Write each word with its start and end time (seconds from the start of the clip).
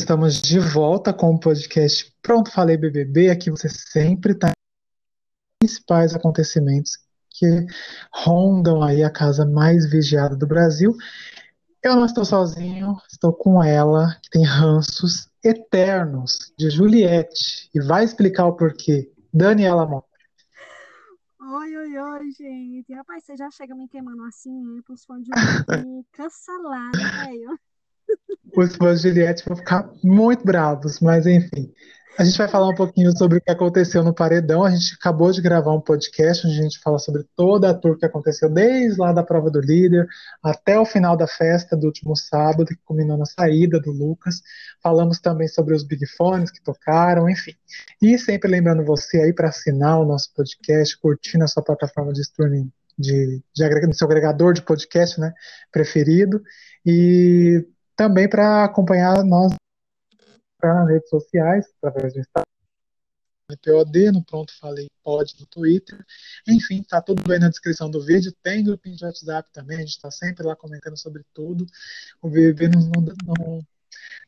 Estamos 0.00 0.40
de 0.40 0.58
volta 0.58 1.12
com 1.12 1.34
o 1.34 1.38
podcast 1.38 2.10
Pronto 2.22 2.50
Falei 2.50 2.78
BBB. 2.78 3.28
Aqui 3.28 3.50
você 3.50 3.68
sempre 3.68 4.32
está 4.32 4.50
principais 5.58 6.14
acontecimentos 6.14 6.92
que 7.28 7.66
rondam 8.10 8.82
aí 8.82 9.04
a 9.04 9.10
casa 9.10 9.44
mais 9.44 9.88
vigiada 9.90 10.34
do 10.34 10.46
Brasil. 10.46 10.96
Eu 11.82 11.96
não 11.96 12.06
estou 12.06 12.24
sozinho, 12.24 12.96
estou 13.12 13.30
com 13.34 13.62
ela, 13.62 14.16
que 14.22 14.30
tem 14.30 14.42
ranços 14.42 15.28
eternos 15.44 16.50
de 16.58 16.70
Juliette 16.70 17.68
e 17.74 17.80
vai 17.80 18.02
explicar 18.02 18.46
o 18.46 18.56
porquê. 18.56 19.12
Daniela 19.32 19.86
Monte. 19.86 20.08
Oi, 21.42 21.76
oi, 21.76 21.98
oi, 21.98 22.30
gente. 22.32 22.94
Rapaz, 22.94 23.22
você 23.22 23.36
já 23.36 23.50
chega 23.50 23.74
me 23.74 23.86
queimando 23.86 24.24
assim, 24.24 24.64
né? 24.64 24.80
Para 24.82 24.94
os 24.94 25.04
fãs 25.04 25.22
de 25.22 25.30
um 25.86 26.02
cancelado, 26.10 26.98
velho. 26.98 27.60
Os 28.56 28.76
fãs 28.76 29.00
de 29.00 29.08
Juliette 29.08 29.44
vão 29.46 29.56
ficar 29.56 29.88
muito 30.02 30.44
bravos, 30.44 31.00
mas 31.00 31.26
enfim. 31.26 31.72
A 32.18 32.24
gente 32.24 32.36
vai 32.36 32.48
falar 32.48 32.68
um 32.68 32.74
pouquinho 32.74 33.16
sobre 33.16 33.38
o 33.38 33.40
que 33.40 33.50
aconteceu 33.50 34.02
no 34.02 34.12
Paredão. 34.12 34.62
A 34.62 34.70
gente 34.70 34.94
acabou 34.94 35.32
de 35.32 35.40
gravar 35.40 35.72
um 35.72 35.80
podcast 35.80 36.46
onde 36.46 36.58
a 36.58 36.62
gente 36.62 36.78
fala 36.80 36.98
sobre 36.98 37.24
toda 37.34 37.70
a 37.70 37.74
tour 37.74 37.96
que 37.96 38.04
aconteceu, 38.04 38.50
desde 38.50 39.00
lá 39.00 39.10
da 39.10 39.22
prova 39.22 39.50
do 39.50 39.58
líder 39.58 40.06
até 40.42 40.78
o 40.78 40.84
final 40.84 41.16
da 41.16 41.26
festa 41.26 41.74
do 41.74 41.86
último 41.86 42.14
sábado, 42.14 42.66
que 42.66 42.76
culminou 42.84 43.16
na 43.16 43.24
saída 43.24 43.80
do 43.80 43.90
Lucas. 43.90 44.42
Falamos 44.82 45.18
também 45.18 45.48
sobre 45.48 45.74
os 45.74 45.82
Big 45.82 46.06
Fones 46.08 46.50
que 46.50 46.62
tocaram, 46.62 47.26
enfim. 47.26 47.54
E 48.02 48.18
sempre 48.18 48.50
lembrando 48.50 48.84
você 48.84 49.22
aí 49.22 49.32
para 49.32 49.48
assinar 49.48 49.98
o 49.98 50.04
nosso 50.04 50.30
podcast, 50.34 50.98
curtir 50.98 51.38
na 51.38 51.46
sua 51.46 51.62
plataforma 51.62 52.12
de 52.12 52.20
streaming, 52.20 52.70
de, 52.98 53.42
de, 53.54 53.86
no 53.86 53.94
seu 53.94 54.06
agregador 54.06 54.52
de 54.52 54.60
podcast 54.60 55.18
né, 55.18 55.32
preferido. 55.72 56.42
E 56.84 57.64
também 58.00 58.26
para 58.26 58.64
acompanhar 58.64 59.22
nós 59.22 59.52
nas 60.62 60.88
redes 60.88 61.10
sociais, 61.10 61.66
através 61.82 62.14
do 62.14 62.20
Instagram, 62.20 62.44
no 63.50 63.58
POD, 63.58 64.10
no 64.12 64.24
Pronto 64.24 64.58
Falei 64.58 64.88
Pode 65.04 65.36
no 65.38 65.44
Twitter. 65.44 66.02
Enfim, 66.48 66.82
tá 66.82 67.02
tudo 67.02 67.30
aí 67.30 67.38
na 67.38 67.50
descrição 67.50 67.90
do 67.90 68.02
vídeo. 68.02 68.34
Tem 68.42 68.64
grupinho 68.64 68.96
de 68.96 69.04
WhatsApp 69.04 69.50
também, 69.52 69.76
a 69.76 69.80
gente 69.80 69.90
está 69.90 70.10
sempre 70.10 70.46
lá 70.46 70.56
comentando 70.56 70.96
sobre 70.96 71.22
tudo. 71.34 71.66
O 72.22 72.30
BBB 72.30 72.68
não, 72.68 72.90
não, 72.90 73.66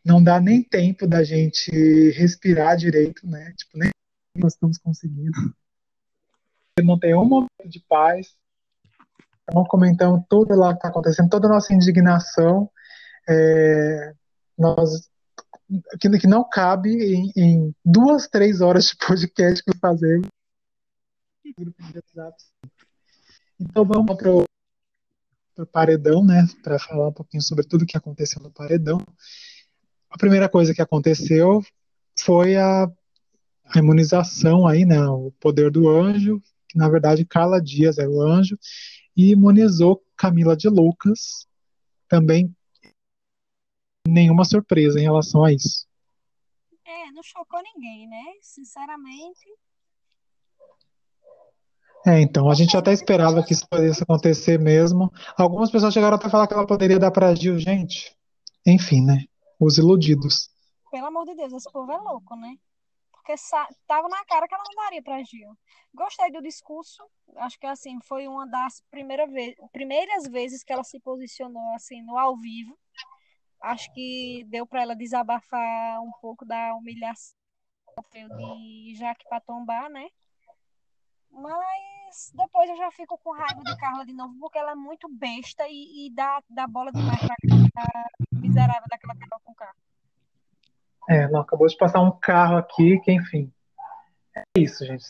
não 0.05 0.22
dá 0.22 0.39
nem 0.39 0.62
tempo 0.62 1.06
da 1.06 1.24
gente 1.24 1.70
respirar 2.11 2.77
direito, 2.77 3.27
né? 3.27 3.55
Tipo, 3.56 3.78
nem 3.78 3.91
nós 4.36 4.52
estamos 4.52 4.77
conseguindo. 4.77 5.33
Não 6.83 6.98
tem 6.98 7.14
um 7.14 7.24
momento 7.24 7.66
de 7.66 7.80
paz. 7.89 8.34
Então, 9.48 9.64
comentamos 9.64 10.24
tudo 10.28 10.55
lá 10.55 10.72
que 10.72 10.78
está 10.78 10.89
acontecendo, 10.89 11.30
toda 11.30 11.46
a 11.46 11.50
nossa 11.50 11.72
indignação. 11.72 12.70
É, 13.28 14.14
nós 14.58 15.10
que, 15.98 16.18
que 16.18 16.26
não 16.26 16.46
cabe 16.48 16.90
em, 16.90 17.32
em, 17.36 17.74
duas, 17.84 18.28
três 18.28 18.60
horas 18.60 18.86
de 18.86 18.96
podcast 18.96 19.64
que 19.64 19.76
fazemos. 19.78 20.28
Então 23.58 23.84
vamos 23.84 24.16
para 24.16 24.30
o 24.30 25.66
paredão, 25.66 26.24
né? 26.24 26.46
Para 26.62 26.78
falar 26.78 27.08
um 27.08 27.12
pouquinho 27.12 27.42
sobre 27.42 27.64
tudo 27.64 27.86
que 27.86 27.96
aconteceu 27.96 28.42
no 28.42 28.50
paredão. 28.50 28.98
A 30.10 30.18
primeira 30.18 30.48
coisa 30.48 30.74
que 30.74 30.82
aconteceu 30.82 31.62
foi 32.18 32.56
a, 32.56 32.84
a 32.84 33.78
imunização 33.78 34.66
aí, 34.66 34.84
né? 34.84 35.00
O 35.06 35.32
poder 35.40 35.70
do 35.70 35.88
anjo, 35.88 36.42
que 36.68 36.76
na 36.76 36.88
verdade 36.88 37.24
Carla 37.24 37.60
Dias 37.60 37.98
é 37.98 38.06
o 38.06 38.20
anjo, 38.20 38.58
e 39.16 39.30
imunizou 39.30 40.02
Camila 40.16 40.56
de 40.56 40.68
Lucas, 40.68 41.46
também 42.08 42.54
nenhuma 44.06 44.45
surpresa 44.45 44.98
em 44.98 45.05
relação 45.05 45.45
a 45.45 45.53
isso. 45.53 45.86
É, 46.84 47.11
não 47.12 47.22
chocou 47.22 47.61
ninguém, 47.62 48.08
né? 48.08 48.34
Sinceramente. 48.41 49.47
É, 52.05 52.20
então, 52.20 52.50
a 52.50 52.55
gente 52.55 52.77
até 52.77 52.92
esperava 52.92 53.45
que 53.45 53.53
isso 53.53 53.67
pudesse 53.68 54.02
acontecer 54.02 54.58
mesmo. 54.58 55.11
Algumas 55.39 55.70
pessoas 55.70 55.95
chegaram 55.95 56.17
até 56.17 56.27
a 56.27 56.30
falar 56.30 56.48
que 56.48 56.55
ela 56.55 56.67
poderia 56.67 56.98
dar 56.98 57.12
para 57.12 57.35
Gil, 57.35 57.58
gente. 57.58 58.17
Enfim, 58.67 59.05
né? 59.05 59.24
Os 59.61 59.79
iludidos. 59.79 60.51
Pelo 60.91 61.07
amor 61.07 61.24
de 61.24 61.36
Deus, 61.36 61.52
esse 61.52 61.70
povo 61.70 61.92
é 61.92 61.96
louco, 61.96 62.35
né? 62.36 62.57
Porque 63.12 63.35
tava 63.86 64.08
na 64.08 64.24
cara 64.24 64.48
que 64.48 64.55
ela 64.55 64.64
não 64.67 64.83
daria 64.83 65.01
para 65.01 65.23
Gil. 65.23 65.57
Gostei 65.95 66.33
do 66.33 66.42
discurso. 66.42 67.05
Acho 67.36 67.58
que 67.58 67.67
assim 67.67 68.01
foi 68.02 68.27
uma 68.27 68.48
das 68.48 68.83
primeira 68.91 69.29
ve 69.29 69.55
primeiras 69.70 70.24
vezes 70.24 70.64
que 70.64 70.73
ela 70.73 70.83
se 70.83 70.98
posicionou 70.98 71.74
assim 71.77 72.02
no 72.02 72.18
ao 72.18 72.36
vivo 72.36 72.77
acho 73.62 73.92
que 73.92 74.45
deu 74.48 74.67
para 74.67 74.83
ela 74.83 74.96
desabafar 74.96 76.00
um 76.00 76.12
pouco 76.20 76.45
da 76.45 76.74
humilhação 76.74 77.36
de 78.12 78.95
Jaque 78.95 79.24
para 79.28 79.40
tombar, 79.40 79.89
né? 79.90 80.08
Mas 81.30 82.33
depois 82.34 82.68
eu 82.68 82.77
já 82.77 82.90
fico 82.90 83.18
com 83.18 83.33
raiva 83.33 83.62
de 83.64 83.77
Carla 83.78 84.05
de 84.05 84.12
novo, 84.12 84.34
porque 84.39 84.58
ela 84.58 84.73
é 84.73 84.74
muito 84.74 85.08
besta 85.08 85.64
e, 85.67 86.06
e 86.06 86.14
dá, 86.14 86.42
dá 86.48 86.67
bola 86.67 86.92
demais 86.92 87.20
pra 87.20 87.84
miserável 88.33 88.84
daquela 88.90 89.17
Carol 89.17 89.40
com 89.42 89.55
carro. 89.55 89.77
É, 91.08 91.29
não, 91.29 91.40
acabou 91.40 91.67
de 91.67 91.77
passar 91.77 92.00
um 92.00 92.12
carro 92.12 92.56
aqui, 92.56 93.00
que 93.00 93.12
enfim. 93.12 93.52
É 94.36 94.42
isso, 94.56 94.84
gente. 94.84 95.05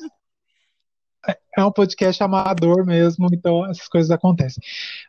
É 1.57 1.65
um 1.65 1.71
podcast 1.71 2.23
amador 2.23 2.85
mesmo, 2.85 3.29
então 3.33 3.65
essas 3.67 3.87
coisas 3.89 4.11
acontecem. 4.11 4.63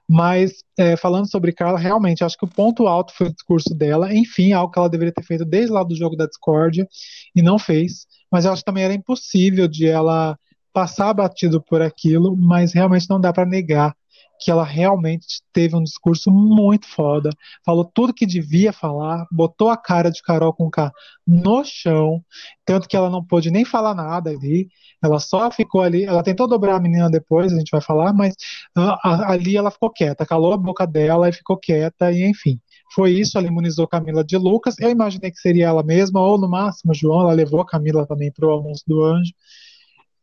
Mas, 0.07 0.63
é, 0.77 0.95
falando 0.95 1.29
sobre 1.29 1.51
Carla, 1.51 1.79
realmente, 1.79 2.23
acho 2.23 2.37
que 2.37 2.45
o 2.45 2.49
ponto 2.49 2.87
alto 2.87 3.13
foi 3.13 3.27
o 3.27 3.33
discurso 3.33 3.73
dela, 3.73 4.13
enfim, 4.13 4.51
algo 4.51 4.71
que 4.71 4.79
ela 4.79 4.89
deveria 4.89 5.13
ter 5.13 5.23
feito 5.23 5.45
desde 5.45 5.71
lá 5.71 5.83
do 5.83 5.95
jogo 5.95 6.15
da 6.15 6.25
discórdia, 6.25 6.87
e 7.35 7.41
não 7.41 7.57
fez. 7.57 8.05
Mas 8.31 8.45
eu 8.45 8.51
acho 8.51 8.61
que 8.61 8.65
também 8.65 8.83
era 8.83 8.93
impossível 8.93 9.67
de 9.67 9.87
ela 9.87 10.37
passar 10.73 11.13
batido 11.13 11.61
por 11.61 11.81
aquilo, 11.81 12.35
mas 12.35 12.73
realmente 12.73 13.09
não 13.09 13.21
dá 13.21 13.31
para 13.31 13.45
negar 13.45 13.95
que 14.43 14.51
ela 14.51 14.63
realmente 14.63 15.41
teve 15.53 15.75
um 15.75 15.83
discurso 15.83 16.29
muito 16.29 16.85
foda, 16.87 17.29
falou 17.65 17.85
tudo 17.85 18.13
que 18.13 18.25
devia 18.25 18.73
falar, 18.73 19.25
botou 19.31 19.69
a 19.69 19.77
cara 19.77 20.11
de 20.11 20.21
Carol 20.21 20.53
com 20.53 20.69
K 20.69 20.91
no 21.25 21.63
chão, 21.63 22.21
tanto 22.65 22.87
que 22.87 22.95
ela 22.97 23.09
não 23.09 23.23
pôde 23.23 23.49
nem 23.49 23.63
falar 23.63 23.95
nada 23.95 24.31
ali, 24.31 24.67
ela 25.01 25.19
só 25.19 25.49
ficou 25.49 25.81
ali, 25.81 26.03
ela 26.03 26.23
tentou 26.23 26.47
dobrar 26.47 26.75
a 26.75 26.79
menina 26.79 27.09
depois, 27.09 27.53
a 27.53 27.57
gente 27.57 27.71
vai 27.71 27.81
falar, 27.81 28.13
mas 28.13 28.33
uh, 28.77 28.97
ali 29.03 29.55
ela 29.55 29.71
ficou 29.71 29.89
quieta, 29.89 30.25
calou 30.25 30.53
a 30.53 30.57
boca 30.57 30.85
dela 30.85 31.29
e 31.29 31.33
ficou 31.33 31.57
quieta, 31.57 32.11
e 32.11 32.23
enfim. 32.23 32.59
Foi 32.93 33.11
isso, 33.11 33.37
ela 33.37 33.47
imunizou 33.47 33.87
Camila 33.87 34.23
de 34.23 34.37
Lucas. 34.37 34.79
Eu 34.79 34.89
imaginei 34.91 35.31
que 35.31 35.39
seria 35.39 35.67
ela 35.67 35.81
mesma, 35.81 36.21
ou 36.21 36.37
no 36.37 36.47
máximo 36.47 36.93
João, 36.93 37.21
ela 37.21 37.33
levou 37.33 37.59
a 37.59 37.65
Camila 37.65 38.05
também 38.05 38.31
para 38.31 38.47
o 38.47 38.51
almoço 38.51 38.83
do 38.85 39.03
anjo. 39.03 39.33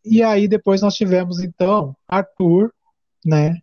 E 0.05 0.23
aí 0.23 0.49
depois 0.49 0.81
nós 0.81 0.95
tivemos 0.95 1.41
então 1.41 1.95
Arthur, 2.09 2.73
né, 3.25 3.59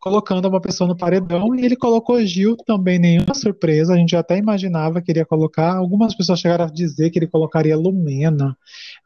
colocando 0.00 0.48
uma 0.48 0.60
pessoa 0.60 0.88
no 0.88 0.96
paredão 0.96 1.54
e 1.54 1.64
ele 1.64 1.76
colocou 1.76 2.24
Gil 2.24 2.56
também, 2.56 2.98
nenhuma 2.98 3.34
surpresa, 3.34 3.92
a 3.92 3.96
gente 3.96 4.16
até 4.16 4.38
imaginava 4.38 5.02
que 5.02 5.12
iria 5.12 5.26
colocar, 5.26 5.76
algumas 5.76 6.14
pessoas 6.14 6.40
chegaram 6.40 6.64
a 6.64 6.70
dizer 6.70 7.10
que 7.10 7.18
ele 7.18 7.26
colocaria 7.26 7.76
Lumena, 7.76 8.56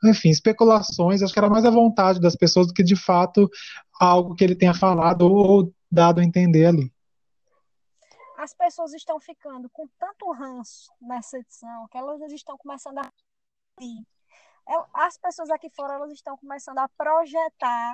enfim, 0.04 0.30
especulações, 0.30 1.20
acho 1.20 1.32
que 1.32 1.38
era 1.38 1.50
mais 1.50 1.64
a 1.64 1.70
vontade 1.70 2.20
das 2.20 2.36
pessoas 2.36 2.68
do 2.68 2.72
que 2.72 2.84
de 2.84 2.94
fato 2.94 3.50
algo 4.00 4.36
que 4.36 4.44
ele 4.44 4.54
tenha 4.54 4.72
falado 4.72 5.22
ou, 5.22 5.74
dado 5.90 6.20
a 6.20 6.24
entender 6.24 6.66
ali. 6.66 6.92
As 8.38 8.54
pessoas 8.54 8.92
estão 8.94 9.18
ficando 9.18 9.68
com 9.70 9.88
tanto 9.98 10.30
ranço 10.32 10.92
nessa 11.00 11.38
edição 11.38 11.88
que 11.90 11.98
elas 11.98 12.20
estão 12.32 12.56
começando 12.56 12.98
a 12.98 13.10
é, 14.66 14.72
as 14.94 15.18
pessoas 15.18 15.50
aqui 15.50 15.68
fora 15.70 15.94
elas 15.94 16.12
estão 16.12 16.36
começando 16.36 16.78
a 16.78 16.88
projetar 16.96 17.92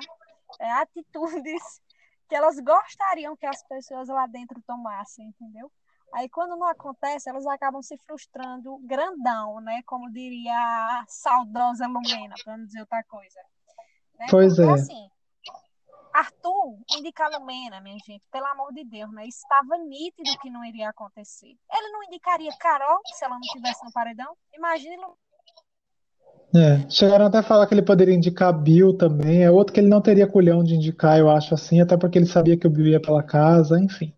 é, 0.59 0.71
atitudes 0.73 1.80
que 2.31 2.35
elas 2.35 2.57
gostariam 2.61 3.35
que 3.35 3.45
as 3.45 3.61
pessoas 3.67 4.07
lá 4.07 4.25
dentro 4.25 4.63
tomassem, 4.65 5.27
entendeu? 5.27 5.69
Aí 6.13 6.29
quando 6.29 6.55
não 6.55 6.65
acontece, 6.65 7.29
elas 7.29 7.45
acabam 7.45 7.81
se 7.81 7.97
frustrando 7.97 8.79
grandão, 8.85 9.59
né? 9.59 9.81
Como 9.85 10.09
diria 10.09 10.53
a 10.55 11.03
saudosa 11.09 11.87
Lumena, 11.87 12.33
para 12.41 12.55
não 12.55 12.65
dizer 12.65 12.79
outra 12.79 13.03
coisa. 13.03 13.37
Né? 14.17 14.27
Pois 14.29 14.55
Porque, 14.55 14.71
é. 14.71 14.73
assim, 14.73 15.09
Arthur 16.13 16.79
indica 16.97 17.25
a 17.25 17.37
Lumena, 17.37 17.81
minha 17.81 17.97
gente, 18.05 18.23
pelo 18.31 18.45
amor 18.45 18.71
de 18.71 18.85
Deus, 18.85 19.11
né? 19.11 19.27
Estava 19.27 19.77
nítido 19.79 20.39
que 20.39 20.49
não 20.49 20.63
iria 20.63 20.87
acontecer. 20.87 21.57
Ele 21.69 21.91
não 21.91 22.01
indicaria 22.05 22.55
Carol 22.57 23.01
se 23.07 23.25
ela 23.25 23.35
não 23.35 23.41
estivesse 23.41 23.83
no 23.83 23.91
paredão? 23.91 24.37
Imagine 24.53 24.95
Lumena 24.95 25.30
é, 26.53 26.89
chegaram 26.89 27.25
até 27.25 27.37
a 27.37 27.43
falar 27.43 27.65
que 27.65 27.73
ele 27.73 27.81
poderia 27.81 28.13
indicar 28.13 28.51
Bill 28.53 28.93
também. 28.97 29.43
É 29.43 29.51
outro 29.51 29.73
que 29.73 29.79
ele 29.79 29.87
não 29.87 30.01
teria 30.01 30.27
culhão 30.27 30.63
de 30.63 30.75
indicar, 30.75 31.17
eu 31.17 31.29
acho 31.29 31.53
assim, 31.53 31.79
até 31.79 31.95
porque 31.97 32.17
ele 32.17 32.25
sabia 32.25 32.57
que 32.57 32.67
o 32.67 32.69
Bill 32.69 32.87
ia 32.87 33.01
pela 33.01 33.23
casa, 33.23 33.79
enfim. 33.79 34.13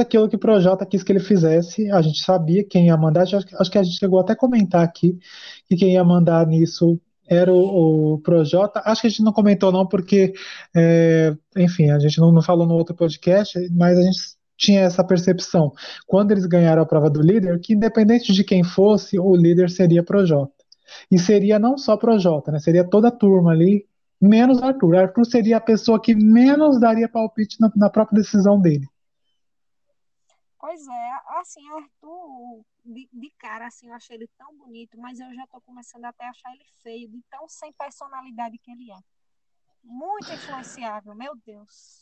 Aquilo 0.00 0.28
que 0.28 0.36
o 0.36 0.38
Projota 0.38 0.86
quis 0.86 1.02
que 1.02 1.12
ele 1.12 1.20
fizesse, 1.20 1.90
a 1.90 2.00
gente 2.00 2.22
sabia 2.22 2.64
quem 2.64 2.86
ia 2.86 2.96
mandar. 2.96 3.22
Acho, 3.22 3.36
acho 3.36 3.70
que 3.70 3.78
a 3.78 3.82
gente 3.82 3.98
chegou 3.98 4.20
até 4.20 4.32
a 4.32 4.36
comentar 4.36 4.82
aqui 4.82 5.18
que 5.66 5.76
quem 5.76 5.94
ia 5.94 6.04
mandar 6.04 6.46
nisso 6.46 6.98
era 7.28 7.52
o, 7.52 8.14
o 8.14 8.18
Projota. 8.20 8.80
Acho 8.84 9.02
que 9.02 9.06
a 9.08 9.10
gente 9.10 9.22
não 9.22 9.32
comentou, 9.32 9.70
não, 9.70 9.86
porque, 9.86 10.32
é, 10.74 11.36
enfim, 11.56 11.90
a 11.90 11.98
gente 11.98 12.18
não, 12.18 12.32
não 12.32 12.42
falou 12.42 12.66
no 12.66 12.74
outro 12.74 12.94
podcast, 12.94 13.58
mas 13.72 13.98
a 13.98 14.02
gente 14.02 14.18
tinha 14.56 14.82
essa 14.82 15.02
percepção, 15.02 15.72
quando 16.06 16.32
eles 16.32 16.44
ganharam 16.44 16.82
a 16.82 16.86
prova 16.86 17.08
do 17.08 17.22
líder, 17.22 17.58
que 17.60 17.72
independente 17.72 18.32
de 18.32 18.44
quem 18.44 18.62
fosse, 18.62 19.18
o 19.18 19.34
líder 19.34 19.70
seria 19.70 20.02
Projota. 20.02 20.59
E 21.10 21.18
seria 21.18 21.58
não 21.58 21.76
só 21.76 21.96
Projota, 21.96 22.52
né? 22.52 22.58
Seria 22.58 22.88
toda 22.88 23.08
a 23.08 23.12
turma 23.12 23.52
ali, 23.52 23.86
menos 24.20 24.62
Arthur. 24.62 24.96
Arthur 24.96 25.24
seria 25.24 25.56
a 25.56 25.60
pessoa 25.60 26.00
que 26.00 26.14
menos 26.14 26.78
daria 26.80 27.08
palpite 27.08 27.60
na, 27.60 27.70
na 27.74 27.90
própria 27.90 28.20
decisão 28.20 28.60
dele. 28.60 28.86
Pois 30.58 30.86
é, 30.86 31.38
assim, 31.40 31.66
Arthur, 31.70 32.62
de, 32.84 33.08
de, 33.12 33.30
cara, 33.38 33.66
assim, 33.66 33.88
eu 33.88 33.94
achei 33.94 34.14
ele 34.14 34.28
tão 34.38 34.54
bonito, 34.56 34.98
mas 34.98 35.18
eu 35.18 35.34
já 35.34 35.46
tô 35.46 35.60
começando 35.62 36.04
até 36.04 36.26
a 36.26 36.30
achar 36.30 36.52
ele 36.52 36.64
feio, 36.82 37.08
de 37.08 37.22
tão 37.30 37.48
sem 37.48 37.72
personalidade 37.72 38.58
que 38.58 38.70
ele 38.70 38.92
é. 38.92 38.96
Muito 39.82 40.30
influenciável, 40.30 41.14
meu 41.14 41.34
Deus. 41.46 42.00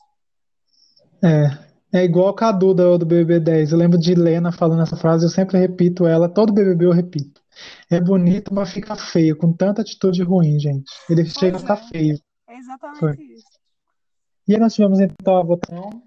É, 1.25 1.99
é 2.01 2.05
igual 2.05 2.29
o 2.29 2.35
Cadu 2.35 2.75
do, 2.75 2.99
do 2.99 3.07
BBB10. 3.07 3.71
Eu 3.71 3.79
lembro 3.79 3.97
de 3.97 4.15
Lena 4.15 4.51
falando 4.51 4.83
essa 4.83 4.97
frase, 4.97 5.25
eu 5.25 5.31
sempre 5.31 5.57
repito 5.57 6.07
ela, 6.07 6.29
todo 6.29 6.53
BBB 6.53 6.87
eu 6.87 6.93
repito. 6.93 7.41
É 7.91 8.01
bonito, 8.01 8.53
mas 8.53 8.71
fica 8.71 8.95
feio, 8.97 9.37
com 9.37 9.53
tanta 9.53 9.83
atitude 9.83 10.23
ruim, 10.23 10.59
gente. 10.59 10.91
Ele 11.09 11.23
pois 11.23 11.35
chega 11.35 11.57
é. 11.57 11.59
a 11.59 11.61
ficar 11.61 11.77
feio. 11.77 12.19
É 12.49 12.57
exatamente 12.57 12.99
Foi. 12.99 13.13
isso. 13.13 13.59
E 14.47 14.55
aí 14.55 14.61
nós 14.61 14.75
tivemos 14.75 15.01
então 15.01 15.37
a 15.37 15.43
votação 15.43 16.03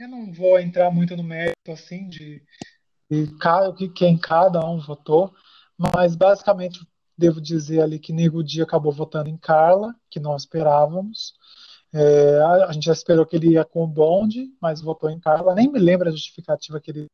eu 0.00 0.08
não 0.08 0.32
vou 0.32 0.58
entrar 0.58 0.90
muito 0.90 1.14
no 1.14 1.22
mérito 1.22 1.70
assim 1.70 2.08
de, 2.08 2.42
de 3.10 3.26
cada, 3.38 3.72
quem 3.94 4.16
cada 4.16 4.64
um 4.66 4.80
votou, 4.80 5.32
mas 5.76 6.16
basicamente 6.16 6.80
devo 7.16 7.40
dizer 7.40 7.82
ali 7.82 7.98
que 7.98 8.12
Nego 8.12 8.42
Dia 8.42 8.64
acabou 8.64 8.92
votando 8.92 9.28
em 9.28 9.36
Carla, 9.36 9.94
que 10.10 10.18
nós 10.18 10.42
esperávamos. 10.42 11.34
É, 11.92 12.40
a 12.66 12.72
gente 12.72 12.84
já 12.84 12.92
esperou 12.92 13.26
que 13.26 13.36
ele 13.36 13.50
ia 13.50 13.64
com 13.64 13.84
o 13.84 13.86
bonde, 13.86 14.46
mas 14.60 14.80
votou 14.80 15.10
em 15.10 15.20
Carla. 15.20 15.54
Nem 15.54 15.70
me 15.70 15.78
lembro 15.78 16.08
a 16.08 16.12
justificativa 16.12 16.80
que 16.80 16.90
ele. 16.90 17.06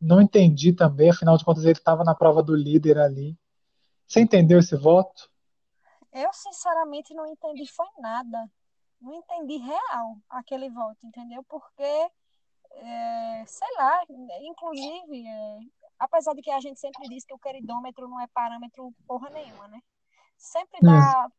Não 0.00 0.20
entendi 0.20 0.72
também, 0.72 1.10
afinal 1.10 1.36
de 1.36 1.44
contas 1.44 1.64
ele 1.64 1.72
estava 1.72 2.04
na 2.04 2.14
prova 2.14 2.42
do 2.42 2.54
líder 2.54 2.98
ali. 2.98 3.36
Você 4.06 4.20
entendeu 4.20 4.58
esse 4.58 4.76
voto? 4.76 5.30
Eu, 6.12 6.32
sinceramente, 6.32 7.14
não 7.14 7.26
entendi 7.26 7.66
foi 7.66 7.86
nada 7.98 8.48
não 9.00 9.14
entendi 9.14 9.56
real 9.58 10.18
aquele 10.28 10.68
voto, 10.70 11.06
entendeu? 11.06 11.44
Porque, 11.44 12.10
é, 12.72 13.44
sei 13.46 13.68
lá, 13.76 14.02
inclusive, 14.40 15.26
é, 15.26 15.58
apesar 15.98 16.34
de 16.34 16.42
que 16.42 16.50
a 16.50 16.60
gente 16.60 16.78
sempre 16.80 17.08
diz 17.08 17.24
que 17.24 17.34
o 17.34 17.38
queridômetro 17.38 18.08
não 18.08 18.20
é 18.20 18.26
parâmetro 18.28 18.92
porra 19.06 19.30
nenhuma, 19.30 19.68
né? 19.68 19.80
Sempre 20.36 20.80
dá 20.80 21.30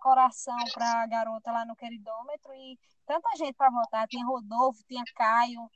coração 0.00 0.56
pra 0.74 1.06
garota 1.06 1.50
lá 1.50 1.64
no 1.64 1.76
queridômetro 1.76 2.52
e 2.54 2.78
tanta 3.06 3.34
gente 3.36 3.54
para 3.54 3.70
votar. 3.70 4.06
Tinha 4.08 4.24
Rodolfo, 4.24 4.82
tinha 4.86 5.02
Caio, 5.14 5.70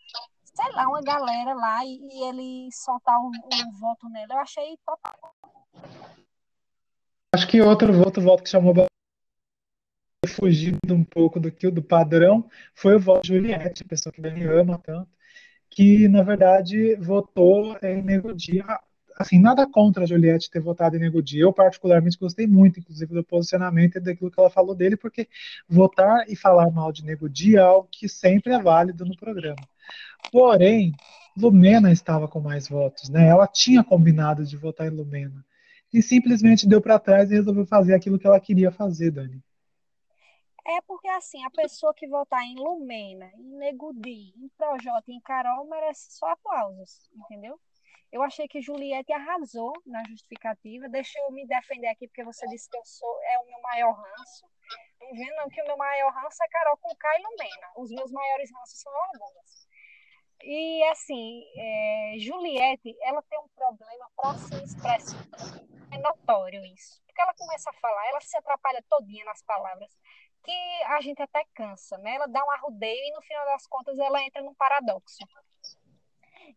sei 0.57 0.73
lá, 0.73 0.89
uma 0.89 1.03
galera 1.03 1.55
lá 1.55 1.85
e, 1.85 2.01
e 2.11 2.29
ele 2.29 2.69
soltar 2.73 3.19
um, 3.21 3.31
um 3.31 3.79
voto 3.79 4.09
nele. 4.09 4.33
Eu 4.33 4.39
achei 4.39 4.77
total. 4.85 5.35
Acho 7.35 7.47
que 7.47 7.61
outro 7.61 7.93
voto, 7.93 8.21
voto 8.21 8.43
que 8.43 8.49
chamou 8.49 8.73
fugido 10.27 10.95
um 10.95 11.05
pouco 11.05 11.39
do 11.39 11.53
que 11.53 11.71
do 11.71 11.83
padrão 11.83 12.49
foi 12.75 12.97
o 12.97 13.01
voto 13.01 13.23
de 13.23 13.29
Juliette, 13.29 13.83
a 13.83 13.89
pessoa 13.89 14.13
que 14.13 14.21
ele 14.21 14.45
ama 14.45 14.79
tanto, 14.79 15.09
que 15.71 16.09
na 16.09 16.23
verdade 16.23 16.97
votou 16.97 17.77
em 17.83 18.03
Nego 18.03 18.35
Dia. 18.35 18.65
Assim, 19.19 19.41
nada 19.41 19.67
contra 19.67 20.05
a 20.05 20.07
Juliette 20.07 20.51
ter 20.51 20.61
votado 20.61 20.97
em 20.97 21.01
Nego 21.01 21.23
Dia. 21.23 21.43
Eu 21.43 21.53
particularmente 21.53 22.19
gostei 22.19 22.47
muito, 22.47 22.79
inclusive, 22.79 23.15
do 23.15 23.25
posicionamento 23.25 23.97
e 23.97 24.01
daquilo 24.01 24.31
que 24.31 24.39
ela 24.39 24.51
falou 24.51 24.75
dele, 24.75 24.97
porque 24.97 25.27
votar 25.67 26.29
e 26.29 26.37
falar 26.37 26.71
mal 26.71 26.93
de 26.93 27.03
Nego 27.03 27.29
Dia 27.29 27.61
é 27.61 27.63
algo 27.63 27.89
que 27.91 28.09
sempre 28.09 28.53
é 28.53 28.59
válido 28.59 29.07
no 29.07 29.17
programa. 29.17 29.57
Porém, 30.31 30.93
Lumena 31.37 31.91
estava 31.91 32.29
com 32.29 32.41
mais 32.41 32.69
votos, 32.69 33.09
né? 33.09 33.27
Ela 33.29 33.47
tinha 33.47 33.83
combinado 33.83 34.45
de 34.45 34.57
votar 34.57 34.87
em 34.87 34.91
Lumena 34.91 35.45
e 35.93 36.03
simplesmente 36.03 36.69
deu 36.69 36.83
para 36.83 36.99
trás 36.99 37.31
e 37.31 37.35
resolveu 37.35 37.65
fazer 37.67 37.95
aquilo 37.95 38.19
que 38.19 38.27
ela 38.27 38.41
queria 38.41 38.71
fazer, 38.71 39.11
Dani. 39.11 39.43
É 40.67 40.81
porque, 40.87 41.09
assim, 41.09 41.43
a 41.45 41.51
pessoa 41.51 41.95
que 41.95 42.09
votar 42.09 42.43
em 42.43 42.57
Lumena, 42.57 43.31
em 43.39 43.57
Negudi, 43.57 44.35
em 44.37 44.49
Projota 44.59 45.13
em 45.13 45.21
Carol 45.21 45.69
merece 45.69 46.19
só 46.19 46.27
aplausos, 46.31 47.09
entendeu? 47.15 47.59
Eu 48.17 48.23
achei 48.23 48.49
que 48.49 48.63
Juliette 48.63 49.13
arrasou 49.13 49.75
na 49.85 50.03
justificativa. 50.09 50.89
Deixa 50.89 51.19
eu 51.19 51.31
me 51.33 51.47
defender 51.47 51.89
aqui, 51.89 52.09
porque 52.09 52.25
você 52.25 52.47
disse 52.49 52.67
que 52.71 52.79
eu 52.79 52.85
sou 52.87 53.23
é 53.25 53.39
o 53.41 53.45
meu 53.45 53.61
maior 53.61 53.93
ranço. 53.93 54.49
Não 54.99 55.13
vendo 55.13 55.51
que 55.51 55.61
o 55.61 55.67
meu 55.67 55.77
maior 55.77 56.11
ranço 56.15 56.43
é 56.43 56.49
Carol 56.49 56.79
com 56.79 56.97
K 56.97 57.09
e 57.15 57.23
Lumena. 57.23 57.73
Os 57.77 57.91
meus 57.91 58.11
maiores 58.11 58.51
ranços 58.51 58.81
são 58.81 58.93
as 59.03 59.19
duas. 59.19 59.69
E, 60.43 60.83
assim, 60.85 61.45
é, 61.59 62.15
Juliette, 62.19 62.97
ela 63.03 63.21
tem 63.21 63.39
um 63.39 63.49
problema 63.49 64.11
se 64.49 64.65
expressar. 64.65 65.19
É 65.93 65.99
notório 65.99 66.65
isso. 66.65 67.03
Porque 67.07 67.21
ela 67.21 67.35
começa 67.35 67.69
a 67.69 67.75
falar, 67.75 68.09
ela 68.09 68.21
se 68.23 68.35
atrapalha 68.39 68.83
todinha 68.89 69.27
nas 69.27 69.43
palavras 69.43 69.95
que 70.43 70.83
a 70.87 71.03
gente 71.03 71.21
até 71.21 71.45
cansa, 71.55 71.99
né? 71.99 72.15
Ela 72.15 72.29
dá 72.29 72.43
um 72.43 72.51
arrudeio 72.53 73.05
e 73.05 73.13
no 73.13 73.21
final 73.21 73.45
das 73.45 73.67
contas 73.67 73.99
ela 73.99 74.23
entra 74.23 74.41
num 74.41 74.55
paradoxo. 74.55 75.19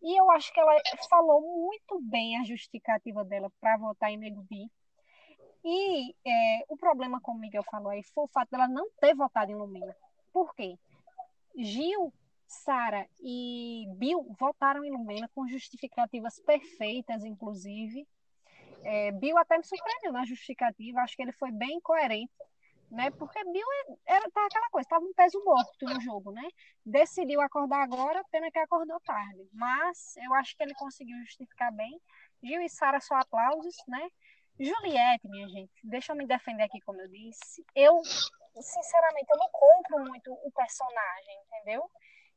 E 0.01 0.19
eu 0.19 0.30
acho 0.31 0.53
que 0.53 0.59
ela 0.59 0.74
falou 1.09 1.41
muito 1.41 2.00
bem 2.01 2.38
a 2.38 2.44
justificativa 2.44 3.24
dela 3.24 3.51
para 3.59 3.77
votar 3.77 4.12
em 4.12 4.18
Megumi. 4.18 4.71
E 5.63 6.15
é, 6.25 6.65
o 6.69 6.77
problema, 6.77 7.19
como 7.21 7.38
o 7.38 7.41
Miguel 7.41 7.63
falou 7.63 7.89
aí, 7.89 8.03
foi 8.03 8.24
o 8.24 8.30
fato 8.30 8.50
dela 8.50 8.68
não 8.68 8.89
ter 9.00 9.13
votado 9.13 9.51
em 9.51 9.56
Lumina. 9.56 9.95
Por 10.31 10.56
quê? 10.56 10.77
Gil, 11.57 12.13
Sara 12.47 13.07
e 13.19 13.86
Bill 13.95 14.25
votaram 14.39 14.83
em 14.83 14.91
Lumina 14.91 15.30
com 15.36 15.47
justificativas 15.47 16.39
perfeitas, 16.39 17.24
inclusive. 17.25 18.07
É, 18.83 19.12
Bill 19.12 19.38
até 19.38 19.57
me 19.57 19.65
surpreendeu 19.65 20.13
na 20.13 20.25
justificativa, 20.25 21.01
acho 21.01 21.15
que 21.15 21.21
ele 21.21 21.33
foi 21.33 21.51
bem 21.51 21.81
coerente 21.81 22.31
né? 22.91 23.12
Porque 23.12 23.44
Bill 23.44 23.68
é, 24.07 24.15
era 24.15 24.30
tá 24.31 24.45
aquela 24.45 24.69
coisa, 24.69 24.86
estava 24.86 25.06
um 25.06 25.13
peso 25.13 25.44
morto 25.44 25.86
no 25.86 26.01
jogo, 26.01 26.31
né? 26.31 26.47
Decidiu 26.86 27.41
acordar 27.41 27.83
agora, 27.83 28.24
pena 28.31 28.51
que 28.51 28.59
acordou 28.59 29.00
tarde. 29.01 29.47
Mas 29.53 30.15
eu 30.18 30.33
acho 30.36 30.56
que 30.56 30.63
ele 30.63 30.74
conseguiu 30.74 31.18
justificar 31.19 31.71
bem. 31.74 32.00
Gil 32.44 32.62
e 32.62 32.69
Sara 32.69 33.00
só 33.00 33.15
aplausos, 33.15 33.75
né? 33.88 34.09
Juliette, 34.59 35.27
minha 35.30 35.47
gente, 35.47 35.71
deixa 35.83 36.12
eu 36.12 36.18
me 36.18 36.27
defender 36.27 36.63
aqui, 36.63 36.81
como 36.81 37.00
eu 37.00 37.07
disse. 37.07 37.63
Eu, 37.74 38.01
sinceramente, 38.03 39.27
eu 39.31 39.38
não 39.38 39.50
compro 39.51 40.00
muito 40.06 40.33
o 40.33 40.51
personagem, 40.51 41.41
entendeu? 41.45 41.89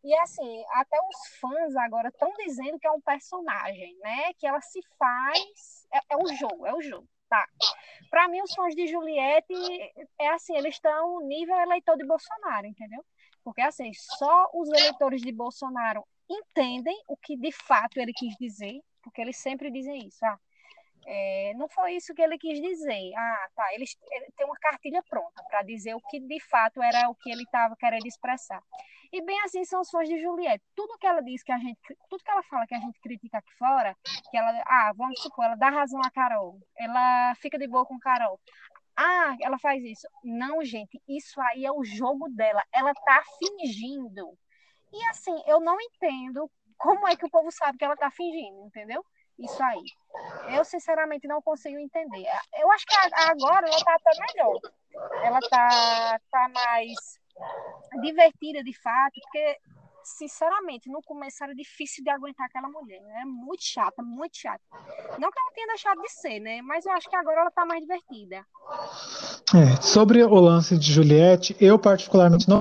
E 0.04 0.14
assim, 0.16 0.64
até 0.74 0.98
os 1.00 1.36
fãs 1.40 1.76
agora 1.76 2.08
estão 2.08 2.32
dizendo 2.44 2.78
que 2.78 2.86
é 2.86 2.90
um 2.90 3.00
personagem, 3.00 3.96
né? 4.00 4.32
Que 4.34 4.46
ela 4.46 4.60
se 4.60 4.80
faz. 4.98 5.86
É, 5.92 6.14
é 6.14 6.16
um 6.16 6.26
jogo, 6.36 6.66
é 6.66 6.72
o 6.72 6.78
um 6.78 6.82
jogo. 6.82 7.08
Tá. 7.32 7.48
Para 8.10 8.28
mim, 8.28 8.42
os 8.42 8.54
fãs 8.54 8.74
de 8.74 8.86
Juliette 8.86 9.54
é 10.20 10.28
assim, 10.28 10.54
eles 10.54 10.74
estão 10.74 11.18
nível 11.20 11.58
eleitor 11.60 11.96
de 11.96 12.04
Bolsonaro, 12.04 12.66
entendeu? 12.66 13.02
Porque 13.42 13.62
assim, 13.62 13.90
só 13.94 14.50
os 14.52 14.68
eleitores 14.68 15.22
de 15.22 15.32
Bolsonaro 15.32 16.04
entendem 16.28 16.94
o 17.08 17.16
que 17.16 17.34
de 17.34 17.50
fato 17.50 17.98
ele 17.98 18.12
quis 18.12 18.36
dizer, 18.36 18.82
porque 19.02 19.22
eles 19.22 19.38
sempre 19.38 19.70
dizem 19.70 20.06
isso. 20.06 20.22
Ah, 20.26 20.38
é, 21.06 21.54
não 21.56 21.70
foi 21.70 21.94
isso 21.94 22.14
que 22.14 22.20
ele 22.20 22.36
quis 22.36 22.60
dizer. 22.60 23.14
Ah, 23.16 23.48
tá. 23.56 23.72
Ele 23.72 23.86
tem 24.36 24.44
uma 24.44 24.58
cartilha 24.58 25.02
pronta 25.08 25.42
para 25.44 25.62
dizer 25.62 25.94
o 25.94 26.00
que 26.10 26.20
de 26.20 26.38
fato 26.38 26.82
era 26.82 27.08
o 27.08 27.14
que 27.14 27.30
ele 27.30 27.44
estava 27.44 27.74
querendo 27.76 28.06
expressar. 28.06 28.62
E 29.12 29.20
bem 29.20 29.38
assim 29.42 29.62
são 29.64 29.82
os 29.82 29.90
fãs 29.90 30.08
de 30.08 30.18
Juliette. 30.20 30.64
Tudo 30.74 30.96
que 30.98 31.06
ela 31.06 31.20
diz 31.20 31.42
que 31.42 31.52
a 31.52 31.58
gente, 31.58 31.78
tudo 32.08 32.24
que 32.24 32.30
ela 32.30 32.42
fala 32.44 32.66
que 32.66 32.74
a 32.74 32.78
gente 32.78 32.98
critica 32.98 33.38
aqui 33.38 33.52
fora, 33.58 33.94
que 34.30 34.36
ela, 34.36 34.50
ah, 34.66 34.92
vamos 34.96 35.20
supor, 35.20 35.44
ela 35.44 35.54
dá 35.54 35.68
razão 35.68 36.00
a 36.02 36.10
Carol, 36.10 36.58
ela 36.78 37.34
fica 37.34 37.58
de 37.58 37.68
boa 37.68 37.84
com 37.84 37.98
Carol. 37.98 38.40
Ah, 38.96 39.36
ela 39.40 39.58
faz 39.58 39.82
isso. 39.84 40.06
Não, 40.24 40.64
gente, 40.64 41.00
isso 41.06 41.40
aí 41.40 41.64
é 41.64 41.72
o 41.72 41.84
jogo 41.84 42.28
dela. 42.30 42.62
Ela 42.72 42.94
tá 42.94 43.22
fingindo. 43.38 44.36
E 44.92 45.04
assim, 45.06 45.34
eu 45.46 45.60
não 45.60 45.76
entendo 45.80 46.50
como 46.78 47.06
é 47.06 47.16
que 47.16 47.24
o 47.24 47.30
povo 47.30 47.50
sabe 47.50 47.78
que 47.78 47.84
ela 47.84 47.96
tá 47.96 48.10
fingindo, 48.10 48.66
entendeu? 48.66 49.04
Isso 49.38 49.62
aí. 49.62 49.84
Eu, 50.54 50.64
sinceramente, 50.64 51.26
não 51.26 51.40
consigo 51.40 51.78
entender. 51.78 52.26
Eu 52.58 52.70
acho 52.72 52.86
que 52.86 52.94
agora 52.94 53.66
ela 53.66 53.84
tá 53.84 53.94
até 53.94 54.10
melhor. 54.26 54.60
Ela 55.24 55.40
tá, 55.48 56.20
tá 56.30 56.48
mais 56.50 57.21
divertida 58.00 58.62
de 58.62 58.72
fato, 58.72 59.20
porque 59.20 59.58
sinceramente, 60.04 60.90
no 60.90 61.00
começo 61.02 61.42
era 61.42 61.54
difícil 61.54 62.02
de 62.02 62.10
aguentar 62.10 62.46
aquela 62.46 62.68
mulher. 62.68 63.00
Né? 63.02 63.22
É 63.22 63.24
muito 63.24 63.64
chata, 63.64 64.02
muito 64.02 64.36
chata. 64.36 64.62
Não 65.18 65.30
que 65.30 65.38
ela 65.38 65.52
tenha 65.54 65.66
deixado 65.68 66.02
de 66.02 66.10
ser, 66.10 66.40
né? 66.40 66.60
Mas 66.62 66.84
eu 66.84 66.92
acho 66.92 67.08
que 67.08 67.16
agora 67.16 67.40
ela 67.40 67.50
tá 67.50 67.64
mais 67.64 67.80
divertida. 67.80 68.44
É, 69.54 69.80
sobre 69.80 70.22
o 70.22 70.34
lance 70.34 70.76
de 70.78 70.92
Juliette, 70.92 71.56
eu 71.60 71.78
particularmente 71.78 72.48
não. 72.48 72.60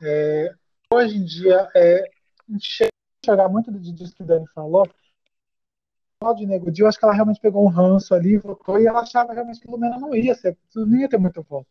É, 0.00 0.54
hoje 0.92 1.16
em 1.16 1.24
dia, 1.24 1.68
é, 1.74 2.04
enxergar 2.48 3.48
muito 3.48 3.70
disso 3.72 4.14
que 4.14 4.22
o 4.22 4.26
Dani 4.26 4.46
falou. 4.54 4.88
De 6.36 6.46
Nego 6.46 6.72
eu 6.76 6.88
acho 6.88 6.98
que 6.98 7.04
ela 7.04 7.14
realmente 7.14 7.40
pegou 7.40 7.64
um 7.64 7.68
ranço 7.68 8.12
ali, 8.12 8.38
votou, 8.38 8.80
e 8.80 8.88
ela 8.88 9.02
achava 9.02 9.32
realmente 9.32 9.60
que 9.60 9.70
Lumena 9.70 10.00
não 10.00 10.12
ia 10.16 10.34
ser, 10.34 10.58
não 10.74 10.98
ia 10.98 11.08
ter 11.08 11.16
muito 11.16 11.40
voto. 11.42 11.68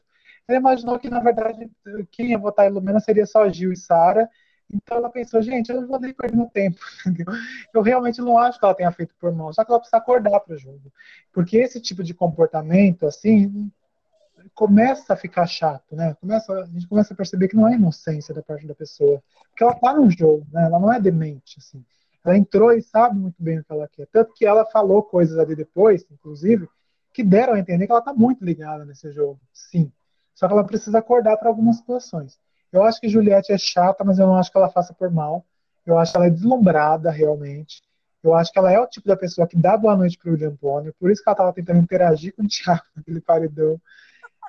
Ele 0.48 0.60
imaginou 0.60 1.00
que, 1.00 1.10
na 1.10 1.20
verdade, 1.20 1.70
quem 2.12 2.32
ia 2.32 2.38
votar 2.38 2.68
em 2.68 2.74
Lumena 2.74 3.00
seria 3.00 3.26
só 3.26 3.50
Gil 3.50 3.72
e 3.74 3.78
Sara, 3.78 4.30
Então 4.74 4.98
ela 4.98 5.10
pensou, 5.10 5.42
gente, 5.42 5.70
eu 5.72 5.82
não 5.82 5.88
vou 5.88 6.00
nem 6.00 6.14
perder 6.14 6.38
meu 6.38 6.48
tempo. 6.48 6.80
Entendeu? 7.06 7.34
Eu 7.74 7.82
realmente 7.82 8.22
não 8.22 8.38
acho 8.38 8.60
que 8.60 8.66
ela 8.66 8.76
tenha 8.76 8.92
feito 8.92 9.16
por 9.20 9.34
mal, 9.34 9.54
só 9.54 9.64
que 9.64 9.72
ela 9.72 9.80
precisa 9.80 9.98
acordar 9.98 10.40
para 10.42 10.56
o 10.56 10.58
jogo. 10.58 10.92
Porque 11.34 11.58
esse 11.58 11.82
tipo 11.82 12.04
de 12.04 12.14
comportamento, 12.14 13.06
assim, 13.06 13.72
começa 14.54 15.14
a 15.14 15.18
ficar 15.18 15.46
chato, 15.48 15.96
né? 15.96 16.16
Começa, 16.16 16.54
a 16.54 16.66
gente 16.66 16.88
começa 16.88 17.14
a 17.14 17.18
perceber 17.18 17.48
que 17.48 17.56
não 17.56 17.68
é 17.68 17.76
inocência 17.76 18.34
da 18.34 18.42
parte 18.44 18.68
da 18.68 18.76
pessoa. 18.76 19.22
Porque 19.50 19.64
ela 19.64 19.76
tá 19.76 19.94
no 19.94 20.10
jogo, 20.10 20.46
né? 20.52 20.66
Ela 20.66 20.80
não 20.80 20.92
é 20.92 21.00
demente, 21.00 21.58
assim. 21.60 21.84
Ela 22.24 22.38
entrou 22.38 22.74
e 22.74 22.82
sabe 22.82 23.18
muito 23.20 23.42
bem 23.42 23.60
o 23.60 23.64
que 23.64 23.72
ela 23.72 23.88
quer. 23.88 24.08
Tanto 24.08 24.34
que 24.34 24.46
ela 24.46 24.66
falou 24.66 25.04
coisas 25.04 25.38
ali 25.38 25.56
depois, 25.56 26.06
inclusive, 26.12 26.68
que 27.14 27.24
deram 27.24 27.54
a 27.54 27.60
entender 27.60 27.86
que 27.86 27.92
ela 27.92 28.02
tá 28.02 28.14
muito 28.14 28.44
ligada 28.44 28.86
nesse 28.86 29.12
jogo. 29.12 29.40
Sim. 29.54 29.92
Só 30.38 30.48
que 30.48 30.54
ela 30.54 30.64
precisa 30.64 31.00
acordar 31.00 31.36
para 31.38 31.50
algumas 31.50 31.78
situações. 31.78 32.38
Eu 32.72 32.84
acho 32.84 33.02
que 33.02 33.10
Juliette 33.10 33.52
é 33.52 33.58
chata, 33.58 34.04
mas 34.04 34.20
eu 34.20 34.28
não 34.28 34.38
acho 34.38 34.52
que 34.52 34.58
ela 34.58 34.70
faça 34.70 34.94
por 34.94 35.10
mal. 35.10 35.44
Eu 35.84 35.98
acho 35.98 36.12
que 36.12 36.18
ela 36.18 36.28
é 36.28 36.30
deslumbrada, 36.30 37.10
realmente. 37.10 37.82
Eu 38.22 38.36
acho 38.36 38.52
que 38.52 38.60
ela 38.60 38.72
é 38.72 38.80
o 38.80 38.86
tipo 38.86 39.08
da 39.08 39.18
pessoa 39.18 39.48
que 39.48 39.58
dá 39.58 39.76
boa 39.76 39.96
noite 39.98 40.16
pro 40.16 40.32
William 40.32 40.56
Bonner, 40.62 40.94
por 41.00 41.10
isso 41.10 41.24
que 41.24 41.30
ela 41.30 41.34
estava 41.34 41.54
tentando 41.54 41.80
interagir 41.80 42.36
com 42.36 42.44
o 42.44 42.46
Thiago 42.48 42.84
naquele 42.96 43.20
paredão. 43.20 43.82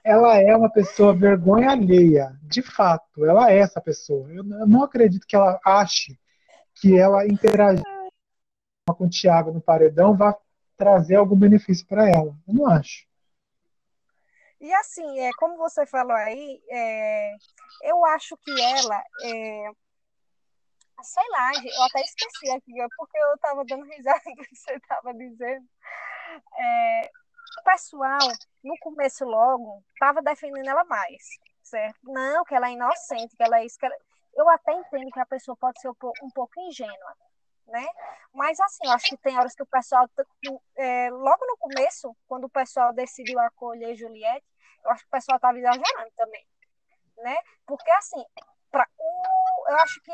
Ela 0.05 0.37
é 0.37 0.55
uma 0.55 0.71
pessoa 0.71 1.15
vergonha 1.15 1.71
alheia, 1.71 2.39
de 2.43 2.61
fato, 2.61 3.25
ela 3.25 3.51
é 3.51 3.59
essa 3.59 3.81
pessoa. 3.81 4.31
Eu 4.31 4.45
não 4.45 4.83
acredito 4.83 5.27
que 5.27 5.37
ela 5.37 5.59
ache 5.65 6.19
que 6.75 6.99
ela 6.99 7.27
interagir 7.27 7.83
com 8.87 9.07
o 9.07 9.11
Thiago 9.11 9.53
no 9.53 9.61
paredão 9.61 10.15
vai 10.15 10.35
trazer 10.77 11.17
algum 11.17 11.37
benefício 11.37 11.87
para 11.87 12.11
ela. 12.11 12.37
Eu 12.47 12.55
não 12.55 12.67
acho. 12.67 13.08
E 14.61 14.73
assim, 14.75 15.21
é, 15.21 15.31
como 15.39 15.57
você 15.57 15.87
falou 15.87 16.17
aí, 16.17 16.61
é, 16.71 17.35
eu 17.83 18.05
acho 18.07 18.37
que 18.39 18.51
ela, 18.61 19.05
é, 19.23 19.71
sei 21.03 21.29
lá, 21.31 21.51
eu 21.55 21.83
até 21.85 22.01
esqueci 22.01 22.51
aqui, 22.51 22.73
porque 22.97 23.19
eu 23.19 23.35
estava 23.35 23.65
dando 23.65 23.85
risada 23.85 24.21
do 24.37 24.43
que 24.43 24.57
você 24.57 24.75
estava 24.75 25.15
dizendo. 25.15 25.67
É, 26.59 27.11
o 27.61 27.65
pessoal, 27.65 28.19
no 28.65 28.77
começo 28.81 29.25
logo, 29.25 29.83
estava 29.93 30.23
defendendo 30.23 30.69
ela 30.69 30.85
mais, 30.85 31.23
certo? 31.63 31.99
Não, 32.05 32.45
que 32.45 32.55
ela 32.55 32.69
é 32.69 32.73
inocente, 32.73 33.37
que 33.37 33.43
ela 33.43 33.61
é 33.61 33.67
isso, 33.67 33.79
que 33.79 33.87
ela... 33.87 33.97
Eu 34.35 34.49
até 34.51 34.73
entendo 34.73 35.11
que 35.11 35.21
a 35.21 35.27
pessoa 35.27 35.57
pode 35.57 35.81
ser 35.81 35.89
um 35.89 35.95
pouco, 35.95 36.25
um 36.25 36.31
pouco 36.31 36.61
ingênua, 36.61 37.17
né? 37.69 37.87
Mas 38.33 38.59
assim, 38.61 38.87
eu 38.87 38.93
acho 38.93 39.07
que 39.07 39.17
tem 39.19 39.39
horas 39.39 39.55
que 39.55 39.63
o 39.63 39.67
pessoal, 39.67 40.09
é, 40.77 41.11
logo 41.11 41.47
no 41.47 41.57
começo, 41.57 42.17
quando 42.27 42.45
o 42.45 42.51
pessoal 42.51 42.93
decidiu 42.93 43.39
acolher 43.41 43.95
Juliette, 43.97 44.47
eu 44.85 44.91
acho 44.91 45.03
que 45.03 45.09
o 45.09 45.13
pessoal 45.13 45.37
estava 45.37 45.59
exagerando 45.59 46.11
também, 46.17 46.47
né? 47.19 47.37
Porque 47.67 47.91
assim, 47.93 48.25
pra, 48.71 48.87
o, 48.99 49.71
eu 49.71 49.77
acho 49.77 50.01
que 50.03 50.13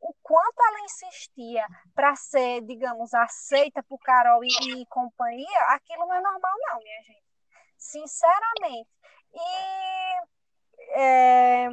o 0.00 0.14
quanto 0.22 0.62
ela 0.68 0.80
insistia 0.80 1.66
para 1.94 2.14
ser, 2.16 2.62
digamos, 2.62 3.14
aceita 3.14 3.82
por 3.82 3.98
Carol 3.98 4.42
e, 4.44 4.48
e, 4.48 4.86
companhia, 4.86 5.60
aquilo 5.68 6.06
não 6.06 6.14
é 6.14 6.20
normal 6.20 6.52
não, 6.68 6.78
minha 6.78 7.02
gente. 7.02 7.24
Sinceramente. 7.76 8.88
E 9.32 10.98
é, 10.98 11.68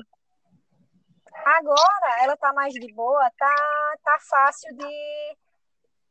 Agora 1.46 2.24
ela 2.24 2.38
tá 2.38 2.54
mais 2.54 2.74
de 2.74 2.94
boa, 2.94 3.30
tá, 3.38 3.96
tá 4.04 4.18
fácil 4.30 4.76
de. 4.76 5.38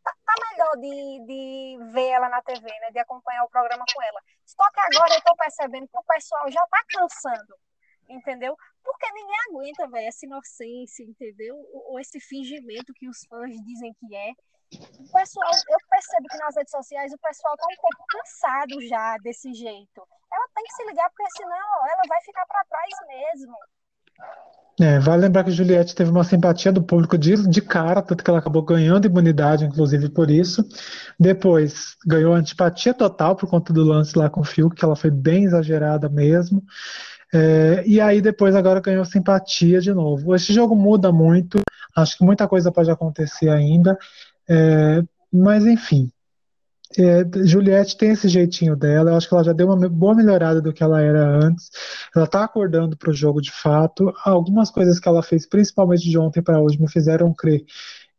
Tá, 0.02 0.12
tá 0.25 0.35
melhor 0.50 0.76
de, 0.79 1.26
de 1.26 1.93
ver 1.93 2.09
ela 2.09 2.29
na 2.29 2.43
TV, 2.43 2.61
né? 2.61 2.91
De 2.91 2.99
acompanhar 2.99 3.45
o 3.45 3.50
programa 3.50 3.85
com 3.95 4.02
ela. 4.02 4.21
Só 4.45 4.69
que 4.71 4.81
agora 4.81 5.14
eu 5.14 5.23
tô 5.23 5.35
percebendo 5.37 5.88
que 5.88 5.99
o 5.99 6.05
pessoal 6.05 6.50
já 6.50 6.67
tá 6.67 6.83
cansando, 6.88 7.55
entendeu? 8.09 8.57
Porque 8.83 9.12
ninguém 9.12 9.37
aguenta, 9.49 9.88
velho, 9.88 10.09
essa 10.09 10.26
inocência, 10.26 11.05
entendeu? 11.05 11.57
Ou, 11.73 11.93
ou 11.93 12.00
esse 12.00 12.19
fingimento 12.21 12.93
que 12.95 13.09
os 13.09 13.25
fãs 13.29 13.55
dizem 13.64 13.95
que 13.95 14.17
é. 14.17 14.33
O 14.99 15.12
pessoal, 15.12 15.50
eu 15.69 15.79
percebo 15.88 16.26
que 16.29 16.38
nas 16.38 16.57
redes 16.57 16.71
sociais 16.71 17.12
o 17.12 17.19
pessoal 17.19 17.57
tá 17.57 17.67
um 17.71 17.81
pouco 17.81 18.07
cansado 18.09 18.81
já 18.88 19.17
desse 19.19 19.52
jeito. 19.52 20.09
Ela 20.33 20.49
tem 20.55 20.64
que 20.64 20.75
se 20.75 20.85
ligar, 20.85 21.09
porque 21.11 21.31
senão 21.37 21.88
ela 21.91 22.02
vai 22.09 22.21
ficar 22.23 22.47
para 22.47 22.64
trás 22.64 22.93
mesmo. 23.07 23.55
É, 24.81 24.99
vale 24.99 25.23
lembrar 25.23 25.45
que 25.45 25.50
Juliette 25.50 25.95
teve 25.95 26.11
uma 26.11 26.25
simpatia 26.25 26.73
do 26.73 26.83
público 26.83 27.19
de, 27.19 27.47
de 27.49 27.61
cara, 27.61 28.00
tanto 28.00 28.25
que 28.25 28.31
ela 28.31 28.38
acabou 28.38 28.62
ganhando 28.62 29.07
imunidade, 29.07 29.64
inclusive 29.64 30.09
por 30.09 30.31
isso. 30.31 30.66
Depois 31.21 31.95
ganhou 32.07 32.35
antipatia 32.35 32.95
total 32.95 33.37
por 33.37 33.49
conta 33.49 33.73
do 33.73 33.85
lance 33.85 34.16
lá 34.19 34.31
com 34.31 34.40
o 34.40 34.45
Fiuk, 34.45 34.75
que 34.75 34.85
ela 34.85 34.97
foi 34.97 35.11
bem 35.11 35.45
exagerada 35.45 36.09
mesmo. 36.09 36.64
É, 37.33 37.85
e 37.87 38.00
aí 38.00 38.21
depois 38.21 38.54
agora 38.54 38.81
ganhou 38.81 39.04
simpatia 39.04 39.81
de 39.81 39.92
novo. 39.92 40.35
Esse 40.35 40.52
jogo 40.52 40.75
muda 40.75 41.12
muito, 41.12 41.61
acho 41.95 42.16
que 42.16 42.25
muita 42.25 42.49
coisa 42.49 42.73
pode 42.73 42.90
acontecer 42.90 43.50
ainda. 43.50 43.97
É, 44.49 45.02
mas 45.33 45.66
enfim, 45.66 46.11
é, 46.99 47.46
Juliette 47.46 47.96
tem 47.96 48.11
esse 48.11 48.28
jeitinho 48.28 48.76
dela, 48.76 49.11
eu 49.11 49.16
acho 49.16 49.28
que 49.28 49.34
ela 49.34 49.44
já 49.44 49.52
deu 49.52 49.66
uma 49.66 49.88
boa 49.88 50.14
melhorada 50.14 50.61
do 50.61 50.72
que 50.72 50.82
ela 50.82 51.00
era 51.00 51.25
antes. 51.25 51.70
Ela 52.14 52.26
tá 52.26 52.44
acordando 52.44 52.96
para 52.96 53.11
o 53.11 53.14
jogo 53.14 53.40
de 53.40 53.50
fato. 53.50 54.12
Algumas 54.25 54.70
coisas 54.70 54.99
que 54.99 55.08
ela 55.08 55.22
fez, 55.22 55.46
principalmente 55.46 56.08
de 56.08 56.18
ontem 56.18 56.42
para 56.42 56.61
hoje, 56.61 56.80
me 56.80 56.90
fizeram 56.90 57.32
crer 57.32 57.64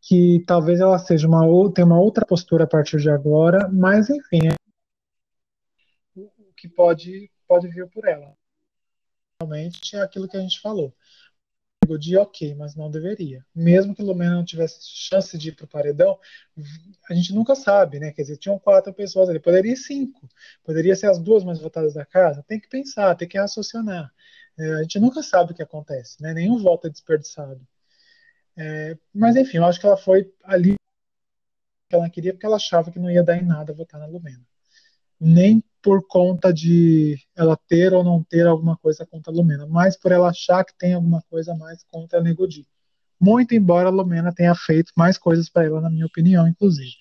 que 0.01 0.43
talvez 0.45 0.81
ela 0.81 0.99
seja 0.99 1.27
uma 1.27 1.41
tenha 1.71 1.85
uma 1.85 1.99
outra 1.99 2.25
postura 2.25 2.65
a 2.65 2.67
partir 2.67 2.97
de 2.97 3.09
agora, 3.09 3.69
mas 3.71 4.09
enfim, 4.09 4.47
é 4.47 4.55
o 6.15 6.29
que 6.57 6.67
pode 6.67 7.31
pode 7.47 7.69
vir 7.69 7.87
por 7.89 8.05
ela. 8.05 8.33
Realmente 9.41 9.95
é 9.95 10.01
aquilo 10.01 10.27
que 10.27 10.35
a 10.35 10.41
gente 10.41 10.59
falou 10.59 10.93
de 11.97 12.17
ok, 12.17 12.55
mas 12.55 12.75
não 12.75 12.89
deveria. 12.89 13.45
Mesmo 13.53 13.95
que 13.95 14.01
Lumena 14.01 14.35
não 14.35 14.45
tivesse 14.45 14.79
chance 14.81 15.37
de 15.37 15.49
ir 15.49 15.55
para 15.55 15.65
o 15.65 15.67
paredão, 15.67 16.19
a 17.09 17.13
gente 17.13 17.33
nunca 17.33 17.55
sabe, 17.55 17.99
né? 17.99 18.11
Quer 18.11 18.23
dizer, 18.23 18.37
tinham 18.37 18.59
quatro 18.59 18.93
pessoas 18.93 19.29
ali, 19.29 19.39
poderia 19.39 19.75
cinco, 19.75 20.27
poderia 20.63 20.95
ser 20.95 21.07
as 21.07 21.19
duas 21.19 21.43
mais 21.43 21.59
votadas 21.59 21.93
da 21.93 22.05
casa. 22.05 22.43
Tem 22.47 22.59
que 22.59 22.69
pensar, 22.69 23.15
tem 23.15 23.27
que 23.27 23.37
raciocinar. 23.37 24.11
É, 24.57 24.73
a 24.75 24.81
gente 24.83 24.99
nunca 24.99 25.21
sabe 25.23 25.51
o 25.51 25.55
que 25.55 25.63
acontece, 25.63 26.21
né? 26.21 26.33
Nenhum 26.33 26.57
voto 26.57 26.87
é 26.87 26.89
desperdiçado. 26.89 27.61
É, 28.57 28.97
mas 29.13 29.35
enfim, 29.35 29.57
eu 29.57 29.65
acho 29.65 29.79
que 29.79 29.85
ela 29.85 29.97
foi 29.97 30.31
ali 30.43 30.75
que 31.89 31.95
ela 31.95 32.09
queria 32.09 32.33
porque 32.33 32.45
ela 32.45 32.55
achava 32.57 32.91
que 32.91 32.99
não 32.99 33.09
ia 33.09 33.23
dar 33.23 33.37
em 33.37 33.45
nada 33.45 33.73
votar 33.73 33.99
na 33.99 34.07
Lumena. 34.07 34.45
Nem 35.19 35.63
por 35.83 36.07
conta 36.07 36.53
de 36.53 37.19
ela 37.35 37.57
ter 37.67 37.93
ou 37.93 38.03
não 38.03 38.23
ter 38.23 38.47
alguma 38.47 38.77
coisa 38.77 39.05
contra 39.05 39.31
a 39.31 39.35
Lumena, 39.35 39.67
mas 39.67 39.97
por 39.97 40.13
ela 40.13 40.29
achar 40.29 40.63
que 40.63 40.73
tem 40.77 40.93
alguma 40.93 41.21
coisa 41.29 41.53
mais 41.53 41.83
contra 41.83 42.19
a 42.19 42.23
Negudi. 42.23 42.65
Muito 43.19 43.53
embora 43.53 43.89
a 43.89 43.91
Lumena 43.91 44.33
tenha 44.33 44.55
feito 44.55 44.93
mais 44.95 45.17
coisas 45.17 45.49
para 45.49 45.65
ela, 45.65 45.81
na 45.81 45.89
minha 45.89 46.05
opinião, 46.05 46.47
inclusive. 46.47 46.95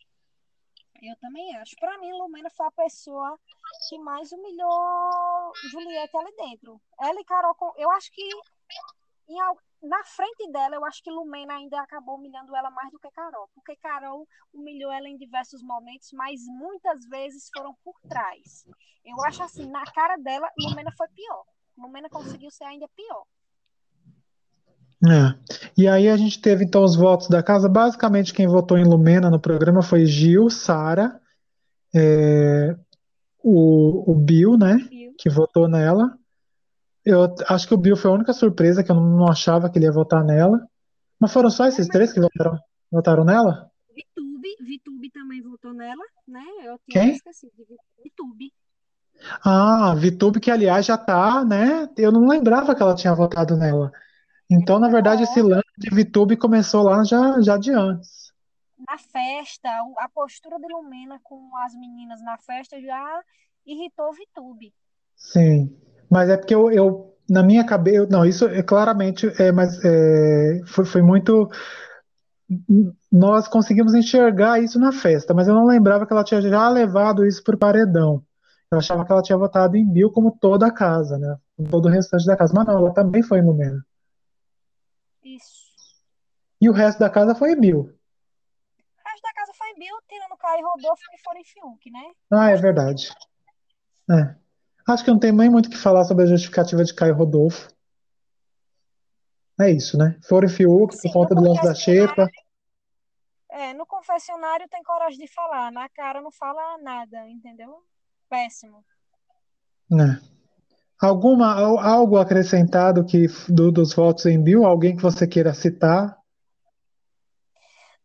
Eu 1.01 1.17
também 1.21 1.57
acho. 1.57 1.77
Para 1.81 1.97
mim, 1.99 2.13
Lumena 2.13 2.51
foi 2.51 2.67
a 2.67 2.71
pessoa 2.73 3.39
que 3.89 3.99
mais 3.99 4.33
humilhou 4.33 5.53
Juliette 5.71 6.17
ali 6.17 6.35
dentro. 6.37 6.81
Ela 7.01 7.21
e 7.21 7.25
Carol, 7.25 7.57
eu 7.77 7.91
acho 7.93 8.11
que 8.13 8.23
em, 9.29 9.39
na 9.83 10.05
frente 10.05 10.51
dela, 10.53 10.77
eu 10.77 10.85
acho 10.85 11.03
que 11.03 11.11
Lumena 11.11 11.55
ainda 11.55 11.81
acabou 11.81 12.17
humilhando 12.17 12.55
ela 12.55 12.71
mais 12.71 12.91
do 12.91 12.99
que 12.99 13.11
Carol, 13.11 13.49
porque 13.55 13.75
Carol 13.77 14.27
humilhou 14.53 14.93
ela 14.93 15.09
em 15.09 15.17
diversos 15.17 15.63
momentos, 15.63 16.11
mas 16.13 16.41
muitas 16.47 17.05
vezes 17.07 17.51
foram 17.55 17.75
por 17.83 17.95
trás. 18.09 18.65
Eu 19.05 19.23
acho 19.25 19.43
assim, 19.43 19.69
na 19.69 19.85
cara 19.85 20.17
dela, 20.17 20.49
Lumena 20.59 20.93
foi 20.97 21.09
pior. 21.09 21.45
Lumena 21.77 22.09
conseguiu 22.09 22.51
ser 22.51 22.65
ainda 22.65 22.87
pior. 22.95 23.25
É. 25.05 25.35
E 25.77 25.89
aí 25.89 26.09
a 26.09 26.17
gente 26.17 26.41
teve 26.41 26.65
então 26.65 26.85
os 26.85 26.95
votos 26.95 27.29
da 27.29 27.43
casa. 27.43 27.69
Basicamente, 27.69 28.33
quem 28.33 28.47
votou 28.47 28.79
em 28.79 28.85
Lumena 28.85 29.29
no 29.29 29.41
programa 29.41 29.83
foi 29.83 30.07
Gil, 30.07 30.49
Sara, 30.49 31.21
é, 31.93 32.77
o, 33.43 34.13
o 34.13 34.15
Bill, 34.15 34.57
né? 34.57 34.77
Bill. 34.89 35.15
Que 35.19 35.29
votou 35.29 35.67
nela. 35.67 36.17
Eu 37.05 37.35
acho 37.49 37.67
que 37.67 37.75
o 37.75 37.79
Bill 37.79 37.97
foi 37.97 38.11
a 38.11 38.15
única 38.15 38.33
surpresa 38.33 38.83
que 38.83 38.91
eu 38.91 38.97
não 38.97 39.29
achava 39.29 39.69
que 39.69 39.79
ele 39.79 39.87
ia 39.87 39.93
votar 39.93 40.25
nela. 40.25 40.67
Mas 41.19 41.33
foram 41.33 41.51
só 41.51 41.67
esses 41.67 41.87
três 41.89 42.13
que 42.13 42.21
votaram, 42.21 42.59
votaram 42.91 43.25
nela? 43.25 43.71
Vitube, 43.95 44.57
Vitube 44.61 45.11
também 45.11 45.43
votou 45.43 45.73
nela, 45.73 46.05
né? 46.27 46.45
Eu 46.65 46.79
tinha 46.89 47.05
Quem? 47.05 47.13
esquecido. 47.13 47.53
Vitube. 48.03 48.53
Ah, 49.45 49.95
Vitube, 49.97 50.41
que 50.41 50.51
aliás 50.51 50.87
já 50.87 50.97
tá, 50.99 51.45
né? 51.45 51.89
Eu 51.97 52.11
não 52.11 52.27
lembrava 52.27 52.75
que 52.75 52.83
ela 52.83 52.95
tinha 52.95 53.15
votado 53.15 53.57
nela. 53.57 53.93
Então, 54.51 54.79
na 54.79 54.89
verdade, 54.89 55.23
esse 55.23 55.41
lance 55.41 55.73
de 55.79 55.95
Vitube 55.95 56.37
começou 56.37 56.83
lá 56.83 57.03
já, 57.05 57.41
já 57.41 57.57
de 57.57 57.73
antes. 57.73 58.33
Na 58.89 58.99
festa, 58.99 59.69
a 59.99 60.09
postura 60.09 60.59
de 60.59 60.67
Lumena 60.67 61.19
com 61.23 61.57
as 61.65 61.75
meninas 61.75 62.21
na 62.23 62.37
festa 62.39 62.81
já 62.81 63.23
irritou 63.65 64.13
Vitube. 64.13 64.75
Sim. 65.15 65.75
Mas 66.13 66.29
é 66.29 66.37
porque 66.37 66.55
eu, 66.55 66.71
eu 66.71 67.17
na 67.27 67.43
minha 67.43 67.65
cabeça, 67.65 68.07
não, 68.11 68.23
isso 68.23 68.47
é 68.47 68.63
claramente, 68.63 69.27
é, 69.41 69.51
mas 69.51 69.83
é, 69.83 70.61
foi, 70.67 70.85
foi 70.85 71.01
muito. 71.01 71.51
Nós 73.11 73.49
conseguimos 73.49 73.95
enxergar 73.95 74.63
isso 74.63 74.79
na 74.79 74.93
festa, 74.93 75.33
mas 75.33 75.49
eu 75.49 75.55
não 75.55 75.65
lembrava 75.65 76.07
que 76.07 76.13
ela 76.13 76.23
tinha 76.23 76.43
já 76.43 76.69
levado 76.69 77.25
isso 77.25 77.43
para 77.43 77.55
o 77.55 77.59
paredão. 77.59 78.23
Eu 78.71 78.77
achava 78.77 79.07
que 79.07 79.11
ela 79.13 79.23
tinha 79.23 79.39
votado 79.39 79.75
em 79.75 79.91
Bill 79.91 80.11
como 80.11 80.37
toda 80.39 80.67
a 80.67 80.71
casa, 80.71 81.17
né? 81.17 81.35
Como 81.57 81.71
todo 81.71 81.87
o 81.87 81.91
restante 81.91 82.27
da 82.27 82.37
casa. 82.37 82.53
Mas 82.55 82.67
não, 82.67 82.77
ela 82.77 82.93
também 82.93 83.23
foi 83.23 83.41
no 83.41 83.55
Mena. 83.55 83.83
Isso. 85.25 85.63
E 86.61 86.69
o 86.69 86.73
resto 86.73 86.99
da 86.99 87.09
casa 87.09 87.35
foi 87.35 87.57
Bill. 87.57 87.81
O 87.81 89.09
resto 89.09 89.23
da 89.23 89.33
casa 89.35 89.53
foi 89.57 89.75
Bill, 89.79 89.97
tirando 90.07 90.37
Caio 90.37 90.61
e 90.61 90.63
Rodolfo 90.63 91.03
que 91.11 91.23
foram 91.23 91.41
em 91.41 91.45
Fiuk, 91.45 91.91
né? 91.91 92.13
Ah, 92.31 92.51
é 92.51 92.57
verdade. 92.57 93.09
É. 94.11 94.42
Acho 94.89 95.05
que 95.05 95.11
não 95.11 95.19
tem 95.19 95.33
nem 95.33 95.51
muito 95.51 95.67
o 95.67 95.71
que 95.71 95.77
falar 95.77 96.05
sobre 96.05 96.25
a 96.25 96.27
justificativa 96.27 96.85
de 96.85 96.95
Caio 96.95 97.13
e 97.13 97.17
Rodolfo. 97.17 97.69
É 99.61 99.71
isso, 99.71 99.97
né? 99.97 100.19
Foram 100.29 100.49
em 100.49 100.51
Fiuk 100.51 100.95
Sim, 100.95 101.03
por 101.09 101.13
conta 101.13 101.35
do 101.35 101.43
lance 101.43 101.63
da 101.63 101.75
xepa. 101.75 102.29
É, 103.51 103.75
no 103.75 103.87
confessionário 103.87 104.67
tem 104.69 104.83
coragem 104.83 105.19
de 105.19 105.33
falar, 105.33 105.71
na 105.71 105.89
cara 105.91 106.21
não 106.23 106.33
fala 106.33 106.79
nada, 106.79 107.29
entendeu? 107.29 107.85
Péssimo. 108.29 108.85
né? 109.91 110.21
Alguma, 111.01 111.53
al- 111.55 111.79
algo 111.79 112.17
acrescentado 112.17 113.05
que 113.05 113.27
do- 113.49 113.71
dos 113.71 113.93
votos 113.93 114.25
em 114.27 114.43
Bill? 114.43 114.65
Alguém 114.65 114.97
que 114.97 115.03
você 115.03 115.27
queira 115.27 115.53
citar? 115.53 116.17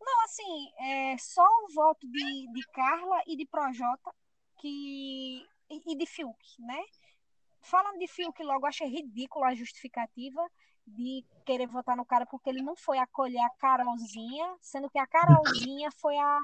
Não, 0.02 0.24
assim, 0.26 0.72
é 0.82 1.18
só 1.18 1.42
o 1.44 1.74
voto 1.74 2.06
de, 2.08 2.52
de 2.54 2.68
Carla 2.74 3.22
e 3.28 3.38
de 3.38 3.46
Projota 3.46 4.12
que, 4.60 5.46
e, 5.70 5.96
de 5.96 6.06
Fiuk, 6.06 6.38
né? 6.60 6.84
Falando 7.62 8.00
de 8.00 8.08
Fiuk 8.08 8.42
logo, 8.44 8.66
achei 8.66 8.88
ridícula 8.88 9.48
a 9.48 9.56
justificativa 9.56 10.42
de 10.86 11.26
querer 11.46 11.68
votar 11.68 11.98
no 11.98 12.06
cara 12.06 12.26
porque 12.26 12.50
ele 12.50 12.62
não 12.62 12.76
foi 12.76 12.98
acolher 12.98 13.42
a 13.42 13.50
Carolzinha, 13.50 14.56
sendo 14.62 14.90
que 14.90 14.98
a 14.98 15.06
Carolzinha 15.06 15.92
foi 15.92 16.18
a, 16.18 16.40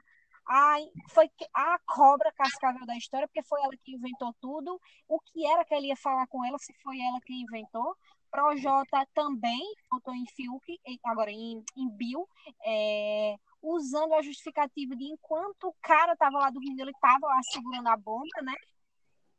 a, 0.47 0.75
foi 1.09 1.29
a 1.53 1.79
cobra 1.85 2.31
cascavel 2.33 2.85
da 2.85 2.97
história, 2.97 3.27
porque 3.27 3.43
foi 3.43 3.61
ela 3.61 3.71
que 3.77 3.93
inventou 3.93 4.33
tudo. 4.41 4.79
O 5.07 5.19
que 5.19 5.45
era 5.45 5.63
que 5.63 5.73
ele 5.73 5.87
ia 5.87 5.95
falar 5.95 6.27
com 6.27 6.43
ela 6.45 6.57
se 6.59 6.73
foi 6.83 6.99
ela 6.99 7.21
que 7.21 7.33
inventou? 7.33 7.95
Projota 8.29 9.07
também 9.13 9.61
votou 9.89 10.13
em 10.13 10.25
Fiuk, 10.25 10.79
agora 11.05 11.31
em, 11.31 11.63
em 11.77 11.89
Bill, 11.89 12.27
é, 12.65 13.35
usando 13.61 14.13
a 14.13 14.21
justificativa 14.23 14.95
de 14.95 15.05
enquanto 15.05 15.67
o 15.67 15.75
cara 15.81 16.13
estava 16.13 16.39
lá 16.39 16.49
dormindo, 16.49 16.81
ele 16.81 16.91
estava 16.91 17.27
lá 17.27 17.39
segurando 17.43 17.87
a 17.87 17.95
bomba, 17.95 18.41
né? 18.41 18.55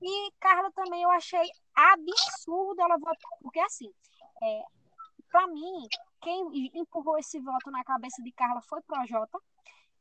E 0.07 0.31
Carla 0.39 0.71
também 0.73 1.03
eu 1.03 1.11
achei 1.11 1.49
absurdo 1.75 2.79
ela 2.83 2.99
votar, 2.99 3.31
porque 3.41 3.59
assim, 3.61 3.91
é, 4.43 4.63
para 5.33 5.47
mim, 5.47 5.89
quem 6.21 6.71
empurrou 6.79 7.17
esse 7.19 7.41
voto 7.41 7.71
na 7.71 7.83
cabeça 7.83 8.23
de 8.23 8.31
Carla 8.33 8.61
foi 8.61 8.83
Projota, 8.83 9.39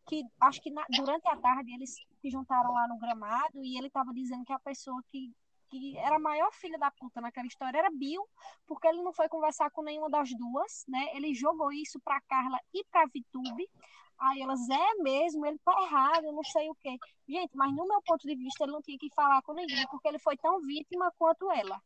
que 0.05 0.21
acho 0.41 0.61
que 0.61 0.69
na- 0.71 0.85
durante 0.89 1.25
a 1.29 1.37
tarde 1.37 1.73
eles 1.73 1.95
se 2.21 2.29
juntaram 2.29 2.73
lá 2.73 2.85
no 2.85 2.97
gramado 2.97 3.63
e 3.63 3.77
ele 3.77 3.87
estava 3.87 4.13
dizendo 4.13 4.43
que 4.43 4.51
a 4.51 4.59
pessoa 4.59 5.01
que, 5.09 5.31
que 5.69 5.97
era 5.97 6.17
a 6.17 6.19
maior 6.19 6.51
filha 6.51 6.77
da 6.77 6.91
puta 6.91 7.21
naquela 7.21 7.47
história 7.47 7.77
era 7.79 7.89
Bill, 7.89 8.27
porque 8.67 8.87
ele 8.89 9.01
não 9.01 9.13
foi 9.13 9.29
conversar 9.29 9.71
com 9.71 9.81
nenhuma 9.83 10.09
das 10.09 10.29
duas, 10.37 10.83
né? 10.85 11.15
Ele 11.15 11.33
jogou 11.33 11.71
isso 11.71 11.97
pra 12.01 12.19
Carla 12.27 12.59
e 12.73 12.83
pra 12.91 13.05
Vitube. 13.05 13.69
Aí 14.19 14.41
elas, 14.41 14.59
é 14.69 14.95
mesmo, 15.01 15.45
ele 15.45 15.59
tá 15.59 15.73
errado, 15.81 16.25
eu 16.25 16.33
não 16.33 16.43
sei 16.43 16.69
o 16.69 16.75
quê. 16.75 16.97
Gente, 17.27 17.55
mas 17.55 17.71
no 17.75 17.87
meu 17.87 18.01
ponto 18.03 18.25
de 18.27 18.35
vista, 18.35 18.63
ele 18.63 18.71
não 18.71 18.81
tinha 18.81 18.97
que 18.97 19.13
falar 19.13 19.41
com 19.41 19.53
ninguém, 19.53 19.85
porque 19.87 20.07
ele 20.07 20.19
foi 20.19 20.37
tão 20.37 20.61
vítima 20.61 21.11
quanto 21.17 21.51
ela, 21.51 21.81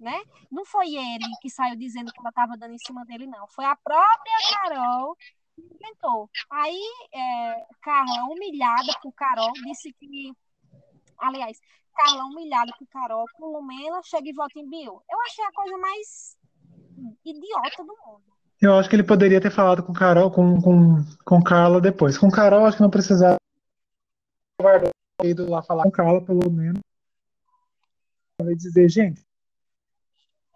né? 0.00 0.18
Não 0.50 0.64
foi 0.64 0.94
ele 0.94 1.24
que 1.40 1.50
saiu 1.50 1.76
dizendo 1.76 2.12
que 2.12 2.20
ela 2.20 2.32
tava 2.32 2.56
dando 2.56 2.74
em 2.74 2.78
cima 2.78 3.04
dele, 3.04 3.26
não. 3.26 3.46
Foi 3.48 3.64
a 3.64 3.76
própria 3.76 4.36
Carol 4.50 5.16
que 5.54 5.62
inventou. 5.62 6.30
Aí, 6.50 6.80
é, 7.12 7.66
Carla, 7.82 8.24
humilhada 8.30 8.92
por 9.02 9.12
Carol, 9.12 9.52
disse 9.64 9.92
que. 9.94 10.32
Aliás, 11.18 11.58
Carla, 11.94 12.24
humilhada 12.26 12.72
por 12.78 12.86
Carol, 12.88 13.24
por 13.38 13.50
Lumena, 13.50 14.02
chega 14.04 14.28
e 14.28 14.34
vota 14.34 14.58
em 14.58 14.68
Bill. 14.68 15.02
Eu 15.10 15.20
achei 15.22 15.44
a 15.44 15.52
coisa 15.52 15.78
mais 15.78 16.36
idiota 17.24 17.84
do 17.84 17.96
mundo. 18.06 18.35
Eu 18.60 18.74
acho 18.74 18.88
que 18.88 18.96
ele 18.96 19.02
poderia 19.02 19.40
ter 19.40 19.50
falado 19.50 19.82
com 19.82 19.92
Carol, 19.92 20.30
com, 20.30 20.60
com, 20.60 21.04
com 21.24 21.42
Carla 21.42 21.80
depois. 21.80 22.16
Com 22.16 22.30
Carol, 22.30 22.64
acho 22.64 22.78
que 22.78 22.82
não 22.82 22.90
precisava 22.90 23.36
ter 25.20 25.28
ido 25.28 25.48
lá 25.48 25.62
falar 25.62 25.84
com 25.84 25.90
Carla, 25.90 26.24
pelo 26.24 26.50
menos. 26.50 26.80
E 28.40 28.54
dizer, 28.54 28.88
gente, 28.88 29.22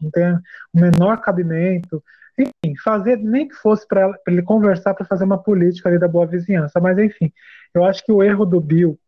não 0.00 0.10
tem 0.10 0.34
o 0.34 0.40
menor 0.80 1.20
cabimento. 1.20 2.02
Enfim, 2.38 2.74
fazer, 2.82 3.18
nem 3.18 3.46
que 3.46 3.54
fosse 3.54 3.86
para 3.86 4.18
ele 4.26 4.42
conversar 4.42 4.94
para 4.94 5.04
fazer 5.04 5.24
uma 5.24 5.42
política 5.42 5.88
ali 5.88 5.98
da 5.98 6.08
boa 6.08 6.26
vizinhança. 6.26 6.80
Mas, 6.80 6.96
enfim, 6.98 7.30
eu 7.74 7.84
acho 7.84 8.04
que 8.04 8.12
o 8.12 8.22
erro 8.22 8.46
do 8.46 8.60
Bill 8.60 8.98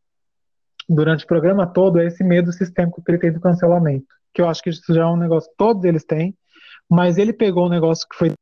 durante 0.89 1.25
o 1.25 1.29
programa 1.29 1.67
todo 1.67 1.99
é 1.99 2.07
esse 2.07 2.23
medo 2.23 2.53
sistêmico 2.53 3.03
que 3.03 3.11
ele 3.11 3.19
tem 3.19 3.33
do 3.33 3.41
cancelamento. 3.41 4.07
Que 4.35 4.43
eu 4.43 4.49
acho 4.49 4.63
que 4.63 4.71
isso 4.71 4.93
já 4.93 5.03
é 5.03 5.07
um 5.07 5.17
negócio 5.17 5.51
que 5.51 5.57
todos 5.57 5.85
eles 5.85 6.05
têm, 6.05 6.37
mas 6.89 7.17
ele 7.17 7.33
pegou 7.33 7.67
um 7.67 7.71
negócio 7.71 8.07
que 8.09 8.17
foi 8.17 8.33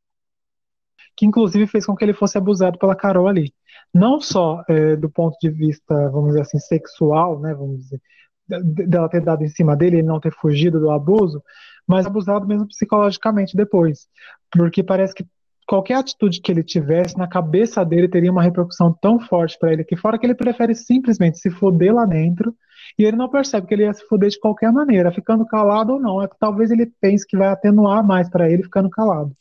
que 1.15 1.25
inclusive 1.25 1.67
fez 1.67 1.85
com 1.85 1.95
que 1.95 2.03
ele 2.03 2.13
fosse 2.13 2.37
abusado 2.37 2.77
pela 2.77 2.95
Carol 2.95 3.27
ali. 3.27 3.53
Não 3.93 4.19
só 4.21 4.63
é, 4.69 4.95
do 4.95 5.09
ponto 5.09 5.37
de 5.41 5.49
vista, 5.49 6.09
vamos 6.09 6.29
dizer 6.29 6.41
assim, 6.41 6.59
sexual, 6.59 7.39
né, 7.39 7.53
vamos 7.53 7.79
dizer, 7.79 8.01
de- 8.47 8.87
dela 8.87 9.09
ter 9.09 9.21
dado 9.21 9.43
em 9.43 9.49
cima 9.49 9.75
dele, 9.75 9.97
ele 9.97 10.07
não 10.07 10.19
ter 10.19 10.31
fugido 10.33 10.79
do 10.79 10.91
abuso, 10.91 11.43
mas 11.87 12.05
abusado 12.05 12.47
mesmo 12.47 12.67
psicologicamente 12.67 13.55
depois. 13.55 14.07
Porque 14.51 14.83
parece 14.83 15.13
que 15.13 15.25
qualquer 15.67 15.95
atitude 15.95 16.41
que 16.41 16.51
ele 16.51 16.63
tivesse 16.63 17.17
na 17.17 17.27
cabeça 17.27 17.83
dele 17.85 18.07
teria 18.09 18.31
uma 18.31 18.43
repercussão 18.43 18.93
tão 19.01 19.19
forte 19.19 19.57
para 19.59 19.71
ele 19.71 19.83
que 19.83 19.95
fora 19.95 20.17
que 20.19 20.25
ele 20.25 20.35
prefere 20.35 20.75
simplesmente 20.75 21.39
se 21.39 21.49
foder 21.49 21.93
lá 21.93 22.05
dentro 22.05 22.53
e 22.97 23.05
ele 23.05 23.15
não 23.15 23.29
percebe 23.29 23.67
que 23.67 23.73
ele 23.73 23.83
ia 23.83 23.93
se 23.93 24.05
foder 24.07 24.29
de 24.29 24.39
qualquer 24.39 24.71
maneira, 24.71 25.11
ficando 25.11 25.45
calado 25.45 25.93
ou 25.93 25.99
não. 25.99 26.21
É 26.21 26.27
que 26.27 26.35
talvez 26.39 26.71
ele 26.71 26.91
pense 26.99 27.25
que 27.25 27.37
vai 27.37 27.47
atenuar 27.47 28.05
mais 28.05 28.29
para 28.29 28.49
ele 28.49 28.63
ficando 28.63 28.89
calado. 28.89 29.35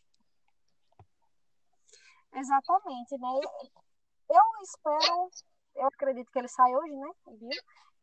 Exatamente, 2.32 3.18
né? 3.18 3.28
Eu 4.30 4.62
espero, 4.62 5.30
eu 5.76 5.86
acredito 5.88 6.30
que 6.30 6.38
ele 6.38 6.48
sai 6.48 6.74
hoje, 6.74 6.96
né? 6.96 7.10
Viu? 7.26 7.50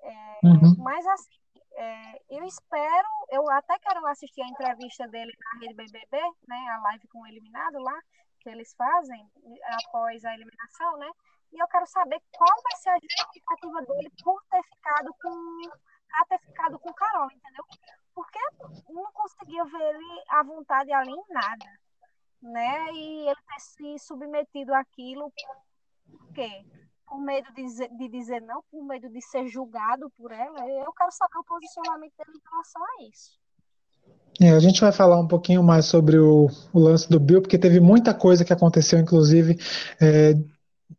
É, 0.01 0.39
Uhum. 0.43 0.75
Mas 0.77 1.05
assim, 1.07 1.39
é, 1.73 2.21
eu 2.29 2.43
espero, 2.45 3.07
eu 3.29 3.49
até 3.51 3.77
quero 3.79 4.05
assistir 4.07 4.41
a 4.41 4.47
entrevista 4.47 5.07
dele 5.07 5.31
na 5.39 5.59
Rede 5.59 5.73
BBB, 5.73 6.17
né? 6.47 6.67
A 6.69 6.79
live 6.83 7.07
com 7.07 7.21
o 7.21 7.27
eliminado 7.27 7.79
lá, 7.79 7.99
que 8.39 8.49
eles 8.49 8.73
fazem 8.75 9.29
após 9.85 10.23
a 10.25 10.33
eliminação, 10.33 10.97
né? 10.97 11.09
E 11.51 11.61
eu 11.61 11.67
quero 11.67 11.87
saber 11.87 12.21
qual 12.31 12.61
vai 12.61 12.75
ser 12.77 12.89
a 12.89 12.99
justificativa 12.99 13.81
dele 13.81 14.11
por 14.23 14.43
ter 14.51 14.61
ficado 14.63 15.15
com, 15.21 15.61
ter 16.29 16.39
ficado 16.39 16.79
com 16.79 16.93
Carol, 16.93 17.31
entendeu? 17.31 17.63
Porque 18.13 18.39
eu 18.39 18.93
não 18.93 19.11
conseguia 19.13 19.63
ver 19.63 19.81
ele 19.81 20.23
à 20.29 20.43
vontade 20.43 20.91
ali 20.91 21.11
em 21.11 21.33
nada 21.33 21.79
né? 22.41 22.91
E 22.93 23.28
ele 23.28 23.36
ter 23.36 23.60
se 23.60 24.06
submetido 24.06 24.73
àquilo, 24.73 25.32
por 26.10 26.34
quê? 26.34 26.65
Por 27.06 27.19
medo 27.21 27.47
de 27.54 27.63
dizer, 27.63 27.89
de 27.89 28.08
dizer 28.10 28.41
não, 28.41 28.62
por 28.69 28.84
medo 28.84 29.10
de 29.10 29.21
ser 29.21 29.47
julgado 29.47 30.10
por 30.17 30.32
ela. 30.32 30.60
Eu 30.69 30.91
quero 30.93 31.12
saber 31.12 31.38
o 31.38 31.43
posicionamento 31.43 32.13
dele 32.17 32.38
em 32.38 32.50
relação 32.50 32.82
a 32.84 33.04
isso. 33.10 33.39
É, 34.39 34.52
a 34.52 34.60
gente 34.60 34.82
vai 34.82 34.91
falar 34.91 35.19
um 35.19 35.28
pouquinho 35.28 35.63
mais 35.63 35.86
sobre 35.86 36.19
o, 36.19 36.47
o 36.71 36.80
lance 36.80 37.10
do 37.10 37.19
Bill, 37.19 37.41
porque 37.41 37.58
teve 37.58 37.80
muita 37.80 38.13
coisa 38.13 38.45
que 38.45 38.54
aconteceu, 38.54 39.00
inclusive, 39.00 39.58
é, 40.00 40.34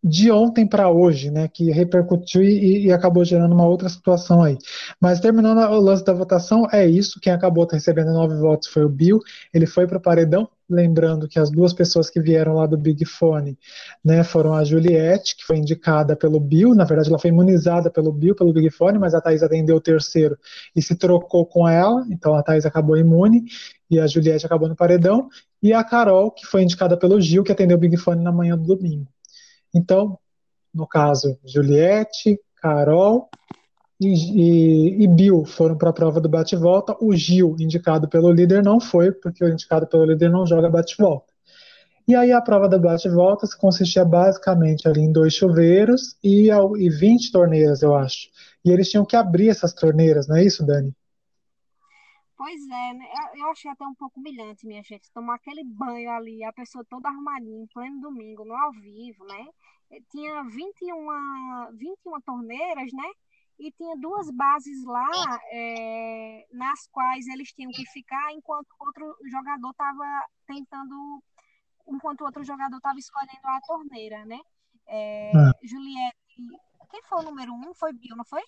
de 0.02 0.30
ontem 0.30 0.66
para 0.66 0.88
hoje, 0.90 1.30
né, 1.30 1.48
que 1.48 1.70
repercutiu 1.70 2.42
e, 2.42 2.86
e 2.86 2.92
acabou 2.92 3.24
gerando 3.24 3.52
uma 3.54 3.66
outra 3.66 3.88
situação 3.88 4.42
aí. 4.42 4.56
Mas 5.00 5.20
terminando 5.20 5.58
o 5.58 5.80
lance 5.80 6.04
da 6.04 6.12
votação, 6.12 6.66
é 6.72 6.86
isso. 6.86 7.20
Quem 7.20 7.32
acabou 7.32 7.66
recebendo 7.66 8.12
nove 8.12 8.36
votos 8.36 8.68
foi 8.68 8.84
o 8.84 8.88
Bill. 8.88 9.18
Ele 9.52 9.66
foi 9.66 9.86
para 9.86 9.98
o 9.98 10.00
paredão. 10.00 10.48
Lembrando 10.70 11.26
que 11.26 11.38
as 11.38 11.50
duas 11.50 11.72
pessoas 11.72 12.10
que 12.10 12.20
vieram 12.20 12.54
lá 12.54 12.66
do 12.66 12.76
Big 12.76 13.04
Fone 13.06 13.58
né, 14.04 14.22
foram 14.22 14.52
a 14.54 14.62
Juliette, 14.64 15.34
que 15.34 15.44
foi 15.44 15.56
indicada 15.56 16.14
pelo 16.14 16.38
Bill. 16.38 16.74
Na 16.74 16.84
verdade, 16.84 17.08
ela 17.08 17.18
foi 17.18 17.30
imunizada 17.30 17.90
pelo 17.90 18.12
Bill, 18.12 18.34
pelo 18.34 18.52
Big 18.52 18.70
Fone, 18.70 18.98
mas 18.98 19.14
a 19.14 19.20
Thaís 19.20 19.42
atendeu 19.42 19.76
o 19.76 19.80
terceiro 19.80 20.38
e 20.76 20.82
se 20.82 20.94
trocou 20.94 21.46
com 21.46 21.66
ela. 21.66 22.06
Então 22.10 22.34
a 22.34 22.42
Thaís 22.42 22.66
acabou 22.66 22.96
imune 22.98 23.44
e 23.90 23.98
a 23.98 24.06
Juliette 24.06 24.44
acabou 24.46 24.68
no 24.68 24.76
paredão. 24.76 25.28
E 25.62 25.72
a 25.72 25.82
Carol, 25.82 26.30
que 26.30 26.46
foi 26.46 26.62
indicada 26.62 26.96
pelo 26.96 27.20
Gil, 27.20 27.42
que 27.42 27.52
atendeu 27.52 27.76
o 27.76 27.80
Big 27.80 27.96
Fone 27.96 28.22
na 28.22 28.30
manhã 28.30 28.56
do 28.56 28.64
domingo. 28.64 29.08
Então, 29.74 30.18
no 30.74 30.86
caso, 30.86 31.38
Juliette, 31.44 32.40
Carol 32.56 33.28
e, 34.00 34.08
e, 34.08 35.04
e 35.04 35.08
Bill 35.08 35.44
foram 35.44 35.76
para 35.76 35.90
a 35.90 35.92
prova 35.92 36.20
do 36.20 36.28
bate-volta. 36.28 36.96
O 37.00 37.14
Gil, 37.14 37.56
indicado 37.58 38.08
pelo 38.08 38.30
líder, 38.30 38.62
não 38.62 38.80
foi, 38.80 39.12
porque 39.12 39.44
o 39.44 39.48
indicado 39.48 39.86
pelo 39.86 40.04
líder 40.04 40.30
não 40.30 40.46
joga 40.46 40.70
bate-volta. 40.70 41.32
E 42.06 42.14
aí 42.14 42.32
a 42.32 42.40
prova 42.40 42.68
do 42.68 42.80
bate-volta 42.80 43.46
consistia 43.60 44.04
basicamente 44.04 44.88
ali 44.88 45.02
em 45.02 45.12
dois 45.12 45.34
chuveiros 45.34 46.16
e, 46.24 46.48
e 46.50 46.88
20 46.88 47.30
torneiras, 47.30 47.82
eu 47.82 47.94
acho. 47.94 48.28
E 48.64 48.70
eles 48.70 48.88
tinham 48.88 49.04
que 49.04 49.14
abrir 49.14 49.50
essas 49.50 49.74
torneiras, 49.74 50.26
não 50.26 50.36
é 50.36 50.44
isso, 50.44 50.64
Dani? 50.64 50.90
Pois 52.38 52.62
é, 52.68 52.94
né? 52.94 53.04
Eu, 53.34 53.40
eu 53.40 53.50
achei 53.50 53.68
até 53.68 53.84
um 53.84 53.96
pouco 53.96 54.20
humilhante, 54.20 54.64
minha 54.64 54.80
gente, 54.84 55.10
tomar 55.10 55.34
aquele 55.34 55.64
banho 55.64 56.08
ali, 56.12 56.44
a 56.44 56.52
pessoa 56.52 56.84
toda 56.88 57.08
arrumadinha, 57.08 57.64
em 57.64 57.66
pleno 57.66 58.00
domingo, 58.00 58.44
no 58.44 58.54
ao 58.54 58.70
vivo, 58.70 59.24
né? 59.24 59.44
Tinha 60.08 60.44
21, 60.44 61.76
21 61.76 62.20
torneiras, 62.20 62.92
né? 62.92 63.10
E 63.58 63.72
tinha 63.72 63.96
duas 63.96 64.30
bases 64.30 64.84
lá 64.84 65.40
é, 65.52 66.46
nas 66.52 66.86
quais 66.92 67.26
eles 67.26 67.52
tinham 67.52 67.72
que 67.72 67.84
ficar 67.86 68.32
enquanto 68.32 68.68
outro 68.78 69.16
jogador 69.28 69.70
estava 69.70 70.26
tentando 70.46 71.20
enquanto 71.88 72.20
o 72.20 72.24
outro 72.26 72.44
jogador 72.44 72.76
estava 72.76 72.98
escolhendo 73.00 73.46
a 73.46 73.60
torneira, 73.62 74.24
né? 74.26 74.38
É, 74.86 75.32
ah. 75.34 75.52
Juliette. 75.60 76.16
Quem 76.88 77.02
foi 77.02 77.18
o 77.18 77.22
número 77.22 77.52
um? 77.52 77.74
Foi 77.74 77.92
Bill, 77.92 78.16
não 78.16 78.24
foi? 78.24 78.44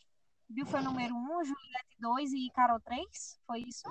Bill 0.50 0.66
foi 0.66 0.80
o 0.80 0.84
número 0.84 1.14
um, 1.14 1.44
Juliette 1.44 1.96
dois 2.00 2.32
e 2.32 2.50
Carol 2.52 2.80
três? 2.80 3.38
Foi 3.46 3.60
isso? 3.60 3.84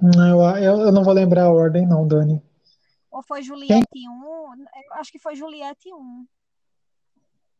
Não, 0.00 0.56
eu, 0.56 0.80
eu 0.80 0.92
não 0.92 1.04
vou 1.04 1.12
lembrar 1.12 1.44
a 1.44 1.52
ordem, 1.52 1.86
não, 1.86 2.08
Dani. 2.08 2.42
Ou 3.10 3.22
foi 3.22 3.42
Juliette 3.42 3.86
Quem? 3.92 4.08
1? 4.08 4.64
Acho 4.92 5.12
que 5.12 5.18
foi 5.18 5.36
Juliette 5.36 5.92
1. 5.92 6.26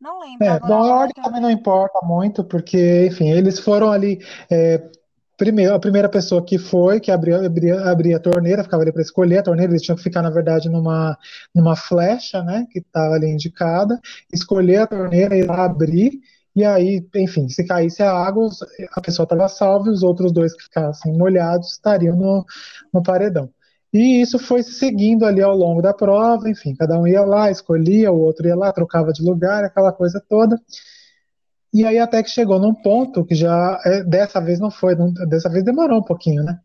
Não 0.01 0.19
lembro. 0.19 0.45
É, 0.47 0.59
bom, 0.59 0.73
a 0.73 0.95
ordem 0.97 1.23
também 1.23 1.41
não 1.41 1.51
importa 1.51 1.99
muito, 2.03 2.43
porque, 2.43 3.05
enfim, 3.05 3.29
eles 3.29 3.59
foram 3.59 3.91
ali. 3.91 4.19
É, 4.49 4.89
primeiro, 5.37 5.75
a 5.75 5.79
primeira 5.79 6.09
pessoa 6.09 6.43
que 6.43 6.57
foi, 6.57 6.99
que 6.99 7.11
abriu, 7.11 7.45
abria, 7.45 7.81
abria 7.89 8.17
a 8.17 8.19
torneira, 8.19 8.63
ficava 8.63 8.81
ali 8.81 8.91
para 8.91 9.03
escolher 9.03 9.37
a 9.37 9.43
torneira, 9.43 9.71
eles 9.71 9.83
tinham 9.83 9.95
que 9.95 10.03
ficar, 10.03 10.23
na 10.23 10.31
verdade, 10.31 10.69
numa, 10.69 11.17
numa 11.53 11.75
flecha, 11.75 12.43
né, 12.43 12.65
que 12.71 12.79
estava 12.79 13.13
ali 13.13 13.27
indicada, 13.27 13.99
escolher 14.33 14.77
a 14.77 14.87
torneira, 14.87 15.37
ir 15.37 15.47
lá 15.47 15.65
abrir, 15.65 16.19
e 16.55 16.63
aí, 16.63 17.05
enfim, 17.15 17.49
se 17.49 17.65
caísse 17.65 18.03
a 18.03 18.11
água, 18.11 18.49
a 18.93 19.01
pessoa 19.01 19.23
estava 19.23 19.47
salva 19.47 19.87
e 19.89 19.91
os 19.91 20.03
outros 20.03 20.31
dois 20.31 20.53
que 20.55 20.63
ficassem 20.63 21.17
molhados 21.17 21.71
estariam 21.71 22.15
no, 22.15 22.45
no 22.93 23.01
paredão. 23.01 23.49
E 23.91 24.21
isso 24.21 24.39
foi 24.39 24.63
seguindo 24.63 25.25
ali 25.25 25.41
ao 25.41 25.55
longo 25.55 25.81
da 25.81 25.93
prova, 25.93 26.49
enfim, 26.49 26.75
cada 26.75 26.99
um 26.99 27.07
ia 27.07 27.21
lá, 27.21 27.51
escolhia, 27.51 28.11
o 28.11 28.19
outro 28.19 28.47
ia 28.47 28.55
lá, 28.55 28.71
trocava 28.71 29.11
de 29.13 29.23
lugar, 29.23 29.63
aquela 29.63 29.91
coisa 29.91 30.23
toda. 30.27 30.59
E 31.73 31.85
aí 31.85 31.97
até 31.97 32.21
que 32.21 32.29
chegou 32.29 32.59
num 32.59 32.73
ponto 32.73 33.25
que 33.25 33.33
já, 33.33 33.79
é, 33.85 34.03
dessa 34.03 34.39
vez 34.39 34.59
não 34.59 34.69
foi, 34.69 34.95
não, 34.95 35.11
dessa 35.27 35.49
vez 35.49 35.63
demorou 35.63 35.99
um 35.99 36.03
pouquinho, 36.03 36.43
né? 36.43 36.59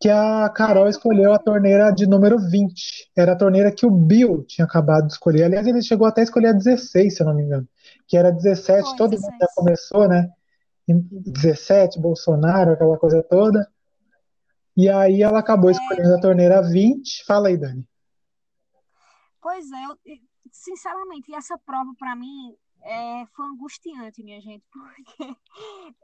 Que 0.00 0.08
a 0.10 0.48
Carol 0.50 0.88
escolheu 0.88 1.32
a 1.32 1.38
torneira 1.38 1.90
de 1.90 2.06
número 2.06 2.38
20. 2.38 3.10
Era 3.16 3.32
a 3.32 3.36
torneira 3.36 3.72
que 3.72 3.86
o 3.86 3.90
Bill 3.90 4.44
tinha 4.46 4.64
acabado 4.66 5.06
de 5.06 5.14
escolher. 5.14 5.44
Aliás, 5.44 5.66
ele 5.66 5.82
chegou 5.82 6.06
até 6.06 6.20
a 6.20 6.24
escolher 6.24 6.48
a 6.48 6.52
16, 6.52 7.16
se 7.16 7.22
eu 7.22 7.26
não 7.26 7.34
me 7.34 7.42
engano. 7.42 7.66
Que 8.08 8.16
era 8.16 8.32
17, 8.32 8.82
foi, 8.82 8.96
todo 8.96 9.10
16. 9.10 9.32
mundo 9.32 9.40
já 9.40 9.48
começou, 9.54 10.08
né? 10.08 10.32
17, 10.88 12.00
Bolsonaro, 12.00 12.72
aquela 12.72 12.98
coisa 12.98 13.22
toda. 13.22 13.70
E 14.76 14.88
aí 14.88 15.22
ela 15.22 15.40
acabou 15.40 15.70
é. 15.70 15.72
escolhendo 15.72 16.14
a 16.14 16.20
torneira 16.20 16.62
20. 16.62 17.24
Fala 17.24 17.48
aí, 17.48 17.56
Dani. 17.56 17.86
Pois 19.40 19.70
é, 19.70 19.84
eu, 19.84 19.98
sinceramente, 20.50 21.34
essa 21.34 21.58
prova 21.58 21.92
para 21.98 22.16
mim 22.16 22.56
é, 22.82 23.26
foi 23.34 23.46
angustiante, 23.46 24.22
minha 24.22 24.40
gente, 24.40 24.64
porque 24.72 25.36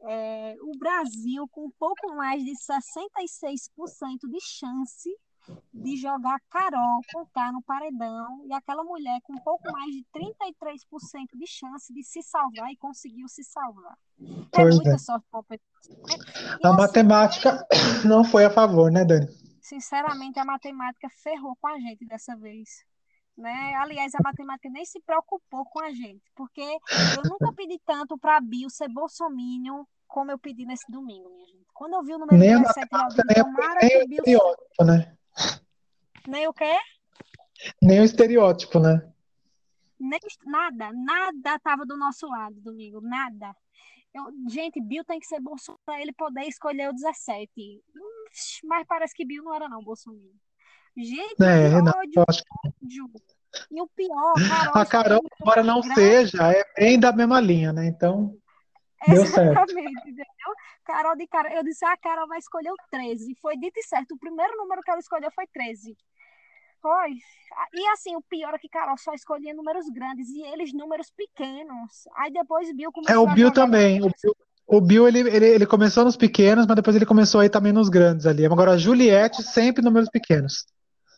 é, 0.03 0.57
o 0.61 0.79
Brasil, 0.79 1.49
com 1.51 1.67
um 1.67 1.73
pouco 1.79 2.14
mais 2.14 2.43
de 2.45 2.53
66% 2.53 4.29
de 4.29 4.40
chance 4.40 5.11
de 5.72 5.96
jogar 5.96 6.40
Carol 6.50 7.00
contar 7.12 7.52
no 7.52 7.62
paredão 7.62 8.44
e 8.46 8.52
aquela 8.52 8.83
mulher 8.83 9.20
com 9.22 9.35
um 9.35 9.40
pouco 9.40 9.70
mais 9.70 9.90
de 9.90 10.04
33% 10.14 11.37
de 11.37 11.46
chance 11.46 11.92
de 11.92 12.02
se 12.02 12.22
salvar 12.22 12.70
e 12.70 12.76
conseguiu 12.76 13.28
se 13.28 13.44
salvar. 13.44 13.96
É 14.20 14.37
pois 14.52 14.76
muita 14.76 14.94
é. 14.94 14.98
sorte 14.98 15.26
A 16.62 16.68
assim, 16.68 16.76
matemática 16.76 17.66
não 18.07 18.24
foi 18.24 18.44
a 18.44 18.50
favor, 18.50 18.90
né, 18.90 19.04
Dani? 19.04 19.26
Sinceramente, 19.61 20.38
a 20.38 20.44
matemática 20.44 21.09
ferrou 21.22 21.57
com 21.57 21.68
a 21.68 21.78
gente 21.78 22.07
dessa 22.07 22.37
vez. 22.37 22.85
Né? 23.37 23.74
Aliás, 23.76 24.14
a 24.14 24.22
matemática 24.22 24.68
nem 24.70 24.85
se 24.85 25.00
preocupou 25.00 25.64
com 25.66 25.83
a 25.83 25.90
gente, 25.90 26.22
porque 26.37 26.61
eu 26.61 27.22
nunca 27.28 27.52
pedi 27.52 27.80
tanto 27.85 28.16
para 28.16 28.37
a 28.37 28.40
Bill 28.40 28.70
ser 28.70 28.88
bolsominion 28.88 29.85
como 30.07 30.30
eu 30.30 30.38
pedi 30.38 30.64
nesse 30.64 30.90
domingo, 30.90 31.28
minha 31.30 31.46
gente. 31.46 31.66
Quando 31.74 31.94
eu 31.94 32.04
vi 32.04 32.14
o 32.14 32.18
número 32.18 32.38
nem 32.38 32.57
17 32.57 32.88
lá, 32.92 33.09
eu 33.37 33.44
tomara 33.44 33.80
que 33.80 34.07
Bill... 34.07 34.40
Né? 34.87 35.16
Nem 36.27 36.49
o 36.49 36.53
quê? 36.53 36.77
Nem 37.81 38.01
o 38.01 38.05
estereótipo, 38.05 38.79
né? 38.79 39.11
Nem, 39.99 40.20
nada, 40.44 40.90
nada 40.92 41.59
tava 41.61 41.87
do 41.87 41.97
nosso 41.97 42.27
lado 42.27 42.61
domingo, 42.61 43.01
nada. 43.01 43.55
Eu, 44.12 44.25
gente, 44.49 44.81
Bill 44.81 45.05
tem 45.05 45.18
que 45.18 45.27
ser 45.27 45.40
Bolsonaro 45.40 45.81
para 45.85 46.01
ele 46.01 46.12
poder 46.12 46.42
escolher 46.42 46.88
o 46.88 46.92
17. 46.92 47.51
Mas 48.64 48.87
parece 48.87 49.14
que 49.14 49.25
Bill 49.25 49.42
não 49.42 49.55
era 49.55 49.68
não, 49.68 49.83
Bolsonaro. 49.83 50.23
Gente, 50.97 51.42
é, 51.42 51.70
que 51.70 51.77
ódio, 51.77 52.25
acho... 52.29 52.42
ódio. 52.64 53.11
E 53.70 53.81
o 53.81 53.88
pior, 53.88 54.35
Carol... 54.49 54.73
A 54.75 54.87
Carol, 54.87 55.20
embora 55.40 55.62
não 55.62 55.83
seja, 55.83 56.53
é 56.53 56.64
bem 56.77 56.99
da 56.99 57.12
mesma 57.12 57.40
linha, 57.40 57.73
né? 57.73 57.87
Então, 57.87 58.37
deu 59.09 59.27
certo. 59.27 59.73
entendeu? 59.73 60.25
Carol 60.85 61.17
de 61.17 61.27
cara, 61.27 61.55
eu 61.55 61.64
disse, 61.64 61.85
a 61.85 61.93
ah, 61.93 61.97
Carol 61.97 62.29
vai 62.29 62.38
escolher 62.38 62.71
o 62.71 62.77
13. 62.90 63.35
Foi 63.40 63.57
dito 63.57 63.79
e 63.79 63.83
certo, 63.83 64.14
o 64.14 64.19
primeiro 64.19 64.57
número 64.57 64.83
que 64.83 64.90
ela 64.90 65.01
escolheu 65.01 65.31
foi 65.33 65.47
13. 65.47 65.97
Foi. 66.85 67.12
E 67.73 67.88
assim, 67.88 68.14
o 68.14 68.21
pior 68.21 68.53
é 68.53 68.59
que 68.59 68.69
Carol 68.69 68.99
só 68.99 69.14
escolhia 69.14 69.55
números 69.55 69.88
grandes 69.88 70.29
e 70.29 70.43
eles 70.43 70.71
números 70.75 71.11
pequenos. 71.11 72.07
Aí 72.14 72.31
depois 72.31 72.71
Bill 72.77 72.93
começou 72.93 73.17
É, 73.17 73.19
o 73.19 73.35
Bill 73.35 73.51
também. 73.51 74.03
O 74.03 74.11
Bill, 74.11 74.37
o 74.67 74.81
Bill 74.83 75.09
ele, 75.09 75.21
ele, 75.21 75.47
ele, 75.47 75.67
começou 75.67 76.05
nos 76.05 76.14
pequenos, 76.14 76.67
mas 76.67 76.77
depois 76.77 76.95
ele 76.95 77.07
começou 77.07 77.40
aí 77.40 77.49
também 77.49 77.73
nos 77.73 77.88
grandes 77.88 78.27
ali. 78.27 78.45
Agora 78.45 78.73
a 78.73 78.77
Juliette 78.77 79.43
sempre 79.43 79.83
números 79.83 80.11
pequenos. 80.11 80.67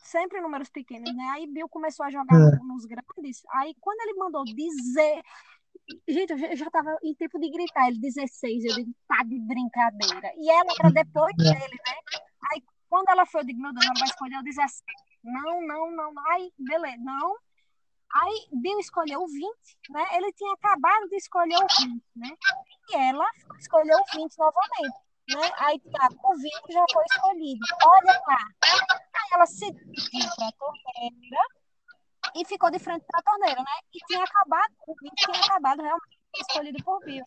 Sempre 0.05 0.41
números 0.41 0.71
pequenos, 0.71 1.13
né? 1.13 1.25
Aí 1.35 1.49
Bill 1.49 1.69
começou 1.69 2.07
a 2.07 2.11
jogar 2.11 2.37
é. 2.37 2.59
nos 2.63 2.85
grandes. 2.85 3.43
Aí 3.55 3.75
quando 3.81 4.01
ele 4.03 4.15
mandou 4.15 4.45
dizer. 4.45 5.21
Gente, 6.09 6.33
eu 6.33 6.57
já 6.57 6.71
tava 6.71 6.97
em 7.03 7.15
tempo 7.15 7.39
de 7.39 7.51
gritar, 7.51 7.89
ele 7.89 8.01
16, 8.01 8.65
eu 8.65 8.75
digo, 8.75 8.95
tá 9.07 9.23
de 9.25 9.39
brincadeira. 9.41 10.33
E 10.37 10.51
ela 10.51 10.73
era 10.81 10.91
depois 10.91 11.35
é. 11.41 11.43
dele, 11.43 11.81
né? 11.87 11.97
Aí 12.53 12.63
quando 12.89 13.09
ela 13.09 13.27
foi, 13.27 13.43
eu 13.43 13.47
digo, 13.47 13.61
meu 13.61 13.73
Deus, 13.73 13.85
ela 13.85 13.95
vai 13.99 14.09
escolher 14.09 14.39
o 14.39 14.43
17. 14.43 14.83
Não, 15.23 15.63
não, 15.63 15.91
não. 15.91 16.13
Aí, 16.31 16.53
beleza, 16.59 16.97
não. 16.99 17.37
Aí 18.15 18.49
Bill 18.53 18.79
escolheu 18.79 19.21
o 19.23 19.27
20, 19.27 19.45
né? 19.91 20.07
Ele 20.13 20.33
tinha 20.33 20.53
acabado 20.55 21.09
de 21.09 21.17
escolher 21.17 21.57
o 21.57 21.67
20, 21.83 22.03
né? 22.17 22.31
E 22.91 22.97
ela 22.97 23.27
escolheu 23.59 23.99
o 23.99 24.17
20 24.17 24.39
novamente, 24.39 24.99
né? 25.29 25.53
Aí 25.59 25.79
tá, 25.81 26.09
o 26.23 26.37
20 26.37 26.73
já 26.73 26.85
foi 26.93 27.05
escolhido. 27.11 27.67
Olha 27.85 28.23
lá. 28.27 28.39
Aí 28.65 29.29
ela 29.33 29.47
se 29.47 29.71
dirigiu 29.73 30.31
para 30.37 30.49
a 30.49 30.53
torneira 30.53 31.43
e 32.35 32.45
ficou 32.45 32.71
de 32.71 32.79
frente 32.79 33.05
para 33.07 33.21
a 33.21 33.23
torneira, 33.23 33.61
né? 33.63 33.77
E 33.95 33.99
tinha 34.07 34.25
acabado, 34.25 34.75
o 34.87 34.95
20 35.01 35.15
tinha 35.15 35.45
acabado 35.45 35.83
realmente 35.83 36.19
escolhido 36.41 36.85
por 36.85 37.01
Bill. 37.05 37.25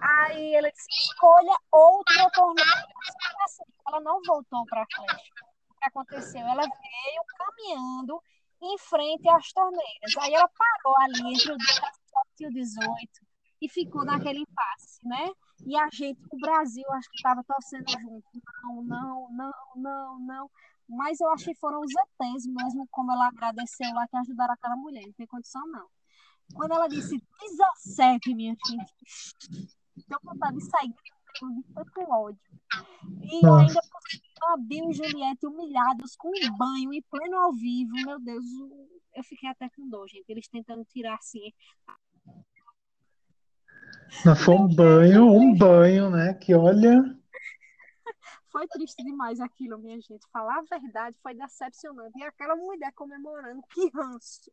Aí 0.00 0.54
ela 0.54 0.70
disse, 0.70 0.88
escolha 0.90 1.56
outra 1.70 2.30
torneira. 2.30 2.86
Assim, 3.44 3.62
ela 3.88 4.00
não 4.00 4.20
voltou 4.26 4.64
para 4.66 4.82
a 4.82 4.86
flecha 4.94 5.54
que 5.84 5.88
aconteceu? 5.88 6.40
Ela 6.40 6.62
veio 6.62 7.22
caminhando 7.36 8.20
em 8.62 8.78
frente 8.78 9.28
às 9.28 9.52
torneiras. 9.52 10.16
Aí 10.20 10.34
ela 10.34 10.48
parou 10.48 10.96
ali 11.00 11.34
entre 11.34 11.52
o 11.52 11.56
17 11.56 11.84
e 12.40 12.46
o 12.46 12.50
18 12.50 13.08
e 13.60 13.68
ficou 13.68 14.04
naquele 14.04 14.40
impasse, 14.40 15.06
né? 15.06 15.30
E 15.66 15.76
a 15.76 15.88
gente, 15.92 16.20
o 16.30 16.38
Brasil, 16.38 16.84
acho 16.92 17.10
que 17.10 17.16
estava 17.16 17.42
torcendo 17.44 17.90
junto. 17.90 18.24
Não, 18.64 18.82
não, 18.82 19.28
não, 19.30 19.52
não, 19.76 20.18
não. 20.20 20.50
Mas 20.88 21.20
eu 21.20 21.30
acho 21.30 21.44
que 21.46 21.54
foram 21.54 21.80
os 21.80 21.90
ETs 21.90 22.46
mesmo, 22.46 22.86
como 22.90 23.12
ela 23.12 23.28
agradeceu 23.28 23.92
lá, 23.94 24.06
que 24.06 24.16
ajudaram 24.16 24.54
aquela 24.54 24.76
mulher. 24.76 25.04
Não 25.06 25.12
tem 25.12 25.26
condição, 25.26 25.66
não. 25.68 25.86
Quando 26.54 26.72
ela 26.72 26.88
disse 26.88 27.20
17, 27.40 28.34
minha 28.34 28.54
filha, 28.66 28.84
deu 30.08 30.18
vontade 30.22 30.56
de 30.58 30.64
sair 30.64 30.88
de 30.88 31.74
tanto 31.74 32.00
ódio. 32.10 32.38
E 33.22 33.40
Nossa. 33.42 33.66
ainda 33.66 33.80
a 34.44 34.56
Bill 34.58 34.90
e 34.90 34.92
Juliette 34.92 35.46
humilhados 35.46 36.14
com 36.16 36.28
um 36.28 36.56
banho 36.56 36.92
em 36.92 37.02
pleno 37.10 37.36
ao 37.38 37.52
vivo. 37.52 37.92
Meu 38.04 38.20
Deus, 38.20 38.44
eu 39.14 39.24
fiquei 39.24 39.48
até 39.48 39.68
com 39.70 39.88
dor, 39.88 40.06
gente. 40.08 40.28
Eles 40.28 40.48
tentando 40.48 40.84
tirar 40.84 41.14
assim. 41.14 41.52
Não 44.24 44.36
foi 44.36 44.54
um 44.54 44.68
banho, 44.68 45.26
um 45.26 45.56
banho, 45.56 46.10
né? 46.10 46.34
Que 46.34 46.54
olha. 46.54 47.02
Foi 48.54 48.68
triste 48.68 49.02
demais 49.02 49.40
aquilo, 49.40 49.76
minha 49.78 50.00
gente. 50.00 50.24
Falar 50.32 50.60
a 50.60 50.78
verdade 50.78 51.16
foi 51.20 51.34
decepcionante. 51.34 52.16
E 52.16 52.22
aquela 52.22 52.54
mulher 52.54 52.92
comemorando, 52.94 53.60
que 53.68 53.90
ranço. 53.92 54.48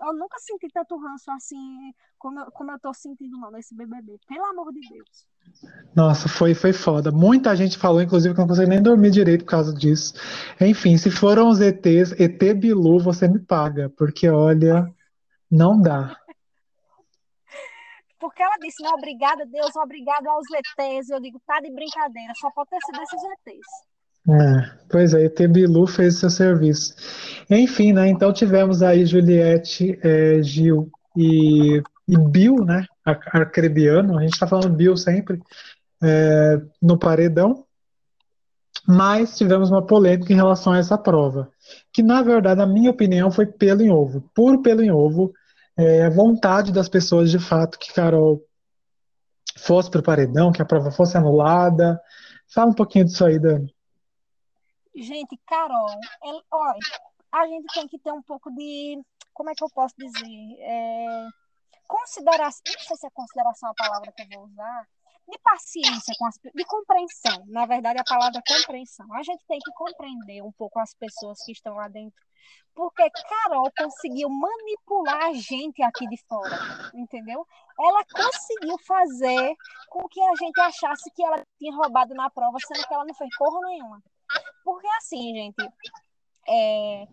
Eu 0.00 0.14
nunca 0.14 0.38
senti 0.38 0.68
tanto 0.72 0.96
ranço 0.96 1.28
assim 1.32 1.92
como 2.16 2.38
eu, 2.38 2.50
como 2.52 2.70
eu 2.70 2.78
tô 2.78 2.94
sentindo 2.94 3.36
não 3.36 3.50
nesse 3.50 3.74
BBB. 3.74 4.20
Pelo 4.28 4.44
amor 4.44 4.72
de 4.72 4.78
Deus. 4.88 5.26
Nossa, 5.96 6.28
foi, 6.28 6.54
foi 6.54 6.72
foda. 6.72 7.10
Muita 7.10 7.56
gente 7.56 7.76
falou, 7.76 8.00
inclusive, 8.00 8.32
que 8.32 8.40
não 8.40 8.46
consegue 8.46 8.70
nem 8.70 8.80
dormir 8.80 9.10
direito 9.10 9.44
por 9.44 9.50
causa 9.50 9.74
disso. 9.74 10.14
Enfim, 10.60 10.96
se 10.96 11.10
foram 11.10 11.48
os 11.48 11.60
ETs, 11.60 12.12
ET 12.20 12.54
Bilu, 12.54 13.00
você 13.00 13.26
me 13.26 13.40
paga, 13.40 13.90
porque 13.98 14.28
olha, 14.28 14.86
não 15.50 15.82
dá. 15.82 16.16
Porque 18.20 18.42
ela 18.42 18.56
disse, 18.60 18.82
não, 18.82 18.92
obrigada, 18.92 19.46
Deus, 19.46 19.74
obrigado 19.76 20.26
aos 20.28 20.44
ETs. 20.52 21.08
Eu 21.08 21.20
digo, 21.20 21.40
tá 21.46 21.58
de 21.60 21.72
brincadeira, 21.72 22.32
só 22.38 22.50
pode 22.50 22.68
ter 22.68 22.78
sido 22.84 23.02
esses 23.02 23.22
ETs. 23.22 23.90
É, 24.28 24.70
pois 24.90 25.14
é, 25.14 25.24
ET 25.24 25.48
Bilu 25.48 25.86
fez 25.86 26.18
seu 26.18 26.28
serviço. 26.28 26.94
Enfim, 27.48 27.92
né? 27.92 28.08
Então 28.08 28.32
tivemos 28.32 28.82
aí 28.82 29.06
Juliette, 29.06 29.98
é, 30.02 30.42
Gil 30.42 30.90
e, 31.16 31.82
e 32.06 32.18
Bill, 32.18 32.56
né? 32.64 32.84
Arcrebiano, 33.04 34.18
a 34.18 34.22
gente 34.22 34.34
está 34.34 34.46
falando 34.46 34.76
Bill 34.76 34.96
sempre, 34.96 35.40
é, 36.02 36.60
no 36.80 36.98
paredão. 36.98 37.64
Mas 38.86 39.36
tivemos 39.36 39.70
uma 39.70 39.86
polêmica 39.86 40.32
em 40.32 40.36
relação 40.36 40.72
a 40.72 40.78
essa 40.78 40.98
prova, 40.98 41.50
que 41.92 42.02
na 42.02 42.22
verdade, 42.22 42.58
na 42.58 42.66
minha 42.66 42.90
opinião, 42.90 43.30
foi 43.30 43.46
pelo 43.46 43.82
em 43.82 43.90
ovo, 43.90 44.28
puro 44.34 44.62
pelo 44.62 44.82
em 44.82 44.90
ovo. 44.90 45.32
É, 45.80 46.04
a 46.04 46.10
vontade 46.10 46.72
das 46.72 46.90
pessoas 46.90 47.30
de 47.30 47.38
fato 47.38 47.78
que 47.78 47.90
Carol 47.94 48.44
fosse 49.56 49.90
para 49.90 50.00
o 50.00 50.04
paredão, 50.04 50.52
que 50.52 50.60
a 50.60 50.64
prova 50.66 50.90
fosse 50.90 51.16
anulada. 51.16 51.98
Fala 52.52 52.70
um 52.70 52.74
pouquinho 52.74 53.06
disso 53.06 53.24
aí, 53.24 53.38
Dani. 53.38 53.74
Gente, 54.94 55.38
Carol, 55.46 55.88
ela, 56.22 56.42
olha, 56.50 56.78
a 57.32 57.46
gente 57.46 57.72
tem 57.72 57.88
que 57.88 57.98
ter 57.98 58.12
um 58.12 58.20
pouco 58.22 58.50
de. 58.50 59.00
Como 59.32 59.48
é 59.48 59.54
que 59.54 59.64
eu 59.64 59.70
posso 59.70 59.94
dizer? 59.96 60.56
É, 60.58 61.28
consideração. 61.88 62.60
Não 62.66 62.84
sei 62.84 62.96
se 62.98 63.06
é 63.06 63.10
consideração 63.10 63.70
a 63.70 63.74
palavra 63.74 64.12
que 64.12 64.22
eu 64.22 64.26
vou 64.34 64.48
usar. 64.48 64.86
De 65.26 65.38
paciência, 65.38 66.12
com 66.18 66.26
as, 66.26 66.34
de 66.54 66.64
compreensão. 66.64 67.44
Na 67.46 67.64
verdade, 67.64 68.00
a 68.00 68.04
palavra 68.04 68.42
é 68.44 68.54
compreensão. 68.54 69.06
A 69.14 69.22
gente 69.22 69.42
tem 69.46 69.60
que 69.60 69.72
compreender 69.72 70.42
um 70.42 70.52
pouco 70.52 70.78
as 70.78 70.92
pessoas 70.92 71.42
que 71.42 71.52
estão 71.52 71.76
lá 71.76 71.88
dentro. 71.88 72.20
Porque 72.74 73.10
Carol 73.10 73.70
conseguiu 73.76 74.28
manipular 74.28 75.24
a 75.24 75.32
gente 75.32 75.82
aqui 75.82 76.06
de 76.06 76.16
fora, 76.28 76.58
entendeu? 76.94 77.46
Ela 77.78 78.04
conseguiu 78.04 78.78
fazer 78.78 79.54
com 79.88 80.08
que 80.08 80.20
a 80.20 80.34
gente 80.36 80.60
achasse 80.60 81.10
que 81.10 81.22
ela 81.22 81.44
tinha 81.58 81.74
roubado 81.74 82.14
na 82.14 82.30
prova, 82.30 82.58
sendo 82.60 82.86
que 82.86 82.94
ela 82.94 83.04
não 83.04 83.14
fez 83.14 83.36
porra 83.36 83.60
nenhuma. 83.66 84.02
Porque 84.64 84.86
assim, 84.98 85.34
gente, 85.34 85.72
é, 86.48 87.06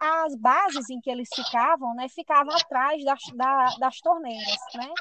as 0.00 0.34
bases 0.36 0.88
em 0.90 1.00
que 1.00 1.10
eles 1.10 1.28
ficavam, 1.34 1.94
né, 1.94 2.08
ficavam 2.08 2.54
atrás 2.54 3.04
das, 3.04 3.20
da, 3.34 3.76
das 3.78 3.98
torneiras, 4.00 4.58
né? 4.74 4.92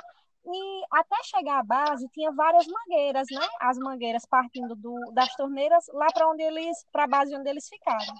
E 0.43 0.81
até 0.91 1.15
chegar 1.23 1.59
à 1.59 1.63
base 1.63 2.07
tinha 2.09 2.31
várias 2.31 2.65
mangueiras, 2.65 3.27
né? 3.31 3.47
As 3.59 3.77
mangueiras 3.77 4.25
partindo 4.25 4.75
do, 4.75 4.95
das 5.13 5.35
torneiras 5.35 5.85
lá 5.93 6.07
para 6.11 6.27
onde 6.27 6.41
eles, 6.41 6.83
para 6.91 7.03
a 7.03 7.07
base 7.07 7.35
onde 7.35 7.47
eles 7.47 7.69
ficaram. 7.69 8.15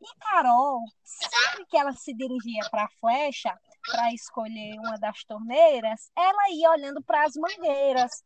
E 0.00 0.18
Carol, 0.20 0.80
sempre 1.02 1.66
que 1.66 1.76
ela 1.76 1.92
se 1.92 2.14
dirigia 2.14 2.68
para 2.70 2.84
a 2.84 2.90
flecha 3.00 3.54
para 3.86 4.12
escolher 4.12 4.78
uma 4.78 4.98
das 4.98 5.24
torneiras, 5.24 6.10
ela 6.16 6.50
ia 6.50 6.70
olhando 6.70 7.02
para 7.02 7.24
as 7.24 7.34
mangueiras, 7.34 8.22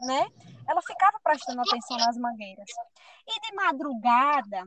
né? 0.00 0.26
Ela 0.68 0.82
ficava 0.82 1.18
prestando 1.22 1.60
atenção 1.60 1.96
nas 1.96 2.16
mangueiras. 2.16 2.68
E 3.26 3.40
de 3.40 3.54
madrugada, 3.54 4.66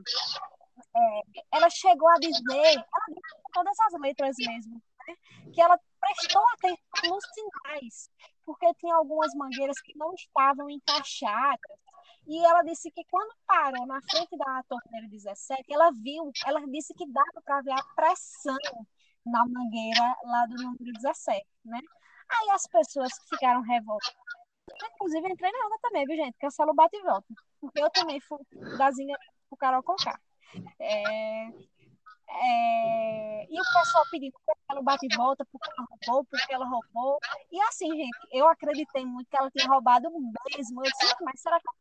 é, 0.94 1.22
ela 1.52 1.70
chegou 1.70 2.08
a 2.08 2.18
dizer, 2.18 2.74
ela 2.74 3.06
disse 3.08 3.42
todas 3.52 3.80
as 3.80 4.00
letras 4.00 4.36
mesmo, 4.38 4.82
né? 5.06 5.14
que 5.52 5.60
ela 5.60 5.78
prestou 6.00 6.42
atenção 6.54 7.14
nos 7.14 7.24
sinais, 7.32 8.10
porque 8.44 8.74
tinha 8.74 8.94
algumas 8.96 9.32
mangueiras 9.34 9.80
que 9.80 9.96
não 9.96 10.12
estavam 10.14 10.68
encaixadas. 10.68 11.78
E 12.26 12.44
ela 12.46 12.62
disse 12.62 12.90
que 12.90 13.04
quando 13.10 13.34
parou 13.46 13.86
na 13.86 14.00
frente 14.02 14.36
da 14.36 14.62
torneira 14.68 15.08
17, 15.08 15.64
ela 15.72 15.90
viu, 15.90 16.30
ela 16.46 16.60
disse 16.68 16.94
que 16.94 17.06
dava 17.10 17.42
para 17.44 17.62
ver 17.62 17.72
a 17.72 17.84
pressão 17.94 18.56
na 19.26 19.44
mangueira 19.46 20.16
lá 20.24 20.46
do 20.46 20.54
número 20.56 20.92
17, 20.94 21.44
né? 21.64 21.80
Aí 22.28 22.50
as 22.50 22.66
pessoas 22.66 23.12
ficaram 23.28 23.60
revoltadas 23.60 24.32
Inclusive, 24.94 25.28
entrei 25.28 25.50
na 25.50 25.66
onda 25.66 25.78
também, 25.82 26.06
viu, 26.06 26.16
gente? 26.16 26.38
Cancela 26.38 26.72
o 26.72 26.74
bate 26.74 26.96
e 26.96 27.02
volta. 27.02 27.26
Porque 27.60 27.82
eu 27.82 27.90
também 27.90 28.20
fui 28.20 28.38
dazinha 28.78 29.16
pro 29.48 29.56
Carol 29.56 29.82
Conká. 29.82 30.18
É, 30.80 31.48
é, 32.28 33.46
e 33.50 33.60
o 33.60 33.64
pessoal 33.64 34.04
pedindo 34.10 34.32
porque 34.32 34.60
ela 34.70 34.82
bate 34.82 35.06
e 35.06 35.16
volta, 35.16 35.46
porque 35.50 35.68
ela 35.70 35.86
roubou, 35.90 36.24
porque 36.24 36.54
ela 36.54 36.66
roubou. 36.66 37.18
E 37.50 37.60
assim, 37.62 37.88
gente, 37.90 38.18
eu 38.32 38.48
acreditei 38.48 39.04
muito 39.04 39.28
que 39.28 39.36
ela 39.36 39.50
tinha 39.50 39.68
roubado 39.68 40.08
mesmo. 40.10 40.84
Eu 40.84 40.90
disse, 40.90 41.14
mas 41.22 41.40
será 41.40 41.60
que 41.60 41.68
a 41.68 41.72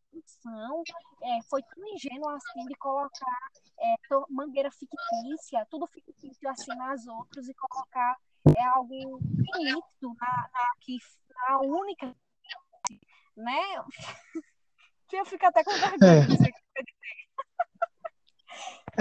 produção 0.41 0.83
é, 1.23 1.41
foi 1.49 1.61
tão 1.63 1.87
ingênua 1.93 2.35
assim 2.35 2.65
de 2.65 2.75
colocar 2.75 3.51
é, 3.79 3.95
mangueira 4.29 4.71
fictícia, 4.71 5.65
tudo 5.69 5.87
fictício 5.87 6.49
assim 6.49 6.75
nas 6.75 7.05
outras 7.07 7.47
e 7.47 7.53
colocar 7.53 8.17
é, 8.57 8.63
algo 8.75 9.19
líquido 9.23 10.15
na, 10.19 10.49
na, 10.53 10.71
que, 10.79 10.97
na 11.47 11.59
única 11.59 12.15
né? 13.37 13.61
que 15.07 15.15
eu 15.15 15.25
fico 15.25 15.45
até 15.45 15.63
com 15.63 15.71
vergonha 15.71 16.11
é. 16.11 16.21
de 16.21 16.27
dizer 16.27 16.51
que 16.51 16.61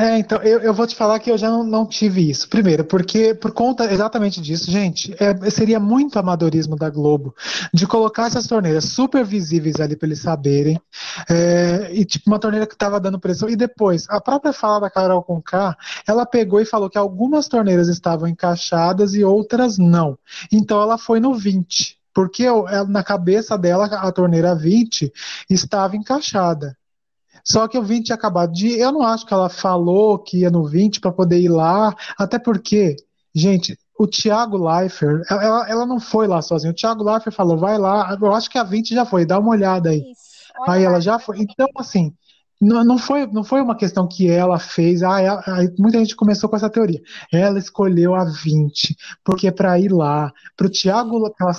é, 0.00 0.18
então, 0.18 0.42
eu, 0.42 0.60
eu 0.60 0.72
vou 0.72 0.86
te 0.86 0.96
falar 0.96 1.18
que 1.18 1.30
eu 1.30 1.36
já 1.36 1.50
não, 1.50 1.62
não, 1.62 1.86
tive 1.86 2.30
isso. 2.30 2.48
Primeiro, 2.48 2.84
porque 2.84 3.34
por 3.34 3.52
conta 3.52 3.92
exatamente 3.92 4.40
disso, 4.40 4.70
gente, 4.70 5.14
é, 5.18 5.50
seria 5.50 5.78
muito 5.78 6.18
amadorismo 6.18 6.76
da 6.76 6.88
Globo 6.88 7.34
de 7.72 7.86
colocar 7.86 8.26
essas 8.26 8.46
torneiras 8.46 8.84
super 8.84 9.24
visíveis 9.24 9.80
ali 9.80 9.96
para 9.96 10.08
eles 10.08 10.20
saberem. 10.20 10.80
É, 11.28 11.90
e 11.92 12.04
tipo, 12.04 12.30
uma 12.30 12.38
torneira 12.38 12.66
que 12.66 12.74
estava 12.74 12.98
dando 12.98 13.20
pressão. 13.20 13.48
E 13.48 13.56
depois, 13.56 14.06
a 14.08 14.20
própria 14.20 14.52
fala 14.52 14.80
da 14.80 14.90
Carol 14.90 15.22
Conká, 15.22 15.76
ela 16.06 16.24
pegou 16.24 16.60
e 16.60 16.64
falou 16.64 16.88
que 16.88 16.98
algumas 16.98 17.48
torneiras 17.48 17.88
estavam 17.88 18.28
encaixadas 18.28 19.14
e 19.14 19.22
outras 19.22 19.76
não. 19.76 20.18
Então 20.50 20.80
ela 20.80 20.96
foi 20.96 21.20
no 21.20 21.34
20 21.34 22.00
porque 22.12 22.44
na 22.88 23.04
cabeça 23.04 23.56
dela 23.56 23.86
a 23.86 24.10
torneira 24.10 24.54
20 24.54 25.12
estava 25.48 25.96
encaixada. 25.96 26.76
Só 27.44 27.66
que 27.68 27.78
o 27.78 27.82
20 27.82 28.06
tinha 28.06 28.16
acabado 28.16 28.52
de. 28.52 28.78
Eu 28.78 28.92
não 28.92 29.02
acho 29.02 29.26
que 29.26 29.34
ela 29.34 29.48
falou 29.48 30.18
que 30.18 30.38
ia 30.38 30.50
no 30.50 30.66
20 30.66 31.00
para 31.00 31.12
poder 31.12 31.40
ir 31.40 31.48
lá, 31.48 31.94
até 32.18 32.38
porque, 32.38 32.96
gente, 33.34 33.78
o 33.98 34.06
Thiago 34.06 34.56
Leifert, 34.56 35.22
ela, 35.30 35.68
ela 35.68 35.86
não 35.86 36.00
foi 36.00 36.26
lá 36.26 36.40
sozinha. 36.40 36.72
O 36.72 36.74
Thiago 36.74 37.04
Leifert 37.04 37.34
falou, 37.34 37.58
vai 37.58 37.78
lá, 37.78 38.16
eu 38.20 38.34
acho 38.34 38.48
que 38.48 38.58
a 38.58 38.64
20 38.64 38.94
já 38.94 39.04
foi, 39.04 39.26
dá 39.26 39.38
uma 39.38 39.50
olhada 39.50 39.90
aí. 39.90 40.02
Aí 40.66 40.84
ela 40.84 41.00
já 41.00 41.18
foi. 41.18 41.38
Então, 41.40 41.66
assim, 41.76 42.12
não, 42.60 42.84
não, 42.84 42.98
foi, 42.98 43.26
não 43.26 43.42
foi 43.42 43.60
uma 43.60 43.76
questão 43.76 44.06
que 44.06 44.28
ela 44.28 44.58
fez. 44.58 45.02
Ah, 45.02 45.20
ela, 45.20 45.42
muita 45.78 45.98
gente 45.98 46.16
começou 46.16 46.48
com 46.48 46.56
essa 46.56 46.68
teoria. 46.70 47.00
Ela 47.32 47.58
escolheu 47.58 48.14
a 48.14 48.24
20, 48.24 48.96
porque 49.24 49.50
para 49.50 49.78
ir 49.78 49.92
lá, 49.92 50.32
para 50.56 50.66
o 50.66 50.70
Thiago, 50.70 51.32
ela 51.40 51.52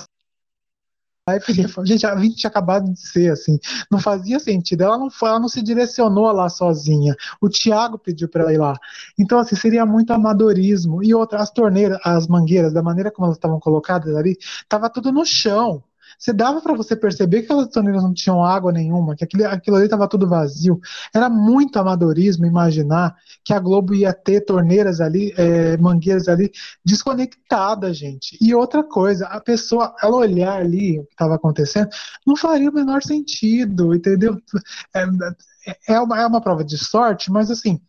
gente, 1.84 2.04
a 2.04 2.14
20 2.14 2.36
tinha 2.36 2.50
acabado 2.50 2.92
de 2.92 2.98
ser, 3.00 3.30
assim, 3.32 3.58
não 3.90 4.00
fazia 4.00 4.40
sentido. 4.40 4.82
Ela 4.82 4.98
não 4.98 5.08
foi, 5.10 5.28
ela 5.28 5.38
não 5.38 5.48
se 5.48 5.62
direcionou 5.62 6.30
lá 6.32 6.48
sozinha. 6.48 7.14
O 7.40 7.48
Thiago 7.48 7.96
pediu 7.98 8.28
para 8.28 8.42
ela 8.42 8.52
ir 8.52 8.58
lá. 8.58 8.76
Então, 9.18 9.38
assim, 9.38 9.54
seria 9.54 9.86
muito 9.86 10.12
amadorismo. 10.12 11.02
E 11.02 11.14
outra, 11.14 11.40
as 11.40 11.50
torneiras, 11.50 11.98
as 12.04 12.26
mangueiras, 12.26 12.72
da 12.72 12.82
maneira 12.82 13.10
como 13.10 13.26
elas 13.26 13.36
estavam 13.36 13.60
colocadas 13.60 14.16
ali, 14.16 14.36
tava 14.68 14.90
tudo 14.90 15.12
no 15.12 15.24
chão. 15.24 15.82
Você 16.22 16.32
dava 16.32 16.60
para 16.60 16.72
você 16.72 16.94
perceber 16.94 17.40
que 17.40 17.46
aquelas 17.46 17.66
torneiras 17.66 18.00
não 18.00 18.14
tinham 18.14 18.44
água 18.44 18.70
nenhuma, 18.70 19.16
que 19.16 19.24
aquilo, 19.24 19.44
aquilo 19.44 19.74
ali 19.74 19.86
estava 19.86 20.06
tudo 20.06 20.28
vazio. 20.28 20.80
Era 21.12 21.28
muito 21.28 21.80
amadorismo 21.80 22.46
imaginar 22.46 23.16
que 23.44 23.52
a 23.52 23.58
Globo 23.58 23.92
ia 23.92 24.12
ter 24.12 24.42
torneiras 24.42 25.00
ali, 25.00 25.34
é, 25.36 25.76
mangueiras 25.78 26.28
ali, 26.28 26.52
desconectadas, 26.84 27.98
gente. 27.98 28.38
E 28.40 28.54
outra 28.54 28.84
coisa, 28.84 29.26
a 29.26 29.40
pessoa, 29.40 29.96
ela 30.00 30.14
olhar 30.14 30.60
ali 30.60 31.00
o 31.00 31.06
que 31.06 31.10
estava 31.10 31.34
acontecendo, 31.34 31.88
não 32.24 32.36
faria 32.36 32.70
o 32.70 32.72
menor 32.72 33.02
sentido, 33.02 33.92
entendeu? 33.92 34.40
É, 34.94 35.04
é, 35.88 35.98
uma, 35.98 36.20
é 36.20 36.24
uma 36.24 36.40
prova 36.40 36.62
de 36.62 36.78
sorte, 36.78 37.32
mas 37.32 37.50
assim, 37.50 37.80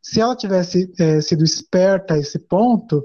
se 0.00 0.20
ela 0.20 0.36
tivesse 0.36 0.92
é, 1.00 1.20
sido 1.20 1.42
esperta 1.42 2.14
a 2.14 2.18
esse 2.18 2.38
ponto, 2.38 3.04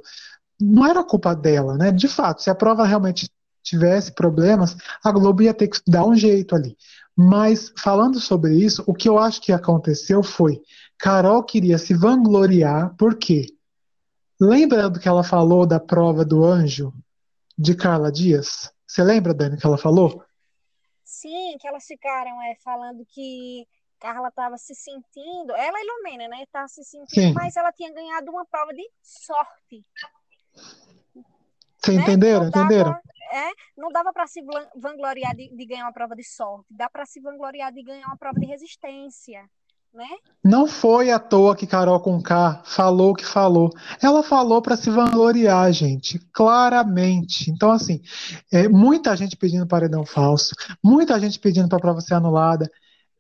não 0.61 0.85
era 0.85 1.03
culpa 1.03 1.35
dela, 1.35 1.75
né? 1.77 1.91
De 1.91 2.07
fato, 2.07 2.43
se 2.43 2.49
a 2.51 2.55
prova 2.55 2.85
realmente 2.85 3.27
tivesse 3.67 4.12
problemas, 4.12 4.75
a 5.03 5.12
Globo 5.12 5.41
ia 5.43 5.53
ter 5.53 5.67
que 5.67 5.80
dar 5.88 6.06
um 6.06 6.15
jeito 6.15 6.56
ali. 6.56 6.77
Mas 7.15 7.73
falando 7.77 8.19
sobre 8.19 8.56
isso, 8.56 8.84
o 8.88 8.93
que 8.93 9.10
eu 9.10 9.17
acho 9.17 9.41
que 9.41 9.51
aconteceu 9.51 10.21
foi 10.21 10.62
Carol 10.97 11.43
queria 11.43 11.77
se 11.77 11.93
vangloriar, 11.93 12.95
por 12.95 13.15
quê? 13.15 13.47
Lembra 14.39 14.89
do 14.89 14.99
que 14.99 15.08
ela 15.08 15.23
falou 15.23 15.65
da 15.65 15.80
prova 15.80 16.23
do 16.23 16.43
anjo 16.43 16.93
de 17.58 17.75
Carla 17.75 18.12
Dias? 18.12 18.71
Você 18.86 19.03
lembra, 19.03 19.34
Dani, 19.34 19.58
que 19.58 19.65
ela 19.65 19.77
falou? 19.77 20.23
Sim, 21.03 21.58
que 21.60 21.67
elas 21.67 21.86
ficaram 21.86 22.41
é, 22.43 22.56
falando 22.63 23.06
que 23.06 23.67
Carla 23.99 24.27
estava 24.27 24.58
se 24.58 24.75
sentindo, 24.75 25.56
ela 25.56 25.77
ilumina, 25.82 26.27
né? 26.27 26.43
Estava 26.43 26.67
se 26.67 26.84
sentindo, 26.84 27.27
Sim. 27.27 27.34
mas 27.34 27.56
ela 27.56 27.71
tinha 27.71 27.91
ganhado 27.91 28.30
uma 28.30 28.45
prova 28.45 28.73
de 28.73 28.88
sorte. 29.01 29.84
Você 31.80 31.93
né? 31.93 32.01
entenderam? 32.01 32.47
entenderam? 32.47 32.95
É, 33.31 33.51
não 33.77 33.89
dava 33.89 34.11
para 34.11 34.27
se 34.27 34.41
vangloriar 34.75 35.35
de, 35.35 35.49
de, 35.55 35.65
ganhar 35.65 35.85
uma 35.85 35.93
prova 35.93 36.15
de 36.15 36.23
sorte, 36.23 36.65
dá 36.69 36.89
para 36.89 37.05
se 37.05 37.19
vangloriar 37.19 37.71
de 37.71 37.83
ganhar 37.83 38.07
uma 38.07 38.17
prova 38.17 38.39
de 38.39 38.45
resistência. 38.45 39.43
Né? 39.93 40.07
Não 40.43 40.67
foi 40.67 41.09
à 41.09 41.17
toa 41.17 41.55
que 41.55 41.65
Carol 41.65 41.99
Conká 41.99 42.61
falou 42.65 43.11
o 43.11 43.15
que 43.15 43.25
falou. 43.25 43.71
Ela 44.01 44.21
falou 44.21 44.61
para 44.61 44.77
se 44.77 44.91
vangloriar, 44.91 45.71
gente, 45.71 46.19
claramente. 46.31 47.49
Então, 47.49 47.71
assim, 47.71 48.01
é, 48.51 48.67
muita 48.67 49.15
gente 49.15 49.35
pedindo 49.35 49.65
paredão 49.65 50.05
falso, 50.05 50.53
muita 50.83 51.19
gente 51.19 51.39
pedindo 51.39 51.67
para 51.67 51.77
a 51.77 51.81
prova 51.81 52.01
ser 52.01 52.13
anulada. 52.13 52.69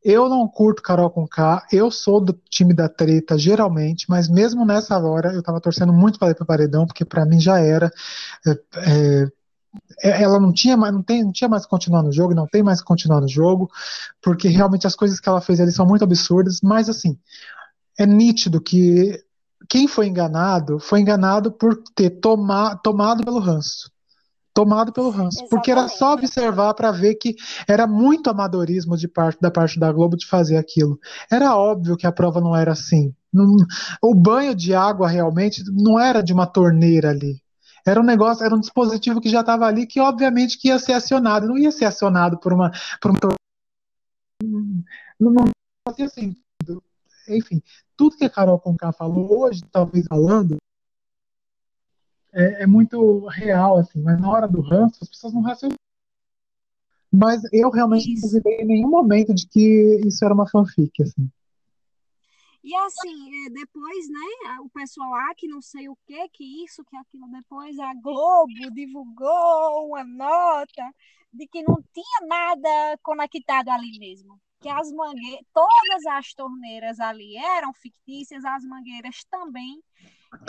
Eu 0.03 0.29
não 0.29 0.47
curto 0.47 0.81
Carol 0.81 1.09
com 1.09 1.27
K, 1.27 1.65
eu 1.71 1.89
sou 1.89 2.21
do 2.21 2.31
time 2.49 2.73
da 2.73 2.87
treta, 2.87 3.37
geralmente, 3.37 4.05
mas 4.07 4.29
mesmo 4.29 4.63
nessa 4.63 4.97
hora 4.99 5.33
eu 5.33 5.41
tava 5.41 5.59
torcendo 5.59 5.91
muito 5.91 6.19
para 6.19 6.29
ir 6.29 6.35
pro 6.35 6.45
paredão, 6.45 6.85
porque 6.85 7.03
para 7.03 7.25
mim 7.25 7.39
já 7.39 7.59
era. 7.59 7.91
É, 8.45 8.51
é, 8.77 9.27
ela 10.01 10.39
não 10.39 10.53
tinha 10.53 10.77
mais, 10.77 10.93
não, 10.93 11.01
tem, 11.01 11.23
não 11.23 11.31
tinha 11.31 11.49
mais 11.49 11.63
que 11.63 11.69
continuar 11.69 12.03
no 12.03 12.11
jogo, 12.11 12.33
não 12.33 12.47
tem 12.47 12.63
mais 12.63 12.79
que 12.79 12.85
continuar 12.85 13.21
no 13.21 13.27
jogo, 13.27 13.69
porque 14.21 14.47
realmente 14.47 14.87
as 14.87 14.95
coisas 14.95 15.19
que 15.19 15.27
ela 15.27 15.41
fez 15.41 15.59
ali 15.59 15.71
são 15.71 15.85
muito 15.85 16.03
absurdas, 16.03 16.59
mas 16.61 16.89
assim, 16.89 17.17
é 17.97 18.05
nítido 18.05 18.61
que 18.61 19.23
quem 19.67 19.87
foi 19.87 20.07
enganado 20.07 20.79
foi 20.79 21.01
enganado 21.01 21.51
por 21.51 21.81
ter 21.95 22.09
toma, 22.09 22.75
tomado 22.77 23.23
pelo 23.23 23.39
ranço. 23.39 23.91
Tomado 24.53 24.91
pelo 24.91 25.09
ranço. 25.09 25.37
Exatamente. 25.37 25.49
Porque 25.49 25.71
era 25.71 25.87
só 25.87 26.13
observar 26.13 26.73
para 26.73 26.91
ver 26.91 27.15
que 27.15 27.35
era 27.67 27.85
muito 27.85 28.29
amadorismo 28.29 28.97
de 28.97 29.07
parte 29.07 29.39
da 29.39 29.51
parte 29.51 29.79
da 29.79 29.91
Globo 29.91 30.17
de 30.17 30.25
fazer 30.25 30.57
aquilo. 30.57 30.99
Era 31.31 31.55
óbvio 31.55 31.95
que 31.95 32.07
a 32.07 32.11
prova 32.11 32.41
não 32.41 32.55
era 32.55 32.71
assim. 32.71 33.13
Não, 33.31 33.55
o 34.01 34.15
banho 34.15 34.55
de 34.55 34.73
água 34.73 35.07
realmente 35.07 35.63
não 35.71 35.99
era 35.99 36.23
de 36.23 36.33
uma 36.33 36.47
torneira 36.47 37.11
ali. 37.11 37.39
Era 37.87 38.01
um 38.01 38.03
negócio, 38.03 38.45
era 38.45 38.55
um 38.55 38.59
dispositivo 38.59 39.21
que 39.21 39.29
já 39.29 39.39
estava 39.39 39.65
ali, 39.65 39.87
que 39.87 39.99
obviamente 39.99 40.57
que 40.57 40.67
ia 40.67 40.79
ser 40.79 40.93
acionado. 40.93 41.47
Não 41.47 41.57
ia 41.57 41.71
ser 41.71 41.85
acionado 41.85 42.37
por 42.37 42.53
uma. 42.53 42.71
Por 43.01 43.11
uma 43.11 43.19
não, 44.43 45.31
não 45.31 45.45
fazia 45.87 46.09
sentido. 46.09 46.83
Enfim, 47.27 47.61
tudo 47.95 48.17
que 48.17 48.25
a 48.25 48.29
Carol 48.29 48.59
Conká 48.59 48.91
falou 48.91 49.41
hoje, 49.41 49.61
talvez 49.71 50.05
falando, 50.07 50.57
é, 52.33 52.63
é, 52.63 52.67
muito 52.67 53.25
real, 53.25 53.79
assim, 53.79 54.01
mas 54.01 54.19
na 54.19 54.29
hora 54.29 54.47
do 54.47 54.61
ranço 54.61 54.99
as 55.01 55.09
pessoas 55.09 55.33
não 55.33 55.41
raciocinam. 55.41 55.75
Mas 57.11 57.41
eu 57.51 57.69
realmente 57.69 58.13
não 58.13 58.21
duvidei 58.21 58.61
em 58.61 58.65
nenhum 58.65 58.89
momento 58.89 59.33
de 59.33 59.47
que 59.47 60.01
isso 60.05 60.23
era 60.23 60.33
uma 60.33 60.47
fanfic, 60.47 61.01
assim. 61.01 61.29
E 62.63 62.75
assim, 62.75 63.45
é, 63.45 63.49
depois, 63.49 64.09
né, 64.09 64.59
o 64.61 64.69
pessoal, 64.69 65.13
ah, 65.13 65.33
que 65.35 65.47
não 65.47 65.61
sei 65.61 65.87
o 65.87 65.97
que, 66.05 66.27
que 66.29 66.63
isso, 66.63 66.83
que 66.83 66.97
aquilo, 66.97 67.27
depois 67.29 67.77
a 67.79 67.93
Globo 67.93 68.71
divulgou 68.73 69.87
uma 69.87 70.03
nota 70.03 70.83
de 71.31 71.47
que 71.47 71.61
não 71.61 71.81
tinha 71.93 72.27
nada 72.27 72.97
conectado 73.03 73.69
ali 73.69 73.97
mesmo. 73.99 74.39
Que 74.59 74.69
as 74.69 74.91
mangueiras, 74.91 75.45
todas 75.53 76.05
as 76.09 76.33
torneiras 76.33 76.99
ali 76.99 77.37
eram 77.37 77.71
fictícias, 77.73 78.43
as 78.43 78.63
mangueiras 78.63 79.23
também. 79.29 79.81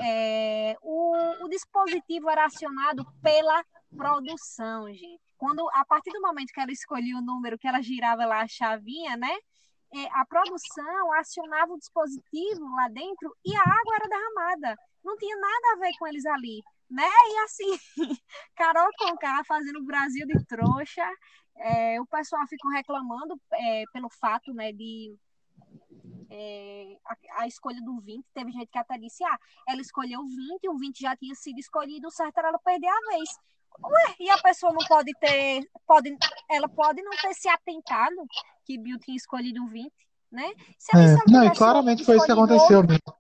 É, 0.03 0.77
o, 0.83 1.45
o 1.45 1.49
dispositivo 1.49 2.29
era 2.31 2.47
acionado 2.47 3.07
pela 3.23 3.65
produção, 3.95 4.93
gente. 4.93 5.21
Quando, 5.37 5.69
a 5.73 5.85
partir 5.85 6.11
do 6.11 6.21
momento 6.21 6.53
que 6.53 6.61
ela 6.61 6.73
escolhia 6.73 7.17
o 7.17 7.23
número, 7.23 7.59
que 7.59 7.69
ela 7.69 7.81
girava 7.81 8.25
lá 8.25 8.41
a 8.41 8.49
chavinha, 8.49 9.17
né? 9.17 9.39
É, 9.95 10.05
a 10.21 10.25
produção 10.27 11.13
acionava 11.15 11.73
o 11.73 11.79
dispositivo 11.79 12.65
lá 12.77 12.89
dentro 12.89 13.35
e 13.45 13.55
a 13.55 13.61
água 13.61 13.95
era 13.97 14.09
derramada. 14.09 14.77
Não 15.05 15.17
tinha 15.17 15.37
nada 15.37 15.73
a 15.73 15.79
ver 15.81 15.93
com 15.99 16.07
eles 16.07 16.27
ali, 16.27 16.63
né? 16.91 17.07
E 17.07 17.39
assim, 17.39 17.79
Carol 18.57 18.91
Conká 18.99 19.43
fazendo 19.47 19.79
o 19.79 19.85
Brasil 19.85 20.27
de 20.27 20.45
trouxa, 20.47 21.09
é, 21.57 22.01
o 22.01 22.07
pessoal 22.07 22.47
ficou 22.47 22.71
reclamando 22.71 23.41
é, 23.53 23.85
pelo 23.93 24.09
fato, 24.11 24.53
né, 24.53 24.73
de 24.73 25.17
é, 26.31 26.97
a, 27.07 27.43
a, 27.43 27.47
escolha 27.47 27.81
do 27.81 28.01
20, 28.01 28.25
teve 28.35 28.53
gente 28.53 28.71
que 28.71 28.79
até 28.79 28.99
disse, 28.99 29.25
ah, 29.25 29.39
ela 29.67 29.81
escolheu 29.81 30.21
o 30.21 30.29
20, 30.29 30.63
e 30.63 30.69
o 30.69 30.79
20 30.79 31.01
já 31.01 31.17
tinha 31.17 31.35
sido 31.35 31.59
escolhido, 31.59 32.09
o 32.09 32.11
certo 32.11 32.39
era 32.39 32.49
ela 32.49 32.59
perder 32.59 32.89
a 32.89 33.17
vez. 33.17 33.31
Ué, 33.85 34.15
e 34.19 34.31
a 34.31 34.39
pessoa 34.39 34.73
não 34.73 34.85
pode 34.87 35.13
ter, 35.21 35.63
pode, 35.87 36.17
ela 36.51 36.69
pode 36.69 37.03
não 37.03 37.13
ter 37.13 37.35
se 37.35 37.49
atentado 37.49 38.17
que 38.65 38.79
Bill 38.79 38.99
tinha 38.99 39.17
escolhido 39.17 39.63
o 39.63 39.69
20, 39.69 39.93
né? 40.33 40.51
É, 40.95 41.31
não, 41.31 41.45
e 41.45 41.51
claramente 41.55 42.05
foi 42.05 42.17
isso 42.17 42.27
que 42.27 42.33
aconteceu 42.33 42.79
outro, 42.79 42.93
mesmo. 42.93 43.19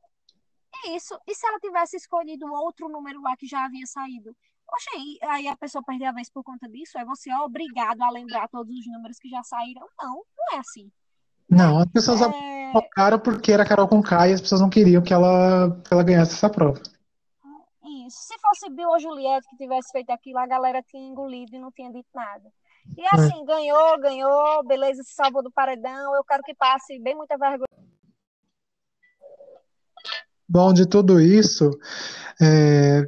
É 0.84 0.96
isso. 0.96 1.18
E 1.26 1.34
se 1.34 1.46
ela 1.46 1.58
tivesse 1.58 1.96
escolhido 1.96 2.46
outro 2.52 2.88
número 2.88 3.20
lá 3.22 3.36
que 3.36 3.46
já 3.46 3.64
havia 3.64 3.86
saído? 3.86 4.36
Poxa, 4.66 4.90
aí 5.30 5.48
a 5.48 5.56
pessoa 5.56 5.82
perder 5.82 6.06
a 6.06 6.12
vez 6.12 6.30
por 6.30 6.44
conta 6.44 6.68
disso? 6.68 6.98
É 6.98 7.04
você 7.04 7.32
obrigado 7.34 8.02
a 8.02 8.10
lembrar 8.10 8.48
todos 8.48 8.76
os 8.76 8.86
números 8.86 9.18
que 9.18 9.28
já 9.28 9.42
saíram? 9.42 9.86
Não, 9.98 10.22
não 10.36 10.56
é 10.56 10.58
assim. 10.58 10.90
Não, 11.48 11.78
as 11.78 11.86
pessoas 11.86 12.20
é... 12.20 13.18
porque 13.24 13.50
era 13.50 13.64
Carol 13.64 13.88
com 13.88 14.02
K 14.02 14.28
e 14.28 14.34
as 14.34 14.40
pessoas 14.40 14.60
não 14.60 14.68
queriam 14.68 15.02
que 15.02 15.14
ela, 15.14 15.80
que 15.82 15.92
ela 15.92 16.02
ganhasse 16.02 16.34
essa 16.34 16.50
prova. 16.50 16.82
Isso. 18.08 18.18
Se 18.26 18.34
fosse 18.40 18.74
Bill 18.74 18.88
ou 18.88 18.98
Juliette 18.98 19.48
que 19.50 19.56
tivesse 19.56 19.90
feito 19.92 20.10
aquilo, 20.10 20.38
a 20.38 20.46
galera 20.46 20.82
tinha 20.82 21.06
engolido 21.06 21.54
e 21.54 21.58
não 21.58 21.70
tinha 21.70 21.90
dito 21.90 22.08
nada. 22.14 22.50
E 22.96 23.02
é. 23.02 23.08
assim, 23.12 23.44
ganhou, 23.44 24.00
ganhou, 24.00 24.66
beleza, 24.66 25.02
se 25.02 25.14
salvou 25.14 25.42
do 25.42 25.52
paredão. 25.52 26.14
Eu 26.16 26.24
quero 26.24 26.42
que 26.42 26.54
passe 26.54 26.98
bem 26.98 27.14
muita 27.14 27.36
vergonha. 27.36 27.66
Bom, 30.48 30.72
de 30.72 30.86
tudo 30.86 31.20
isso 31.20 31.70
é, 32.40 33.02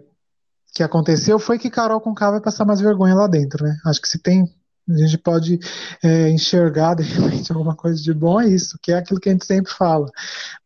que 0.74 0.82
aconteceu 0.82 1.38
foi 1.38 1.58
que 1.58 1.70
Carol 1.70 2.00
com 2.00 2.14
K 2.14 2.32
vai 2.32 2.40
passar 2.40 2.66
mais 2.66 2.80
vergonha 2.80 3.14
lá 3.14 3.26
dentro, 3.26 3.64
né? 3.64 3.76
Acho 3.86 4.00
que 4.00 4.08
se 4.08 4.18
tem 4.18 4.44
a 4.88 4.96
gente 4.96 5.18
pode 5.18 5.58
é, 6.02 6.28
enxergar 6.30 6.94
de 6.94 7.02
repente 7.04 7.52
alguma 7.52 7.76
coisa 7.76 8.02
de 8.02 8.12
bom 8.12 8.40
é 8.40 8.48
isso, 8.48 8.78
que 8.82 8.92
é 8.92 8.96
aquilo 8.96 9.20
que 9.20 9.28
a 9.28 9.32
gente 9.32 9.46
sempre 9.46 9.72
fala. 9.72 10.06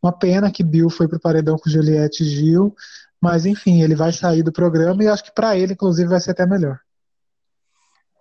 Uma 0.03 0.13
pena 0.13 0.51
que 0.51 0.65
Bill 0.65 0.89
foi 0.89 1.07
para 1.07 1.19
o 1.19 1.21
paredão 1.21 1.57
com 1.57 1.69
Juliette 1.69 2.23
e 2.23 2.27
Gil, 2.29 2.75
mas 3.25 3.47
enfim, 3.47 3.81
ele 3.81 3.97
vai 3.97 4.13
sair 4.13 4.43
do 4.43 4.53
programa 4.53 5.03
e 5.03 5.09
acho 5.09 5.25
que 5.25 5.33
para 5.33 5.57
ele, 5.57 5.73
inclusive, 5.73 6.11
vai 6.11 6.21
ser 6.21 6.33
até 6.33 6.45
melhor. 6.45 6.79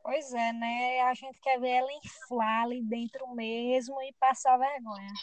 Pois 0.01 0.33
é, 0.33 0.53
né? 0.53 1.01
A 1.01 1.13
gente 1.13 1.37
quer 1.41 1.59
ver 1.59 1.71
ela 1.71 1.91
inflar 1.91 2.63
ali 2.63 2.81
dentro 2.81 3.27
mesmo 3.35 4.01
e 4.01 4.13
passar 4.17 4.57
vergonha. 4.57 5.13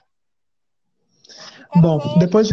Bom, 1.77 1.99
ver, 1.99 2.19
depois. 2.19 2.49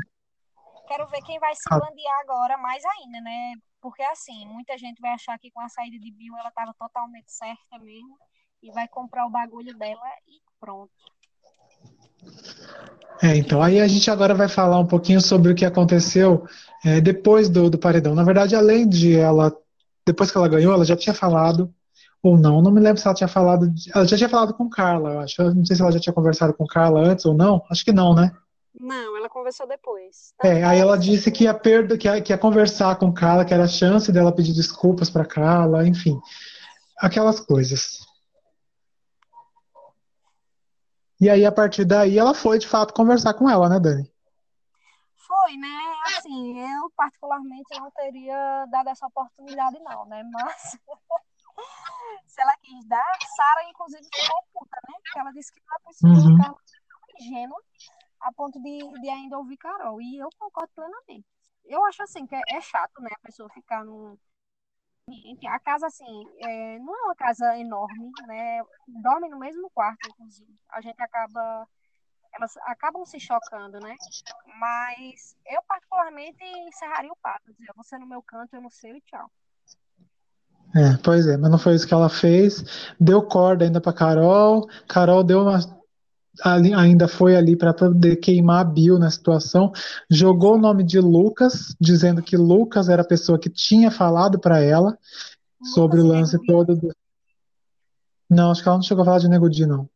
Quero 0.88 1.06
ver 1.10 1.22
quem 1.26 1.38
vai 1.38 1.54
se 1.54 1.68
ah. 1.70 1.78
bandear 1.78 2.20
agora 2.22 2.58
mais 2.58 2.82
ainda, 2.86 3.20
né? 3.20 3.56
Porque 3.82 4.04
assim, 4.04 4.48
muita 4.48 4.78
gente 4.78 5.02
vai 5.02 5.12
achar 5.12 5.38
que 5.38 5.52
com 5.52 5.60
a 5.60 5.68
saída 5.68 6.00
de 6.00 6.12
Bill 6.12 6.34
ela 6.38 6.48
estava 6.48 6.74
totalmente 6.80 7.30
certa 7.30 7.78
mesmo 7.80 8.18
e 8.64 8.72
vai 8.72 8.88
comprar 8.88 9.26
o 9.26 9.30
bagulho 9.30 9.78
dela 9.78 10.10
e 10.26 10.40
pronto. 10.62 10.94
É, 13.22 13.36
então 13.36 13.62
aí 13.64 13.80
a 13.80 13.88
gente 13.88 14.10
agora 14.12 14.34
vai 14.34 14.48
falar 14.48 14.80
um 14.80 14.86
pouquinho 14.86 15.20
sobre 15.20 15.52
o 15.52 15.56
que 15.56 15.66
aconteceu 15.66 16.46
é, 16.86 17.02
depois 17.02 17.50
do, 17.50 17.70
do 17.70 17.78
paredão. 17.78 18.14
Na 18.14 18.24
verdade, 18.24 18.56
além 18.56 18.88
de 18.88 19.16
ela, 19.16 19.56
depois 20.06 20.30
que 20.30 20.38
ela 20.38 20.48
ganhou, 20.48 20.74
ela 20.74 20.86
já 20.86 20.96
tinha 20.96 21.14
falado 21.14 21.74
ou 22.22 22.38
não. 22.38 22.62
Não 22.62 22.72
me 22.72 22.80
lembro 22.80 23.02
se 23.02 23.08
ela 23.08 23.16
tinha 23.16 23.28
falado. 23.28 23.72
Ela 23.94 24.06
já 24.06 24.18
tinha 24.18 24.30
falado 24.30 24.54
com 24.54 24.70
Carla, 24.70 25.14
eu 25.14 25.20
acho. 25.20 25.42
Eu 25.42 25.56
não 25.56 25.66
sei 25.66 25.76
se 25.76 25.82
ela 25.82 25.92
já 25.92 26.00
tinha 26.00 26.14
conversado 26.14 26.54
com 26.54 26.66
Carla 26.66 27.02
antes 27.02 27.26
ou 27.26 27.34
não. 27.34 27.64
Acho 27.70 27.84
que 27.84 27.92
não, 27.92 28.14
né? 28.14 28.32
Não, 28.80 29.18
ela 29.18 29.28
conversou 29.28 29.68
depois. 29.68 30.34
É, 30.44 30.64
aí 30.64 30.80
ela 30.80 30.98
disse 30.98 31.32
que 31.32 31.46
ia, 31.46 31.54
perda, 31.54 31.98
que, 31.98 32.08
ia, 32.08 32.22
que 32.22 32.32
ia 32.32 32.38
conversar 32.38 32.96
com 32.98 33.12
Carla, 33.12 33.44
que 33.44 33.54
era 33.54 33.64
a 33.64 33.68
chance 33.68 34.12
dela 34.12 34.32
pedir 34.32 34.54
desculpas 34.54 35.10
para 35.10 35.26
Carla, 35.26 35.88
enfim. 35.88 36.20
Aquelas 37.00 37.40
coisas. 37.40 38.07
E 41.20 41.30
aí, 41.30 41.46
a 41.46 41.52
partir 41.52 41.86
daí, 41.86 42.18
ela 42.18 42.34
foi 42.34 42.60
de 42.60 42.68
fato 42.68 42.94
conversar 42.94 43.34
com 43.34 43.50
ela, 43.50 43.68
né, 43.68 43.80
Dani? 43.80 44.12
Foi, 45.16 45.58
né? 45.58 45.78
Assim, 46.08 46.60
eu 46.60 46.90
particularmente 46.96 47.80
não 47.80 47.92
teria 47.92 48.66
dado 48.70 48.90
essa 48.90 49.08
oportunidade, 49.08 49.80
não, 49.80 50.06
né? 50.06 50.24
Mas 50.32 50.78
se 52.28 52.42
ela 52.42 52.54
quis 52.62 52.86
dar, 52.86 53.18
Sara, 53.36 53.70
inclusive, 53.70 54.04
ficou 54.04 54.44
puta, 54.54 54.78
né? 54.88 54.94
Porque 55.04 55.20
ela 55.20 55.32
disse 55.32 55.52
que 55.52 55.62
não 55.68 55.76
é 55.76 55.80
possível 55.80 56.32
uhum. 56.32 56.38
Carol 56.38 56.60
ingênua 57.20 57.62
a 58.22 58.32
ponto 58.34 58.62
de, 58.62 58.80
de 59.02 59.10
ainda 59.10 59.38
ouvir 59.38 59.58
Carol. 59.58 60.02
E 60.02 60.18
eu 60.18 60.30
concordo 60.38 60.72
plenamente. 60.76 61.26
Eu 61.66 61.86
acho 61.86 62.04
assim 62.04 62.26
que 62.26 62.36
é, 62.36 62.42
é 62.50 62.62
chato, 62.62 63.02
né? 63.02 63.10
A 63.14 63.26
pessoa 63.26 63.50
ficar 63.50 63.84
num. 63.84 64.18
A 65.48 65.60
casa, 65.60 65.88
assim, 65.88 66.24
é, 66.44 66.80
não 66.80 66.94
é 66.94 67.04
uma 67.04 67.16
casa 67.16 67.58
enorme, 67.58 68.12
né? 68.28 68.62
Dorme 69.02 69.30
no 69.30 69.40
mesmo 69.40 69.70
quarto, 69.74 70.10
inclusive. 70.10 70.54
A 70.70 70.82
gente 70.82 71.02
acaba. 71.02 71.66
Elas 72.36 72.58
acabam 72.66 73.06
se 73.06 73.18
chocando, 73.20 73.80
né? 73.80 73.96
Mas 74.60 75.36
eu, 75.46 75.62
particularmente, 75.66 76.44
encerraria 76.68 77.12
o 77.12 77.18
papo. 77.22 77.54
Dizer, 77.54 77.72
você 77.76 77.98
no 77.98 78.06
meu 78.06 78.22
canto, 78.22 78.54
eu 78.54 78.62
no 78.62 78.70
seu 78.70 78.96
e 78.96 79.02
tchau. 79.02 79.32
É, 80.76 80.98
pois 81.02 81.26
é, 81.26 81.38
mas 81.38 81.50
não 81.50 81.58
foi 81.58 81.76
isso 81.76 81.88
que 81.88 81.94
ela 81.94 82.10
fez. 82.10 82.94
Deu 83.00 83.26
corda 83.26 83.64
ainda 83.64 83.80
para 83.80 83.94
Carol. 83.94 84.68
Carol 84.90 85.24
deu 85.24 85.42
uma 85.42 85.60
ainda 86.44 87.08
foi 87.08 87.36
ali 87.36 87.56
para 87.56 87.74
poder 87.74 88.18
queimar 88.18 88.62
a 88.62 88.64
Bill 88.64 89.00
na 89.00 89.10
situação. 89.10 89.72
Jogou 90.10 90.56
o 90.56 90.60
nome 90.60 90.84
de 90.84 91.00
Lucas, 91.00 91.76
dizendo 91.80 92.22
que 92.22 92.38
Lucas 92.38 92.90
era 92.90 93.02
a 93.02 93.08
pessoa 93.08 93.40
que 93.40 93.50
tinha 93.50 93.92
falado 93.92 94.40
para 94.40 94.60
ela 94.60 94.98
sobre 95.74 96.00
o 96.00 96.06
lance 96.06 96.38
todo 96.46 96.76
do... 96.76 96.96
Não, 98.30 98.52
acho 98.52 98.62
que 98.62 98.68
ela 98.68 98.78
não 98.78 98.84
chegou 98.84 99.04
a 99.04 99.06
falar 99.06 99.20
de 99.20 99.30
Negudi, 99.30 99.66
não. 99.66 99.90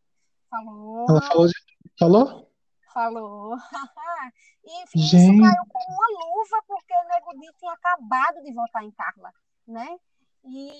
Falou. 0.50 1.06
Ela 1.10 1.22
falou 1.22 1.48
de... 1.48 1.54
Falou? 2.00 2.52
Falou. 2.94 3.56
e 4.66 4.84
enfim, 4.84 5.00
Gente... 5.00 5.34
isso 5.34 5.42
caiu 5.42 5.66
como 5.68 5.86
uma 5.89 6.08
luva, 6.26 6.64
porque 6.68 6.94
Negudi 6.94 7.54
tinha 7.60 7.74
acabado 7.74 8.42
de 8.44 8.54
votar 8.54 8.84
em 8.84 8.92
Carla, 8.92 9.32
né? 9.68 9.98
E 10.44 10.72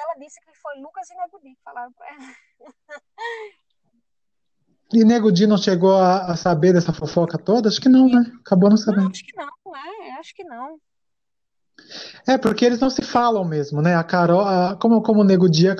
ela 0.00 0.14
disse 0.18 0.40
que 0.40 0.54
foi 0.54 0.78
Lucas 0.80 1.08
e 1.10 1.14
Negudi 1.16 1.54
que 1.54 1.62
falaram 1.62 1.92
para 1.92 2.06
ela. 2.08 2.34
E 4.92 5.04
Negudi 5.04 5.46
não 5.46 5.58
chegou 5.58 5.94
a, 5.96 6.32
a, 6.32 6.36
saber 6.36 6.72
dessa 6.72 6.92
fofoca 6.92 7.36
toda? 7.36 7.68
Acho 7.68 7.80
que 7.80 7.88
não, 7.88 8.08
né? 8.08 8.24
Acabou 8.40 8.70
não 8.70 8.76
sabendo. 8.76 9.04
Não, 9.04 9.10
acho 9.10 9.24
que 9.24 9.36
não, 9.36 9.76
é, 9.76 10.12
acho 10.18 10.34
que 10.34 10.44
não. 10.44 10.78
É, 12.26 12.36
porque 12.36 12.64
eles 12.64 12.80
não 12.80 12.90
se 12.90 13.02
falam 13.02 13.44
mesmo, 13.44 13.82
né? 13.82 13.94
A 13.94 14.02
Carol, 14.02 14.40
a, 14.40 14.76
como, 14.76 15.02
como 15.02 15.20
o 15.20 15.24
Nego 15.24 15.48
Dia, 15.48 15.76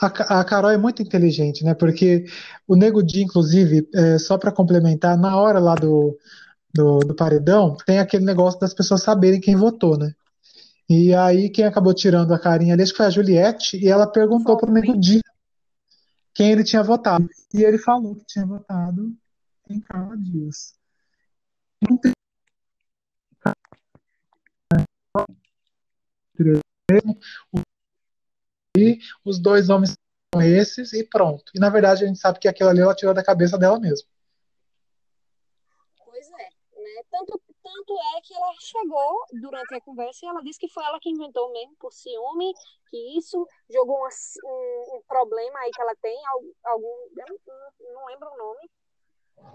a, 0.00 0.06
a, 0.40 0.44
Carol 0.44 0.70
é 0.70 0.78
muito 0.78 1.02
inteligente, 1.02 1.64
né? 1.64 1.74
Porque 1.74 2.24
o 2.66 2.76
Nego 2.76 3.02
Dia, 3.02 3.22
inclusive, 3.22 3.88
é, 3.94 4.18
só 4.18 4.38
para 4.38 4.52
complementar, 4.52 5.18
na 5.18 5.36
hora 5.36 5.58
lá 5.58 5.74
do, 5.74 6.18
do, 6.74 6.98
do, 7.00 7.14
paredão, 7.14 7.76
tem 7.86 7.98
aquele 7.98 8.24
negócio 8.24 8.58
das 8.58 8.74
pessoas 8.74 9.02
saberem 9.02 9.40
quem 9.40 9.56
votou, 9.56 9.98
né? 9.98 10.12
E 10.88 11.14
aí, 11.14 11.50
quem 11.50 11.64
acabou 11.64 11.94
tirando 11.94 12.34
a 12.34 12.38
carinha 12.38 12.74
ali, 12.74 12.82
acho 12.82 12.92
que 12.92 12.98
foi 12.98 13.06
a 13.06 13.10
Juliette, 13.10 13.76
e 13.76 13.88
ela 13.88 14.06
perguntou 14.06 14.56
para 14.56 14.70
o 14.70 14.72
Nego 14.72 14.98
Dia 14.98 15.20
quem 16.40 16.52
ele 16.52 16.64
tinha 16.64 16.82
votado. 16.82 17.28
E 17.52 17.62
ele 17.62 17.76
falou 17.76 18.16
que 18.16 18.24
tinha 18.24 18.46
votado 18.46 19.14
em 19.68 19.78
Carla 19.78 20.16
Dias. 20.16 20.74
Não 21.86 21.98
tem. 21.98 22.12
E 28.74 28.98
os 29.22 29.38
dois 29.38 29.68
homens 29.68 29.92
são 30.34 30.40
esses 30.40 30.94
e 30.94 31.04
pronto. 31.04 31.52
E 31.54 31.60
na 31.60 31.68
verdade 31.68 32.04
a 32.04 32.06
gente 32.06 32.18
sabe 32.18 32.38
que 32.38 32.48
aquilo 32.48 32.70
ali 32.70 32.80
ela 32.80 32.94
tirou 32.94 33.12
da 33.12 33.22
cabeça 33.22 33.58
dela 33.58 33.78
mesmo. 33.78 34.08
Pois 36.02 36.26
é, 36.26 36.32
né? 36.32 37.02
Tanto, 37.10 37.38
tanto 37.72 37.94
é 38.16 38.20
que 38.22 38.34
ela 38.34 38.52
chegou 38.58 39.24
durante 39.40 39.74
a 39.74 39.80
conversa 39.80 40.24
e 40.24 40.28
ela 40.28 40.42
disse 40.42 40.58
que 40.58 40.68
foi 40.68 40.84
ela 40.84 40.98
que 41.00 41.10
inventou 41.10 41.50
mesmo 41.52 41.76
por 41.76 41.92
ciúme, 41.92 42.52
que 42.88 43.18
isso 43.18 43.46
jogou 43.68 43.98
um, 43.98 44.48
um, 44.48 44.96
um 44.96 45.02
problema 45.06 45.60
aí 45.60 45.70
que 45.70 45.80
ela 45.80 45.94
tem, 45.96 46.18
algum, 46.64 46.94
não, 47.14 47.94
não 47.94 48.06
lembro 48.06 48.28
o 48.28 48.36
nome, 48.36 48.70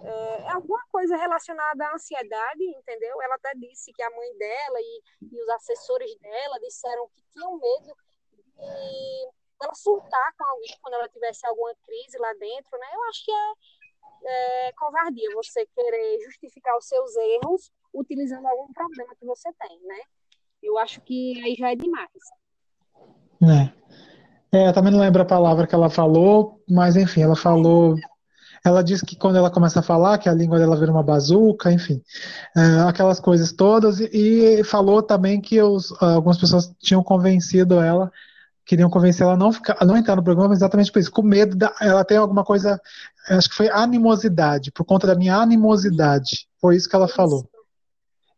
é, 0.04 0.42
é, 0.42 0.52
alguma 0.52 0.82
coisa 0.92 1.16
relacionada 1.16 1.88
à 1.88 1.94
ansiedade, 1.94 2.64
entendeu? 2.64 3.22
Ela 3.22 3.36
até 3.36 3.54
disse 3.56 3.92
que 3.94 4.02
a 4.02 4.10
mãe 4.10 4.38
dela 4.38 4.80
e, 4.80 5.02
e 5.32 5.42
os 5.42 5.50
assessores 5.50 6.16
dela 6.18 6.60
disseram 6.60 7.08
que 7.10 7.22
tinham 7.32 7.58
medo 7.58 7.96
de 8.58 9.30
ela 9.62 9.74
surtar 9.74 10.34
com 10.38 10.44
alguém 10.46 10.78
quando 10.82 10.96
ela 10.96 11.10
tivesse 11.10 11.46
alguma 11.46 11.74
crise 11.86 12.18
lá 12.18 12.34
dentro, 12.34 12.78
né? 12.78 12.88
Eu 12.94 13.04
acho 13.06 13.26
que 13.26 13.32
é, 13.32 14.68
é 14.68 14.74
covardia 14.74 15.34
você 15.34 15.66
querer 15.68 16.20
justificar 16.22 16.78
os 16.78 16.88
seus 16.88 17.16
erros 17.16 17.72
utilizando 17.96 18.46
algum 18.46 18.72
problema 18.74 19.16
que 19.20 19.26
você 19.26 19.50
tem, 19.60 19.80
né? 19.88 20.00
Eu 20.62 20.78
acho 20.78 21.02
que 21.02 21.42
aí 21.44 21.56
já 21.56 21.72
é 21.72 21.76
demais. 21.76 22.10
É. 23.44 24.58
é 24.58 24.68
eu 24.68 24.74
também 24.74 24.92
não 24.92 25.00
lembro 25.00 25.22
a 25.22 25.26
palavra 25.26 25.68
que 25.68 25.76
ela 25.76 25.90
falou, 25.90 26.62
mas 26.70 26.96
enfim, 26.96 27.22
ela 27.22 27.36
falou 27.36 27.96
ela 28.66 28.84
diz 28.84 29.02
que 29.02 29.16
quando 29.16 29.36
ela 29.36 29.52
começa 29.52 29.80
a 29.80 29.84
falar, 29.84 30.18
que 30.18 30.28
a 30.28 30.34
língua 30.34 30.58
dela 30.58 30.76
vira 30.76 30.92
uma 30.92 31.04
bazuca, 31.04 31.72
enfim, 31.72 32.02
é, 32.58 32.90
aquelas 32.90 33.20
coisas 33.20 33.52
todas. 33.52 34.00
E, 34.00 34.08
e 34.12 34.64
falou 34.64 35.04
também 35.04 35.40
que 35.40 35.62
os, 35.62 35.94
algumas 36.02 36.40
pessoas 36.40 36.74
tinham 36.80 37.04
convencido 37.04 37.80
ela, 37.80 38.12
queriam 38.66 38.90
convencer 38.90 39.24
ela 39.24 39.34
a 39.34 39.38
não, 39.38 39.54
ficar, 39.54 39.78
não 39.86 39.96
entrar 39.96 40.16
no 40.16 40.24
programa 40.24 40.56
exatamente 40.56 40.92
por 40.92 40.98
isso, 40.98 41.12
com 41.12 41.22
medo 41.22 41.56
da. 41.56 41.76
Ela 41.80 42.04
tem 42.04 42.18
alguma 42.18 42.44
coisa, 42.44 42.82
acho 43.30 43.50
que 43.50 43.56
foi 43.56 43.70
animosidade, 43.70 44.72
por 44.72 44.84
conta 44.84 45.06
da 45.06 45.14
minha 45.14 45.36
animosidade. 45.36 46.48
Foi 46.60 46.76
isso 46.76 46.90
que 46.90 46.96
ela 46.96 47.08
falou. 47.08 47.48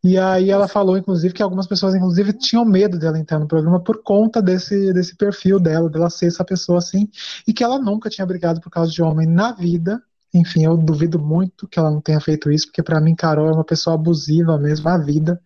E 0.07 0.17
aí 0.17 0.49
ela 0.49 0.69
falou, 0.69 0.97
inclusive, 0.97 1.33
que 1.33 1.43
algumas 1.43 1.67
pessoas, 1.67 1.93
inclusive, 1.93 2.31
tinham 2.31 2.63
medo 2.63 2.97
dela 2.97 3.19
entrar 3.19 3.39
no 3.39 3.45
programa 3.45 3.77
por 3.77 4.01
conta 4.01 4.41
desse, 4.41 4.93
desse 4.93 5.13
perfil 5.17 5.59
dela, 5.59 5.89
dela 5.89 6.09
ser 6.09 6.27
essa 6.27 6.45
pessoa 6.45 6.77
assim, 6.77 7.09
e 7.45 7.51
que 7.51 7.61
ela 7.61 7.77
nunca 7.77 8.09
tinha 8.09 8.25
brigado 8.25 8.61
por 8.61 8.69
causa 8.69 8.89
de 8.89 9.01
homem 9.01 9.27
na 9.27 9.51
vida, 9.51 10.01
enfim, 10.33 10.63
eu 10.63 10.77
duvido 10.77 11.19
muito 11.19 11.67
que 11.67 11.77
ela 11.77 11.91
não 11.91 11.99
tenha 11.99 12.21
feito 12.21 12.49
isso, 12.49 12.67
porque 12.67 12.81
para 12.81 13.01
mim 13.01 13.15
Carol 13.15 13.49
é 13.49 13.51
uma 13.51 13.65
pessoa 13.65 13.95
abusiva 13.95 14.57
mesmo 14.57 14.85
na 14.85 14.97
vida. 14.97 15.41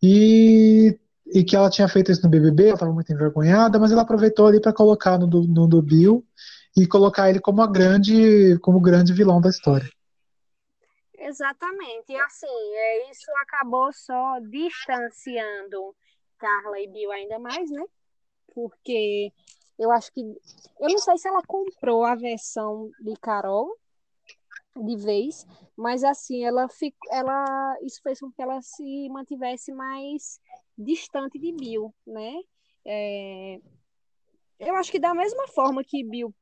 E, 0.00 0.96
e 1.34 1.42
que 1.42 1.56
ela 1.56 1.68
tinha 1.68 1.88
feito 1.88 2.12
isso 2.12 2.22
no 2.22 2.30
BBB, 2.30 2.66
ela 2.66 2.74
estava 2.74 2.92
muito 2.92 3.12
envergonhada, 3.12 3.80
mas 3.80 3.90
ela 3.90 4.02
aproveitou 4.02 4.46
ali 4.46 4.60
para 4.60 4.72
colocar 4.72 5.18
no, 5.18 5.26
no 5.26 5.66
do 5.66 5.82
Bill 5.82 6.24
e 6.76 6.86
colocar 6.86 7.30
ele 7.30 7.40
como 7.40 7.60
a 7.62 7.66
grande, 7.66 8.56
como 8.60 8.80
grande 8.80 9.12
vilão 9.12 9.40
da 9.40 9.50
história. 9.50 9.88
Exatamente. 11.22 12.12
E 12.12 12.16
assim, 12.16 12.74
é, 12.74 13.10
isso 13.10 13.30
acabou 13.42 13.92
só 13.92 14.40
distanciando 14.40 15.94
Carla 16.36 16.80
e 16.80 16.88
Bill 16.88 17.12
ainda 17.12 17.38
mais, 17.38 17.70
né? 17.70 17.84
Porque 18.52 19.32
eu 19.78 19.92
acho 19.92 20.12
que. 20.12 20.20
Eu 20.20 20.88
não 20.88 20.98
sei 20.98 21.16
se 21.16 21.28
ela 21.28 21.42
comprou 21.46 22.04
a 22.04 22.16
versão 22.16 22.90
de 23.00 23.14
Carol 23.20 23.78
de 24.74 24.96
vez, 24.96 25.46
mas 25.76 26.02
assim, 26.02 26.44
ela 26.44 26.68
ficou, 26.68 27.12
ela 27.12 27.76
isso 27.82 28.00
fez 28.02 28.18
com 28.18 28.32
que 28.32 28.42
ela 28.42 28.60
se 28.62 29.08
mantivesse 29.10 29.70
mais 29.72 30.40
distante 30.76 31.38
de 31.38 31.52
Bill, 31.52 31.94
né? 32.06 32.40
É, 32.84 33.60
eu 34.58 34.74
acho 34.76 34.90
que 34.90 34.98
da 34.98 35.14
mesma 35.14 35.46
forma 35.48 35.84
que 35.84 36.02
Bill 36.02 36.34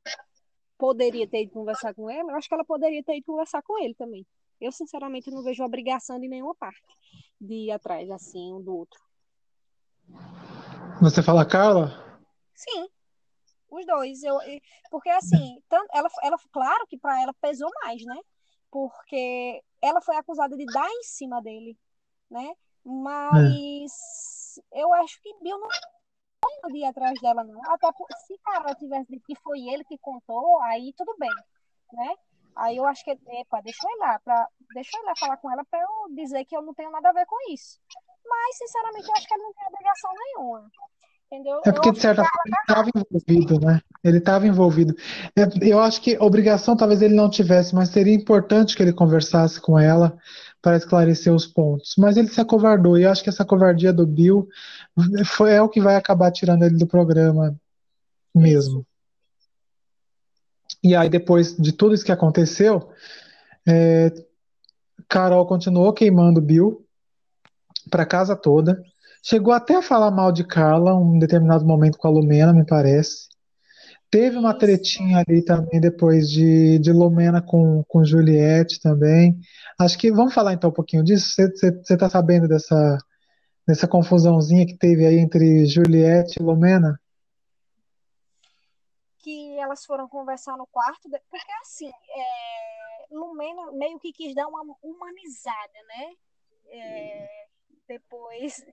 poderia 0.78 1.28
ter 1.28 1.43
ido 1.43 1.53
conversar 1.53 1.93
com 1.93 2.09
ela, 2.09 2.33
eu 2.33 2.37
acho 2.37 2.49
que 2.49 2.55
ela 2.55 2.64
poderia 2.64 3.03
ter 3.03 3.16
ido 3.16 3.26
conversar 3.26 3.62
com 3.62 3.78
ele 3.78 3.95
também. 3.95 4.26
Eu, 4.61 4.71
sinceramente, 4.71 5.31
não 5.31 5.43
vejo 5.43 5.65
obrigação 5.65 6.21
de 6.21 6.29
nenhuma 6.29 6.55
parte 6.55 6.83
de 7.41 7.55
ir 7.55 7.71
atrás, 7.71 8.11
assim, 8.11 8.53
um 8.53 8.63
do 8.63 8.77
outro. 8.77 9.01
Você 11.01 11.23
fala 11.23 11.47
Carla? 11.47 12.21
Sim. 12.55 12.89
Os 13.71 13.87
dois. 13.87 14.23
Eu, 14.23 14.39
porque, 14.91 15.09
assim, 15.09 15.63
ela, 15.93 16.09
ela, 16.23 16.37
claro 16.53 16.87
que 16.87 16.99
para 16.99 17.23
ela 17.23 17.33
pesou 17.41 17.71
mais, 17.83 18.05
né? 18.05 18.19
Porque 18.71 19.63
ela 19.81 20.01
foi 20.03 20.17
acusada 20.17 20.57
de 20.57 20.67
dar 20.67 20.89
em 20.89 21.03
cima 21.03 21.41
dele, 21.41 21.79
né? 22.31 22.55
Mas 22.85 24.59
é. 24.73 24.83
eu 24.83 24.93
acho 24.95 25.21
que 25.23 25.35
Bill 25.43 25.59
não 25.59 25.69
de 26.69 26.79
ir 26.79 26.85
atrás 26.85 27.19
dela, 27.21 27.45
não. 27.45 27.61
Até 27.73 27.91
por, 27.93 28.07
se 28.27 28.39
Carol 28.39 28.75
tivesse 28.75 29.11
dito 29.11 29.25
que 29.27 29.37
foi 29.37 29.61
ele 29.69 29.85
que 29.85 29.99
contou, 29.99 30.61
aí 30.63 30.93
tudo 30.97 31.17
bem, 31.19 31.31
né? 31.93 32.15
Aí 32.57 32.77
eu 32.77 32.87
acho 32.87 33.05
que, 33.05 33.11
epa, 33.11 33.61
deixa 33.63 33.79
eu 33.85 33.91
ir 33.91 33.99
lá, 33.99 34.19
pra, 34.19 34.47
deixa 34.75 34.91
eu 34.97 35.03
ir 35.03 35.07
lá 35.07 35.13
falar 35.19 35.37
com 35.37 35.51
ela 35.51 35.65
para 35.71 35.81
eu 35.81 36.15
dizer 36.15 36.45
que 36.45 36.57
eu 36.57 36.63
não 36.63 36.75
tenho 36.75 36.91
nada 36.91 37.11
a 37.11 37.13
ver 37.13 37.27
com 37.27 37.37
isso. 37.53 37.79
Mas, 38.29 38.59
sinceramente, 38.59 39.09
eu 39.09 39.15
acho 39.15 39.27
que 39.27 39.35
ele 39.35 39.43
não 39.43 39.53
tem 39.53 39.67
obrigação 39.67 40.11
nenhuma. 40.15 40.71
Entendeu? 41.33 41.61
É 41.65 41.71
porque, 41.71 41.93
de 41.93 42.01
certa 42.01 42.25
forma, 42.25 42.43
ele 42.45 42.57
estava 42.61 42.91
envolvido, 42.93 43.61
né? 43.61 43.81
Ele 44.03 44.19
estava 44.19 44.47
envolvido. 44.49 44.95
É, 45.37 45.71
eu 45.71 45.79
acho 45.79 46.01
que 46.01 46.19
obrigação 46.19 46.77
talvez 46.77 47.01
ele 47.03 47.15
não 47.15 47.31
tivesse, 47.31 47.73
mas 47.73 47.91
seria 47.91 48.13
importante 48.13 48.77
que 48.77 48.83
ele 48.83 48.93
conversasse 48.93 49.61
com 49.61 49.79
ela 49.79 50.19
para 50.61 50.77
esclarecer 50.77 51.33
os 51.33 51.47
pontos. 51.47 51.95
Mas 51.97 52.17
ele 52.17 52.29
se 52.29 52.41
acovardou, 52.41 52.99
e 52.99 53.05
eu 53.05 53.13
acho 53.13 53.23
que 53.23 53.29
essa 53.29 53.45
covardia 53.45 53.93
do 53.93 54.05
Bill 54.05 54.49
foi, 55.25 55.53
é 55.53 55.63
o 55.63 55.69
que 55.69 55.81
vai 55.81 55.95
acabar 55.95 56.33
tirando 56.33 56.65
ele 56.65 56.77
do 56.77 56.87
programa 56.87 57.55
mesmo. 58.35 58.85
E 60.83 60.97
aí, 60.97 61.09
depois 61.09 61.57
de 61.57 61.72
tudo 61.72 61.95
isso 61.95 62.05
que 62.05 62.12
aconteceu, 62.12 62.91
é, 63.68 64.12
Carol 65.09 65.47
continuou 65.47 65.93
queimando 65.93 66.41
Bill 66.41 66.87
para 67.91 68.07
casa 68.07 68.35
toda. 68.37 68.81
Chegou 69.22 69.53
até 69.53 69.76
a 69.76 69.83
falar 69.83 70.11
mal 70.11 70.33
de 70.33 70.45
Carla 70.45 70.97
um 70.97 71.18
determinado 71.18 71.66
momento 71.66 71.99
com 71.99 72.09
a 72.09 72.11
Lumena, 72.11 72.53
me 72.53 72.64
parece. 72.64 73.28
Teve 74.11 74.37
uma 74.37 74.55
tretinha 74.55 75.22
ali 75.26 75.45
também 75.45 75.81
depois 75.81 76.28
de, 76.28 76.78
de 76.78 76.93
Lumena 76.93 77.41
com, 77.41 77.85
com 77.87 78.05
Juliette 78.05 78.81
também. 78.81 79.39
Acho 79.78 79.99
que 79.99 80.11
vamos 80.11 80.35
falar 80.35 80.55
então 80.55 80.70
um 80.70 80.72
pouquinho 80.72 81.05
disso. 81.05 81.35
Você 81.35 81.68
está 81.89 82.09
sabendo 82.09 82.49
dessa, 82.49 82.99
dessa 83.66 83.87
confusãozinha 83.87 84.66
que 84.66 84.76
teve 84.76 85.07
aí 85.07 85.18
entre 85.18 85.66
Juliette 85.66 86.41
e 86.41 86.43
Lumena? 86.43 86.99
Elas 89.61 89.85
foram 89.85 90.09
conversar 90.09 90.57
no 90.57 90.67
quarto, 90.67 91.09
porque 91.09 91.53
assim, 91.61 91.89
é, 91.89 93.07
Lumena 93.11 93.73
meio 93.73 93.99
que 93.99 94.13
quis 94.13 94.35
dar 94.35 94.47
uma 94.47 94.63
humanizada, 94.83 95.83
né? 95.89 96.15
É, 96.69 97.47
depois 97.89 98.65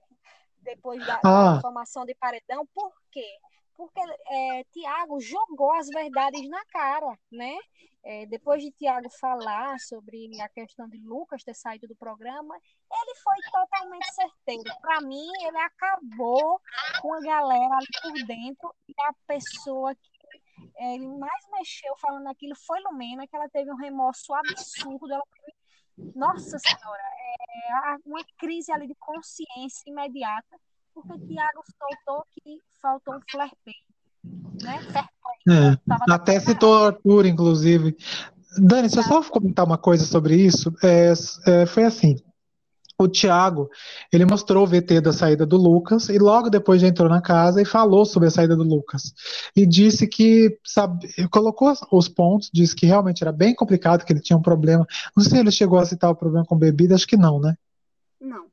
depois 0.62 1.04
da, 1.06 1.20
ah. 1.24 1.54
da 1.54 1.60
formação 1.60 2.04
de 2.04 2.14
paredão. 2.14 2.66
Por 2.74 2.92
quê? 3.10 3.26
Porque 3.74 4.00
é, 4.00 4.64
Tiago 4.72 5.20
jogou 5.20 5.72
as 5.74 5.86
verdades 5.88 6.48
na 6.48 6.64
cara, 6.66 7.16
né? 7.30 7.56
É, 8.04 8.26
depois 8.26 8.62
de 8.62 8.70
Tiago 8.72 9.08
falar 9.20 9.78
sobre 9.80 10.30
a 10.40 10.48
questão 10.48 10.88
de 10.88 10.98
Lucas 10.98 11.44
ter 11.44 11.54
saído 11.54 11.86
do 11.86 11.96
programa, 11.96 12.56
ele 12.56 13.14
foi 13.16 13.36
totalmente 13.52 14.14
certeiro. 14.14 14.80
Para 14.80 15.00
mim, 15.00 15.28
ele 15.46 15.58
acabou 15.58 16.60
com 17.02 17.14
a 17.14 17.20
galera 17.20 17.76
ali 17.76 17.86
por 18.02 18.26
dentro 18.26 18.74
e 18.88 18.94
a 19.02 19.12
pessoa 19.26 19.94
que 19.94 20.17
ele 20.78 21.06
mais 21.06 21.44
mexeu 21.52 21.94
falando 22.00 22.26
aquilo 22.28 22.54
foi 22.54 22.80
Lumena, 22.80 23.26
que 23.26 23.36
ela 23.36 23.48
teve 23.48 23.70
um 23.70 23.76
remorso 23.76 24.32
absurdo. 24.34 25.12
Ela 25.12 25.22
teve, 25.34 26.12
nossa 26.14 26.58
Senhora, 26.58 27.02
é, 27.02 27.96
uma 28.06 28.24
crise 28.38 28.72
ali 28.72 28.86
de 28.86 28.94
consciência 28.96 29.82
imediata, 29.86 30.56
porque 30.94 31.18
Tiago 31.26 31.62
soltou 31.78 32.24
que 32.30 32.60
faltou 32.80 33.16
um 33.16 33.20
flare 33.30 33.52
né? 34.62 34.80
É, 35.48 36.12
até 36.12 36.40
citou 36.40 36.86
Arthur, 36.86 37.26
inclusive. 37.26 37.96
Dani, 38.58 38.90
se 38.90 38.98
eu 38.98 39.02
só 39.04 39.22
comentar 39.22 39.64
uma 39.64 39.78
coisa 39.78 40.04
sobre 40.04 40.34
isso, 40.36 40.74
é, 40.82 41.12
é, 41.46 41.66
foi 41.66 41.84
assim. 41.84 42.16
O 42.98 43.06
Tiago, 43.06 43.70
ele 44.12 44.26
mostrou 44.26 44.64
o 44.64 44.66
VT 44.66 45.00
da 45.00 45.12
saída 45.12 45.46
do 45.46 45.56
Lucas 45.56 46.08
e 46.08 46.18
logo 46.18 46.50
depois 46.50 46.80
já 46.80 46.88
entrou 46.88 47.08
na 47.08 47.22
casa 47.22 47.62
e 47.62 47.64
falou 47.64 48.04
sobre 48.04 48.26
a 48.28 48.30
saída 48.30 48.56
do 48.56 48.64
Lucas. 48.64 49.14
E 49.54 49.64
disse 49.64 50.06
que, 50.08 50.58
sabe, 50.64 51.06
colocou 51.30 51.72
os 51.92 52.08
pontos, 52.08 52.50
disse 52.52 52.74
que 52.74 52.86
realmente 52.86 53.22
era 53.22 53.30
bem 53.30 53.54
complicado, 53.54 54.04
que 54.04 54.12
ele 54.12 54.20
tinha 54.20 54.36
um 54.36 54.42
problema. 54.42 54.84
Não 55.16 55.22
sei 55.22 55.34
se 55.34 55.38
ele 55.38 55.52
chegou 55.52 55.78
a 55.78 55.86
citar 55.86 56.10
o 56.10 56.16
problema 56.16 56.44
com 56.44 56.56
bebida, 56.56 56.96
acho 56.96 57.06
que 57.06 57.16
não, 57.16 57.38
né? 57.40 57.54
Não. 58.20 58.46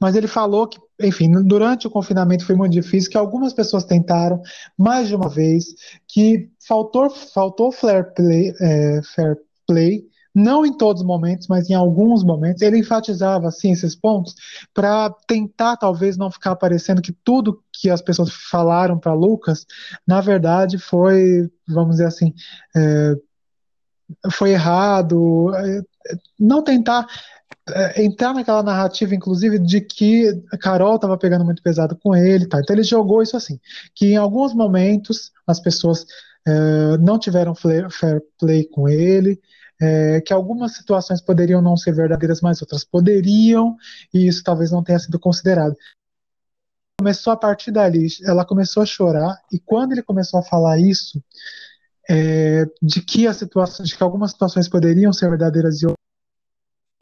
Mas 0.00 0.16
ele 0.16 0.26
falou 0.26 0.66
que, 0.66 0.80
enfim, 1.00 1.30
durante 1.44 1.86
o 1.86 1.90
confinamento 1.90 2.44
foi 2.44 2.56
muito 2.56 2.72
difícil, 2.72 3.10
que 3.12 3.16
algumas 3.16 3.52
pessoas 3.52 3.84
tentaram 3.84 4.42
mais 4.76 5.06
de 5.06 5.14
uma 5.14 5.28
vez, 5.28 5.66
que 6.08 6.50
faltou, 6.66 7.08
faltou 7.10 7.70
fair 7.70 8.12
play, 8.12 8.52
é, 8.60 9.00
fair 9.14 9.36
play 9.68 10.11
não 10.34 10.64
em 10.64 10.72
todos 10.72 11.02
os 11.02 11.06
momentos, 11.06 11.46
mas 11.46 11.68
em 11.68 11.74
alguns 11.74 12.24
momentos, 12.24 12.62
ele 12.62 12.78
enfatizava 12.78 13.48
assim 13.48 13.72
esses 13.72 13.94
pontos 13.94 14.34
para 14.72 15.10
tentar 15.26 15.76
talvez 15.76 16.16
não 16.16 16.30
ficar 16.30 16.56
parecendo 16.56 17.02
que 17.02 17.12
tudo 17.12 17.62
que 17.72 17.90
as 17.90 18.00
pessoas 18.00 18.32
falaram 18.50 18.98
para 18.98 19.12
Lucas, 19.12 19.66
na 20.06 20.20
verdade, 20.20 20.78
foi, 20.78 21.50
vamos 21.68 21.96
dizer 21.96 22.06
assim, 22.06 22.34
é, 22.74 23.14
foi 24.30 24.50
errado, 24.52 25.54
é, 25.54 25.82
não 26.38 26.62
tentar 26.62 27.06
é, 27.68 28.02
entrar 28.02 28.34
naquela 28.34 28.62
narrativa, 28.62 29.14
inclusive, 29.14 29.58
de 29.58 29.80
que 29.80 30.32
Carol 30.60 30.96
estava 30.96 31.16
pegando 31.18 31.44
muito 31.44 31.62
pesado 31.62 31.96
com 31.96 32.14
ele, 32.14 32.46
tá? 32.46 32.60
Então 32.60 32.74
ele 32.74 32.82
jogou 32.82 33.22
isso 33.22 33.36
assim, 33.36 33.60
que 33.94 34.12
em 34.12 34.16
alguns 34.16 34.54
momentos 34.54 35.30
as 35.46 35.60
pessoas 35.60 36.06
é, 36.46 36.98
não 36.98 37.18
tiveram 37.18 37.54
fair 37.54 37.88
play 38.38 38.64
com 38.64 38.88
ele, 38.88 39.40
é, 39.82 40.20
que 40.20 40.32
algumas 40.32 40.76
situações 40.76 41.20
poderiam 41.20 41.60
não 41.60 41.76
ser 41.76 41.92
verdadeiras, 41.92 42.40
mas 42.40 42.62
outras 42.62 42.84
poderiam, 42.84 43.76
e 44.14 44.28
isso 44.28 44.44
talvez 44.44 44.70
não 44.70 44.82
tenha 44.84 44.98
sido 45.00 45.18
considerado. 45.18 45.76
Começou 47.00 47.32
a 47.32 47.36
partir 47.36 47.72
dali, 47.72 48.06
ela 48.24 48.44
começou 48.44 48.84
a 48.84 48.86
chorar, 48.86 49.36
e 49.52 49.58
quando 49.58 49.90
ele 49.90 50.02
começou 50.02 50.38
a 50.38 50.42
falar 50.44 50.78
isso, 50.78 51.20
é, 52.08 52.64
de 52.80 53.02
que 53.02 53.26
as 53.26 53.38
situações, 53.38 53.88
de 53.88 53.96
que 53.96 54.02
algumas 54.04 54.30
situações 54.30 54.68
poderiam 54.68 55.12
ser 55.12 55.28
verdadeiras 55.28 55.82
e 55.82 55.86
outras, 55.86 55.98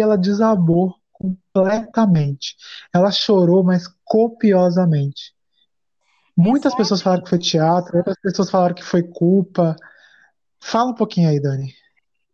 ela 0.01 0.17
desabou 0.17 0.95
completamente. 1.13 2.57
Ela 2.95 3.11
chorou, 3.11 3.63
mas 3.63 3.87
copiosamente. 4.03 5.35
Muitas 6.35 6.75
pessoas 6.75 7.03
falaram 7.03 7.23
que 7.23 7.29
foi 7.29 7.39
teatro, 7.39 7.99
outras 7.99 8.17
pessoas 8.23 8.49
falaram 8.49 8.75
que 8.75 8.83
foi 8.83 9.03
culpa. 9.03 9.77
Fala 10.59 10.93
um 10.93 10.95
pouquinho 10.95 11.29
aí, 11.29 11.39
Dani. 11.39 11.75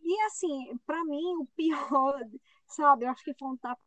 E 0.07 0.21
assim, 0.23 0.79
para 0.87 1.05
mim, 1.05 1.37
o 1.39 1.47
pior, 1.57 2.21
sabe, 2.69 3.05
eu 3.05 3.11
acho 3.11 3.25
que 3.25 3.35
foi 3.35 3.49
um 3.49 3.57
tapa 3.57 3.81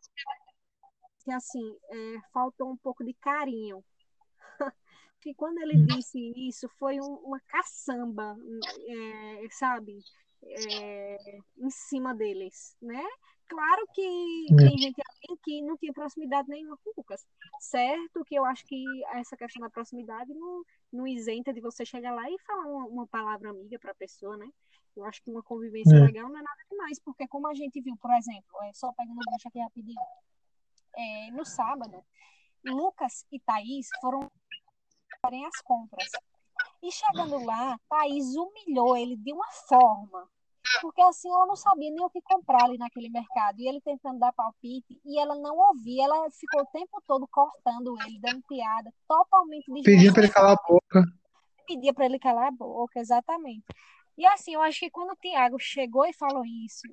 que 1.24 1.32
assim, 1.32 1.78
é, 1.90 2.20
faltou 2.34 2.70
um 2.70 2.78
pouco 2.78 3.06
de 3.06 3.14
carinho. 3.14 3.84
que 5.22 5.34
quando 5.34 5.60
ele 5.60 5.78
hum. 5.78 5.86
disse 5.86 6.20
isso, 6.36 6.68
foi 6.78 7.00
um, 7.00 7.14
uma 7.24 7.40
caçamba, 7.48 8.38
é, 8.88 9.48
sabe, 9.52 10.00
é, 10.44 11.40
em 11.58 11.70
cima 11.70 12.14
deles, 12.14 12.76
né? 12.82 13.04
Claro 13.48 13.88
que 13.94 14.08
hum. 14.52 14.58
tem 14.58 14.78
gente 14.78 15.02
que 15.44 15.62
não 15.62 15.78
tinha 15.78 15.94
proximidade 15.94 16.50
nenhuma 16.50 16.78
com 16.84 16.90
o 16.90 16.94
Lucas. 16.98 17.26
Certo 17.62 18.26
que 18.26 18.36
eu 18.36 18.44
acho 18.44 18.66
que 18.66 18.84
essa 19.14 19.38
questão 19.38 19.62
da 19.62 19.70
proximidade 19.70 20.34
não, 20.34 20.64
não 20.92 21.08
isenta 21.08 21.54
de 21.54 21.62
você 21.62 21.86
chegar 21.86 22.14
lá 22.14 22.30
e 22.30 22.38
falar 22.40 22.66
uma, 22.66 22.86
uma 22.86 23.08
palavra 23.08 23.50
amiga 23.50 23.80
para 23.80 23.92
a 23.92 23.96
pessoa, 23.96 24.36
né? 24.36 24.50
Eu 25.00 25.06
acho 25.06 25.22
que 25.24 25.32
uma 25.32 25.41
convivência 25.41 25.95
é. 25.95 26.00
legal 26.00 26.30
não 26.30 26.38
é 26.38 26.41
nada 26.41 26.62
demais, 26.70 27.00
porque 27.00 27.28
como 27.28 27.47
a 27.47 27.54
gente 27.54 27.82
viu, 27.82 27.95
por 27.97 28.12
exemplo, 28.12 28.64
é, 28.64 28.74
só 28.74 28.91
pegando 28.93 29.18
o 29.18 29.32
gancho 29.32 29.47
aqui 29.47 29.60
rapidinho, 29.60 30.00
é, 30.95 31.32
no 31.32 31.45
sábado, 31.45 32.04
Lucas 32.66 33.26
e 33.32 33.39
Thaís 33.39 33.88
foram 34.02 34.30
farem 35.22 35.45
as 35.45 35.62
compras. 35.62 36.10
E 36.82 36.91
chegando 36.91 37.43
lá, 37.45 37.80
Thaís 37.89 38.36
humilhou 38.36 38.95
ele 38.95 39.16
de 39.18 39.34
uma 39.34 39.47
forma, 39.68 40.28
porque 40.82 41.02
assim 41.02 41.30
ela 41.30 41.45
não 41.45 41.56
sabia 41.56 41.91
nem 41.91 42.04
o 42.04 42.10
que 42.10 42.22
comprar 42.22 42.66
ali 42.66 42.78
naquele 42.78 43.10
mercado. 43.10 43.60
E 43.60 43.68
ele 43.68 43.82
tentando 43.82 44.20
dar 44.20 44.34
palpite, 44.34 45.00
e 45.06 45.20
ela 45.20 45.36
não 45.36 45.58
ouvia, 45.58 46.06
ela 46.06 46.30
ficou 46.32 46.62
o 46.62 46.68
tempo 46.68 47.02
todo 47.08 47.28
cortando 47.28 47.95
ele, 48.06 48.20
dando 48.20 48.41
piada, 48.43 48.93
totalmente 49.08 49.72
Pedia 49.84 50.12
para 50.12 50.24
ele 50.24 50.34
calar 50.34 50.54
a 50.54 50.68
boca. 50.68 51.04
Pedia 51.68 51.93
para 51.93 52.06
ele 52.06 52.20
calar 52.20 52.47
a 52.47 52.52
boca, 52.52 53.00
exatamente. 53.00 53.66
E 54.20 54.26
assim, 54.26 54.54
eu 54.54 54.62
acho 54.62 54.82
que 54.82 54.90
quando 54.90 55.12
o 55.12 55.16
Tiago 55.16 55.58
chegou 55.58 56.06
e 56.06 56.12
falou 56.12 56.44
isso, 56.46 56.86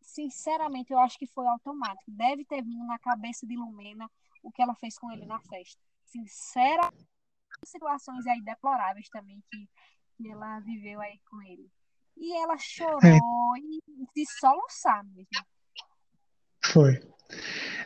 sinceramente, 0.00 0.92
eu 0.92 1.00
acho 1.00 1.18
que 1.18 1.26
foi 1.26 1.44
automático. 1.48 2.04
Deve 2.06 2.44
ter 2.44 2.62
vindo 2.62 2.86
na 2.86 2.96
cabeça 3.00 3.44
de 3.44 3.56
Lumena 3.56 4.08
o 4.40 4.52
que 4.52 4.62
ela 4.62 4.76
fez 4.76 4.96
com 4.96 5.10
ele 5.10 5.26
na 5.26 5.40
festa. 5.40 5.82
Sinceramente, 6.04 7.08
situações 7.64 8.24
aí 8.24 8.40
deploráveis 8.40 9.08
também 9.08 9.42
que, 9.50 9.68
que 10.16 10.30
ela 10.30 10.60
viveu 10.60 11.00
aí 11.00 11.18
com 11.28 11.42
ele. 11.42 11.68
E 12.16 12.36
ela 12.36 12.56
chorou 12.56 13.00
é. 13.02 13.18
e 13.58 13.82
de 14.14 14.24
soluçar 14.38 15.04
mesmo. 15.06 15.44
Foi. 16.66 17.00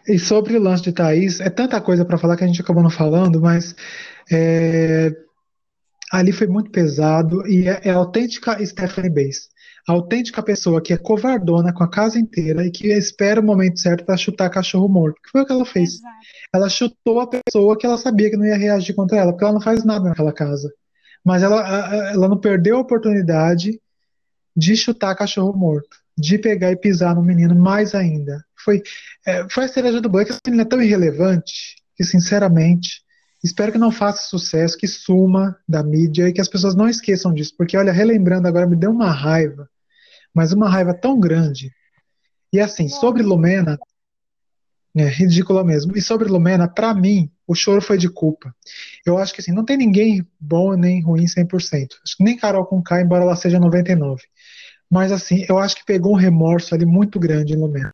E 0.07 0.19
sobre 0.19 0.59
o 0.59 0.63
lance 0.63 0.83
de 0.83 0.93
Thaís, 0.93 1.41
é 1.41 1.49
tanta 1.49 1.81
coisa 1.81 2.05
para 2.05 2.19
falar 2.19 2.37
que 2.37 2.45
a 2.45 2.47
gente 2.47 2.61
acabou 2.61 2.83
não 2.83 2.91
falando, 2.91 3.41
mas 3.41 3.75
é, 4.31 5.11
ali 6.15 6.31
foi 6.31 6.47
muito 6.47 6.71
pesado 6.71 7.45
e 7.47 7.69
é, 7.69 7.81
é 7.85 7.91
a 7.91 7.97
autêntica 7.97 8.65
Stephanie 8.65 9.11
Bays. 9.11 9.49
A 9.87 9.93
autêntica 9.93 10.43
pessoa 10.43 10.81
que 10.81 10.93
é 10.93 10.97
covardona 10.97 11.73
com 11.73 11.83
a 11.83 11.91
casa 11.91 12.19
inteira 12.19 12.65
e 12.65 12.71
que 12.71 12.87
espera 12.87 13.41
o 13.41 13.45
momento 13.45 13.81
certo 13.81 14.05
para 14.05 14.17
chutar 14.17 14.49
cachorro 14.49 14.89
morto. 14.89 15.21
Que 15.21 15.31
foi 15.31 15.43
o 15.43 15.47
que 15.47 15.53
ela 15.53 15.67
fez. 15.67 15.95
Exato. 15.95 16.15
Ela 16.55 16.69
chutou 16.69 17.21
a 17.21 17.27
pessoa 17.27 17.77
que 17.77 17.85
ela 17.85 17.99
sabia 17.99 18.31
que 18.31 18.37
não 18.37 18.47
ia 18.47 18.57
reagir 18.57 18.95
contra 18.95 19.19
ela, 19.19 19.33
porque 19.33 19.45
ela 19.45 19.53
não 19.53 19.61
faz 19.61 19.85
nada 19.85 20.09
naquela 20.09 20.33
casa. 20.33 20.73
Mas 21.25 21.43
ela, 21.43 22.13
ela 22.13 22.29
não 22.29 22.39
perdeu 22.39 22.77
a 22.77 22.81
oportunidade 22.81 23.81
de 24.57 24.77
chutar 24.77 25.17
cachorro 25.17 25.53
morto, 25.53 25.97
de 26.17 26.39
pegar 26.39 26.71
e 26.71 26.77
pisar 26.77 27.15
no 27.15 27.23
menino 27.23 27.57
mais 27.57 27.95
ainda. 27.95 28.43
Foi, 28.57 28.83
é, 29.27 29.47
foi 29.51 29.65
a 29.65 29.69
cereja 29.69 30.01
do 30.01 30.09
bolo, 30.09 30.25
que 30.25 30.31
essa 30.31 30.41
menina 30.47 30.63
é 30.63 30.67
tão 30.67 30.81
irrelevante 30.81 31.77
que, 31.97 32.05
sinceramente, 32.05 33.04
Espero 33.45 33.71
que 33.71 33.77
não 33.77 33.91
faça 33.91 34.27
sucesso, 34.27 34.79
que 34.79 34.89
suma 34.89 35.55
da 35.69 35.83
mídia 35.83 36.27
e 36.27 36.33
que 36.33 36.41
as 36.41 36.49
pessoas 36.49 36.75
não 36.75 36.89
esqueçam 36.89 37.35
disso, 37.35 37.55
porque 37.59 37.77
olha, 37.77 37.93
relembrando 37.93 38.49
agora 38.49 38.67
me 38.67 38.75
deu 38.75 38.91
uma 38.91 39.11
raiva, 39.11 39.69
mas 40.33 40.55
uma 40.55 40.67
raiva 40.67 40.95
tão 40.95 41.21
grande. 41.21 41.71
E 42.51 42.59
assim, 42.59 42.89
sobre 42.89 43.23
Lumena, 43.23 43.79
é 44.97 45.07
ridícula 45.07 45.63
mesmo. 45.63 45.95
E 45.95 46.01
sobre 46.01 46.27
Lumena, 46.27 46.67
para 46.67 46.95
mim, 46.95 47.31
o 47.47 47.55
choro 47.55 47.83
foi 47.83 47.99
de 47.99 48.09
culpa. 48.09 48.55
Eu 49.05 49.19
acho 49.19 49.35
que 49.35 49.43
assim, 49.43 49.53
não 49.53 49.65
tem 49.65 49.77
ninguém 49.77 50.27
bom 50.41 50.73
nem 50.75 51.03
ruim 51.03 51.27
100%. 51.27 51.89
Acho 52.03 52.17
que 52.17 52.25
nem 52.25 52.39
Carol 52.39 52.65
com 52.65 52.83
K, 52.83 53.03
embora 53.03 53.25
ela 53.25 53.37
seja 53.37 53.61
99. 53.61 54.23
Mas 54.89 55.13
assim, 55.13 55.45
eu 55.51 55.59
acho 55.59 55.77
que 55.77 55.85
pegou 55.85 56.13
um 56.13 56.17
remorso 56.19 56.75
ali 56.75 56.87
muito 56.87 57.21
grande 57.21 57.53
em 57.53 57.57
Lumena 57.57 57.93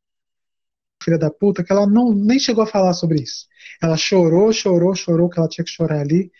filha 1.02 1.18
da 1.18 1.30
puta 1.30 1.64
que 1.64 1.72
ela 1.72 1.86
não 1.86 2.12
nem 2.12 2.38
chegou 2.38 2.64
a 2.64 2.66
falar 2.66 2.92
sobre 2.92 3.22
isso. 3.22 3.46
Ela 3.82 3.96
chorou, 3.96 4.52
chorou, 4.52 4.94
chorou 4.94 5.28
que 5.28 5.38
ela 5.38 5.48
tinha 5.48 5.64
que 5.64 5.70
chorar 5.70 6.00
ali, 6.00 6.30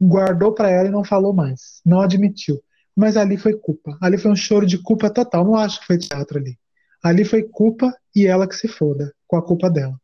guardou 0.00 0.52
para 0.52 0.70
ela 0.70 0.88
e 0.88 0.92
não 0.92 1.04
falou 1.04 1.32
mais, 1.32 1.80
não 1.84 2.00
admitiu. 2.00 2.62
Mas 2.96 3.16
ali 3.16 3.36
foi 3.36 3.56
culpa. 3.56 3.96
Ali 4.02 4.18
foi 4.18 4.30
um 4.30 4.36
choro 4.36 4.66
de 4.66 4.82
culpa 4.82 5.08
total. 5.08 5.44
Não 5.44 5.54
acho 5.54 5.78
que 5.80 5.86
foi 5.86 5.98
teatro 5.98 6.38
ali. 6.38 6.58
Ali 7.02 7.24
foi 7.24 7.44
culpa 7.44 7.96
e 8.14 8.26
ela 8.26 8.48
que 8.48 8.56
se 8.56 8.66
foda 8.66 9.14
com 9.26 9.36
a 9.36 9.44
culpa 9.44 9.70
dela. 9.70 9.96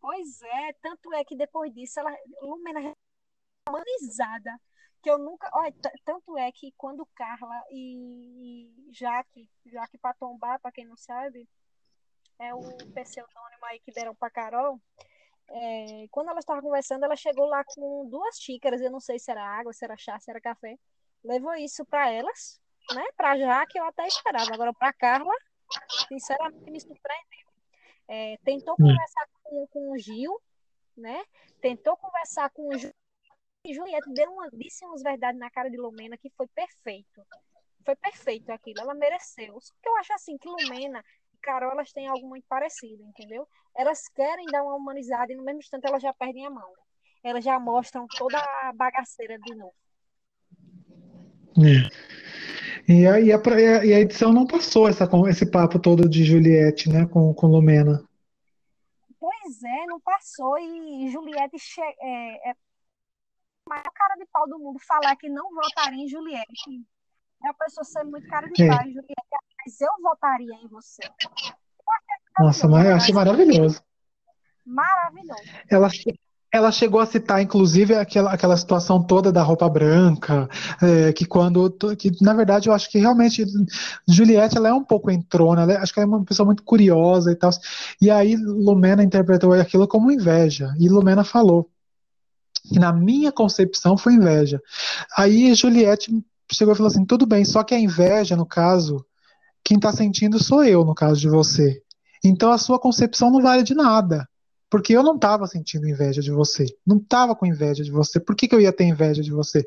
Pois 0.00 0.40
é, 0.42 0.72
tanto 0.80 1.12
é 1.12 1.24
que 1.24 1.36
depois 1.36 1.74
disso 1.74 1.98
ela 1.98 2.14
Lumena 2.42 2.92
humanizada 3.68 4.50
que 5.04 5.10
eu 5.10 5.18
nunca, 5.18 5.50
olha, 5.52 5.74
tanto 6.02 6.38
é 6.38 6.50
que 6.50 6.72
quando 6.78 7.06
Carla 7.14 7.60
e 7.70 8.72
Jaque, 8.90 9.50
Jaque 9.66 9.98
para 9.98 10.14
tombar, 10.14 10.58
para 10.60 10.72
quem 10.72 10.86
não 10.86 10.96
sabe, 10.96 11.46
é 12.38 12.54
o 12.54 12.60
pseudônimo 12.94 13.64
aí 13.64 13.80
que 13.80 13.92
deram 13.92 14.14
para 14.14 14.30
Carol. 14.30 14.80
É, 15.48 16.06
quando 16.10 16.30
ela 16.30 16.38
estava 16.38 16.62
conversando, 16.62 17.04
ela 17.04 17.16
chegou 17.16 17.46
lá 17.46 17.62
com 17.64 18.08
duas 18.08 18.36
xícaras, 18.36 18.80
eu 18.80 18.90
não 18.90 19.00
sei 19.00 19.18
se 19.18 19.30
era 19.30 19.44
água, 19.44 19.72
se 19.72 19.84
era 19.84 19.96
chá, 19.96 20.18
se 20.18 20.30
era 20.30 20.40
café. 20.40 20.78
Levou 21.22 21.54
isso 21.54 21.84
para 21.84 22.10
elas, 22.10 22.60
né? 22.92 23.04
Para 23.16 23.38
já 23.38 23.66
que 23.66 23.78
eu 23.78 23.84
até 23.84 24.06
esperava. 24.06 24.54
Agora 24.54 24.72
para 24.72 24.92
Carla, 24.92 25.34
sinceramente 26.08 26.70
me 26.70 26.80
surpreendeu. 26.80 27.44
É, 28.08 28.36
tentou 28.44 28.74
hum. 28.74 28.86
conversar 28.88 29.26
com, 29.42 29.66
com 29.68 29.92
o 29.92 29.98
Gil, 29.98 30.40
né? 30.96 31.24
Tentou 31.60 31.96
conversar 31.96 32.50
com 32.50 32.68
o. 32.68 32.72
E 33.66 33.72
Juliette 33.72 34.12
deu 34.12 34.30
uma, 34.30 34.50
disse 34.50 34.84
umas 34.84 35.02
verdades 35.02 35.40
na 35.40 35.50
cara 35.50 35.70
de 35.70 35.78
Lumena 35.78 36.18
que 36.18 36.30
foi 36.36 36.46
perfeito. 36.48 37.26
Foi 37.84 37.96
perfeito 37.96 38.50
aquilo, 38.50 38.80
ela 38.80 38.94
mereceu. 38.94 39.58
Só 39.60 39.74
que 39.82 39.88
eu 39.88 39.96
acho 39.96 40.12
assim 40.12 40.36
que 40.36 40.48
Lumena 40.48 41.02
Carol, 41.44 41.72
elas 41.72 41.92
têm 41.92 42.08
algo 42.08 42.26
muito 42.28 42.44
parecido, 42.48 43.02
entendeu? 43.04 43.46
Elas 43.76 44.08
querem 44.08 44.46
dar 44.46 44.62
uma 44.62 44.74
humanizada 44.74 45.32
e 45.32 45.36
no 45.36 45.44
mesmo 45.44 45.60
instante 45.60 45.86
elas 45.86 46.02
já 46.02 46.12
perdem 46.12 46.46
a 46.46 46.50
mão. 46.50 46.72
Elas 47.22 47.44
já 47.44 47.58
mostram 47.58 48.06
toda 48.16 48.38
a 48.38 48.72
bagaceira 48.74 49.38
de 49.38 49.54
novo. 49.54 49.74
É. 51.58 52.92
E, 52.92 53.06
a, 53.06 53.20
e, 53.20 53.32
a, 53.32 53.84
e 53.84 53.94
a 53.94 54.00
edição 54.00 54.32
não 54.32 54.46
passou 54.46 54.88
essa, 54.88 55.08
esse 55.28 55.50
papo 55.50 55.78
todo 55.78 56.08
de 56.08 56.24
Juliette, 56.24 56.90
né, 56.90 57.06
com, 57.06 57.32
com 57.32 57.46
Lumena. 57.46 58.06
Zé 59.50 59.86
não 59.86 60.00
passou 60.00 60.58
e 60.58 61.10
Juliette 61.10 61.58
che... 61.58 61.80
é, 61.80 62.50
é 62.50 62.54
a 63.70 63.90
cara 63.90 64.14
de 64.16 64.26
pau 64.26 64.48
do 64.48 64.58
mundo 64.58 64.78
falar 64.80 65.16
que 65.16 65.28
não 65.28 65.54
votaria 65.54 66.04
em 66.04 66.08
Juliette. 66.08 66.84
É 67.42 67.48
a 67.48 67.54
pessoa 67.54 67.84
ser 67.84 68.04
muito 68.04 68.26
cara 68.28 68.46
de 68.48 68.66
pau, 68.66 68.78
Juliette, 68.78 69.53
mas 69.64 69.80
eu 69.80 69.88
votaria 70.02 70.54
em 70.62 70.68
você. 70.68 71.02
Nossa, 72.38 72.68
mas 72.68 72.86
eu 72.86 72.96
achei 72.96 73.14
maravilhoso. 73.14 73.80
Maravilhoso. 74.66 75.42
Ela, 75.70 75.88
ela 76.52 76.72
chegou 76.72 77.00
a 77.00 77.06
citar, 77.06 77.42
inclusive, 77.42 77.94
aquela, 77.94 78.32
aquela 78.32 78.56
situação 78.56 79.02
toda 79.02 79.32
da 79.32 79.42
roupa 79.42 79.68
branca, 79.68 80.48
é, 80.82 81.12
que 81.12 81.24
quando. 81.24 81.70
Que, 81.96 82.10
na 82.22 82.34
verdade, 82.34 82.68
eu 82.68 82.74
acho 82.74 82.90
que 82.90 82.98
realmente 82.98 83.44
Juliette 84.06 84.56
ela 84.56 84.68
é 84.68 84.72
um 84.72 84.84
pouco 84.84 85.10
entrona, 85.10 85.62
ela 85.62 85.72
é, 85.72 85.76
acho 85.76 85.92
que 85.92 86.00
ela 86.00 86.08
é 86.08 86.14
uma 86.14 86.24
pessoa 86.24 86.46
muito 86.46 86.62
curiosa 86.62 87.32
e 87.32 87.36
tal. 87.36 87.50
E 88.00 88.10
aí 88.10 88.36
Lumena 88.36 89.02
interpretou 89.02 89.52
aquilo 89.52 89.88
como 89.88 90.10
inveja. 90.10 90.74
E 90.78 90.88
Lumena 90.88 91.24
falou 91.24 91.70
que, 92.68 92.78
na 92.78 92.92
minha 92.92 93.30
concepção, 93.30 93.96
foi 93.96 94.14
inveja. 94.14 94.60
Aí 95.16 95.54
Juliette 95.54 96.10
chegou 96.52 96.74
e 96.74 96.76
falou 96.76 96.90
assim: 96.90 97.04
tudo 97.04 97.26
bem, 97.26 97.44
só 97.44 97.62
que 97.62 97.74
a 97.74 97.78
inveja, 97.78 98.36
no 98.36 98.46
caso, 98.46 99.04
quem 99.64 99.76
está 99.78 99.92
sentindo 99.92 100.42
sou 100.42 100.62
eu, 100.62 100.84
no 100.84 100.94
caso 100.94 101.18
de 101.20 101.28
você. 101.28 101.82
Então 102.22 102.52
a 102.52 102.58
sua 102.58 102.78
concepção 102.78 103.30
não 103.30 103.40
vale 103.40 103.62
de 103.62 103.74
nada. 103.74 104.28
Porque 104.70 104.92
eu 104.92 105.04
não 105.04 105.14
estava 105.14 105.46
sentindo 105.46 105.88
inveja 105.88 106.20
de 106.20 106.32
você. 106.32 106.66
Não 106.84 106.96
estava 106.96 107.36
com 107.36 107.46
inveja 107.46 107.84
de 107.84 107.92
você. 107.92 108.18
Por 108.18 108.34
que, 108.34 108.48
que 108.48 108.54
eu 108.54 108.60
ia 108.60 108.72
ter 108.72 108.84
inveja 108.84 109.22
de 109.22 109.30
você? 109.30 109.64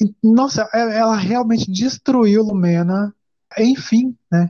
E, 0.00 0.14
nossa, 0.22 0.62
ela 0.72 1.16
realmente 1.16 1.68
destruiu 1.70 2.44
Lumena. 2.44 3.12
Enfim, 3.58 4.16
né? 4.30 4.48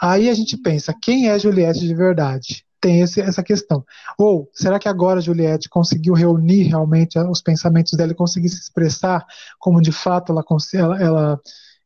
Aí 0.00 0.30
a 0.30 0.34
gente 0.34 0.56
pensa, 0.56 0.94
quem 1.02 1.28
é 1.28 1.38
Juliette 1.38 1.80
de 1.80 1.94
verdade? 1.94 2.64
Tem 2.80 3.00
esse, 3.00 3.20
essa 3.20 3.42
questão. 3.42 3.84
Ou 4.16 4.48
será 4.54 4.78
que 4.78 4.88
agora 4.88 5.20
Juliette 5.20 5.68
conseguiu 5.68 6.14
reunir 6.14 6.62
realmente 6.62 7.18
os 7.18 7.42
pensamentos 7.42 7.92
dela 7.92 8.12
e 8.12 8.14
conseguir 8.14 8.48
se 8.48 8.60
expressar 8.60 9.26
como 9.58 9.82
de 9.82 9.92
fato 9.92 10.32
ela, 10.32 10.44
ela, 10.72 11.02
ela, 11.02 11.40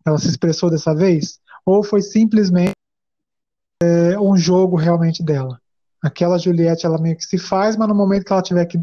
ela 0.07 0.19
se 0.19 0.29
expressou 0.29 0.71
dessa 0.71 0.95
vez? 0.95 1.41
Ou 1.65 1.83
foi 1.83 2.03
simplesmente 2.03 2.73
é, 3.83 4.19
um 4.19 4.37
jogo 4.37 4.77
realmente 4.77 5.23
dela? 5.23 5.61
Aquela 6.03 6.39
Juliette, 6.39 6.87
ela 6.87 7.01
meio 7.01 7.17
que 7.17 7.25
se 7.25 7.37
faz, 7.37 7.77
mas 7.77 7.89
no 7.89 7.95
momento 7.95 8.25
que 8.25 8.33
ela 8.33 8.43
tiver 8.43 8.65
que 8.67 8.79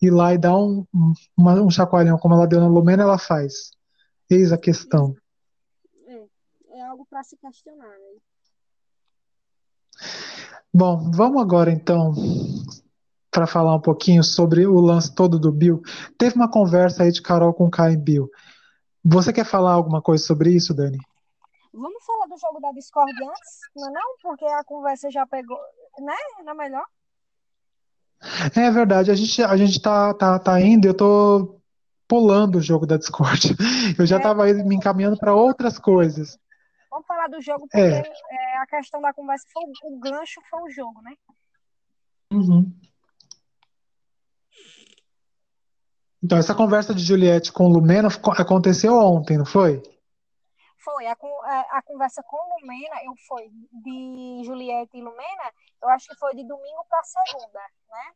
ir 0.00 0.10
lá 0.10 0.32
e 0.32 0.38
dar 0.38 0.56
um, 0.56 0.86
uma, 1.36 1.60
um 1.60 1.70
chacoalhão, 1.70 2.18
como 2.18 2.34
ela 2.34 2.46
deu 2.46 2.60
na 2.60 2.68
Lumena, 2.68 3.02
ela 3.02 3.18
faz. 3.18 3.72
Eis 4.30 4.52
a 4.52 4.58
questão. 4.58 5.14
É, 6.06 6.78
é 6.78 6.82
algo 6.86 7.06
para 7.08 7.22
se 7.22 7.36
questionar, 7.36 7.86
né? 7.86 8.18
Bom, 10.72 11.10
vamos 11.10 11.42
agora 11.42 11.70
então 11.70 12.14
para 13.30 13.46
falar 13.46 13.74
um 13.74 13.80
pouquinho 13.80 14.22
sobre 14.22 14.66
o 14.66 14.78
lance 14.80 15.14
todo 15.14 15.38
do 15.38 15.50
Bill. 15.50 15.82
Teve 16.18 16.36
uma 16.36 16.50
conversa 16.50 17.02
aí 17.02 17.10
de 17.10 17.22
Carol 17.22 17.52
com 17.52 17.70
Caio 17.70 17.98
Bill. 17.98 18.30
Você 19.04 19.32
quer 19.32 19.44
falar 19.44 19.72
alguma 19.72 20.00
coisa 20.02 20.22
sobre 20.24 20.50
isso, 20.50 20.74
Dani? 20.74 20.98
Vamos 21.72 22.04
falar 22.04 22.26
do 22.26 22.38
jogo 22.38 22.60
da 22.60 22.70
Discord 22.72 23.12
antes, 23.12 23.60
não 23.74 23.88
é 23.88 23.92
não? 23.92 24.16
Porque 24.20 24.44
a 24.44 24.64
conversa 24.64 25.10
já 25.10 25.26
pegou, 25.26 25.58
né? 25.98 26.16
Não 26.44 26.52
é 26.52 26.54
melhor? 26.54 26.84
É 28.54 28.70
verdade, 28.70 29.10
a 29.10 29.14
gente, 29.14 29.42
a 29.42 29.56
gente 29.56 29.80
tá, 29.80 30.14
tá, 30.14 30.38
tá 30.38 30.60
indo, 30.60 30.86
eu 30.86 30.94
tô 30.94 31.60
pulando 32.06 32.56
o 32.56 32.62
jogo 32.62 32.86
da 32.86 32.96
Discord. 32.96 33.56
Eu 33.98 34.06
já 34.06 34.18
estava 34.18 34.48
é. 34.48 34.52
me 34.52 34.76
encaminhando 34.76 35.16
para 35.16 35.34
outras 35.34 35.78
coisas. 35.78 36.38
Vamos 36.90 37.06
falar 37.06 37.26
do 37.28 37.40
jogo, 37.40 37.60
porque 37.60 37.78
é. 37.78 38.02
É, 38.30 38.58
a 38.58 38.66
questão 38.66 39.00
da 39.00 39.14
conversa 39.14 39.46
foi 39.50 39.64
o, 39.64 39.96
o 39.96 39.98
gancho 39.98 40.40
foi 40.50 40.60
o 40.60 40.70
jogo, 40.70 41.00
né? 41.00 41.14
Uhum. 42.30 42.70
Então, 46.22 46.38
essa 46.38 46.54
conversa 46.54 46.94
de 46.94 47.02
Juliette 47.02 47.50
com 47.50 47.66
Lumena 47.66 48.08
aconteceu 48.38 48.94
ontem, 48.94 49.38
não 49.38 49.46
foi? 49.46 49.82
Foi, 50.84 51.06
a, 51.06 51.12
a, 51.12 51.82
conversa 51.82 52.22
com 52.24 52.36
Lumena, 52.36 52.96
eu 53.04 53.14
foi 53.28 53.48
de 53.50 54.42
Juliette 54.44 54.96
e 54.96 55.02
Lumena, 55.02 55.52
eu 55.80 55.88
acho 55.90 56.08
que 56.08 56.16
foi 56.16 56.34
de 56.34 56.44
domingo 56.44 56.84
para 56.88 57.02
segunda, 57.04 57.60
né? 57.88 58.14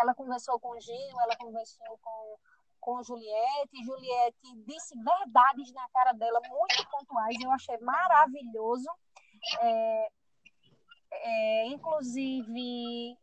Ela 0.00 0.14
conversou 0.14 0.58
com 0.58 0.78
Gil, 0.80 1.20
ela 1.20 1.36
conversou 1.36 1.98
com, 2.02 2.38
com 2.80 3.02
Juliette, 3.04 3.84
Juliette 3.84 4.56
disse 4.66 4.94
verdades 5.00 5.72
na 5.72 5.88
cara 5.90 6.12
dela, 6.12 6.40
muito 6.48 6.90
pontuais, 6.90 7.36
eu 7.40 7.50
achei 7.52 7.78
maravilhoso. 7.78 8.90
É, 9.60 10.10
é, 11.10 11.66
inclusive, 11.66 13.16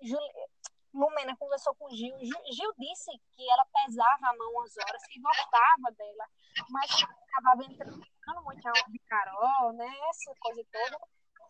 Lumena 0.93 1.35
conversou 1.35 1.75
com 1.75 1.89
Gil. 1.89 2.17
Gil. 2.19 2.73
Disse 2.77 3.11
que 3.35 3.49
ela 3.49 3.65
pesava 3.65 4.27
a 4.27 4.37
mão 4.37 4.51
umas 4.53 4.77
horas, 4.77 5.05
que 5.07 5.19
gostava 5.19 5.91
dela, 5.91 6.25
mas 6.69 6.89
acabava 7.03 7.63
entrando 7.65 8.14
muito 8.41 8.63
na 8.63 8.71
de 8.71 8.99
Carol, 9.07 9.73
né? 9.73 9.87
Essa 10.09 10.33
coisa 10.39 10.61
toda. 10.71 10.99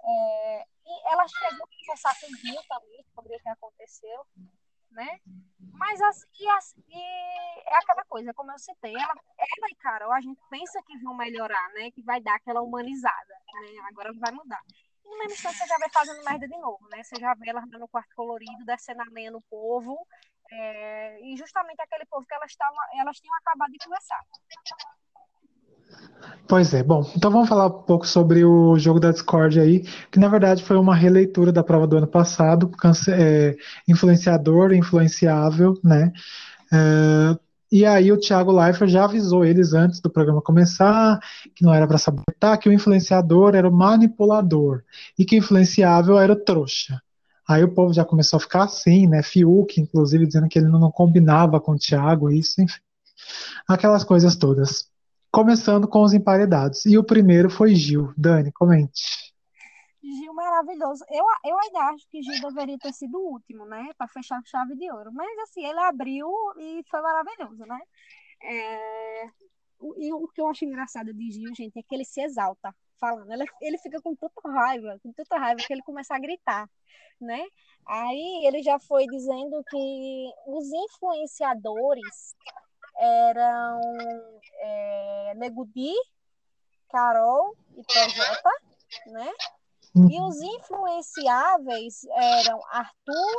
É, 0.07 0.65
e 0.85 1.11
ela 1.11 1.27
chegou 1.27 1.65
a 1.65 1.79
conversar 1.79 2.19
com 2.19 2.27
Gil 2.37 2.61
também 2.67 3.03
sobre 3.13 3.35
o 3.35 3.39
que 3.39 3.49
aconteceu, 3.49 4.25
né? 4.91 5.19
Mas 5.73 5.99
assim, 6.01 6.27
e 6.87 6.97
é 6.97 7.77
aquela 7.77 8.03
coisa, 8.05 8.33
como 8.33 8.51
eu 8.51 8.59
citei, 8.59 8.93
ela, 8.93 9.13
ela 9.37 9.69
e 9.71 9.75
Carol, 9.75 10.13
a 10.13 10.21
gente 10.21 10.39
pensa 10.49 10.81
que 10.85 10.97
vão 10.99 11.15
melhorar, 11.15 11.69
né? 11.73 11.91
Que 11.91 12.03
vai 12.03 12.21
dar 12.21 12.35
aquela 12.35 12.61
humanizada, 12.61 13.33
né? 13.53 13.79
Agora 13.89 14.11
vai 14.19 14.31
mudar. 14.31 14.61
E 15.03 15.09
no 15.09 15.17
mesmo 15.17 15.33
instante 15.33 15.57
você 15.57 15.67
já 15.67 15.77
vai 15.77 15.89
fazendo 15.89 16.23
merda 16.23 16.47
de 16.47 16.57
novo, 16.57 16.87
né? 16.89 17.03
Você 17.03 17.15
já 17.19 17.33
vê 17.33 17.49
ela 17.49 17.65
no 17.65 17.87
quarto 17.87 18.15
colorido, 18.15 18.65
descendo 18.65 19.01
a 19.01 19.05
lenha 19.11 19.31
no 19.31 19.41
povo, 19.43 20.07
é, 20.51 21.19
e 21.21 21.35
justamente 21.37 21.81
aquele 21.81 22.05
povo 22.05 22.25
que 22.25 22.33
elas, 22.33 22.55
tavam, 22.55 22.77
elas 22.99 23.19
tinham 23.19 23.35
acabado 23.37 23.71
de 23.71 23.79
conversar. 23.79 24.21
Pois 26.47 26.75
é, 26.75 26.83
bom, 26.83 27.03
então 27.15 27.31
vamos 27.31 27.49
falar 27.49 27.65
um 27.65 27.81
pouco 27.83 28.05
sobre 28.05 28.45
o 28.45 28.77
jogo 28.77 28.99
da 28.99 29.11
Discord 29.11 29.59
aí, 29.59 29.79
que 30.11 30.19
na 30.19 30.27
verdade 30.27 30.63
foi 30.63 30.77
uma 30.77 30.95
releitura 30.95 31.51
da 31.51 31.63
prova 31.63 31.87
do 31.87 31.97
ano 31.97 32.05
passado, 32.05 32.69
é, 33.09 33.55
influenciador, 33.87 34.71
influenciável, 34.71 35.73
né? 35.83 36.13
É, 36.71 37.39
e 37.71 37.83
aí 37.83 38.11
o 38.11 38.19
Thiago 38.19 38.51
Leifert 38.51 38.91
já 38.91 39.05
avisou 39.05 39.43
eles 39.43 39.73
antes 39.73 39.99
do 39.99 40.09
programa 40.09 40.41
começar 40.41 41.19
que 41.55 41.63
não 41.63 41.73
era 41.73 41.87
para 41.87 41.97
sabotar, 41.97 42.59
que 42.59 42.69
o 42.69 42.73
influenciador 42.73 43.55
era 43.55 43.67
o 43.67 43.73
manipulador 43.73 44.83
e 45.17 45.25
que 45.25 45.35
o 45.35 45.39
influenciável 45.39 46.19
era 46.19 46.31
o 46.31 46.35
trouxa. 46.35 47.01
Aí 47.47 47.63
o 47.63 47.73
povo 47.73 47.91
já 47.93 48.05
começou 48.05 48.37
a 48.37 48.39
ficar 48.39 48.63
assim, 48.63 49.07
né? 49.07 49.21
Fiuk, 49.23 49.79
inclusive, 49.81 50.25
dizendo 50.25 50.47
que 50.47 50.57
ele 50.57 50.67
não 50.67 50.91
combinava 50.91 51.59
com 51.59 51.73
o 51.73 51.77
Thiago, 51.77 52.31
isso, 52.31 52.61
enfim. 52.61 52.79
Aquelas 53.67 54.03
coisas 54.03 54.35
todas. 54.35 54.89
Começando 55.35 55.85
com 55.85 56.01
os 56.01 56.13
emparedados. 56.13 56.85
E 56.85 56.97
o 56.97 57.03
primeiro 57.03 57.49
foi 57.49 57.75
Gil. 57.75 58.13
Dani, 58.15 58.53
comente. 58.53 59.33
Gil 60.01 60.33
maravilhoso. 60.33 61.03
Eu, 61.11 61.25
eu 61.43 61.59
ainda 61.59 61.79
acho 61.89 62.07
que 62.09 62.23
Gil 62.23 62.39
deveria 62.39 62.77
ter 62.77 62.93
sido 62.93 63.17
o 63.17 63.33
último, 63.33 63.65
né? 63.65 63.89
Para 63.97 64.07
fechar 64.07 64.39
chave 64.45 64.77
de 64.77 64.89
ouro. 64.89 65.11
Mas 65.11 65.37
assim, 65.39 65.65
ele 65.65 65.79
abriu 65.79 66.29
e 66.57 66.81
foi 66.89 67.01
maravilhoso, 67.01 67.65
né? 67.65 67.79
É... 68.41 69.25
E 69.97 70.13
o 70.13 70.25
que 70.29 70.39
eu 70.39 70.47
acho 70.47 70.63
engraçado 70.63 71.13
de 71.13 71.29
Gil, 71.29 71.53
gente, 71.53 71.77
é 71.77 71.83
que 71.83 71.93
ele 71.93 72.05
se 72.05 72.21
exalta 72.21 72.73
falando. 72.97 73.29
Ele, 73.29 73.43
ele 73.61 73.77
fica 73.79 74.01
com 74.01 74.15
tanta 74.15 74.49
raiva, 74.49 74.97
com 75.03 75.11
tanta 75.11 75.37
raiva 75.37 75.61
que 75.67 75.73
ele 75.73 75.83
começa 75.83 76.15
a 76.15 76.19
gritar, 76.19 76.65
né? 77.19 77.45
Aí 77.85 78.45
ele 78.47 78.63
já 78.63 78.79
foi 78.79 79.05
dizendo 79.05 79.61
que 79.69 80.31
os 80.47 80.65
influenciadores 80.71 82.33
eram 82.97 83.81
é, 84.59 85.33
Negudi, 85.35 85.93
Carol 86.89 87.55
e 87.75 87.83
Projota, 87.83 88.49
né? 89.07 89.31
E 90.09 90.19
os 90.21 90.41
influenciáveis 90.41 92.03
eram 92.13 92.59
Arthur 92.69 93.37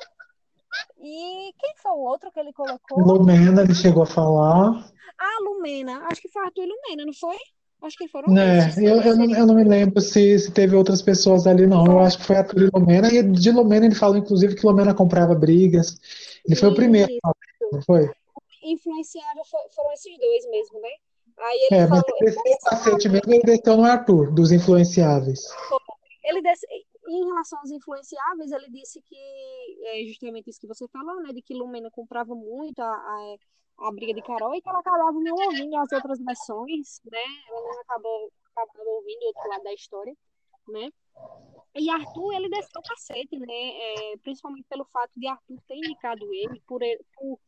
e 0.99 1.53
quem 1.59 1.75
foi 1.83 1.93
o 1.93 1.99
outro 1.99 2.31
que 2.33 2.41
ele 2.41 2.53
colocou? 2.53 2.99
Lumena, 2.99 3.63
ele 3.63 3.75
chegou 3.75 4.03
a 4.03 4.07
falar. 4.07 4.85
Ah, 5.19 5.39
Lumena. 5.43 6.07
Acho 6.11 6.21
que 6.21 6.29
foi 6.29 6.45
Arthur 6.45 6.65
e 6.65 6.67
Lumena, 6.67 7.07
não 7.07 7.13
foi? 7.13 7.37
Acho 7.83 7.97
que 7.99 8.09
foram 8.09 8.37
é, 8.37 8.59
esses. 8.59 8.79
Eu, 8.79 9.01
eu, 9.03 9.17
não, 9.17 9.35
eu 9.35 9.47
não 9.47 9.55
me 9.55 9.65
lembro 9.65 10.01
se, 10.01 10.39
se 10.39 10.51
teve 10.51 10.75
outras 10.75 11.03
pessoas 11.03 11.47
ali, 11.47 11.67
não. 11.67 11.85
Eu 11.87 12.01
acho 12.01 12.19
que 12.19 12.25
foi 12.25 12.37
Arthur 12.37 12.63
e 12.63 12.71
Lumena. 12.75 13.13
E 13.13 13.23
de 13.23 13.51
Lumena 13.51 13.87
ele 13.87 13.95
falou, 13.95 14.17
inclusive, 14.17 14.55
que 14.55 14.67
Lumena 14.67 14.95
comprava 14.95 15.35
brigas. 15.35 16.01
Ele 16.47 16.57
foi 16.57 16.71
o 16.71 16.75
primeiro, 16.75 17.13
não 17.73 17.83
foi? 17.83 18.11
Influenciável 18.73 19.43
foram 19.75 19.93
esses 19.93 20.19
dois 20.19 20.47
mesmo, 20.51 20.81
né? 20.81 20.91
Aí 21.39 21.69
ele 21.71 21.83
é, 21.83 21.89
falou. 21.89 22.03
Mas 22.21 22.37
esse 22.37 22.65
cacete 22.65 23.09
mesmo 23.09 23.33
ele 23.33 23.43
desceu 23.43 23.77
no 23.77 23.85
Arthur, 23.85 24.33
dos 24.33 24.53
influenciáveis. 24.53 25.41
Ele 26.25 26.43
desse, 26.43 26.67
em 27.09 27.25
relação 27.25 27.59
aos 27.59 27.71
influenciáveis, 27.71 28.51
ele 28.51 28.71
disse 28.71 29.01
que 29.03 29.17
é 29.85 30.05
justamente 30.05 30.51
isso 30.51 30.61
que 30.61 30.67
você 30.67 30.89
falou, 30.89 31.23
né? 31.23 31.33
De 31.33 31.43
que 31.43 31.55
Lumena 31.55 31.91
comprava 31.91 32.35
muito 32.35 32.81
a, 32.81 32.89
a, 32.89 33.37
a 33.89 33.93
briga 33.93 34.15
de 34.15 34.23
Carol 34.23 34.55
e 34.55 34.63
que 34.63 34.69
ela 34.69 34.81
acabava 34.81 35.13
não 35.13 35.35
ouvindo 35.47 35.77
as 35.77 35.93
outras 35.93 36.19
versões, 36.19 37.01
né? 37.11 37.25
Ela 37.49 37.61
não 37.61 37.81
acabou, 37.81 38.33
acabou 38.55 38.95
ouvindo 38.97 39.23
o 39.23 39.27
outro 39.27 39.49
lado 39.49 39.63
da 39.63 39.75
história, 39.75 40.17
né? 40.69 40.91
E 41.75 41.91
Arthur, 41.91 42.33
ele 42.33 42.49
desceu 42.49 42.81
o 42.81 42.89
cacete, 42.89 43.39
né? 43.39 43.47
É, 43.53 44.17
principalmente 44.23 44.67
pelo 44.69 44.85
fato 44.87 45.13
de 45.15 45.27
Arthur 45.27 45.61
ter 45.69 45.77
indicado 45.77 46.33
ele, 46.33 46.61
por, 46.67 46.83
ele, 46.83 47.05
por 47.15 47.39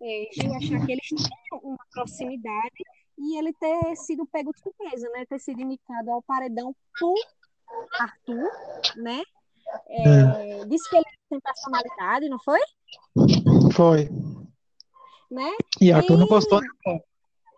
é, 0.00 0.28
Gil 0.32 0.54
achar 0.54 0.86
que 0.86 0.92
eles 0.92 1.06
tinham 1.06 1.62
uma 1.62 1.84
proximidade 1.92 2.84
e 3.18 3.36
ele 3.36 3.52
ter 3.54 3.96
sido 3.96 4.26
pego 4.26 4.52
de 4.52 4.60
surpresa, 4.60 5.08
né? 5.10 5.26
Ter 5.26 5.40
sido 5.40 5.60
indicado 5.60 6.10
ao 6.10 6.22
paredão 6.22 6.74
por 6.98 7.14
Arthur, 7.98 8.48
né? 8.96 9.22
É, 9.88 10.64
disse 10.66 10.88
que 10.88 10.96
ele 10.96 11.04
tem 11.28 11.40
personalidade, 11.40 12.28
não 12.28 12.38
foi? 12.38 12.60
Foi. 13.74 14.08
Né? 15.30 15.50
E 15.80 15.92
Arthur 15.92 16.14
e... 16.14 16.16
não 16.18 16.26
gostou. 16.26 16.60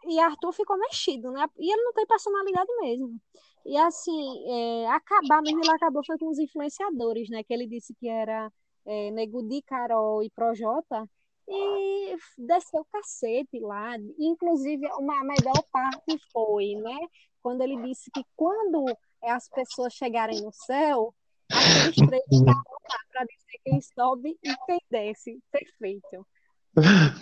E 0.07 0.19
Arthur 0.19 0.53
ficou 0.53 0.79
mexido, 0.79 1.31
né? 1.31 1.47
E 1.59 1.73
ele 1.73 1.83
não 1.83 1.93
tem 1.93 2.07
personalidade 2.07 2.69
mesmo. 2.81 3.21
E 3.65 3.77
assim, 3.77 4.51
é, 4.51 4.89
acabar 4.89 5.43
mesmo, 5.43 5.63
ele 5.63 5.71
acabou 5.71 6.03
foi 6.05 6.17
com 6.19 6.31
os 6.31 6.39
influenciadores, 6.39 7.29
né? 7.29 7.45
Que 7.45 7.53
ele 7.53 7.67
disse 7.67 7.95
que 7.95 8.09
era 8.09 8.51
é, 8.87 9.11
Nego 9.11 9.47
Di, 9.47 9.63
Carol 9.63 10.23
e 10.23 10.31
Projota. 10.31 11.09
E 11.49 12.17
desceu 12.39 12.81
o 12.81 12.87
cacete 12.93 13.59
lá. 13.61 13.97
Inclusive, 14.19 14.87
uma 14.99 15.25
melhor 15.25 15.63
parte 15.73 16.19
foi, 16.33 16.75
né? 16.77 16.99
Quando 17.43 17.63
ele 17.63 17.81
disse 17.83 18.11
que 18.11 18.23
quando 18.37 18.85
as 19.23 19.49
pessoas 19.49 19.93
chegarem 19.93 20.41
no 20.43 20.53
céu, 20.53 21.15
aqueles 21.51 21.97
três 21.97 22.23
estarão 22.31 22.55
lá 22.55 22.99
para 23.13 23.25
dizer 23.25 23.61
quem 23.65 23.81
sobe 23.81 24.39
e 24.43 24.57
quem 24.67 24.81
desce. 24.91 25.39
Perfeito. 25.51 26.27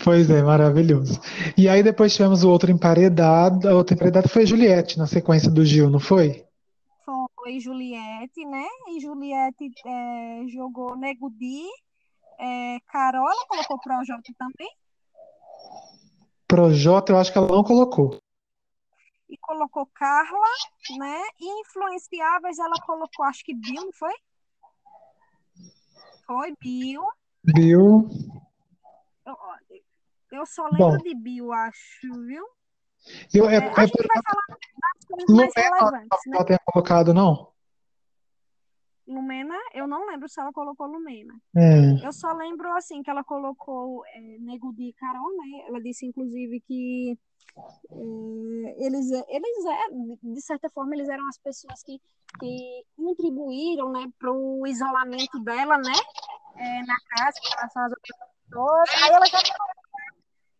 Pois 0.04 0.28
é, 0.30 0.42
maravilhoso. 0.42 1.18
E 1.56 1.68
aí 1.68 1.82
depois 1.82 2.14
tivemos 2.14 2.44
o 2.44 2.50
outro 2.50 2.70
emparedado. 2.70 3.68
A 3.68 3.74
outra 3.74 3.94
emparedada 3.94 4.28
foi 4.28 4.44
Juliette, 4.44 4.98
na 4.98 5.06
sequência 5.06 5.50
do 5.50 5.64
Gil, 5.64 5.88
não 5.88 6.00
foi? 6.00 6.44
Foi 7.34 7.58
Juliette, 7.60 8.44
né? 8.44 8.66
E 8.90 9.00
Juliette 9.00 9.70
é, 9.86 10.42
jogou 10.48 10.94
Nego 10.98 11.30
Di. 11.30 11.64
É, 12.38 12.78
Carol, 12.86 13.28
ela 13.28 13.46
colocou 13.46 13.80
Projota 13.80 14.32
também? 14.38 14.70
Projota, 16.46 17.12
eu 17.12 17.18
acho 17.18 17.32
que 17.32 17.38
ela 17.38 17.48
não 17.48 17.64
colocou. 17.64 18.20
E 19.28 19.36
colocou 19.38 19.86
Carla, 19.86 20.46
né? 20.98 21.20
E 21.38 21.60
influenciáveis, 21.60 22.58
ela 22.58 22.80
colocou, 22.86 23.24
acho 23.26 23.44
que 23.44 23.54
Bill, 23.54 23.84
não 23.84 23.92
foi? 23.92 24.14
Foi 26.26 26.54
Bill. 26.60 27.02
Bill. 27.44 28.08
Eu 30.30 30.46
só 30.46 30.64
lembro 30.64 30.78
Bom, 30.78 30.98
de 30.98 31.14
Bill, 31.14 31.52
acho, 31.52 32.12
viu? 32.26 32.46
Eu, 33.32 33.48
é, 33.48 33.56
é, 33.56 33.58
a 33.58 33.86
gente 33.86 34.06
vai 34.06 34.22
falar 34.22 34.42
das 34.48 35.04
coisas 35.06 35.36
mais 35.36 35.52
relevantes, 35.56 36.20
né? 36.26 36.36
Ela 36.36 36.44
tem 36.44 36.58
colocado, 36.64 37.14
não? 37.14 37.52
Lumena, 39.08 39.56
eu 39.72 39.88
não 39.88 40.06
lembro 40.06 40.28
se 40.28 40.40
ela 40.40 40.52
colocou 40.52 40.86
Lumena. 40.86 41.34
É. 41.56 42.06
Eu 42.06 42.12
só 42.12 42.32
lembro, 42.32 42.70
assim, 42.76 43.02
que 43.02 43.10
ela 43.10 43.24
colocou 43.24 44.04
é, 44.06 44.38
Nego 44.38 44.72
de 44.74 44.92
Carol, 44.92 45.30
né? 45.36 45.66
Ela 45.66 45.80
disse, 45.80 46.06
inclusive, 46.06 46.60
que 46.60 47.18
é, 47.90 48.86
eles, 48.86 49.10
eles 49.10 49.64
é, 49.66 49.88
de 50.22 50.40
certa 50.42 50.68
forma, 50.70 50.94
eles 50.94 51.08
eram 51.08 51.26
as 51.28 51.38
pessoas 51.38 51.82
que, 51.82 51.98
que 52.38 52.84
contribuíram, 52.96 53.90
né, 53.90 54.06
para 54.18 54.30
o 54.30 54.66
isolamento 54.66 55.38
dela, 55.40 55.78
né? 55.78 55.92
É, 56.56 56.82
na 56.82 56.96
casa, 57.16 57.40
com 57.40 57.56
relação 57.56 57.82
às 57.84 57.92
outras 57.92 58.18
pessoas. 58.46 59.02
Aí 59.02 59.12
ela 59.12 59.26
já 59.26 59.38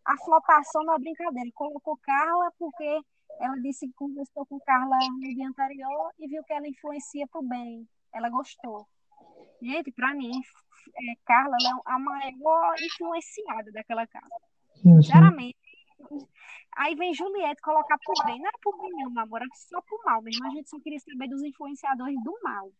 a 0.08 0.16
flopação 0.24 0.82
na 0.84 0.98
brincadeira. 0.98 1.50
Colocou 1.54 1.98
Carla 1.98 2.50
porque 2.58 3.00
ela 3.40 3.56
disse 3.60 3.86
que 3.86 3.94
conversou 3.94 4.46
com 4.46 4.58
Carla 4.60 4.96
no 5.12 5.20
dia 5.20 5.46
anterior 5.46 6.12
e 6.18 6.26
viu 6.26 6.42
que 6.44 6.52
ela 6.52 6.66
influencia 6.66 7.26
para 7.28 7.40
o 7.40 7.46
bem. 7.46 7.86
Ela 8.12 8.28
gostou. 8.28 8.86
Gente, 9.60 9.92
para 9.92 10.14
mim, 10.14 10.30
é, 10.30 11.14
Carla 11.24 11.56
é 11.62 11.92
a 11.92 11.98
maior 11.98 12.74
influenciada 12.80 13.72
daquela 13.72 14.06
casa. 14.06 14.34
Uhum. 14.84 15.02
Sinceramente. 15.02 15.58
Aí 16.76 16.94
vem 16.94 17.12
Juliette 17.12 17.60
colocar 17.60 17.98
por 18.04 18.24
bem. 18.24 18.38
Não 18.40 18.48
é 18.48 18.52
por 18.62 18.78
bem, 18.78 18.90
não, 18.90 19.22
amor, 19.22 19.42
é 19.42 19.46
só 19.54 19.80
por 19.82 20.04
mal 20.04 20.22
mesmo. 20.22 20.46
A 20.46 20.50
gente 20.50 20.70
só 20.70 20.78
queria 20.80 21.00
saber 21.00 21.28
dos 21.28 21.42
influenciadores 21.42 22.16
do 22.22 22.38
mal. 22.42 22.70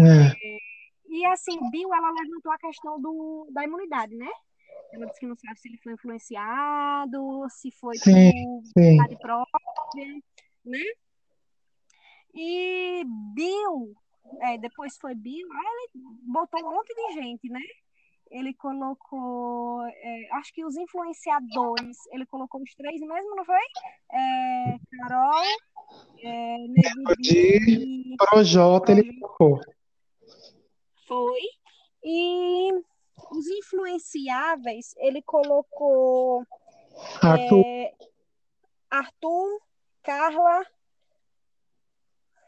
É. 0.00 0.26
É, 0.32 0.58
e 1.08 1.24
assim, 1.26 1.58
Bill, 1.70 1.92
ela 1.92 2.10
levantou 2.10 2.52
a 2.52 2.58
questão 2.58 3.00
do, 3.00 3.48
da 3.52 3.64
imunidade, 3.64 4.14
né? 4.14 4.30
Ela 4.92 5.06
disse 5.06 5.20
que 5.20 5.26
não 5.26 5.36
sabe 5.36 5.58
se 5.58 5.68
ele 5.68 5.78
foi 5.78 5.92
influenciado, 5.92 7.46
se 7.50 7.70
foi 7.72 7.96
sim, 7.96 8.62
por 8.74 8.82
vontade 8.82 9.16
própria, 9.18 10.22
né? 10.64 10.82
E 12.34 13.04
Bill, 13.34 13.94
é, 14.40 14.58
depois 14.58 14.96
foi 15.00 15.14
Bill, 15.14 15.48
aí 15.52 15.88
ele 15.94 16.04
botou 16.26 16.60
um 16.60 16.70
monte 16.70 16.94
de 16.94 17.14
gente, 17.14 17.48
né? 17.48 17.60
Ele 18.30 18.54
colocou, 18.54 19.82
é, 19.86 20.28
acho 20.34 20.52
que 20.54 20.64
os 20.64 20.76
influenciadores, 20.76 21.98
ele 22.12 22.24
colocou 22.26 22.62
os 22.62 22.74
três 22.74 23.00
mesmo, 23.00 23.34
não 23.34 23.44
foi? 23.44 23.58
É, 24.12 24.78
Carol, 24.98 25.42
é, 26.22 26.56
Nego 26.68 28.16
Projota, 28.16 28.92
ele 28.92 29.18
colocou. 29.18 29.60
Foi. 31.08 31.40
E 32.04 32.72
os 33.32 33.46
influenciáveis, 33.48 34.94
ele 34.98 35.22
colocou 35.22 36.46
Arthur, 37.20 37.64
é, 37.66 37.92
Arthur 38.90 39.60
Carla. 40.02 40.64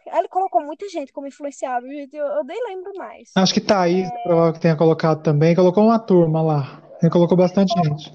Ele 0.07 0.29
colocou 0.29 0.63
muita 0.63 0.89
gente 0.89 1.13
como 1.13 1.27
influenciável, 1.27 1.89
gente. 1.89 2.17
Eu, 2.17 2.27
eu 2.27 2.45
nem 2.45 2.63
lembro 2.69 2.93
mais. 2.97 3.31
Acho 3.37 3.55
que 3.55 3.61
Thaís, 3.61 4.09
é... 4.09 4.23
provável 4.23 4.53
que 4.53 4.61
tenha 4.61 4.77
colocado 4.77 5.23
também. 5.23 5.55
Colocou 5.55 5.85
uma 5.85 5.99
turma 5.99 6.43
lá. 6.43 6.83
Ele 7.01 7.11
colocou 7.11 7.37
bastante 7.37 7.73
gente. 7.85 8.13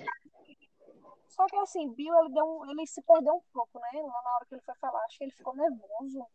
Só 1.29 1.45
que 1.45 1.55
assim, 1.57 1.93
Bill, 1.93 2.13
ele, 2.23 2.33
deu 2.33 2.43
um, 2.43 2.71
ele 2.71 2.87
se 2.87 3.01
perdeu 3.03 3.35
um 3.35 3.41
pouco, 3.53 3.79
né? 3.79 4.01
Na 4.01 4.35
hora 4.35 4.45
que 4.49 4.55
ele 4.55 4.61
foi 4.65 4.73
falar, 4.81 4.99
acho 5.05 5.17
que 5.19 5.23
ele 5.25 5.31
ficou 5.31 5.55
nervoso. 5.55 6.25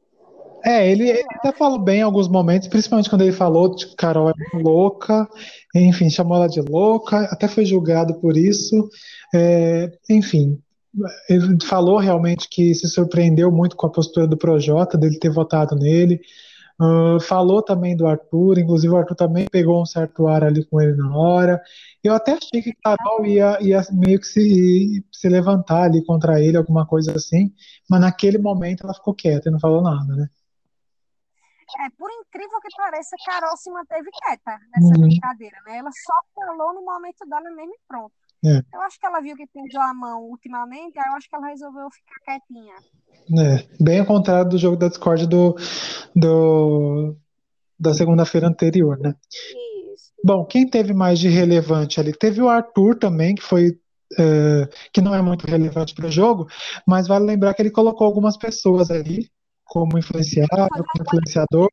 É, 0.65 0.89
ele, 0.89 1.11
ele 1.11 1.27
até 1.35 1.51
falou 1.51 1.79
bem 1.79 1.99
em 1.99 2.03
alguns 2.03 2.29
momentos, 2.29 2.69
principalmente 2.69 3.11
quando 3.11 3.23
ele 3.23 3.33
falou 3.33 3.75
que 3.75 3.97
Carol 3.97 4.31
é 4.31 4.35
louca, 4.55 5.29
enfim, 5.75 6.09
chamou 6.09 6.37
ela 6.37 6.49
de 6.49 6.61
louca, 6.61 7.23
até 7.33 7.49
foi 7.49 7.65
julgado 7.65 8.21
por 8.21 8.37
isso. 8.37 8.89
É, 9.35 9.91
enfim, 10.09 10.63
ele 11.29 11.59
falou 11.65 11.99
realmente 11.99 12.49
que 12.49 12.75
se 12.75 12.89
surpreendeu 12.89 13.51
muito 13.51 13.77
com 13.77 13.87
a 13.87 13.93
postura 13.93 14.27
do 14.27 14.37
Projota, 14.37 14.99
dele 14.99 15.19
ter 15.19 15.31
votado 15.31 15.75
nele. 15.75 16.21
Uh, 16.81 17.21
falou 17.21 17.63
também 17.63 17.97
do 17.97 18.07
Arthur, 18.07 18.59
inclusive 18.59 18.93
o 18.93 18.97
Arthur 18.97 19.15
também 19.15 19.47
pegou 19.49 19.81
um 19.81 19.87
certo 19.87 20.27
ar 20.27 20.43
ali 20.43 20.65
com 20.65 20.81
ele 20.81 20.97
na 20.97 21.17
hora. 21.17 21.61
Eu 22.03 22.15
até 22.15 22.33
achei 22.33 22.63
que 22.63 22.73
Carol 22.83 23.25
ia, 23.25 23.59
ia 23.61 23.83
meio 23.93 24.19
que 24.19 24.27
se, 24.27 25.05
se 25.13 25.29
levantar 25.29 25.85
ali 25.85 26.05
contra 26.05 26.41
ele, 26.41 26.57
alguma 26.57 26.87
coisa 26.87 27.15
assim, 27.15 27.55
mas 27.89 28.01
naquele 28.01 28.39
momento 28.39 28.85
ela 28.85 28.95
ficou 28.95 29.15
quieta 29.15 29.49
e 29.49 29.53
não 29.53 29.61
falou 29.61 29.83
nada, 29.83 30.15
né? 30.17 30.29
É, 31.81 31.89
por 31.97 32.11
incrível 32.11 32.61
que 32.61 32.77
pareça, 32.77 33.17
Carol 33.25 33.57
se 33.57 33.71
manteve 33.71 34.11
quieta 34.11 34.59
nessa 34.75 34.95
uhum. 34.95 35.09
brincadeira, 35.09 35.57
né? 35.65 35.79
Ela 35.79 35.91
só 35.91 36.15
falou 36.35 36.75
no 36.75 36.85
momento 36.85 37.25
dela 37.27 37.51
mesmo 37.51 37.73
e 37.73 37.79
pronto. 37.89 38.13
É. 38.45 38.59
Eu 38.75 38.81
acho 38.83 38.99
que 38.99 39.07
ela 39.07 39.21
viu 39.21 39.37
que 39.37 39.47
perdeu 39.47 39.81
a 39.81 39.95
mão 39.95 40.25
ultimamente, 40.25 40.99
aí 40.99 41.05
eu 41.09 41.17
acho 41.17 41.29
que 41.29 41.37
ela 41.37 41.47
resolveu 41.47 41.89
ficar 41.91 42.21
quietinha. 42.25 42.75
É, 43.39 43.69
bem 43.81 44.01
ao 44.01 44.07
contrário 44.07 44.49
do 44.49 44.59
jogo 44.59 44.77
da 44.77 44.89
Discord 44.89 45.29
do, 45.29 45.55
do 46.15 47.17
da 47.79 47.95
segunda-feira 47.95 48.49
anterior, 48.49 48.99
né? 48.99 49.15
Isso. 49.93 50.13
Bom, 50.25 50.45
quem 50.45 50.69
teve 50.69 50.93
mais 50.93 51.21
de 51.21 51.29
relevante 51.29 52.01
ali? 52.01 52.13
Teve 52.13 52.43
o 52.43 52.49
Arthur 52.49 52.99
também, 52.99 53.35
que 53.35 53.43
foi 53.43 53.79
é, 54.19 54.69
que 54.93 55.01
não 55.01 55.15
é 55.15 55.23
muito 55.23 55.47
relevante 55.47 55.95
para 55.95 56.07
o 56.07 56.11
jogo, 56.11 56.47
mas 56.87 57.07
vale 57.09 57.25
lembrar 57.25 57.55
que 57.55 57.63
ele 57.63 57.71
colocou 57.71 58.07
algumas 58.07 58.37
pessoas 58.37 58.91
ali 58.91 59.31
como 59.65 59.99
influenciado, 59.99 60.49
como 60.51 61.07
influenciador. 61.07 61.69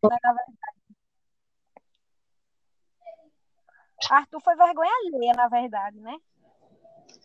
Arthur 4.10 4.42
foi 4.42 4.56
vergonha 4.56 4.92
alheia, 5.06 5.34
na 5.34 5.48
verdade, 5.50 6.00
né? 6.00 6.16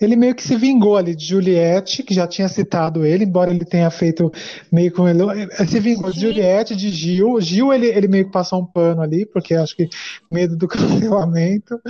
Ele 0.00 0.16
meio 0.16 0.34
que 0.34 0.42
se 0.42 0.56
vingou 0.56 0.96
ali 0.96 1.14
de 1.14 1.24
Juliette, 1.24 2.02
que 2.02 2.12
já 2.12 2.26
tinha 2.26 2.48
citado 2.48 3.04
ele, 3.04 3.24
embora 3.24 3.50
ele 3.50 3.64
tenha 3.64 3.90
feito 3.90 4.30
meio 4.70 4.92
com 4.92 5.08
ele. 5.08 5.20
Se 5.68 5.78
vingou 5.80 6.10
de 6.10 6.20
Juliette, 6.20 6.74
de 6.74 6.90
Gil. 6.90 7.40
Gil, 7.40 7.72
ele, 7.72 7.86
ele 7.86 8.08
meio 8.08 8.26
que 8.26 8.32
passou 8.32 8.60
um 8.60 8.66
pano 8.66 9.02
ali, 9.02 9.24
porque 9.26 9.54
acho 9.54 9.76
que 9.76 9.88
medo 10.30 10.56
do 10.56 10.66
cancelamento, 10.68 11.80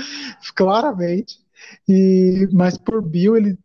claramente. 0.54 1.38
E, 1.88 2.48
mas 2.52 2.76
por 2.76 3.02
Bill, 3.02 3.36
ele 3.36 3.58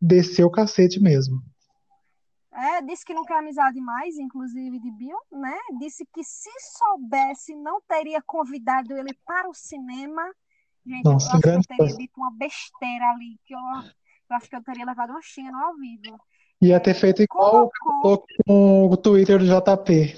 desceu 0.00 0.46
o 0.46 0.50
cacete 0.50 1.00
mesmo. 1.00 1.42
É, 2.54 2.82
disse 2.82 3.04
que 3.04 3.14
não 3.14 3.24
quer 3.24 3.38
amizade 3.38 3.80
mais, 3.80 4.16
inclusive 4.18 4.78
de 4.78 4.90
Bill, 4.90 5.16
né? 5.32 5.56
Disse 5.80 6.06
que 6.12 6.22
se 6.22 6.50
soubesse, 6.78 7.54
não 7.56 7.80
teria 7.88 8.20
convidado 8.22 8.92
ele 8.92 9.14
para 9.24 9.48
o 9.48 9.54
cinema 9.54 10.22
Gente, 10.84 11.04
Nossa, 11.04 11.28
eu 11.28 11.32
acho 11.32 11.40
que 11.42 11.48
eu 11.48 11.62
teria 11.62 11.76
coisa. 11.76 11.96
dito 11.96 12.12
uma 12.16 12.32
besteira 12.32 13.10
ali, 13.10 13.38
que 13.44 13.54
eu, 13.54 13.58
eu 13.58 14.36
acho 14.36 14.48
que 14.48 14.56
eu 14.56 14.62
teria 14.62 14.84
levado 14.84 15.12
um 15.12 15.22
xinga 15.22 15.52
no 15.52 15.68
ouvido. 15.68 16.18
Ia 16.60 16.80
ter 16.80 16.94
feito 16.94 17.22
igual 17.22 17.70
Colocou... 17.80 18.26
com 18.46 18.86
o 18.88 18.96
Twitter 18.96 19.38
do 19.38 19.46
JP. 19.46 20.14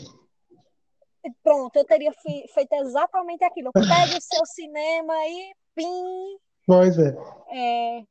Pronto, 1.43 1.77
eu 1.77 1.85
teria 1.85 2.13
feito 2.13 2.73
exatamente 2.75 3.45
aquilo. 3.45 3.71
Pegue 3.73 4.17
o 4.17 4.21
seu 4.21 4.45
cinema 4.47 5.15
e 5.27 5.55
pim. 5.75 6.39
Pois 6.67 6.99
é. 6.99 7.17
é. 7.51 8.05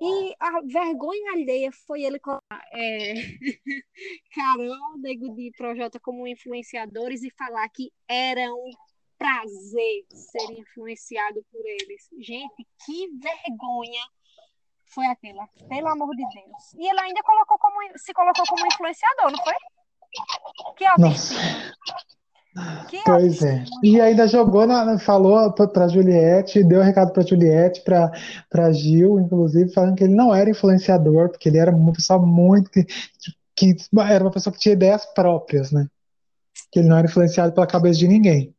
E 0.00 0.34
a 0.38 0.60
vergonha 0.60 1.32
alheia 1.32 1.70
foi 1.86 2.02
ele 2.02 2.18
colocar 2.18 2.62
é, 2.72 3.14
Carol, 4.34 4.98
Nego 4.98 5.34
de 5.34 5.50
Projota 5.56 5.98
como 6.00 6.26
influenciadores 6.26 7.22
e 7.22 7.30
falar 7.30 7.68
que 7.68 7.90
era 8.08 8.52
um 8.52 8.70
prazer 9.24 10.04
ser 10.10 10.52
influenciado 10.52 11.42
por 11.50 11.60
eles. 11.64 12.08
Gente, 12.20 12.66
que 12.84 13.08
vergonha 13.18 14.02
foi 14.92 15.06
aquela, 15.06 15.48
pelo 15.68 15.88
amor 15.88 16.10
de 16.10 16.22
Deus. 16.22 16.74
E 16.76 16.86
ele 16.88 17.00
ainda 17.00 17.22
colocou 17.22 17.58
como, 17.58 17.76
se 17.96 18.12
colocou 18.12 18.44
como 18.46 18.66
influenciador, 18.66 19.32
não 19.32 19.42
foi? 19.42 19.54
Que 20.76 20.84
Nossa. 20.98 21.34
Que 22.88 23.02
pois 23.04 23.42
é. 23.42 23.64
E 23.82 24.00
ainda 24.00 24.28
jogou, 24.28 24.66
na, 24.66 24.96
falou 24.98 25.52
para 25.52 25.88
Juliette, 25.88 26.62
deu 26.62 26.80
um 26.80 26.84
recado 26.84 27.12
para 27.12 27.26
Juliette, 27.26 27.82
para 27.82 28.72
Gil, 28.72 29.18
inclusive, 29.18 29.72
falando 29.72 29.96
que 29.96 30.04
ele 30.04 30.14
não 30.14 30.32
era 30.32 30.50
influenciador, 30.50 31.30
porque 31.30 31.48
ele 31.48 31.58
era 31.58 31.74
uma 31.74 31.92
pessoa 31.92 32.18
muito. 32.24 32.70
Que, 32.70 32.84
que 33.56 33.76
era 33.98 34.22
uma 34.22 34.30
pessoa 34.30 34.52
que 34.52 34.60
tinha 34.60 34.74
ideias 34.74 35.04
próprias, 35.06 35.72
né? 35.72 35.88
Que 36.70 36.78
ele 36.78 36.88
não 36.88 36.96
era 36.96 37.08
influenciado 37.08 37.52
pela 37.52 37.66
cabeça 37.66 37.98
de 37.98 38.06
ninguém. 38.06 38.54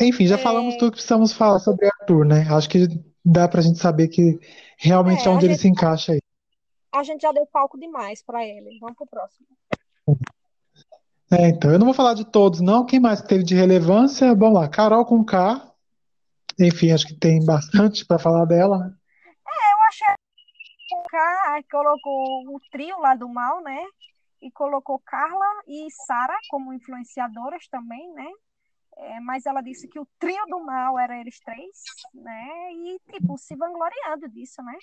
Enfim, 0.00 0.26
já 0.26 0.36
é... 0.36 0.38
falamos 0.38 0.76
tudo 0.76 0.92
que 0.92 0.96
precisamos 0.96 1.32
falar 1.32 1.58
sobre 1.58 1.86
Arthur, 1.86 2.24
né? 2.24 2.46
Acho 2.50 2.68
que 2.68 2.86
dá 3.24 3.48
pra 3.48 3.60
gente 3.60 3.78
saber 3.78 4.08
que 4.08 4.38
realmente 4.76 5.26
é, 5.26 5.30
onde 5.30 5.46
ele 5.46 5.56
se 5.56 5.68
encaixa 5.68 6.12
aí. 6.12 6.20
A 6.92 7.02
gente 7.02 7.22
já 7.22 7.32
deu 7.32 7.46
palco 7.46 7.78
demais 7.78 8.22
para 8.22 8.44
ele. 8.44 8.78
Vamos 8.80 8.96
pro 8.96 9.06
próximo. 9.06 9.46
É, 11.30 11.48
então, 11.48 11.70
eu 11.70 11.78
não 11.78 11.86
vou 11.86 11.94
falar 11.94 12.12
de 12.12 12.26
todos, 12.26 12.60
não. 12.60 12.84
Quem 12.84 13.00
mais 13.00 13.22
teve 13.22 13.42
de 13.42 13.54
relevância? 13.54 14.34
Vamos 14.34 14.60
lá, 14.60 14.68
Carol 14.68 15.06
com 15.06 15.24
K. 15.24 15.72
Enfim, 16.60 16.90
acho 16.90 17.06
que 17.06 17.14
tem 17.14 17.42
bastante 17.44 18.04
para 18.04 18.18
falar 18.18 18.44
dela. 18.44 18.78
Né? 18.78 18.94
É, 19.48 19.72
eu 19.72 19.78
achei 19.88 20.06
que 20.88 21.08
K 21.08 21.62
colocou 21.70 22.54
o 22.54 22.60
trio 22.70 22.98
lá 22.98 23.14
do 23.14 23.28
mal, 23.28 23.62
né? 23.62 23.82
E 24.42 24.50
colocou 24.50 25.00
Carla 25.06 25.46
e 25.66 25.86
Sara 26.06 26.36
como 26.50 26.74
influenciadoras 26.74 27.66
também, 27.68 28.12
né? 28.12 28.28
É, 28.96 29.20
mas 29.20 29.46
ela 29.46 29.62
disse 29.62 29.88
que 29.88 29.98
o 29.98 30.06
trio 30.18 30.44
do 30.48 30.60
mal 30.60 30.98
era 30.98 31.18
eles 31.18 31.40
três, 31.40 31.82
né? 32.14 32.72
E, 32.72 33.00
tipo, 33.10 33.38
se 33.38 33.56
vangloriando 33.56 34.28
disso, 34.28 34.62
né? 34.62 34.76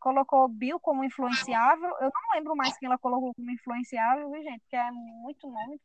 Colocou 0.00 0.48
Bill 0.48 0.78
como 0.80 1.04
influenciável. 1.04 1.88
Eu 2.00 2.10
não 2.12 2.34
lembro 2.34 2.54
mais 2.54 2.76
quem 2.76 2.86
ela 2.86 2.98
colocou 2.98 3.32
como 3.34 3.50
influenciável, 3.50 4.30
viu, 4.30 4.42
gente? 4.42 4.62
Que 4.68 4.76
é 4.76 4.90
muito 4.92 5.48
nome 5.48 5.80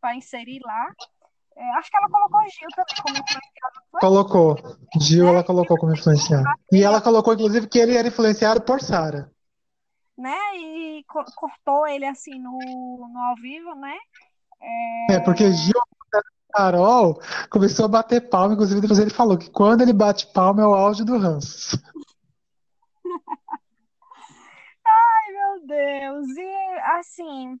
para 0.00 0.16
inserir 0.16 0.60
lá. 0.64 0.92
É, 1.56 1.70
acho 1.78 1.88
que 1.88 1.96
ela 1.96 2.10
colocou 2.10 2.40
Gil 2.42 2.68
também 2.74 2.96
como 3.02 3.16
influenciável. 3.16 3.82
Colocou. 4.00 4.56
Gil, 5.00 5.26
é, 5.26 5.30
ela 5.30 5.44
colocou 5.44 5.78
como 5.78 5.92
influenciável. 5.92 6.52
E 6.72 6.82
ela 6.82 7.00
colocou, 7.00 7.34
inclusive, 7.34 7.68
que 7.68 7.78
ele 7.78 7.96
era 7.96 8.08
influenciado 8.08 8.60
por 8.62 8.80
Sara. 8.80 9.30
Né? 10.18 10.36
E 10.56 11.04
co 11.04 11.24
cortou 11.36 11.86
ele 11.86 12.06
assim 12.06 12.38
no, 12.38 12.58
no 13.08 13.18
ao 13.18 13.36
vivo, 13.36 13.74
né? 13.76 13.96
É, 14.60 15.14
é 15.14 15.20
porque 15.20 15.52
Gil 15.52 15.80
Carol 16.54 17.20
começou 17.50 17.86
a 17.86 17.88
bater 17.88 18.28
palma, 18.28 18.54
inclusive 18.54 18.80
depois 18.80 19.00
ele 19.00 19.10
falou 19.10 19.36
que 19.36 19.50
quando 19.50 19.80
ele 19.80 19.92
bate 19.92 20.32
palma 20.32 20.62
é 20.62 20.66
o 20.66 20.72
auge 20.74 21.04
do 21.04 21.18
ranço. 21.18 21.76
Ai, 24.86 25.32
meu 25.32 25.66
Deus. 25.66 26.28
E 26.28 26.78
assim, 26.96 27.58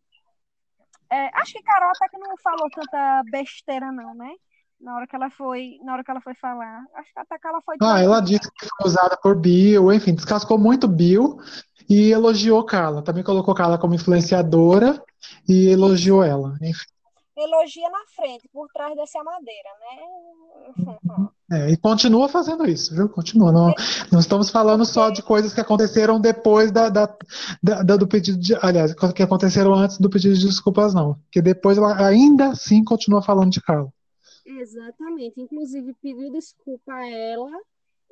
é, 1.10 1.28
acho 1.40 1.54
que 1.54 1.62
Carol 1.62 1.90
até 1.90 2.08
que 2.08 2.18
não 2.18 2.36
falou 2.38 2.70
tanta 2.70 3.22
besteira, 3.32 3.90
não, 3.90 4.14
né? 4.14 4.30
Na 4.80 4.94
hora 4.94 5.06
que 5.08 5.16
ela 5.16 5.30
foi, 5.30 5.78
na 5.82 5.94
hora 5.94 6.04
que 6.04 6.10
ela 6.10 6.20
foi 6.20 6.34
falar. 6.34 6.84
Acho 6.94 7.12
que 7.12 7.18
até 7.18 7.36
que 7.38 7.48
ela 7.48 7.60
foi. 7.62 7.76
Ah, 7.82 8.00
ela 8.00 8.20
disse 8.20 8.48
que 8.52 8.66
foi 8.66 8.86
usada 8.86 9.16
por 9.16 9.34
Bill, 9.34 9.92
enfim, 9.92 10.14
descascou 10.14 10.58
muito 10.58 10.86
Bill 10.86 11.38
e 11.88 12.10
elogiou 12.10 12.64
Carla. 12.64 13.02
Também 13.02 13.24
colocou 13.24 13.54
Carla 13.54 13.78
como 13.78 13.94
influenciadora 13.94 15.02
e 15.48 15.68
elogiou 15.68 16.22
ela. 16.22 16.56
Enfim 16.62 16.94
elogia 17.36 17.88
na 17.90 18.04
frente, 18.14 18.48
por 18.52 18.68
trás 18.72 18.94
dessa 18.96 19.22
madeira, 19.22 19.68
né? 19.80 21.26
É, 21.52 21.70
e 21.70 21.76
continua 21.76 22.28
fazendo 22.28 22.66
isso, 22.66 22.94
viu? 22.94 23.08
Continua. 23.08 23.52
Não, 23.52 23.74
não 24.10 24.20
estamos 24.20 24.50
falando 24.50 24.84
só 24.84 25.10
de 25.10 25.22
coisas 25.22 25.52
que 25.52 25.60
aconteceram 25.60 26.20
depois 26.20 26.70
da, 26.70 26.88
da, 26.88 27.16
da, 27.62 27.96
do 27.96 28.06
pedido 28.06 28.38
de. 28.38 28.54
Aliás, 28.62 28.94
que 29.12 29.22
aconteceram 29.22 29.74
antes 29.74 29.98
do 29.98 30.08
pedido 30.08 30.34
de 30.34 30.46
desculpas, 30.46 30.94
não. 30.94 31.18
Que 31.30 31.42
depois 31.42 31.76
ela 31.76 32.06
ainda 32.06 32.48
assim 32.48 32.82
continua 32.84 33.22
falando 33.22 33.50
de 33.50 33.60
Carla. 33.60 33.92
Exatamente. 34.46 35.40
Inclusive 35.40 35.94
pediu 36.02 36.30
desculpa 36.30 36.92
a 36.92 37.06
ela. 37.06 37.50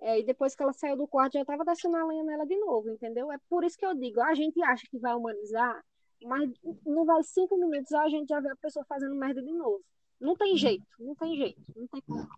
É, 0.01 0.19
e 0.19 0.25
depois 0.25 0.55
que 0.55 0.63
ela 0.63 0.73
saiu 0.73 0.97
do 0.97 1.07
quarto, 1.07 1.35
já 1.35 1.43
estava 1.43 1.65
descendo 1.65 1.97
a 1.97 2.05
lenha 2.05 2.25
nela 2.25 2.45
de 2.45 2.57
novo, 2.57 2.91
entendeu? 2.91 3.31
É 3.31 3.37
por 3.49 3.63
isso 3.63 3.79
que 3.79 3.87
eu 3.87 3.95
digo, 3.95 4.21
a 4.21 4.35
gente 4.35 4.61
acha 4.65 4.85
que 4.91 4.99
vai 4.99 5.15
humanizar, 5.15 5.81
mas 6.25 6.51
não 6.85 7.05
vai 7.05 7.23
cinco 7.23 7.57
minutos, 7.57 7.93
a 7.93 8.09
gente 8.09 8.29
já 8.29 8.41
vê 8.41 8.51
a 8.51 8.57
pessoa 8.57 8.85
fazendo 8.89 9.15
merda 9.15 9.43
de 9.43 9.53
novo. 9.53 9.81
Não 10.21 10.37
tem 10.37 10.57
jeito, 10.57 10.87
não 11.01 11.15
tem 11.15 11.37
jeito, 11.37 11.61
não 11.77 11.87
tem 11.89 12.01
como. 12.03 12.29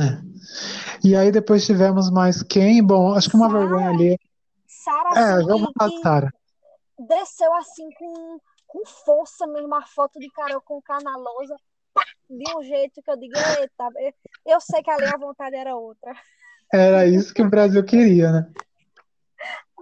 É. 0.00 0.22
E 1.04 1.16
aí 1.16 1.32
depois 1.32 1.66
tivemos 1.66 2.10
mais 2.10 2.42
quem? 2.42 2.84
Bom, 2.84 3.14
acho 3.14 3.28
que 3.28 3.36
uma 3.36 3.48
Sarah, 3.48 3.60
vergonha 3.60 3.90
ali. 3.90 4.18
Sara 4.66 5.40
é, 5.40 5.42
vamos 5.42 5.70
de 5.76 6.00
Sara. 6.00 6.32
Desceu 6.98 7.52
assim 7.54 7.88
com, 7.98 8.38
com 8.66 8.86
força 8.86 9.46
mesmo 9.46 9.74
a 9.74 9.82
foto 9.86 10.18
de 10.20 10.30
Carol 10.30 10.60
com 10.60 10.76
o 10.78 11.02
na 11.02 11.16
lousa, 11.16 11.56
de 12.28 12.56
um 12.56 12.62
jeito 12.62 13.02
que 13.02 13.10
eu 13.10 13.16
digo, 13.16 13.34
eita, 13.58 14.14
eu 14.46 14.60
sei 14.60 14.82
que 14.82 14.90
ali 14.90 15.06
a 15.06 15.18
vontade 15.18 15.56
era 15.56 15.74
outra. 15.74 16.14
Era 16.72 17.04
isso 17.06 17.34
que 17.34 17.42
o 17.42 17.50
Brasil 17.50 17.84
queria, 17.84 18.30
né? 18.30 18.52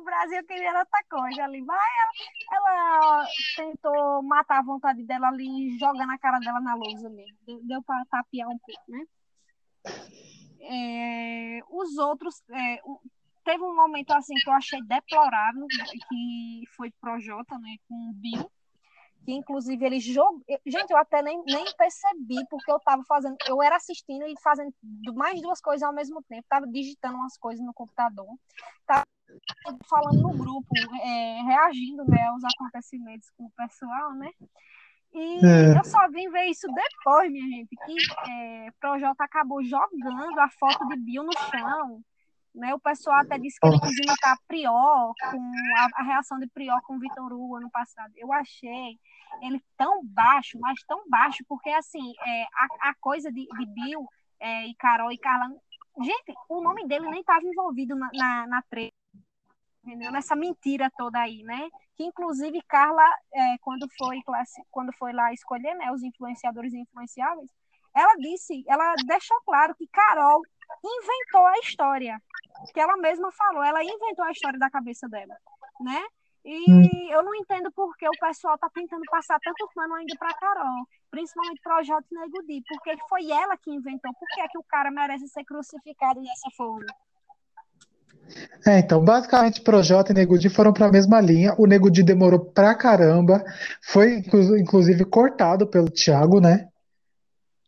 Brasil 0.08 0.44
queria 0.46 0.78
outra 0.78 1.04
coisa 1.08 1.44
ali. 1.44 1.62
Mas 1.62 1.80
ela, 2.52 2.96
ela, 2.96 3.26
tentou 3.56 4.22
matar 4.22 4.58
a 4.58 4.62
vontade 4.62 5.02
dela 5.04 5.28
ali, 5.28 5.78
jogando 5.78 6.10
a 6.10 6.18
cara 6.18 6.38
dela 6.38 6.60
na 6.60 6.74
lousa 6.74 7.10
mesmo. 7.10 7.36
Deu, 7.46 7.60
deu 7.64 7.82
para 7.82 8.04
tapear 8.06 8.48
um 8.48 8.58
pouco, 8.58 8.82
né? 8.88 9.04
É, 10.60 11.60
os 11.70 11.96
outros. 11.98 12.42
É, 12.50 12.80
teve 13.44 13.62
um 13.62 13.74
momento 13.74 14.12
assim 14.12 14.34
que 14.34 14.48
eu 14.48 14.54
achei 14.54 14.80
deplorável, 14.82 15.66
que 16.08 16.64
foi 16.76 16.90
Projota, 17.00 17.58
né? 17.58 17.76
Com 17.88 18.10
o 18.10 18.14
Bill 18.14 18.50
que 19.28 19.32
inclusive 19.34 19.84
ele 19.84 20.00
jogou. 20.00 20.42
Gente, 20.66 20.90
eu 20.90 20.96
até 20.96 21.22
nem, 21.22 21.42
nem 21.44 21.64
percebi, 21.76 22.46
porque 22.48 22.72
eu 22.72 22.80
tava 22.80 23.04
fazendo, 23.04 23.36
eu 23.46 23.62
era 23.62 23.76
assistindo 23.76 24.26
e 24.26 24.34
fazendo 24.40 24.72
mais 25.14 25.42
duas 25.42 25.60
coisas 25.60 25.82
ao 25.82 25.92
mesmo 25.92 26.22
tempo, 26.22 26.46
tava 26.48 26.66
digitando 26.66 27.18
umas 27.18 27.36
coisas 27.36 27.62
no 27.62 27.74
computador, 27.74 28.26
tava 28.86 29.04
falando 29.88 30.22
no 30.22 30.32
grupo, 30.36 30.68
é, 31.02 31.42
reagindo 31.42 32.04
né, 32.04 32.22
aos 32.28 32.42
acontecimentos 32.44 33.30
com 33.36 33.44
o 33.44 33.50
pessoal, 33.50 34.12
né? 34.14 34.30
E 35.12 35.44
é. 35.44 35.78
eu 35.78 35.84
só 35.84 36.08
vim 36.10 36.28
ver 36.30 36.46
isso 36.46 36.66
depois, 36.66 37.30
minha 37.32 37.48
gente, 37.48 37.74
que 37.86 38.30
é, 38.30 38.70
Projota 38.80 39.24
acabou 39.24 39.62
jogando 39.64 40.38
a 40.38 40.48
foto 40.50 40.86
de 40.88 40.96
Bill 40.96 41.22
no 41.22 41.32
chão. 41.32 42.02
Né? 42.54 42.74
O 42.74 42.80
pessoal 42.80 43.20
até 43.20 43.38
disse 43.38 43.58
que 43.60 43.66
ele 43.66 43.80
quis 43.80 43.98
imitar 43.98 44.36
Prior, 44.46 45.12
com 45.30 45.52
a, 45.76 45.88
a 45.94 46.02
reação 46.02 46.38
de 46.38 46.46
Prior 46.48 46.80
com 46.82 46.96
o 46.96 46.98
Vitor 46.98 47.32
Hugo 47.32 47.56
ano 47.56 47.70
passado. 47.70 48.12
Eu 48.16 48.32
achei 48.32 48.98
ele 49.42 49.62
tão 49.76 50.04
baixo, 50.04 50.58
mas 50.60 50.82
tão 50.86 51.08
baixo, 51.08 51.44
porque 51.48 51.70
assim, 51.70 52.12
é, 52.26 52.42
a, 52.44 52.90
a 52.90 52.94
coisa 53.00 53.30
de, 53.30 53.46
de 53.46 53.66
Bill 53.66 54.06
é, 54.40 54.66
e 54.66 54.74
Carol 54.74 55.12
e 55.12 55.18
Carla. 55.18 55.48
Gente, 56.00 56.34
o 56.48 56.60
nome 56.60 56.86
dele 56.86 57.08
nem 57.08 57.20
estava 57.20 57.44
envolvido 57.44 57.96
na, 57.96 58.08
na, 58.14 58.46
na 58.46 58.62
treta, 58.62 58.94
entendeu? 59.88 60.12
Nessa 60.12 60.36
mentira 60.36 60.90
toda 60.96 61.18
aí, 61.18 61.42
né? 61.42 61.68
Que 61.96 62.04
inclusive 62.04 62.60
Carla, 62.68 63.02
é, 63.32 63.58
quando, 63.58 63.88
foi 63.96 64.20
classe, 64.22 64.62
quando 64.70 64.92
foi 64.92 65.12
lá 65.12 65.32
escolher 65.32 65.74
né, 65.74 65.90
os 65.90 66.02
influenciadores 66.02 66.74
influenciáveis, 66.74 67.50
ela 67.94 68.14
disse, 68.16 68.62
ela 68.68 68.94
deixou 69.06 69.40
claro 69.46 69.74
que 69.74 69.88
Carol 69.88 70.42
inventou 70.84 71.46
a 71.46 71.58
história. 71.60 72.20
Que 72.74 72.80
ela 72.80 72.96
mesma 72.96 73.32
falou, 73.32 73.62
ela 73.62 73.82
inventou 73.82 74.24
a 74.24 74.30
história 74.30 74.58
da 74.58 74.70
cabeça 74.70 75.08
dela, 75.08 75.34
né? 75.80 76.04
E 76.44 76.70
hum. 76.70 77.10
eu 77.10 77.22
não 77.22 77.34
entendo 77.34 77.70
por 77.72 77.96
que 77.96 78.06
o 78.08 78.18
pessoal 78.20 78.54
está 78.54 78.68
tentando 78.70 79.02
passar 79.10 79.38
tanto 79.40 79.68
pano 79.74 79.94
ainda 79.94 80.14
para 80.18 80.34
Carol, 80.34 80.88
principalmente 81.10 81.60
para 81.62 81.80
o 81.80 81.82
J. 81.82 82.06
Nego 82.10 82.42
Di, 82.46 82.62
porque 82.68 82.96
foi 83.08 83.30
ela 83.30 83.56
que 83.56 83.70
inventou. 83.70 84.12
Por 84.14 84.28
que, 84.34 84.40
é 84.40 84.48
que 84.48 84.58
o 84.58 84.64
cara 84.64 84.90
merece 84.90 85.28
ser 85.28 85.44
crucificado 85.44 86.20
dessa 86.20 86.50
forma? 86.56 86.86
É, 88.66 88.78
então, 88.78 89.02
basicamente, 89.02 89.62
Projota 89.62 90.12
e 90.12 90.14
Negudi 90.14 90.48
foram 90.48 90.72
para 90.72 90.86
a 90.86 90.92
mesma 90.92 91.20
linha. 91.20 91.54
O 91.58 91.66
Negudi 91.66 92.02
demorou 92.02 92.40
pra 92.40 92.74
caramba, 92.74 93.44
foi 93.82 94.22
inclusive 94.58 95.04
cortado 95.04 95.66
pelo 95.66 95.90
Thiago, 95.90 96.40
né? 96.40 96.68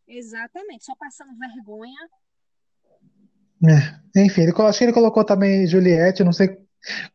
Exatamente, 0.06 0.84
só 0.84 0.94
passando 0.98 1.30
vergonha. 1.38 2.08
É, 4.14 4.22
enfim, 4.24 4.42
ele, 4.42 4.52
acho 4.56 4.78
que 4.78 4.84
ele 4.84 4.92
colocou 4.92 5.24
também 5.24 5.66
Juliette, 5.66 6.24
não 6.24 6.32
sei 6.32 6.56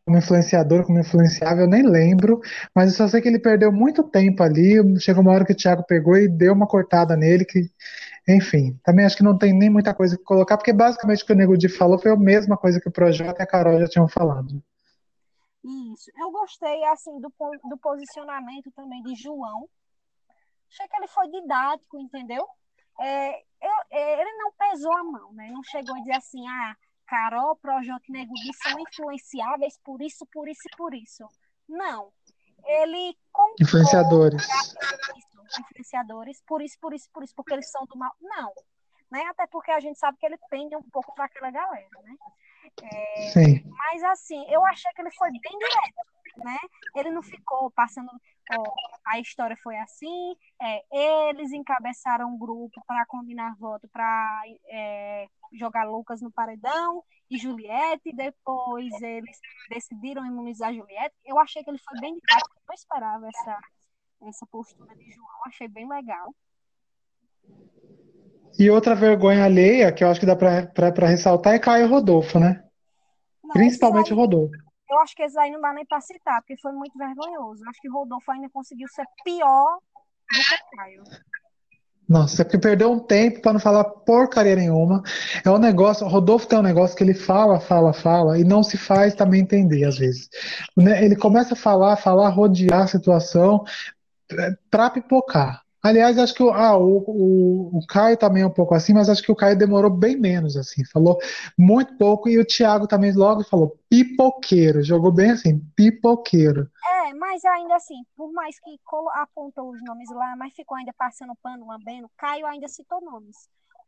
como 0.04 0.16
influenciador, 0.16 0.84
como 0.84 1.00
influenciável, 1.00 1.64
eu 1.64 1.70
nem 1.70 1.82
lembro, 1.82 2.40
mas 2.74 2.90
eu 2.90 2.96
só 2.96 3.08
sei 3.08 3.20
que 3.20 3.28
ele 3.28 3.38
perdeu 3.38 3.72
muito 3.72 4.02
tempo 4.02 4.42
ali. 4.42 4.76
Chegou 5.00 5.22
uma 5.22 5.32
hora 5.32 5.44
que 5.44 5.52
o 5.52 5.56
Thiago 5.56 5.84
pegou 5.86 6.16
e 6.16 6.28
deu 6.28 6.52
uma 6.52 6.66
cortada 6.66 7.16
nele, 7.16 7.44
que, 7.44 7.68
enfim, 8.28 8.78
também 8.84 9.04
acho 9.04 9.16
que 9.16 9.22
não 9.22 9.38
tem 9.38 9.52
nem 9.52 9.70
muita 9.70 9.94
coisa 9.94 10.16
que 10.16 10.24
colocar, 10.24 10.56
porque 10.56 10.72
basicamente 10.72 11.22
o 11.22 11.26
que 11.26 11.32
o 11.32 11.36
Nego 11.36 11.56
Di 11.56 11.68
falou 11.68 11.98
foi 11.98 12.10
a 12.10 12.16
mesma 12.16 12.56
coisa 12.56 12.80
que 12.80 12.88
o 12.88 12.92
Projota 12.92 13.40
e 13.40 13.44
a 13.44 13.46
Carol 13.46 13.78
já 13.78 13.86
tinham 13.86 14.08
falado. 14.08 14.62
Isso. 15.92 16.10
Eu 16.18 16.30
gostei, 16.30 16.84
assim, 16.86 17.20
do, 17.20 17.32
do 17.68 17.78
posicionamento 17.78 18.70
também 18.72 19.02
de 19.02 19.14
João. 19.14 19.68
Achei 20.70 20.88
que 20.88 20.96
ele 20.96 21.08
foi 21.08 21.28
didático, 21.28 21.98
entendeu? 21.98 22.46
É, 23.00 23.38
eu, 23.38 23.72
é, 23.90 24.20
ele 24.20 24.32
não 24.38 24.52
pesou 24.52 24.92
a 24.96 25.04
mão, 25.04 25.32
né? 25.32 25.50
Não 25.50 25.62
chegou 25.62 25.94
a 25.94 25.98
dizer 26.00 26.14
assim, 26.14 26.46
ah, 26.48 26.76
Carol, 27.06 27.56
Projota 27.56 28.04
e 28.08 28.12
Nego 28.12 28.34
Di 28.34 28.50
são 28.54 28.78
influenciáveis 28.80 29.78
por 29.84 30.02
isso, 30.02 30.26
por 30.26 30.48
isso 30.48 30.62
e 30.66 30.76
por 30.76 30.94
isso. 30.94 31.24
Não. 31.68 32.12
Ele 32.64 33.16
Influenciadores. 33.60 34.46
Influenciadores, 35.58 36.42
por 36.46 36.62
isso, 36.62 36.78
por 36.80 36.94
isso, 36.94 37.08
por 37.12 37.22
isso, 37.22 37.34
porque 37.34 37.52
eles 37.52 37.70
são 37.70 37.84
do 37.86 37.96
mal. 37.98 38.12
Não. 38.20 38.52
Né? 39.10 39.22
Até 39.26 39.46
porque 39.46 39.70
a 39.70 39.80
gente 39.80 39.98
sabe 39.98 40.18
que 40.18 40.26
ele 40.26 40.38
pende 40.50 40.76
um 40.76 40.82
pouco 40.82 41.14
para 41.14 41.26
aquela 41.26 41.50
galera, 41.50 42.02
né? 42.02 42.16
É, 42.82 43.28
Sim. 43.30 43.62
Mas 43.64 44.02
assim, 44.02 44.44
eu 44.50 44.64
achei 44.66 44.90
que 44.92 45.00
ele 45.00 45.10
foi 45.12 45.30
bem 45.30 45.58
direto, 45.58 46.44
né? 46.44 46.58
Ele 46.96 47.10
não 47.10 47.22
ficou 47.22 47.70
passando. 47.70 48.10
Ó, 48.56 48.74
a 49.06 49.18
história 49.18 49.56
foi 49.62 49.76
assim, 49.78 50.36
é, 50.62 51.28
eles 51.30 51.52
encabeçaram 51.52 52.28
um 52.28 52.38
grupo 52.38 52.80
para 52.86 53.04
combinar 53.06 53.56
voto 53.58 53.88
para 53.88 54.42
é, 54.68 55.26
jogar 55.52 55.84
Lucas 55.84 56.20
no 56.20 56.30
paredão 56.30 57.02
e 57.28 57.38
Juliette, 57.38 58.12
depois 58.14 58.92
eles 59.02 59.38
decidiram 59.68 60.24
imunizar 60.24 60.72
Juliette. 60.72 61.14
Eu 61.24 61.38
achei 61.40 61.64
que 61.64 61.70
ele 61.70 61.78
foi 61.78 61.98
bem 62.00 62.14
direto, 62.14 62.50
eu 62.54 62.62
não 62.68 62.74
esperava 62.74 63.28
essa, 63.28 63.60
essa 64.22 64.46
postura 64.46 64.94
de 64.96 65.10
João, 65.12 65.28
achei 65.46 65.68
bem 65.68 65.88
legal. 65.88 66.34
E 68.58 68.70
outra 68.70 68.94
vergonha 68.94 69.44
alheia, 69.44 69.92
que 69.92 70.02
eu 70.02 70.08
acho 70.08 70.18
que 70.18 70.26
dá 70.26 70.34
para 70.34 71.06
ressaltar, 71.06 71.54
é 71.54 71.58
Caio 71.58 71.88
Rodolfo, 71.88 72.38
né? 72.38 72.64
Não, 73.44 73.52
Principalmente 73.52 74.12
o 74.12 74.16
Rodolfo. 74.16 74.56
Eu 74.88 74.98
acho 75.00 75.14
que 75.14 75.22
esse 75.22 75.38
aí 75.38 75.50
não 75.50 75.60
dá 75.60 75.72
nem 75.72 75.84
para 75.84 76.00
citar, 76.00 76.40
porque 76.40 76.56
foi 76.56 76.72
muito 76.72 76.96
vergonhoso. 76.96 77.62
Eu 77.62 77.68
acho 77.68 77.80
que 77.80 77.88
o 77.88 77.92
Rodolfo 77.92 78.30
ainda 78.30 78.48
conseguiu 78.50 78.88
ser 78.88 79.04
pior 79.24 79.78
do 80.32 80.38
que 80.38 80.76
Caio. 80.76 81.02
Nossa, 82.08 82.42
é 82.42 82.44
porque 82.44 82.58
perdeu 82.58 82.92
um 82.92 83.00
tempo 83.00 83.40
para 83.42 83.52
não 83.52 83.58
falar 83.58 83.82
porcaria 83.82 84.54
nenhuma. 84.54 85.02
É 85.44 85.50
um 85.50 85.58
negócio, 85.58 86.06
o 86.06 86.08
Rodolfo 86.08 86.46
tem 86.46 86.56
um 86.56 86.62
negócio 86.62 86.96
que 86.96 87.02
ele 87.02 87.14
fala, 87.14 87.58
fala, 87.58 87.92
fala, 87.92 88.38
e 88.38 88.44
não 88.44 88.62
se 88.62 88.78
faz 88.78 89.14
também 89.14 89.40
entender 89.40 89.84
às 89.84 89.98
vezes. 89.98 90.28
Né, 90.76 91.04
ele 91.04 91.16
começa 91.16 91.54
a 91.54 91.56
falar, 91.56 91.96
falar, 91.96 92.28
rodear 92.28 92.82
a 92.82 92.86
situação 92.86 93.64
para 94.70 94.90
pipocar. 94.90 95.66
Aliás, 95.86 96.18
acho 96.18 96.34
que 96.34 96.42
ah, 96.42 96.76
o, 96.76 96.98
o, 97.06 97.78
o, 97.78 97.86
Caio 97.86 98.16
também 98.16 98.42
é 98.42 98.46
um 98.46 98.52
pouco 98.52 98.74
assim, 98.74 98.92
mas 98.92 99.08
acho 99.08 99.22
que 99.22 99.30
o 99.30 99.36
Caio 99.36 99.56
demorou 99.56 99.90
bem 99.90 100.16
menos, 100.16 100.56
assim, 100.56 100.84
falou 100.84 101.16
muito 101.56 101.96
pouco, 101.96 102.28
e 102.28 102.40
o 102.40 102.44
Thiago 102.44 102.88
também 102.88 103.12
logo 103.12 103.44
falou 103.44 103.78
pipoqueiro, 103.88 104.82
jogou 104.82 105.12
bem 105.12 105.30
assim, 105.30 105.60
pipoqueiro. 105.76 106.68
É, 106.84 107.14
mas 107.14 107.44
ainda 107.44 107.76
assim, 107.76 108.02
por 108.16 108.32
mais 108.32 108.58
que 108.58 108.76
apontou 109.14 109.70
os 109.70 109.80
nomes 109.84 110.10
lá, 110.10 110.34
mas 110.36 110.52
ficou 110.54 110.76
ainda 110.76 110.92
passando 110.98 111.36
pano, 111.40 111.68
lambendo, 111.68 112.10
Caio 112.16 112.46
ainda 112.46 112.66
citou 112.66 113.00
nomes. 113.00 113.36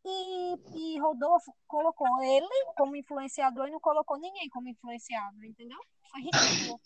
E, 0.07 0.55
e 0.75 1.01
Rodolfo 1.01 1.53
colocou 1.67 2.07
ele 2.23 2.47
como 2.77 2.95
influenciador 2.95 3.67
e 3.67 3.73
não 3.73 3.81
colocou 3.81 4.17
ninguém 4.19 4.49
como 4.51 4.69
influenciado, 4.69 5.45
entendeu? 5.45 5.79
Foi 6.13 6.21
ridículo. 6.21 6.81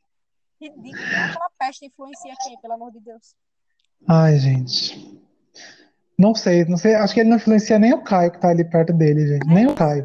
Ridículo. 0.62 1.04
Aquela 1.04 1.50
peste 1.58 1.86
influencia 1.86 2.32
quem, 2.44 2.60
pelo 2.60 2.74
amor 2.74 2.92
de 2.92 3.00
Deus? 3.00 3.34
Ai, 4.08 4.38
gente. 4.38 5.20
Não 6.16 6.34
sei, 6.36 6.64
não 6.64 6.76
sei. 6.76 6.94
Acho 6.94 7.14
que 7.14 7.20
ele 7.20 7.30
não 7.30 7.36
influencia 7.36 7.78
nem 7.80 7.92
o 7.92 8.04
Caio 8.04 8.30
que 8.30 8.40
tá 8.40 8.50
ali 8.50 8.64
perto 8.64 8.92
dele, 8.92 9.26
gente. 9.26 9.46
Nem 9.48 9.66
o 9.66 9.74
Caio. 9.74 10.04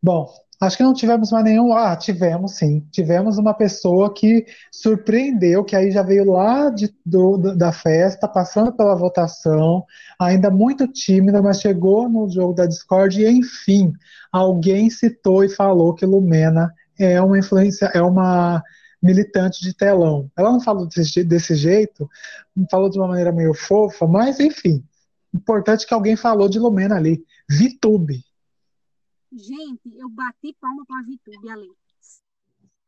Bom, 0.00 0.28
acho 0.60 0.76
que 0.76 0.82
não 0.84 0.94
tivemos 0.94 1.32
mais 1.32 1.44
nenhum. 1.44 1.72
Ah, 1.72 1.96
tivemos 1.96 2.56
sim. 2.56 2.86
Tivemos 2.92 3.36
uma 3.36 3.52
pessoa 3.52 4.14
que 4.14 4.46
surpreendeu, 4.70 5.64
que 5.64 5.74
aí 5.74 5.90
já 5.90 6.02
veio 6.02 6.30
lá 6.30 6.70
de, 6.70 6.94
do, 7.04 7.36
da 7.56 7.72
festa, 7.72 8.28
passando 8.28 8.72
pela 8.72 8.94
votação, 8.94 9.84
ainda 10.20 10.50
muito 10.50 10.86
tímida, 10.86 11.42
mas 11.42 11.60
chegou 11.60 12.08
no 12.08 12.30
jogo 12.30 12.54
da 12.54 12.66
Discord 12.66 13.20
e, 13.20 13.28
enfim, 13.28 13.92
alguém 14.30 14.88
citou 14.88 15.42
e 15.42 15.48
falou 15.48 15.94
que 15.94 16.06
Lumena 16.06 16.72
é 16.96 17.20
uma 17.20 17.38
influência, 17.38 17.86
é 17.86 18.02
uma 18.02 18.62
militante 19.02 19.60
de 19.60 19.74
telão. 19.74 20.30
Ela 20.36 20.52
não 20.52 20.60
falou 20.60 20.86
desse, 20.86 21.24
desse 21.24 21.56
jeito, 21.56 22.08
não 22.54 22.66
falou 22.70 22.88
de 22.88 22.98
uma 22.98 23.08
maneira 23.08 23.32
meio 23.32 23.52
fofa, 23.52 24.06
mas 24.06 24.38
enfim. 24.38 24.86
Importante 25.34 25.86
que 25.86 25.94
alguém 25.94 26.14
falou 26.14 26.48
de 26.48 26.58
Lumena 26.58 26.96
ali. 26.96 27.26
Vitube. 27.48 28.24
Gente, 29.32 29.96
eu 29.96 30.08
bati 30.08 30.54
palma 30.60 30.84
para 30.86 31.02
Vitube 31.02 31.50
ali. 31.50 31.70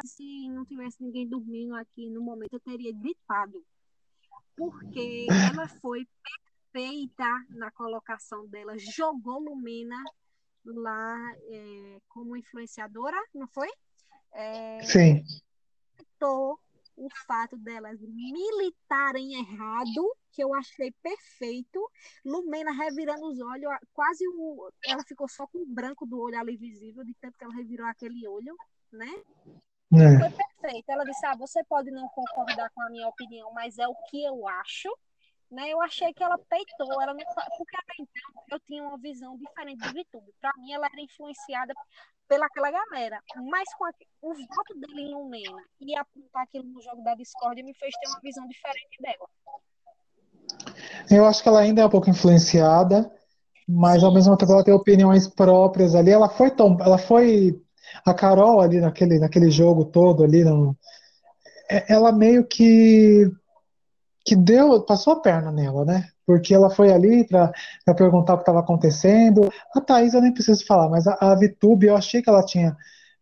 Se 0.05 0.49
não 0.51 0.65
tivesse 0.65 1.03
ninguém 1.03 1.27
dormindo 1.27 1.75
aqui 1.75 2.11
no 2.11 2.21
momento, 2.21 2.55
eu 2.55 2.61
teria 2.61 2.93
gritado. 2.93 3.65
Porque 4.57 5.27
ela 5.51 5.67
foi 5.81 6.07
perfeita 6.73 7.27
na 7.51 7.71
colocação 7.71 8.47
dela. 8.47 8.77
Jogou 8.79 9.41
Lumena 9.41 10.03
lá 10.67 11.17
é, 11.49 11.99
como 12.09 12.37
influenciadora, 12.37 13.17
não 13.35 13.49
foi? 13.49 13.69
É, 14.33 14.83
Sim 14.83 15.25
aceitou 16.15 16.59
o 16.97 17.09
fato 17.27 17.57
delas 17.57 18.01
militarem 18.01 19.35
errado, 19.35 20.17
que 20.31 20.43
eu 20.43 20.55
achei 20.55 20.93
perfeito. 21.03 21.91
Lumena 22.25 22.73
revirando 22.73 23.27
os 23.27 23.41
olhos, 23.41 23.71
quase 23.93 24.25
o, 24.29 24.71
ela 24.87 25.03
ficou 25.03 25.29
só 25.29 25.47
com 25.49 25.59
o 25.59 25.67
branco 25.67 26.07
do 26.07 26.21
olho 26.21 26.39
ali 26.39 26.57
visível, 26.57 27.05
de 27.05 27.15
tanto 27.15 27.37
que 27.37 27.45
ela 27.45 27.55
revirou 27.55 27.87
aquele 27.87 28.27
olho, 28.29 28.57
né? 28.93 29.11
É. 29.93 30.19
Foi 30.19 30.31
perfeito. 30.31 30.89
Ela 30.89 31.05
disse: 31.05 31.27
Ah, 31.27 31.37
você 31.37 31.63
pode 31.65 31.91
não 31.91 32.09
concordar 32.09 32.71
com 32.71 32.83
a 32.83 32.91
minha 32.91 33.09
opinião, 33.09 33.53
mas 33.53 33.79
é 33.79 33.87
o 33.89 33.95
que 34.09 34.25
eu 34.25 34.47
acho. 34.49 34.89
Né? 35.51 35.71
Eu 35.71 35.81
achei 35.83 36.13
que 36.13 36.23
ela 36.23 36.39
peitou, 36.39 37.01
ela 37.01 37.15
não, 37.15 37.25
porque 37.59 37.77
até 37.77 37.95
então 37.99 38.43
eu 38.51 38.61
tinha 38.61 38.83
uma 38.83 38.99
visão 38.99 39.37
diferente 39.37 39.93
do 39.93 39.99
YouTube. 39.99 40.35
Para 40.41 40.53
mim, 40.59 40.73
ela 40.73 40.87
era 40.87 41.01
influenciada 41.01 41.75
pelaquela 42.29 42.71
galera. 42.71 43.21
Mas 43.51 43.73
com 43.75 43.85
a, 43.85 43.91
o 44.23 44.35
voto 44.35 44.75
dele 44.81 45.03
em 45.03 45.15
Lumena 45.15 45.63
e 45.81 45.97
apontar 45.97 46.43
aquilo 46.43 46.65
no 46.65 46.83
jogo 46.83 47.03
da 47.03 47.15
Discord 47.15 47.63
me 47.63 47.75
fez 47.75 47.95
ter 47.95 48.09
uma 48.09 48.21
visão 48.21 48.47
diferente 48.49 49.01
dela. 49.01 49.29
Eu 51.11 51.25
acho 51.27 51.43
que 51.43 51.49
ela 51.49 51.61
ainda 51.61 51.83
é 51.83 51.87
um 51.87 51.91
pouco 51.91 52.11
influenciada, 52.11 53.11
mas 53.69 54.01
Sim. 54.01 54.07
ao 54.07 54.15
mesmo 54.15 54.37
tempo 54.37 54.53
ela 54.53 54.65
tem 54.65 54.75
opiniões 54.75 55.29
próprias 55.29 55.95
ali. 55.95 56.11
Ela 56.11 56.29
foi 56.29 56.51
tão, 56.51 56.77
ela 56.81 56.99
foi 56.99 57.61
a 58.05 58.15
Carol 58.15 58.61
ali 58.61 58.81
naquele, 58.81 59.19
naquele 59.19 59.51
jogo 59.51 59.85
todo 59.85 60.25
ali, 60.25 60.43
não, 60.43 60.77
é, 61.71 61.93
ela 61.93 62.13
meio 62.13 62.47
que 62.47 63.31
que 64.25 64.35
deu, 64.35 64.81
passou 64.83 65.13
a 65.13 65.21
perna 65.21 65.53
nela, 65.53 65.85
né? 65.85 66.09
Porque 66.27 66.55
ela 66.55 66.71
foi 66.71 66.91
ali 66.93 67.27
para 67.27 67.53
perguntar 67.95 68.35
o 68.35 68.37
que 68.39 68.43
estava 68.43 68.61
acontecendo. 68.61 69.53
A 69.75 69.81
Thaís 69.81 70.15
eu 70.15 70.23
nem 70.23 70.33
preciso 70.33 70.65
falar, 70.65 70.89
mas 70.89 71.07
a, 71.07 71.17
a 71.21 71.35
Vitube 71.35 71.87
eu 71.87 71.97
achei 71.97 72.23
que 72.23 72.31
ela 72.31 72.45
tinha 72.45 72.75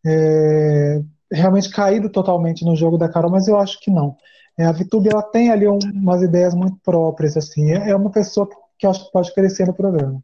é, 0.06 1.02
realmente 1.30 1.70
caído 1.70 2.08
totalmente 2.08 2.64
no 2.64 2.76
jogo 2.76 2.96
da 2.96 3.08
Carol, 3.08 3.30
mas 3.30 3.48
eu 3.48 3.58
acho 3.58 3.80
que 3.80 3.90
não. 3.90 4.16
É, 4.56 4.64
a 4.64 4.72
Vitube 4.72 5.08
ela 5.08 5.22
tem 5.22 5.50
ali 5.50 5.66
um, 5.66 5.78
umas 5.94 6.22
ideias 6.22 6.54
muito 6.54 6.76
próprias, 6.84 7.36
assim. 7.36 7.72
É, 7.72 7.90
é, 7.90 7.96
uma 7.96 8.10
pessoa 8.10 8.48
que 8.78 8.86
eu 8.86 8.90
acho 8.90 9.06
que 9.06 9.12
pode 9.12 9.34
crescer 9.34 9.66
no 9.66 9.74
programa. 9.74 10.22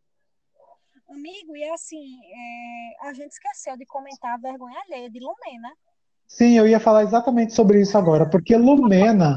Amigo, 1.08 1.56
e 1.56 1.64
assim, 1.70 2.20
é, 2.24 3.08
a 3.08 3.12
gente 3.12 3.32
esqueceu 3.32 3.76
de 3.76 3.84
comentar 3.86 4.34
a 4.34 4.38
vergonha 4.38 4.78
alheia 4.86 5.10
de 5.10 5.18
Lumena. 5.18 5.74
Sim, 6.28 6.58
eu 6.58 6.68
ia 6.68 6.78
falar 6.78 7.04
exatamente 7.04 7.54
sobre 7.54 7.80
isso 7.80 7.96
agora, 7.96 8.28
porque 8.28 8.54
Lumena 8.54 9.34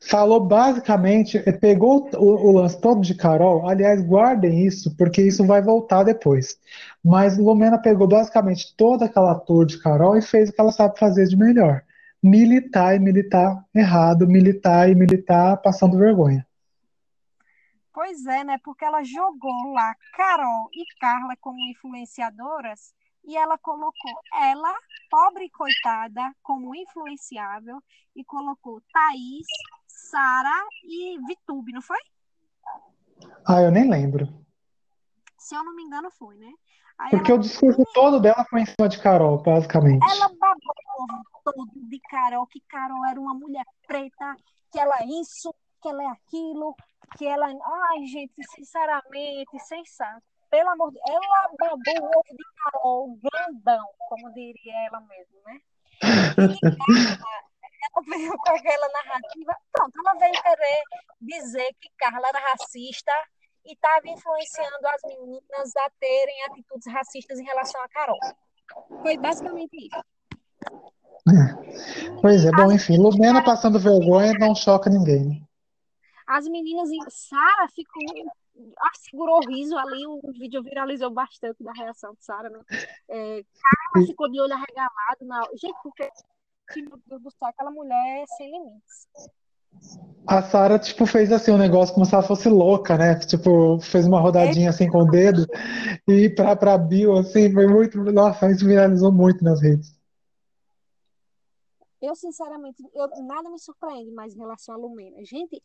falou 0.00 0.40
basicamente, 0.40 1.38
pegou 1.60 2.10
o, 2.16 2.48
o, 2.48 2.52
lance 2.52 2.80
todo 2.80 3.00
de 3.00 3.14
Carol, 3.14 3.68
aliás, 3.68 4.02
guardem 4.02 4.66
isso, 4.66 4.94
porque 4.96 5.22
isso 5.22 5.46
vai 5.46 5.62
voltar 5.62 6.02
depois. 6.02 6.58
Mas 7.02 7.38
Lumena 7.38 7.78
pegou 7.78 8.08
basicamente 8.08 8.74
toda 8.76 9.04
aquela 9.04 9.36
tour 9.36 9.64
de 9.64 9.80
Carol 9.80 10.16
e 10.16 10.22
fez 10.22 10.50
o 10.50 10.52
que 10.52 10.60
ela 10.60 10.72
sabe 10.72 10.98
fazer 10.98 11.26
de 11.26 11.36
melhor. 11.36 11.82
Militar 12.20 12.96
e 12.96 12.98
militar 12.98 13.64
errado, 13.72 14.26
militar 14.26 14.90
e 14.90 14.94
militar 14.96 15.56
passando 15.58 15.96
vergonha. 15.96 16.44
Pois 17.94 18.26
é, 18.26 18.42
né? 18.42 18.58
Porque 18.64 18.84
ela 18.84 19.04
jogou 19.04 19.72
lá 19.72 19.94
Carol 20.16 20.68
e 20.72 20.84
Carla 20.98 21.36
como 21.40 21.58
influenciadoras 21.70 22.92
e 23.24 23.36
ela 23.36 23.56
colocou 23.58 24.12
ela, 24.34 24.74
pobre 25.10 25.48
coitada, 25.50 26.34
como 26.42 26.74
influenciável 26.74 27.82
e 28.14 28.24
colocou 28.24 28.80
Thaís, 28.92 29.46
Sara 29.86 30.66
e 30.84 31.18
Vitube, 31.26 31.72
não 31.72 31.82
foi? 31.82 31.98
Ah, 33.46 33.60
eu 33.60 33.70
nem 33.70 33.88
lembro. 33.88 34.26
Se 35.38 35.54
eu 35.54 35.64
não 35.64 35.74
me 35.74 35.82
engano, 35.82 36.10
foi, 36.10 36.36
né? 36.36 36.52
Aí 36.98 37.10
Porque 37.10 37.30
ela... 37.30 37.40
o 37.40 37.42
discurso 37.42 37.84
todo 37.94 38.20
dela 38.20 38.44
foi 38.48 38.60
em 38.62 38.66
cima 38.66 38.88
de 38.88 39.00
Carol, 39.00 39.42
basicamente. 39.42 40.04
Ela 40.10 40.28
babou 40.28 40.74
todo 41.44 41.66
de 41.74 42.00
Carol, 42.00 42.46
que 42.46 42.60
Carol 42.68 43.04
era 43.06 43.20
uma 43.20 43.34
mulher 43.34 43.64
preta, 43.86 44.36
que 44.70 44.78
ela 44.78 44.96
é 45.00 45.06
isso, 45.06 45.52
que 45.80 45.88
ela 45.88 46.02
é 46.02 46.06
aquilo, 46.06 46.74
que 47.16 47.26
ela. 47.26 47.46
Ai, 47.46 48.06
gente, 48.06 48.34
sinceramente, 48.54 49.58
sem 49.66 49.84
saco. 49.84 50.22
Pelo 50.52 50.68
amor 50.68 50.92
de 50.92 51.00
Deus, 51.00 51.24
ela 51.24 51.48
babou 51.58 52.02
o 52.02 52.18
ovo 52.18 52.36
de 52.36 52.44
Carol 52.62 53.18
grandão, 53.22 53.86
como 54.06 54.30
diria 54.34 54.86
ela 54.86 55.00
mesma, 55.00 55.40
né? 55.46 55.60
E 56.02 56.76
ela 57.88 58.04
veio 58.06 58.36
com 58.36 58.52
aquela 58.52 58.88
narrativa. 58.90 59.56
Pronto, 59.72 59.98
ela 59.98 60.18
veio 60.18 60.42
querer 60.42 60.82
dizer 61.22 61.74
que 61.80 61.88
Carla 61.96 62.28
era 62.28 62.50
racista 62.50 63.12
e 63.64 63.72
estava 63.72 64.06
influenciando 64.06 64.86
as 64.88 65.00
meninas 65.06 65.74
a 65.74 65.90
terem 65.98 66.44
atitudes 66.44 66.92
racistas 66.92 67.38
em 67.38 67.44
relação 67.44 67.80
a 67.80 67.88
Carol. 67.88 68.18
Foi 69.00 69.16
basicamente 69.16 69.74
isso. 69.74 70.04
É. 71.32 72.20
Pois 72.20 72.44
é, 72.44 72.50
bom, 72.50 72.70
enfim, 72.70 72.98
Lumena 72.98 73.42
passando 73.42 73.80
vergonha 73.80 74.34
não 74.34 74.54
choca 74.54 74.90
ninguém. 74.90 75.42
As 76.26 76.46
meninas, 76.48 76.88
Sara 77.08 77.68
ficou, 77.68 78.02
ah, 78.78 78.90
segurou 78.98 79.38
o 79.38 79.48
riso 79.48 79.76
ali, 79.76 80.06
o 80.06 80.20
vídeo 80.32 80.62
viralizou 80.62 81.10
bastante 81.10 81.62
da 81.62 81.72
reação 81.72 82.12
de 82.14 82.24
Sara, 82.24 82.48
né? 82.48 82.60
É, 83.08 83.44
Carla 83.92 84.06
ficou 84.06 84.30
de 84.30 84.40
olho 84.40 84.52
arregalado. 84.52 85.22
Na... 85.22 85.42
Gente, 85.54 85.76
porque, 85.82 86.08
meu 86.76 86.98
Deus 87.06 87.22
do 87.22 87.30
céu, 87.30 87.48
aquela 87.48 87.70
mulher 87.70 88.22
é 88.22 88.26
sem 88.36 88.50
limites. 88.50 89.08
A 90.26 90.42
Sara, 90.42 90.78
tipo, 90.78 91.04
fez 91.06 91.32
assim 91.32 91.50
um 91.50 91.58
negócio 91.58 91.94
como 91.94 92.06
se 92.06 92.14
ela 92.14 92.22
fosse 92.22 92.48
louca, 92.48 92.96
né? 92.96 93.18
Tipo, 93.18 93.80
fez 93.80 94.06
uma 94.06 94.20
rodadinha 94.20 94.70
assim 94.70 94.88
com 94.88 94.98
o 94.98 95.10
dedo 95.10 95.46
e 96.06 96.28
pra, 96.30 96.54
pra 96.54 96.78
Bill, 96.78 97.16
assim, 97.16 97.52
foi 97.52 97.66
muito. 97.66 97.98
Nossa, 97.98 98.50
isso 98.50 98.66
viralizou 98.66 99.10
muito 99.10 99.42
nas 99.42 99.60
redes. 99.60 99.98
Eu, 102.00 102.14
sinceramente, 102.14 102.82
eu, 102.94 103.08
nada 103.24 103.48
me 103.50 103.58
surpreende 103.58 104.10
mais 104.12 104.34
em 104.34 104.38
relação 104.38 104.74
a 104.74 104.78
Lumena. 104.78 105.24
Gente, 105.24 105.62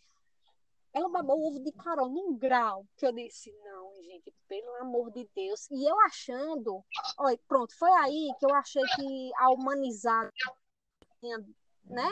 ela 0.97 1.09
babou 1.09 1.37
o 1.39 1.47
ovo 1.47 1.59
de 1.59 1.71
Carol 1.71 2.09
num 2.09 2.35
grau 2.35 2.85
que 2.97 3.05
eu 3.05 3.11
disse, 3.11 3.53
não, 3.63 3.93
gente, 4.03 4.33
pelo 4.47 4.75
amor 4.81 5.11
de 5.11 5.29
Deus. 5.35 5.69
E 5.69 5.87
eu 5.87 5.99
achando, 6.01 6.83
olha, 7.19 7.39
pronto, 7.47 7.77
foi 7.77 7.91
aí 7.91 8.29
que 8.39 8.45
eu 8.45 8.53
achei 8.55 8.81
que 8.95 9.31
a 9.37 9.51
humanizar 9.51 10.31
né? 11.85 12.09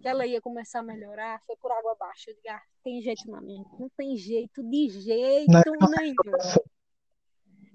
Que 0.00 0.08
ela 0.08 0.26
ia 0.26 0.40
começar 0.40 0.80
a 0.80 0.82
melhorar, 0.82 1.40
foi 1.46 1.56
por 1.56 1.70
água 1.72 1.92
abaixo. 1.92 2.30
Eu 2.30 2.34
digo, 2.34 2.48
ah, 2.50 2.62
tem 2.84 3.00
jeito 3.00 3.28
não, 3.30 3.40
não 3.40 3.88
tem 3.96 4.16
jeito, 4.16 4.62
de 4.62 4.88
jeito 4.88 5.50
não. 5.52 5.90
nenhum. 5.90 6.14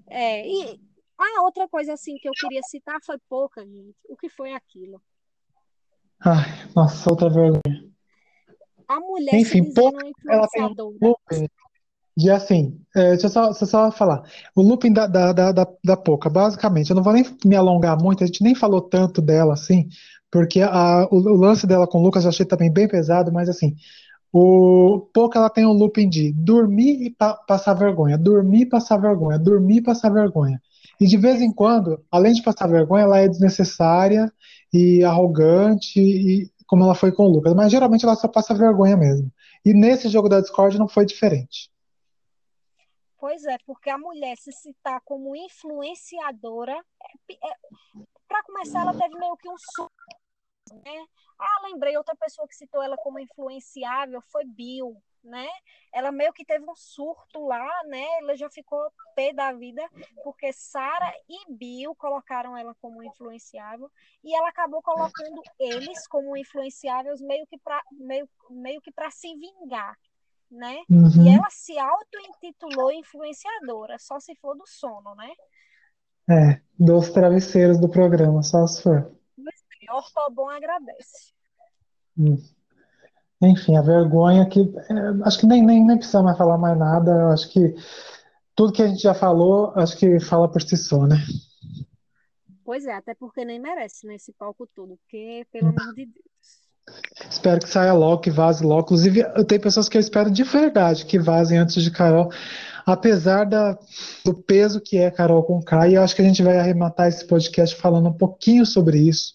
É, 0.08 0.46
e 0.46 0.80
a 1.18 1.42
outra 1.42 1.68
coisa 1.68 1.92
assim 1.94 2.16
que 2.16 2.28
eu 2.28 2.32
queria 2.32 2.62
citar 2.62 2.98
foi 3.04 3.18
pouca, 3.28 3.64
gente. 3.66 3.96
O 4.08 4.16
que 4.16 4.28
foi 4.28 4.52
aquilo? 4.54 5.02
Ai, 6.20 6.70
nossa, 6.74 7.10
outra 7.10 7.28
vergonha. 7.28 7.91
A 8.92 9.00
mulher 9.00 9.34
Enfim, 9.34 9.64
se 9.64 9.72
pouca, 9.72 10.04
ela 10.28 10.46
tem 10.48 10.62
um 10.62 10.96
looping 11.00 11.48
de 12.14 12.30
assim, 12.30 12.78
é, 12.94 13.10
deixa, 13.12 13.26
eu 13.26 13.30
só, 13.30 13.46
deixa 13.46 13.64
eu 13.64 13.68
só 13.68 13.90
falar. 13.90 14.22
O 14.54 14.60
looping 14.60 14.92
da, 14.92 15.06
da, 15.06 15.32
da, 15.32 15.50
da, 15.50 15.66
da 15.82 15.96
Poca, 15.96 16.28
basicamente, 16.28 16.90
eu 16.90 16.96
não 16.96 17.02
vou 17.02 17.14
nem 17.14 17.24
me 17.44 17.56
alongar 17.56 17.96
muito, 17.98 18.22
a 18.22 18.26
gente 18.26 18.42
nem 18.42 18.54
falou 18.54 18.82
tanto 18.82 19.22
dela 19.22 19.54
assim, 19.54 19.88
porque 20.30 20.60
a, 20.60 21.08
o, 21.10 21.16
o, 21.16 21.36
lance 21.36 21.66
dela 21.66 21.86
com 21.86 21.98
o 21.98 22.02
Lucas 22.02 22.24
eu 22.24 22.28
achei 22.28 22.44
também 22.44 22.70
bem 22.70 22.86
pesado, 22.86 23.32
mas 23.32 23.48
assim, 23.48 23.74
o 24.30 25.08
pouco 25.12 25.38
ela 25.38 25.48
tem 25.48 25.64
um 25.66 25.72
looping 25.72 26.08
de 26.08 26.32
dormir 26.32 27.02
e 27.02 27.10
pa, 27.10 27.32
passar 27.34 27.72
vergonha, 27.72 28.18
dormir 28.18 28.62
e 28.62 28.66
passar 28.66 28.98
vergonha, 28.98 29.38
dormir 29.38 29.78
e 29.78 29.82
passar 29.82 30.10
vergonha. 30.10 30.60
E 31.00 31.06
de 31.06 31.16
vez 31.16 31.40
em 31.40 31.50
quando, 31.50 31.98
além 32.10 32.34
de 32.34 32.42
passar 32.42 32.66
vergonha, 32.66 33.04
ela 33.04 33.18
é 33.18 33.28
desnecessária 33.28 34.30
e 34.72 35.02
arrogante, 35.02 35.98
e, 35.98 36.50
como 36.66 36.84
ela 36.84 36.94
foi 36.94 37.12
com 37.12 37.24
o 37.24 37.28
Lucas, 37.28 37.54
mas 37.54 37.70
geralmente 37.70 38.04
ela 38.04 38.16
só 38.16 38.28
passa 38.28 38.54
vergonha 38.54 38.96
mesmo. 38.96 39.30
E 39.64 39.72
nesse 39.72 40.08
jogo 40.08 40.28
da 40.28 40.40
Discord 40.40 40.78
não 40.78 40.88
foi 40.88 41.04
diferente. 41.04 41.70
Pois 43.18 43.44
é, 43.44 43.56
porque 43.64 43.88
a 43.88 43.96
mulher 43.96 44.36
se 44.36 44.50
citar 44.50 45.00
como 45.04 45.36
influenciadora, 45.36 46.72
é, 46.72 47.32
é, 47.34 47.56
para 48.26 48.42
começar, 48.42 48.80
ela 48.80 48.92
teve 48.92 49.16
meio 49.16 49.36
que 49.36 49.48
um 49.48 49.54
né? 50.84 51.06
Ah, 51.38 51.62
lembrei, 51.64 51.96
outra 51.96 52.16
pessoa 52.16 52.48
que 52.48 52.56
citou 52.56 52.82
ela 52.82 52.96
como 52.96 53.18
influenciável 53.18 54.20
foi 54.30 54.44
Bill, 54.44 54.96
né? 55.22 55.46
Ela 55.92 56.10
meio 56.10 56.32
que 56.32 56.44
teve 56.44 56.64
um 56.68 56.74
surto 56.74 57.46
lá, 57.46 57.68
né? 57.86 58.04
Ela 58.18 58.36
já 58.36 58.50
ficou 58.50 58.80
pé 59.14 59.32
da 59.32 59.52
vida, 59.52 59.82
porque 60.24 60.52
Sara 60.52 61.12
e 61.28 61.52
Bill 61.52 61.94
colocaram 61.94 62.56
ela 62.56 62.74
como 62.80 63.02
influenciável, 63.02 63.90
e 64.24 64.34
ela 64.34 64.48
acabou 64.48 64.82
colocando 64.82 65.42
eles 65.58 66.06
como 66.08 66.36
influenciáveis 66.36 67.20
meio 67.20 67.46
que 67.46 67.58
para 67.58 67.82
meio, 67.92 68.28
meio 68.50 68.80
que 68.80 68.90
para 68.90 69.10
se 69.10 69.28
vingar, 69.36 69.96
né? 70.50 70.82
Uhum. 70.88 71.26
E 71.26 71.34
ela 71.34 71.48
se 71.50 71.78
auto-intitulou 71.78 72.92
influenciadora, 72.92 73.98
só 73.98 74.18
se 74.18 74.34
for 74.36 74.56
do 74.56 74.66
sono, 74.66 75.14
né? 75.14 75.30
É, 76.30 76.60
dos 76.78 77.10
travesseiros 77.10 77.80
do 77.80 77.88
programa, 77.88 78.42
só 78.42 78.66
se 78.66 78.82
for. 78.82 79.12
Ortobon 79.90 80.48
agradece. 80.48 81.34
Hum. 82.16 82.36
Enfim, 83.42 83.76
a 83.76 83.82
vergonha 83.82 84.46
que. 84.46 84.60
É, 84.60 85.24
acho 85.24 85.40
que 85.40 85.46
nem, 85.46 85.62
nem, 85.64 85.84
nem 85.84 85.96
precisa 85.96 86.22
mais 86.22 86.38
falar 86.38 86.56
mais 86.56 86.78
nada. 86.78 87.32
Acho 87.32 87.50
que 87.50 87.74
tudo 88.54 88.72
que 88.72 88.82
a 88.82 88.86
gente 88.86 89.02
já 89.02 89.14
falou, 89.14 89.72
acho 89.74 89.96
que 89.96 90.20
fala 90.20 90.48
por 90.48 90.62
si 90.62 90.76
só, 90.76 91.06
né? 91.06 91.16
Pois 92.64 92.86
é, 92.86 92.94
até 92.94 93.14
porque 93.14 93.44
nem 93.44 93.58
merece 93.58 94.06
nesse 94.06 94.30
né, 94.30 94.36
palco 94.38 94.66
todo, 94.72 94.96
porque, 94.96 95.44
pelo 95.50 95.68
amor 95.68 95.94
de 95.94 96.06
Deus. 96.06 96.62
Espero 97.28 97.60
que 97.60 97.68
saia 97.68 97.92
logo, 97.92 98.22
que 98.22 98.30
vaze 98.30 98.64
logo. 98.64 98.82
Inclusive, 98.82 99.24
tem 99.46 99.58
pessoas 99.58 99.88
que 99.88 99.96
eu 99.96 100.00
espero 100.00 100.30
de 100.30 100.44
verdade 100.44 101.04
que 101.04 101.18
vazem 101.18 101.58
antes 101.58 101.82
de 101.82 101.90
Carol, 101.90 102.30
apesar 102.86 103.44
da, 103.44 103.76
do 104.24 104.34
peso 104.34 104.80
que 104.80 104.98
é 104.98 105.10
Carol 105.10 105.42
com 105.42 105.60
K, 105.60 105.88
e 105.88 105.94
eu 105.94 106.02
acho 106.02 106.14
que 106.14 106.22
a 106.22 106.24
gente 106.24 106.42
vai 106.42 106.58
arrematar 106.58 107.08
esse 107.08 107.26
podcast 107.26 107.74
falando 107.74 108.08
um 108.08 108.16
pouquinho 108.16 108.64
sobre 108.64 108.98
isso 108.98 109.34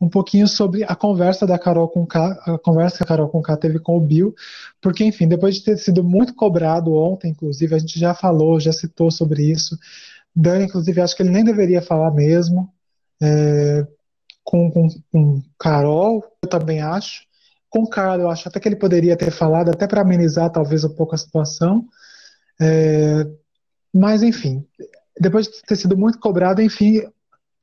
um 0.00 0.08
pouquinho 0.08 0.46
sobre 0.46 0.84
a 0.84 0.94
conversa 0.94 1.46
da 1.46 1.58
Carol 1.58 1.88
com 1.88 2.06
K, 2.06 2.40
a 2.46 2.58
conversa 2.58 2.98
que 2.98 3.04
a 3.04 3.06
Carol 3.06 3.28
com 3.28 3.40
K 3.40 3.56
teve 3.56 3.78
com 3.78 3.96
o 3.96 4.00
Bill, 4.00 4.34
porque, 4.80 5.04
enfim, 5.04 5.26
depois 5.28 5.56
de 5.56 5.64
ter 5.64 5.78
sido 5.78 6.02
muito 6.02 6.34
cobrado 6.34 6.92
ontem, 6.94 7.30
inclusive, 7.30 7.74
a 7.74 7.78
gente 7.78 7.98
já 7.98 8.14
falou, 8.14 8.60
já 8.60 8.72
citou 8.72 9.10
sobre 9.10 9.50
isso. 9.50 9.78
Dani, 10.34 10.64
inclusive, 10.64 11.00
acho 11.00 11.16
que 11.16 11.22
ele 11.22 11.30
nem 11.30 11.44
deveria 11.44 11.80
falar 11.80 12.10
mesmo. 12.10 12.68
É, 13.22 13.86
com, 14.42 14.70
com, 14.70 14.88
com 15.10 15.42
Carol, 15.58 16.24
eu 16.42 16.48
também 16.48 16.80
acho. 16.82 17.22
Com 17.70 17.86
Carla, 17.86 18.22
eu 18.22 18.30
acho 18.30 18.48
até 18.48 18.60
que 18.60 18.68
ele 18.68 18.76
poderia 18.76 19.16
ter 19.16 19.30
falado, 19.30 19.70
até 19.70 19.86
para 19.86 20.02
amenizar 20.02 20.50
talvez 20.50 20.84
um 20.84 20.94
pouco 20.94 21.14
a 21.14 21.18
situação. 21.18 21.84
É, 22.60 23.26
mas, 23.92 24.22
enfim, 24.22 24.64
depois 25.18 25.46
de 25.46 25.62
ter 25.62 25.76
sido 25.76 25.96
muito 25.96 26.18
cobrado, 26.18 26.60
enfim, 26.60 27.02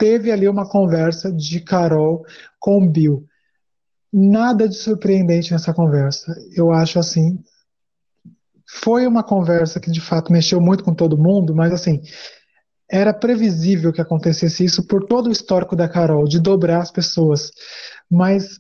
teve 0.02 0.32
ali 0.32 0.50
uma 0.50 0.68
conversa 0.68 1.32
de 1.32 1.60
Carol 1.60 2.26
com 2.60 2.90
Bill. 2.90 3.24
Nada 4.12 4.68
de 4.68 4.74
surpreendente 4.74 5.52
nessa 5.52 5.76
conversa. 5.76 6.36
Eu 6.56 6.72
acho 6.72 6.98
assim. 6.98 7.40
Foi 8.68 9.06
uma 9.06 9.24
conversa 9.24 9.80
que 9.80 9.92
de 9.92 10.02
fato 10.02 10.34
mexeu 10.34 10.60
muito 10.60 10.84
com 10.84 10.92
todo 10.92 11.20
mundo, 11.20 11.54
mas 11.54 11.72
assim, 11.72 12.02
era 12.90 13.14
previsível 13.14 13.94
que 13.94 14.02
acontecesse 14.02 14.66
isso 14.66 14.88
por 14.88 15.06
todo 15.06 15.28
o 15.28 15.32
histórico 15.32 15.76
da 15.76 15.88
Carol, 15.88 16.28
de 16.28 16.40
dobrar 16.40 16.82
as 16.82 16.90
pessoas. 16.90 17.52
Mas 18.10 18.60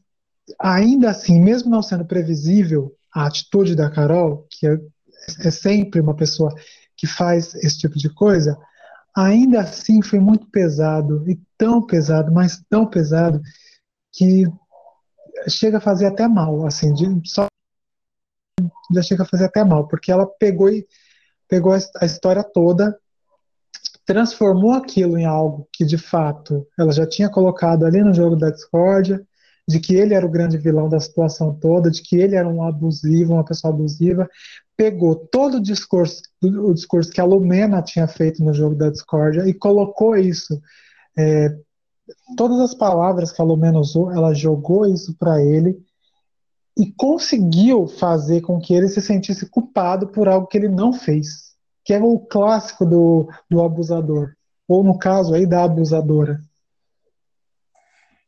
ainda 0.59 1.09
assim, 1.09 1.41
mesmo 1.41 1.71
não 1.71 1.81
sendo 1.81 2.05
previsível 2.05 2.93
a 3.11 3.25
atitude 3.25 3.75
da 3.75 3.89
Carol, 3.89 4.45
que 4.47 4.67
é, 4.67 4.77
é 5.39 5.49
sempre 5.49 6.01
uma 6.01 6.15
pessoa 6.15 6.53
que 6.95 7.07
faz 7.07 7.55
esse 7.55 7.79
tipo 7.79 7.97
de 7.97 8.13
coisa, 8.13 8.55
ainda 9.15 9.61
assim 9.61 10.01
foi 10.01 10.19
muito 10.19 10.47
pesado, 10.47 11.29
e 11.29 11.39
tão 11.57 11.85
pesado, 11.85 12.31
mas 12.31 12.61
tão 12.69 12.85
pesado, 12.85 13.41
que 14.13 14.45
chega 15.49 15.77
a 15.77 15.81
fazer 15.81 16.07
até 16.07 16.27
mal, 16.27 16.65
assim, 16.65 16.93
de, 16.93 17.29
só 17.29 17.47
já 18.93 19.01
chega 19.01 19.23
a 19.23 19.27
fazer 19.27 19.45
até 19.45 19.63
mal, 19.63 19.87
porque 19.87 20.11
ela 20.11 20.25
pegou 20.25 20.69
e 20.69 20.85
pegou 21.47 21.73
a 21.73 22.05
história 22.05 22.43
toda, 22.43 22.97
transformou 24.05 24.73
aquilo 24.73 25.17
em 25.17 25.25
algo 25.25 25.67
que 25.71 25.85
de 25.85 25.97
fato 25.97 26.67
ela 26.77 26.91
já 26.91 27.05
tinha 27.07 27.29
colocado 27.29 27.85
ali 27.85 28.01
no 28.01 28.13
jogo 28.13 28.35
da 28.35 28.49
discórdia, 28.49 29.25
de 29.67 29.79
que 29.79 29.95
ele 29.95 30.13
era 30.13 30.25
o 30.25 30.29
grande 30.29 30.57
vilão 30.57 30.89
da 30.89 30.99
situação 30.99 31.53
toda, 31.53 31.89
de 31.89 32.01
que 32.01 32.17
ele 32.17 32.35
era 32.35 32.47
um 32.47 32.63
abusivo, 32.63 33.33
uma 33.33 33.45
pessoa 33.45 33.73
abusiva, 33.73 34.29
pegou 34.81 35.15
todo 35.15 35.57
o 35.57 35.61
discurso, 35.61 36.23
o 36.41 36.73
discurso 36.73 37.11
que 37.11 37.21
a 37.21 37.23
Lumena 37.23 37.83
tinha 37.83 38.07
feito 38.07 38.43
no 38.43 38.51
jogo 38.51 38.73
da 38.73 38.89
discórdia 38.89 39.47
e 39.47 39.53
colocou 39.53 40.17
isso, 40.17 40.59
é, 41.15 41.55
todas 42.35 42.59
as 42.59 42.73
palavras 42.73 43.31
que 43.31 43.39
a 43.39 43.45
Lumena 43.45 43.77
usou, 43.77 44.11
ela 44.11 44.33
jogou 44.33 44.87
isso 44.87 45.15
para 45.19 45.39
ele 45.39 45.79
e 46.75 46.91
conseguiu 46.93 47.85
fazer 47.85 48.41
com 48.41 48.59
que 48.59 48.73
ele 48.73 48.87
se 48.87 48.99
sentisse 49.03 49.47
culpado 49.47 50.07
por 50.07 50.27
algo 50.27 50.47
que 50.47 50.57
ele 50.57 50.67
não 50.67 50.91
fez, 50.91 51.55
que 51.85 51.93
é 51.93 52.01
o 52.01 52.17
clássico 52.17 52.83
do, 52.83 53.29
do 53.47 53.63
abusador, 53.63 54.33
ou 54.67 54.83
no 54.83 54.97
caso 54.97 55.35
aí 55.35 55.45
da 55.45 55.63
abusadora. 55.63 56.41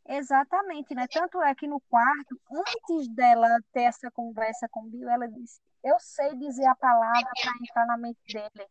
Exatamente, 0.08 0.94
né? 0.94 1.08
Tanto 1.12 1.42
é 1.42 1.56
que 1.56 1.66
no 1.66 1.82
quarto, 1.90 2.40
antes 2.52 3.08
dela 3.08 3.48
ter 3.72 3.86
essa 3.86 4.12
conversa 4.12 4.68
com 4.70 4.82
o 4.82 4.90
Bill, 4.92 5.10
ela 5.10 5.28
disse: 5.28 5.60
Eu 5.84 6.00
sei 6.00 6.36
dizer 6.36 6.66
a 6.66 6.76
palavra 6.76 7.30
para 7.42 7.54
entrar 7.62 7.86
na 7.86 7.98
mente 7.98 8.20
dele. 8.32 8.68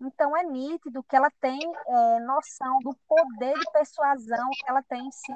Então 0.00 0.36
é 0.36 0.44
nítido 0.44 1.02
que 1.02 1.16
ela 1.16 1.30
tem 1.40 1.58
é, 1.58 2.20
noção 2.20 2.78
do 2.80 2.94
poder 3.08 3.58
de 3.58 3.70
persuasão 3.72 4.50
que 4.50 4.68
ela 4.68 4.82
tem 4.82 5.06
em 5.06 5.10
si. 5.10 5.32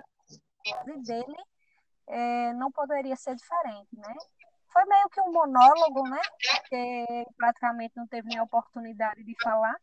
E 0.86 1.02
dele 1.02 1.36
é, 2.06 2.52
não 2.54 2.70
poderia 2.70 3.16
ser 3.16 3.34
diferente, 3.34 3.96
né? 3.96 4.14
Foi 4.72 4.84
meio 4.84 5.08
que 5.08 5.20
um 5.20 5.32
monólogo, 5.32 6.02
né? 6.08 6.20
Porque 6.50 7.26
praticamente 7.36 7.96
não 7.96 8.06
teve 8.06 8.28
nem 8.28 8.40
oportunidade 8.40 9.24
de 9.24 9.34
falar. 9.42 9.74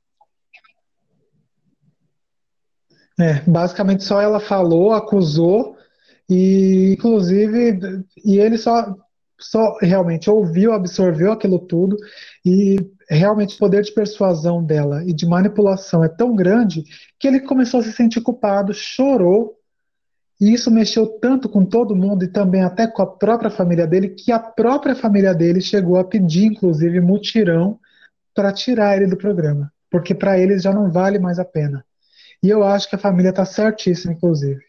É, 3.19 3.41
basicamente 3.49 4.03
só 4.03 4.21
ela 4.21 4.39
falou, 4.39 4.93
acusou, 4.93 5.77
e 6.29 6.93
inclusive, 6.93 8.05
e 8.23 8.37
ele 8.37 8.57
só, 8.57 8.93
só 9.39 9.77
realmente 9.81 10.29
ouviu, 10.29 10.73
absorveu 10.73 11.31
aquilo 11.31 11.59
tudo, 11.59 11.97
e 12.45 12.77
realmente 13.09 13.55
o 13.55 13.59
poder 13.59 13.83
de 13.83 13.93
persuasão 13.93 14.63
dela 14.63 15.03
e 15.05 15.13
de 15.13 15.25
manipulação 15.25 16.03
é 16.03 16.09
tão 16.09 16.35
grande 16.35 16.83
que 17.19 17.27
ele 17.27 17.41
começou 17.41 17.79
a 17.79 17.83
se 17.83 17.91
sentir 17.91 18.21
culpado, 18.21 18.73
chorou, 18.73 19.55
e 20.39 20.53
isso 20.53 20.69
mexeu 20.69 21.07
tanto 21.07 21.47
com 21.47 21.65
todo 21.65 21.95
mundo 21.95 22.25
e 22.25 22.27
também 22.27 22.61
até 22.61 22.87
com 22.87 23.01
a 23.01 23.07
própria 23.07 23.49
família 23.49 23.87
dele, 23.87 24.09
que 24.09 24.31
a 24.31 24.39
própria 24.39 24.95
família 24.95 25.33
dele 25.33 25.61
chegou 25.61 25.97
a 25.97 26.03
pedir, 26.03 26.45
inclusive, 26.45 26.99
mutirão 26.99 27.79
para 28.33 28.51
tirar 28.51 28.97
ele 28.97 29.07
do 29.07 29.15
programa, 29.15 29.71
porque 29.89 30.13
para 30.13 30.37
eles 30.37 30.61
já 30.61 30.73
não 30.73 30.91
vale 30.91 31.19
mais 31.19 31.39
a 31.39 31.45
pena. 31.45 31.85
E 32.43 32.49
eu 32.49 32.63
acho 32.63 32.89
que 32.89 32.95
a 32.95 32.99
família 32.99 33.29
está 33.29 33.45
certíssima, 33.45 34.11
inclusive. 34.13 34.61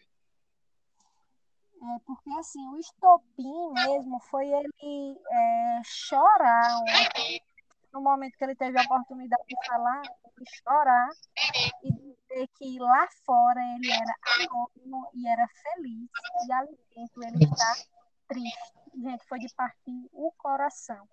Porque 2.05 2.29
assim, 2.39 2.65
o 2.69 2.77
estopim 2.77 3.73
mesmo 3.73 4.19
foi 4.29 4.47
ele 4.47 5.19
é, 5.31 5.81
chorar 5.83 6.69
no 7.93 8.01
momento 8.01 8.37
que 8.37 8.43
ele 8.43 8.55
teve 8.55 8.77
a 8.77 8.83
oportunidade 8.83 9.43
de 9.47 9.55
falar, 9.67 10.01
de 10.01 10.45
chorar 10.63 11.09
e 11.83 11.91
dizer 11.91 12.47
que 12.57 12.79
lá 12.79 13.07
fora 13.25 13.59
ele 13.75 13.91
era 13.91 14.15
anônimo 14.39 15.09
e 15.13 15.27
era 15.27 15.47
feliz, 15.47 16.09
e 16.47 16.53
ali 16.53 16.77
dentro 16.95 17.23
ele 17.23 17.43
está 17.43 17.73
triste. 18.27 18.76
Gente, 18.97 19.23
foi 19.25 19.37
de 19.37 19.53
partir 19.53 20.09
o 20.11 20.31
coração. 20.37 21.07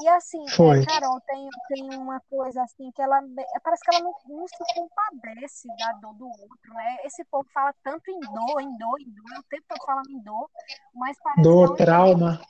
E 0.00 0.08
assim, 0.08 0.44
é, 0.44 0.86
Carol, 0.86 1.20
tem, 1.20 1.48
tem 1.68 1.94
uma 1.96 2.20
coisa 2.28 2.62
assim 2.62 2.90
que 2.92 3.00
ela 3.00 3.20
parece 3.62 3.82
que 3.84 3.94
ela 3.94 4.04
não, 4.04 4.14
não, 4.26 4.46
se 4.48 4.74
compadece 4.74 5.68
da 5.76 5.92
dor 5.94 6.14
do 6.14 6.26
outro, 6.26 6.74
né? 6.74 6.98
Esse 7.04 7.24
povo 7.24 7.48
fala 7.52 7.72
tanto 7.82 8.10
em 8.10 8.20
dor, 8.20 8.60
em 8.60 8.76
dor, 8.76 9.00
em 9.00 9.10
dor, 9.10 9.38
o 9.38 9.42
tempo 9.44 9.64
todo 9.68 9.84
falando 9.84 10.10
em 10.10 10.20
dor, 10.20 10.50
mas 10.94 11.16
parece 11.22 11.42
dor, 11.42 11.76
que 11.76 11.84
trauma. 11.84 12.40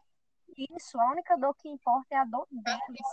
Isso, 0.57 0.99
a 1.01 1.11
única 1.11 1.37
dor 1.37 1.55
que 1.55 1.69
importa 1.69 2.07
é 2.11 2.17
a 2.17 2.25
dor 2.25 2.47
deles. 2.51 3.09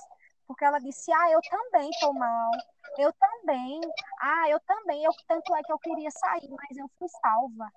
Porque 0.48 0.64
ela 0.64 0.80
disse: 0.80 1.12
"Ah, 1.12 1.32
eu 1.32 1.42
também 1.50 1.90
tô 2.00 2.14
mal. 2.14 2.52
Eu 2.98 3.12
também. 3.14 3.82
Ah, 4.22 4.50
eu 4.50 4.60
também. 4.62 5.04
Eu 5.04 5.12
tanto 5.28 5.56
é 5.56 5.62
que 5.64 5.72
eu 5.72 5.80
queria 5.80 6.12
sair, 6.12 6.50
mas 6.50 6.78
eu 6.78 6.90
fui 6.98 7.08
salva." 7.22 7.70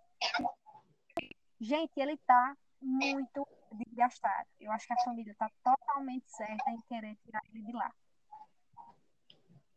Gente, 1.61 1.99
ele 1.99 2.17
tá 2.19 2.57
muito 2.81 3.47
desgastado. 3.73 4.47
Eu 4.61 4.73
acho 4.73 4.87
que 4.87 4.93
a 4.93 5.05
família 5.05 5.33
está 5.33 5.49
totalmente 5.65 6.25
certa 6.29 6.71
em 6.71 6.81
querer 6.89 7.17
tirar 7.25 7.41
ele 7.53 7.65
de 7.65 7.73
lá. 7.73 7.91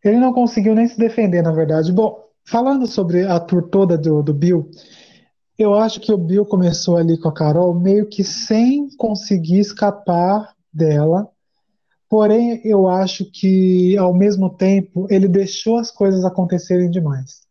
Ele 0.04 0.18
não 0.18 0.34
conseguiu 0.34 0.74
nem 0.74 0.88
se 0.88 0.98
defender, 0.98 1.44
na 1.44 1.52
verdade. 1.52 1.92
Bom, 1.92 2.24
falando 2.46 2.88
sobre 2.88 3.26
a 3.26 3.40
tour 3.40 3.70
toda 3.70 3.98
do, 3.98 4.24
do 4.24 4.34
Bill, 4.34 4.70
eu 5.58 5.76
acho 5.76 6.00
que 6.00 6.12
o 6.12 6.18
Bill 6.18 6.46
começou 6.46 6.98
ali 6.98 7.20
com 7.20 7.30
a 7.30 7.34
Carol 7.34 7.74
meio 7.74 8.08
que 8.08 8.24
sem 8.24 8.90
conseguir 8.98 9.60
escapar 9.60 10.56
dela. 10.74 11.30
Porém, 12.10 12.60
eu 12.66 12.90
acho 12.90 13.26
que, 13.26 13.96
ao 13.98 14.14
mesmo 14.14 14.50
tempo, 14.50 15.08
ele 15.10 15.28
deixou 15.28 15.78
as 15.78 15.92
coisas 15.92 16.26
acontecerem 16.26 16.90
demais. 16.90 17.42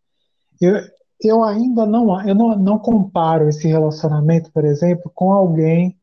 Eu, 0.61 0.75
eu 1.23 1.45
ainda 1.45 1.85
não, 1.87 2.27
eu 2.27 2.35
não, 2.35 2.57
não 2.57 2.79
comparo 2.79 3.49
esse 3.49 3.69
relacionamento, 3.69 4.51
por 4.53 4.65
exemplo, 4.65 5.11
com 5.15 5.33
alguém 5.33 5.97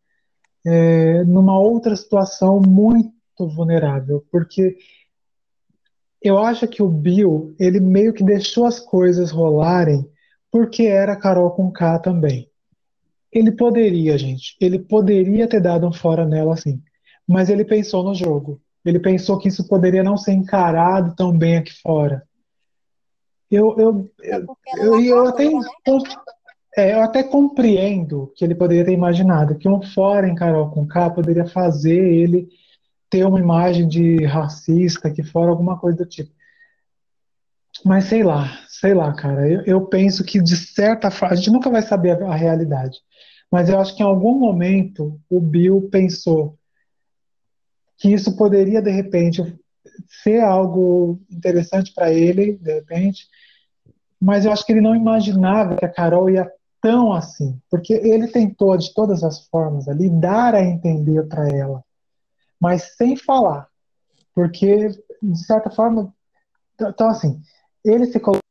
é, 0.65 1.23
numa 1.23 1.57
outra 1.57 1.95
situação 1.95 2.61
muito 2.61 3.11
vulnerável, 3.39 4.23
porque 4.31 4.77
eu 6.21 6.37
acho 6.37 6.67
que 6.67 6.83
o 6.83 6.89
Bill 6.89 7.55
ele 7.59 7.79
meio 7.79 8.13
que 8.13 8.23
deixou 8.23 8.65
as 8.65 8.79
coisas 8.79 9.31
rolarem 9.31 10.07
porque 10.51 10.83
era 10.83 11.15
Carol 11.15 11.51
com 11.51 11.71
K 11.71 11.99
também. 11.99 12.49
Ele 13.31 13.51
poderia, 13.51 14.17
gente, 14.17 14.55
ele 14.59 14.79
poderia 14.79 15.47
ter 15.47 15.61
dado 15.61 15.87
um 15.87 15.93
fora 15.93 16.25
nela 16.25 16.53
assim, 16.53 16.81
mas 17.27 17.49
ele 17.49 17.63
pensou 17.65 18.03
no 18.03 18.13
jogo. 18.13 18.61
Ele 18.83 18.99
pensou 18.99 19.37
que 19.37 19.49
isso 19.49 19.67
poderia 19.67 20.03
não 20.03 20.17
ser 20.17 20.31
encarado 20.31 21.13
tão 21.15 21.37
bem 21.37 21.57
aqui 21.57 21.73
fora. 21.81 22.26
Eu, 23.49 23.75
eu, 23.77 24.11
é 24.21 24.37
eu, 24.77 25.01
eu, 25.01 25.27
até, 25.27 25.49
né? 25.49 25.59
é, 26.75 26.93
eu 26.93 27.01
até 27.01 27.23
compreendo 27.23 28.31
que 28.35 28.43
ele 28.43 28.53
poderia 28.53 28.85
ter 28.85 28.91
imaginado 28.91 29.57
que 29.57 29.69
um 29.69 29.81
fora 29.81 30.27
em 30.27 30.35
Carol 30.35 30.69
com 30.69 30.85
K 30.85 31.09
poderia 31.09 31.45
fazer 31.45 31.97
ele 31.97 32.49
ter 33.09 33.25
uma 33.25 33.39
imagem 33.39 33.87
de 33.87 34.25
racista, 34.25 35.09
que 35.09 35.23
fora 35.23 35.49
alguma 35.49 35.79
coisa 35.79 35.99
do 35.99 36.05
tipo. 36.05 36.31
Mas 37.85 38.05
sei 38.05 38.23
lá, 38.23 38.59
sei 38.67 38.93
lá, 38.93 39.13
cara. 39.13 39.49
Eu, 39.49 39.61
eu 39.65 39.85
penso 39.85 40.23
que 40.23 40.41
de 40.41 40.57
certa 40.57 41.09
forma, 41.09 41.33
a 41.33 41.37
gente 41.37 41.51
nunca 41.51 41.69
vai 41.69 41.81
saber 41.81 42.21
a, 42.21 42.31
a 42.31 42.35
realidade. 42.35 42.97
Mas 43.51 43.69
eu 43.69 43.79
acho 43.79 43.95
que 43.95 44.03
em 44.03 44.05
algum 44.05 44.37
momento 44.37 45.19
o 45.29 45.39
Bill 45.39 45.87
pensou 45.89 46.57
que 47.97 48.13
isso 48.13 48.35
poderia 48.35 48.81
de 48.81 48.91
repente 48.91 49.41
ser 50.23 50.41
algo 50.41 51.19
interessante 51.29 51.93
para 51.93 52.11
ele, 52.11 52.57
de 52.57 52.73
repente, 52.73 53.27
mas 54.19 54.45
eu 54.45 54.51
acho 54.51 54.65
que 54.65 54.71
ele 54.71 54.81
não 54.81 54.95
imaginava 54.95 55.75
que 55.75 55.85
a 55.85 55.91
Carol 55.91 56.29
ia 56.29 56.51
tão 56.81 57.13
assim, 57.13 57.59
porque 57.69 57.93
ele 57.93 58.27
tentou 58.27 58.75
de 58.77 58.93
todas 58.93 59.23
as 59.23 59.47
formas 59.47 59.87
ali 59.87 60.09
dar 60.09 60.55
a 60.55 60.63
entender 60.63 61.27
para 61.27 61.47
ela, 61.49 61.83
mas 62.59 62.95
sem 62.95 63.15
falar, 63.15 63.67
porque 64.33 64.89
de 65.21 65.45
certa 65.45 65.69
forma, 65.69 66.13
então 66.79 67.09
assim, 67.09 67.41
ele 67.83 68.05
se 68.05 68.19
colocava 68.19 68.41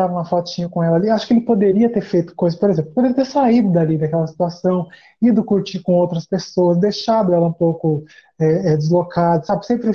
uma 0.00 0.24
fotinho 0.24 0.70
com 0.70 0.82
ela 0.82 0.96
ali, 0.96 1.10
acho 1.10 1.26
que 1.26 1.34
ele 1.34 1.40
poderia 1.40 1.90
ter 1.90 2.02
feito 2.02 2.34
coisas, 2.34 2.58
por 2.58 2.70
exemplo, 2.70 2.92
poderia 2.92 3.16
ter 3.16 3.26
saído 3.26 3.72
dali 3.72 3.98
daquela 3.98 4.26
situação, 4.26 4.88
ido 5.20 5.44
curtir 5.44 5.80
com 5.80 5.92
outras 5.92 6.26
pessoas, 6.26 6.78
deixado 6.78 7.32
ela 7.32 7.46
um 7.46 7.52
pouco 7.52 8.04
é, 8.38 8.72
é, 8.72 8.76
deslocada, 8.76 9.44
sabe, 9.44 9.66
sempre 9.66 9.90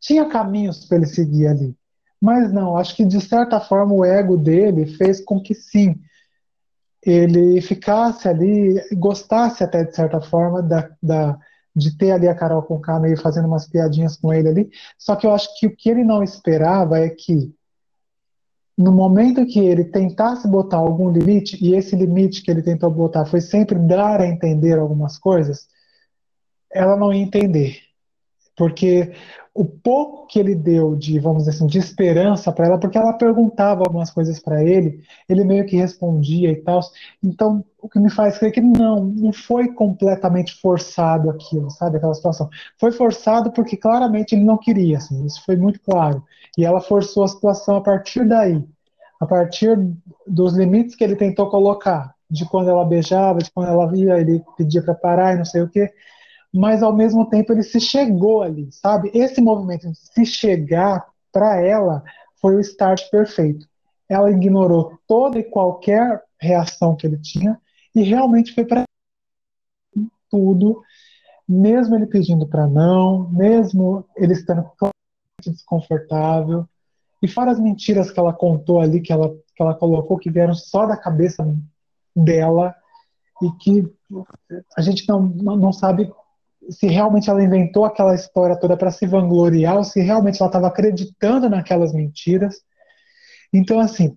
tinha 0.00 0.28
caminhos 0.28 0.86
para 0.86 0.98
ele 0.98 1.06
seguir 1.06 1.46
ali. 1.46 1.76
Mas 2.24 2.50
não, 2.50 2.74
acho 2.74 2.96
que 2.96 3.04
de 3.04 3.20
certa 3.20 3.60
forma 3.60 3.92
o 3.92 4.02
ego 4.02 4.38
dele 4.38 4.86
fez 4.86 5.22
com 5.22 5.38
que 5.38 5.54
sim, 5.54 6.00
ele 7.04 7.60
ficasse 7.60 8.26
ali, 8.26 8.80
gostasse 8.94 9.62
até 9.62 9.84
de 9.84 9.94
certa 9.94 10.22
forma 10.22 10.62
da, 10.62 10.90
da, 11.02 11.38
de 11.76 11.94
ter 11.98 12.12
ali 12.12 12.26
a 12.26 12.34
Carol 12.34 12.62
com 12.62 12.80
K 12.80 12.98
meio 12.98 13.20
fazendo 13.20 13.46
umas 13.46 13.68
piadinhas 13.68 14.16
com 14.16 14.32
ele 14.32 14.48
ali. 14.48 14.70
Só 14.98 15.14
que 15.16 15.26
eu 15.26 15.34
acho 15.34 15.50
que 15.58 15.66
o 15.66 15.76
que 15.76 15.90
ele 15.90 16.02
não 16.02 16.22
esperava 16.22 16.98
é 16.98 17.10
que 17.10 17.54
no 18.76 18.90
momento 18.90 19.44
que 19.44 19.60
ele 19.60 19.84
tentasse 19.84 20.48
botar 20.48 20.78
algum 20.78 21.10
limite, 21.10 21.62
e 21.62 21.74
esse 21.74 21.94
limite 21.94 22.40
que 22.40 22.50
ele 22.50 22.62
tentou 22.62 22.90
botar 22.90 23.26
foi 23.26 23.42
sempre 23.42 23.78
dar 23.78 24.22
a 24.22 24.26
entender 24.26 24.78
algumas 24.78 25.18
coisas, 25.18 25.68
ela 26.72 26.96
não 26.96 27.12
ia 27.12 27.22
entender. 27.22 27.83
Porque 28.56 29.12
o 29.54 29.64
pouco 29.64 30.26
que 30.26 30.38
ele 30.38 30.54
deu 30.54 30.96
de, 30.96 31.18
vamos 31.20 31.44
dizer 31.44 31.50
assim, 31.52 31.66
de 31.66 31.78
esperança 31.78 32.50
para 32.50 32.66
ela, 32.66 32.78
porque 32.78 32.98
ela 32.98 33.12
perguntava 33.12 33.82
algumas 33.82 34.10
coisas 34.10 34.40
para 34.40 34.64
ele, 34.64 35.00
ele 35.28 35.44
meio 35.44 35.64
que 35.64 35.76
respondia 35.76 36.50
e 36.50 36.56
tal. 36.56 36.80
Então, 37.22 37.64
o 37.80 37.88
que 37.88 38.00
me 38.00 38.10
faz 38.10 38.36
crer 38.36 38.50
que 38.50 38.60
não, 38.60 39.04
não 39.04 39.32
foi 39.32 39.72
completamente 39.72 40.60
forçado 40.60 41.30
aquilo, 41.30 41.70
sabe, 41.70 41.98
aquela 41.98 42.14
situação. 42.14 42.50
Foi 42.80 42.90
forçado 42.90 43.52
porque 43.52 43.76
claramente 43.76 44.34
ele 44.34 44.44
não 44.44 44.58
queria, 44.58 44.98
assim, 44.98 45.24
isso 45.24 45.40
foi 45.44 45.56
muito 45.56 45.80
claro. 45.80 46.24
E 46.58 46.64
ela 46.64 46.80
forçou 46.80 47.22
a 47.22 47.28
situação 47.28 47.76
a 47.76 47.80
partir 47.80 48.26
daí, 48.26 48.60
a 49.20 49.26
partir 49.26 49.78
dos 50.26 50.54
limites 50.56 50.96
que 50.96 51.04
ele 51.04 51.14
tentou 51.14 51.48
colocar, 51.48 52.12
de 52.28 52.44
quando 52.44 52.70
ela 52.70 52.84
beijava, 52.84 53.38
de 53.38 53.50
quando 53.52 53.68
ela 53.68 53.86
via, 53.88 54.18
ele 54.18 54.42
pedia 54.56 54.82
para 54.82 54.94
parar 54.94 55.34
e 55.34 55.38
não 55.38 55.44
sei 55.44 55.62
o 55.62 55.68
quê 55.68 55.92
mas 56.54 56.84
ao 56.84 56.92
mesmo 56.92 57.28
tempo 57.28 57.52
ele 57.52 57.64
se 57.64 57.80
chegou 57.80 58.40
ali, 58.40 58.70
sabe? 58.70 59.10
Esse 59.12 59.40
movimento 59.40 59.90
de 59.90 59.98
se 59.98 60.24
chegar 60.24 61.04
para 61.32 61.60
ela 61.60 62.04
foi 62.40 62.54
o 62.54 62.60
start 62.60 63.10
perfeito. 63.10 63.68
Ela 64.08 64.30
ignorou 64.30 64.96
toda 65.08 65.40
e 65.40 65.42
qualquer 65.42 66.22
reação 66.38 66.94
que 66.94 67.08
ele 67.08 67.18
tinha 67.18 67.60
e 67.92 68.02
realmente 68.02 68.54
foi 68.54 68.64
para 68.64 68.84
tudo, 70.30 70.80
mesmo 71.48 71.96
ele 71.96 72.06
pedindo 72.06 72.46
para 72.46 72.68
não, 72.68 73.28
mesmo 73.30 74.04
ele 74.16 74.34
estando 74.34 74.70
desconfortável. 75.44 76.68
E 77.20 77.26
fora 77.26 77.50
as 77.50 77.58
mentiras 77.58 78.12
que 78.12 78.20
ela 78.20 78.32
contou 78.32 78.80
ali, 78.80 79.00
que 79.00 79.12
ela, 79.12 79.28
que 79.56 79.60
ela 79.60 79.74
colocou, 79.74 80.18
que 80.18 80.30
vieram 80.30 80.54
só 80.54 80.86
da 80.86 80.96
cabeça 80.96 81.44
dela 82.14 82.72
e 83.42 83.50
que 83.58 83.92
a 84.76 84.80
gente 84.80 85.08
não, 85.08 85.20
não 85.20 85.72
sabe 85.72 86.12
se 86.70 86.86
realmente 86.86 87.28
ela 87.28 87.42
inventou 87.42 87.84
aquela 87.84 88.14
história 88.14 88.56
toda 88.56 88.76
para 88.76 88.90
se 88.90 89.06
vangloriar 89.06 89.76
ou 89.76 89.84
se 89.84 90.00
realmente 90.00 90.40
ela 90.40 90.48
estava 90.48 90.68
acreditando 90.68 91.48
naquelas 91.48 91.92
mentiras. 91.92 92.56
Então, 93.52 93.78
assim, 93.78 94.16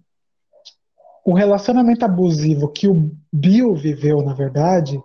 o 1.25 1.33
relacionamento 1.33 2.05
abusivo 2.05 2.69
que 2.69 2.87
o 2.87 3.11
Bill 3.31 3.75
viveu, 3.75 4.21
na 4.21 4.33
verdade, 4.33 5.01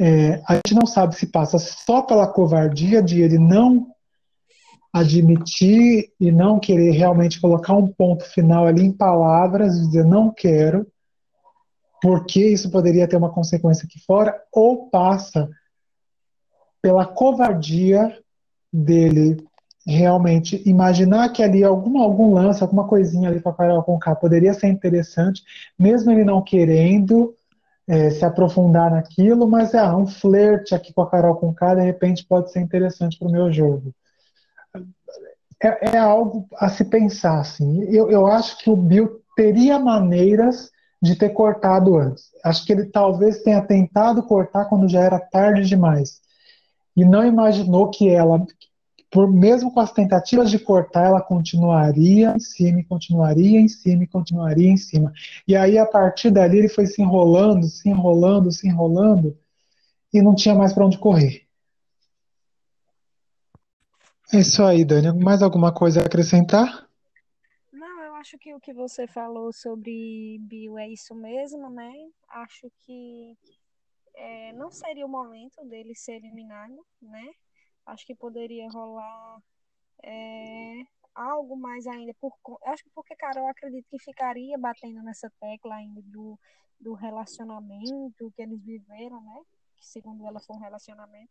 é, 0.00 0.40
a 0.48 0.54
gente 0.54 0.74
não 0.74 0.86
sabe 0.86 1.14
se 1.14 1.26
passa 1.26 1.58
só 1.58 2.02
pela 2.02 2.26
covardia 2.26 3.02
de 3.02 3.20
ele 3.20 3.38
não 3.38 3.88
admitir 4.92 6.10
e 6.18 6.32
não 6.32 6.58
querer 6.58 6.92
realmente 6.92 7.40
colocar 7.40 7.74
um 7.74 7.88
ponto 7.88 8.24
final 8.24 8.66
ali 8.66 8.84
em 8.84 8.92
palavras, 8.92 9.78
dizer 9.78 10.04
não 10.04 10.32
quero, 10.32 10.86
porque 12.00 12.46
isso 12.46 12.70
poderia 12.70 13.06
ter 13.06 13.16
uma 13.16 13.30
consequência 13.32 13.84
aqui 13.86 14.00
fora, 14.06 14.34
ou 14.52 14.88
passa 14.88 15.48
pela 16.88 17.04
covardia 17.04 18.18
dele 18.72 19.46
realmente 19.86 20.62
imaginar 20.66 21.28
que 21.28 21.42
ali 21.42 21.62
algum, 21.62 22.00
algum 22.00 22.32
lance, 22.32 22.62
alguma 22.62 22.88
coisinha 22.88 23.28
ali 23.28 23.42
com 23.42 23.50
a 23.50 23.54
Carol 23.54 23.82
Conká 23.82 24.14
poderia 24.14 24.54
ser 24.54 24.68
interessante, 24.68 25.42
mesmo 25.78 26.10
ele 26.10 26.24
não 26.24 26.40
querendo 26.40 27.34
é, 27.86 28.08
se 28.08 28.24
aprofundar 28.24 28.90
naquilo, 28.90 29.46
mas 29.46 29.74
é 29.74 29.82
um 29.92 30.06
flerte 30.06 30.74
aqui 30.74 30.94
com 30.94 31.02
a 31.02 31.10
Carol 31.10 31.36
Conká 31.36 31.74
de 31.74 31.82
repente 31.82 32.24
pode 32.24 32.50
ser 32.50 32.60
interessante 32.60 33.18
para 33.18 33.28
o 33.28 33.32
meu 33.32 33.52
jogo. 33.52 33.92
É, 35.62 35.90
é, 35.90 35.98
algo 35.98 36.46
a 36.56 36.70
se 36.70 36.86
pensar, 36.86 37.38
assim. 37.38 37.82
Eu, 37.82 38.10
eu 38.10 38.26
acho 38.26 38.56
que 38.56 38.70
o 38.70 38.76
Bill 38.76 39.20
teria 39.36 39.78
maneiras 39.78 40.70
de 41.02 41.16
ter 41.16 41.28
cortado 41.34 41.98
antes. 41.98 42.30
Acho 42.42 42.64
que 42.64 42.72
ele 42.72 42.86
talvez 42.86 43.42
tenha 43.42 43.60
tentado 43.60 44.22
cortar 44.22 44.64
quando 44.70 44.88
já 44.88 45.00
era 45.00 45.20
tarde 45.20 45.68
demais. 45.68 46.26
E 46.98 47.04
não 47.04 47.24
imaginou 47.24 47.90
que 47.90 48.08
ela, 48.08 48.44
por 49.08 49.32
mesmo 49.32 49.72
com 49.72 49.78
as 49.78 49.92
tentativas 49.92 50.50
de 50.50 50.58
cortar, 50.58 51.04
ela 51.04 51.22
continuaria 51.22 52.34
em 52.34 52.40
cima, 52.40 52.82
continuaria 52.88 53.60
em 53.60 53.68
cima, 53.68 54.04
continuaria 54.08 54.68
em 54.68 54.76
cima. 54.76 55.12
E 55.46 55.54
aí, 55.54 55.78
a 55.78 55.86
partir 55.86 56.28
dali, 56.32 56.58
ele 56.58 56.68
foi 56.68 56.86
se 56.86 57.00
enrolando, 57.00 57.68
se 57.68 57.88
enrolando, 57.88 58.50
se 58.50 58.66
enrolando, 58.66 59.38
e 60.12 60.20
não 60.20 60.34
tinha 60.34 60.56
mais 60.56 60.72
para 60.72 60.86
onde 60.86 60.98
correr. 60.98 61.46
É 64.34 64.40
isso 64.40 64.64
aí, 64.64 64.84
Dani. 64.84 65.12
Mais 65.22 65.40
alguma 65.40 65.72
coisa 65.72 66.00
a 66.00 66.04
acrescentar? 66.04 66.84
Não, 67.72 68.02
eu 68.02 68.14
acho 68.16 68.36
que 68.38 68.52
o 68.52 68.58
que 68.58 68.72
você 68.72 69.06
falou 69.06 69.52
sobre 69.52 70.36
Bill 70.40 70.76
é 70.76 70.88
isso 70.88 71.14
mesmo, 71.14 71.70
né? 71.70 71.92
Acho 72.28 72.68
que 72.84 73.36
é, 74.18 74.52
não 74.52 74.70
seria 74.70 75.06
o 75.06 75.08
momento 75.08 75.64
dele 75.64 75.94
ser 75.94 76.16
eliminado, 76.16 76.84
né? 77.00 77.32
Acho 77.86 78.04
que 78.04 78.14
poderia 78.14 78.68
rolar 78.68 79.40
é, 80.02 80.82
algo 81.14 81.56
mais 81.56 81.86
ainda. 81.86 82.12
Por, 82.14 82.32
acho 82.64 82.82
que 82.82 82.90
porque 82.90 83.14
Carol 83.16 83.48
acredito 83.48 83.86
que 83.88 83.98
ficaria 83.98 84.58
batendo 84.58 85.02
nessa 85.02 85.30
tecla 85.40 85.76
ainda 85.76 86.02
do, 86.02 86.38
do 86.80 86.94
relacionamento 86.94 88.32
que 88.34 88.42
eles 88.42 88.60
viveram, 88.62 89.22
né? 89.22 89.42
Que 89.76 89.86
segundo 89.86 90.26
ela 90.26 90.40
foi 90.40 90.56
um 90.56 90.60
relacionamento. 90.60 91.30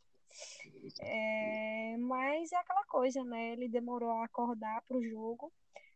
É, 1.01 1.97
mas 1.97 2.51
é 2.51 2.55
aquela 2.55 2.85
coisa, 2.85 3.23
né? 3.26 3.51
Ele 3.51 3.68
demorou 3.68 4.11
a 4.11 4.26
acordar 4.26 4.81
para 4.88 4.97
o 4.97 5.03
jogo. 5.03 5.51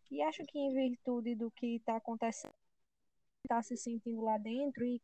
E 0.09 0.22
acho 0.23 0.43
que 0.45 0.59
em 0.59 0.73
virtude 0.73 1.35
do 1.35 1.49
que 1.51 1.77
está 1.77 1.95
acontecendo, 1.95 2.53
está 3.45 3.63
se 3.63 3.77
sentindo 3.77 4.22
lá 4.22 4.38
dentro 4.38 4.84
e 4.84 5.01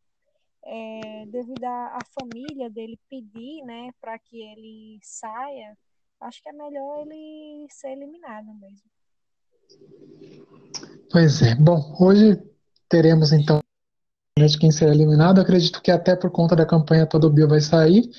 é, 0.67 1.25
devido 1.27 1.63
à 1.63 1.99
família 2.19 2.69
dele 2.69 2.99
pedir, 3.09 3.63
né, 3.63 3.89
para 4.01 4.19
que 4.19 4.41
ele 4.41 4.99
saia, 5.01 5.77
acho 6.21 6.41
que 6.43 6.49
é 6.49 6.51
melhor 6.51 7.05
ele 7.05 7.67
ser 7.69 7.89
eliminado 7.89 8.53
mesmo. 8.59 8.89
Pois 11.09 11.41
é. 11.41 11.55
Bom, 11.55 11.95
hoje 11.99 12.41
teremos 12.89 13.31
então 13.31 13.61
de 14.37 14.57
quem 14.59 14.71
será 14.71 14.91
eliminado. 14.91 15.39
Acredito 15.39 15.81
que 15.81 15.89
até 15.89 16.15
por 16.15 16.31
conta 16.31 16.55
da 16.55 16.65
campanha 16.65 17.07
todo 17.07 17.31
Bill 17.31 17.47
vai 17.47 17.61
sair. 17.61 18.09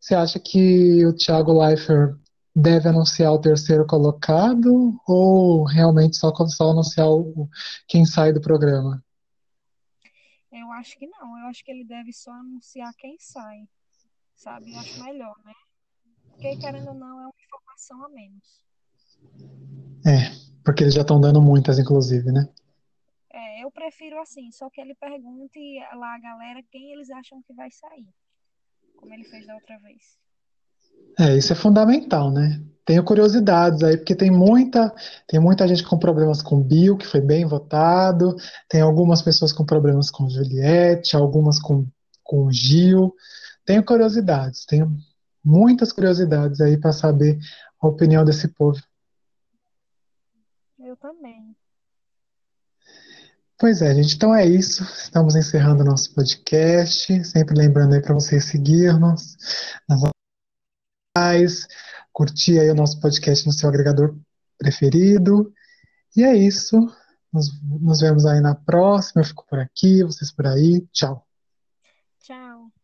Você 0.00 0.14
acha 0.14 0.40
que 0.40 1.04
o 1.06 1.14
Thiago 1.14 1.52
Leifert 1.62 2.16
deve 2.54 2.88
anunciar 2.88 3.32
o 3.32 3.40
terceiro 3.40 3.86
colocado 3.86 4.94
ou 5.06 5.64
realmente 5.64 6.16
só, 6.16 6.32
só 6.46 6.70
anunciar 6.70 7.08
o, 7.08 7.48
quem 7.86 8.04
sai 8.04 8.32
do 8.32 8.40
programa? 8.40 9.02
Eu 10.52 10.70
acho 10.72 10.98
que 10.98 11.06
não. 11.06 11.38
Eu 11.38 11.46
acho 11.46 11.64
que 11.64 11.70
ele 11.70 11.84
deve 11.84 12.12
só 12.12 12.30
anunciar 12.30 12.92
quem 12.94 13.16
sai. 13.18 13.66
Sabe? 14.36 14.72
Eu 14.72 14.78
acho 14.78 15.02
melhor, 15.02 15.36
né? 15.44 15.54
Porque, 16.30 16.56
querendo 16.56 16.88
ou 16.88 16.94
não, 16.94 17.20
é 17.20 17.24
uma 17.24 17.34
informação 17.42 18.04
a 18.04 18.08
menos. 18.08 18.62
É, 20.04 20.30
porque 20.64 20.82
eles 20.82 20.94
já 20.94 21.02
estão 21.02 21.20
dando 21.20 21.40
muitas, 21.40 21.78
inclusive, 21.78 22.30
né? 22.30 22.52
É, 23.30 23.64
eu 23.64 23.70
prefiro 23.70 24.20
assim, 24.20 24.50
só 24.50 24.68
que 24.68 24.80
ele 24.80 24.94
pergunte 24.94 25.58
lá 25.94 26.14
a 26.14 26.18
galera 26.18 26.62
quem 26.70 26.92
eles 26.92 27.10
acham 27.10 27.42
que 27.42 27.54
vai 27.54 27.70
sair. 27.70 28.08
Como 28.96 29.14
ele 29.14 29.24
fez 29.24 29.46
da 29.46 29.54
outra 29.54 29.78
vez. 29.78 30.18
É, 31.18 31.36
isso 31.36 31.52
é 31.52 31.56
fundamental, 31.56 32.30
né? 32.30 32.60
Tenho 32.84 33.04
curiosidades 33.04 33.82
aí, 33.82 33.96
porque 33.96 34.14
tem 34.14 34.30
muita, 34.30 34.92
tem 35.28 35.38
muita 35.38 35.68
gente 35.68 35.84
com 35.84 35.98
problemas 35.98 36.42
com 36.42 36.60
Bill, 36.60 36.96
que 36.96 37.06
foi 37.06 37.20
bem 37.20 37.44
votado, 37.44 38.34
tem 38.68 38.80
algumas 38.80 39.22
pessoas 39.22 39.52
com 39.52 39.64
problemas 39.64 40.10
com 40.10 40.28
Juliette, 40.28 41.14
algumas 41.14 41.60
com, 41.60 41.86
com 42.24 42.50
Gil. 42.50 43.14
Tenho 43.64 43.84
curiosidades, 43.84 44.66
tenho 44.66 44.96
muitas 45.44 45.92
curiosidades 45.92 46.60
aí 46.60 46.76
para 46.76 46.92
saber 46.92 47.38
a 47.80 47.86
opinião 47.86 48.24
desse 48.24 48.48
povo. 48.48 48.80
Eu 50.78 50.96
também. 50.96 51.54
Pois 53.58 53.80
é, 53.80 53.94
gente. 53.94 54.16
Então 54.16 54.34
é 54.34 54.44
isso. 54.44 54.82
Estamos 54.82 55.36
encerrando 55.36 55.84
nosso 55.84 56.12
podcast. 56.12 57.24
Sempre 57.24 57.56
lembrando 57.56 57.94
aí 57.94 58.02
para 58.02 58.12
vocês 58.12 58.46
seguirmos 58.46 59.36
nas 59.88 60.02
redes 61.32 61.66
curtir 62.12 62.58
aí 62.58 62.70
o 62.70 62.74
nosso 62.74 63.00
podcast 63.00 63.46
no 63.46 63.52
seu 63.52 63.68
agregador 63.68 64.16
preferido. 64.58 65.52
E 66.16 66.22
é 66.22 66.36
isso. 66.36 66.76
Nos, 67.32 67.48
nos 67.62 68.00
vemos 68.00 68.26
aí 68.26 68.40
na 68.40 68.54
próxima. 68.54 69.22
Eu 69.22 69.26
fico 69.26 69.46
por 69.48 69.58
aqui, 69.58 70.02
vocês 70.04 70.30
por 70.30 70.46
aí. 70.46 70.86
Tchau. 70.92 71.26
Tchau. 72.20 72.81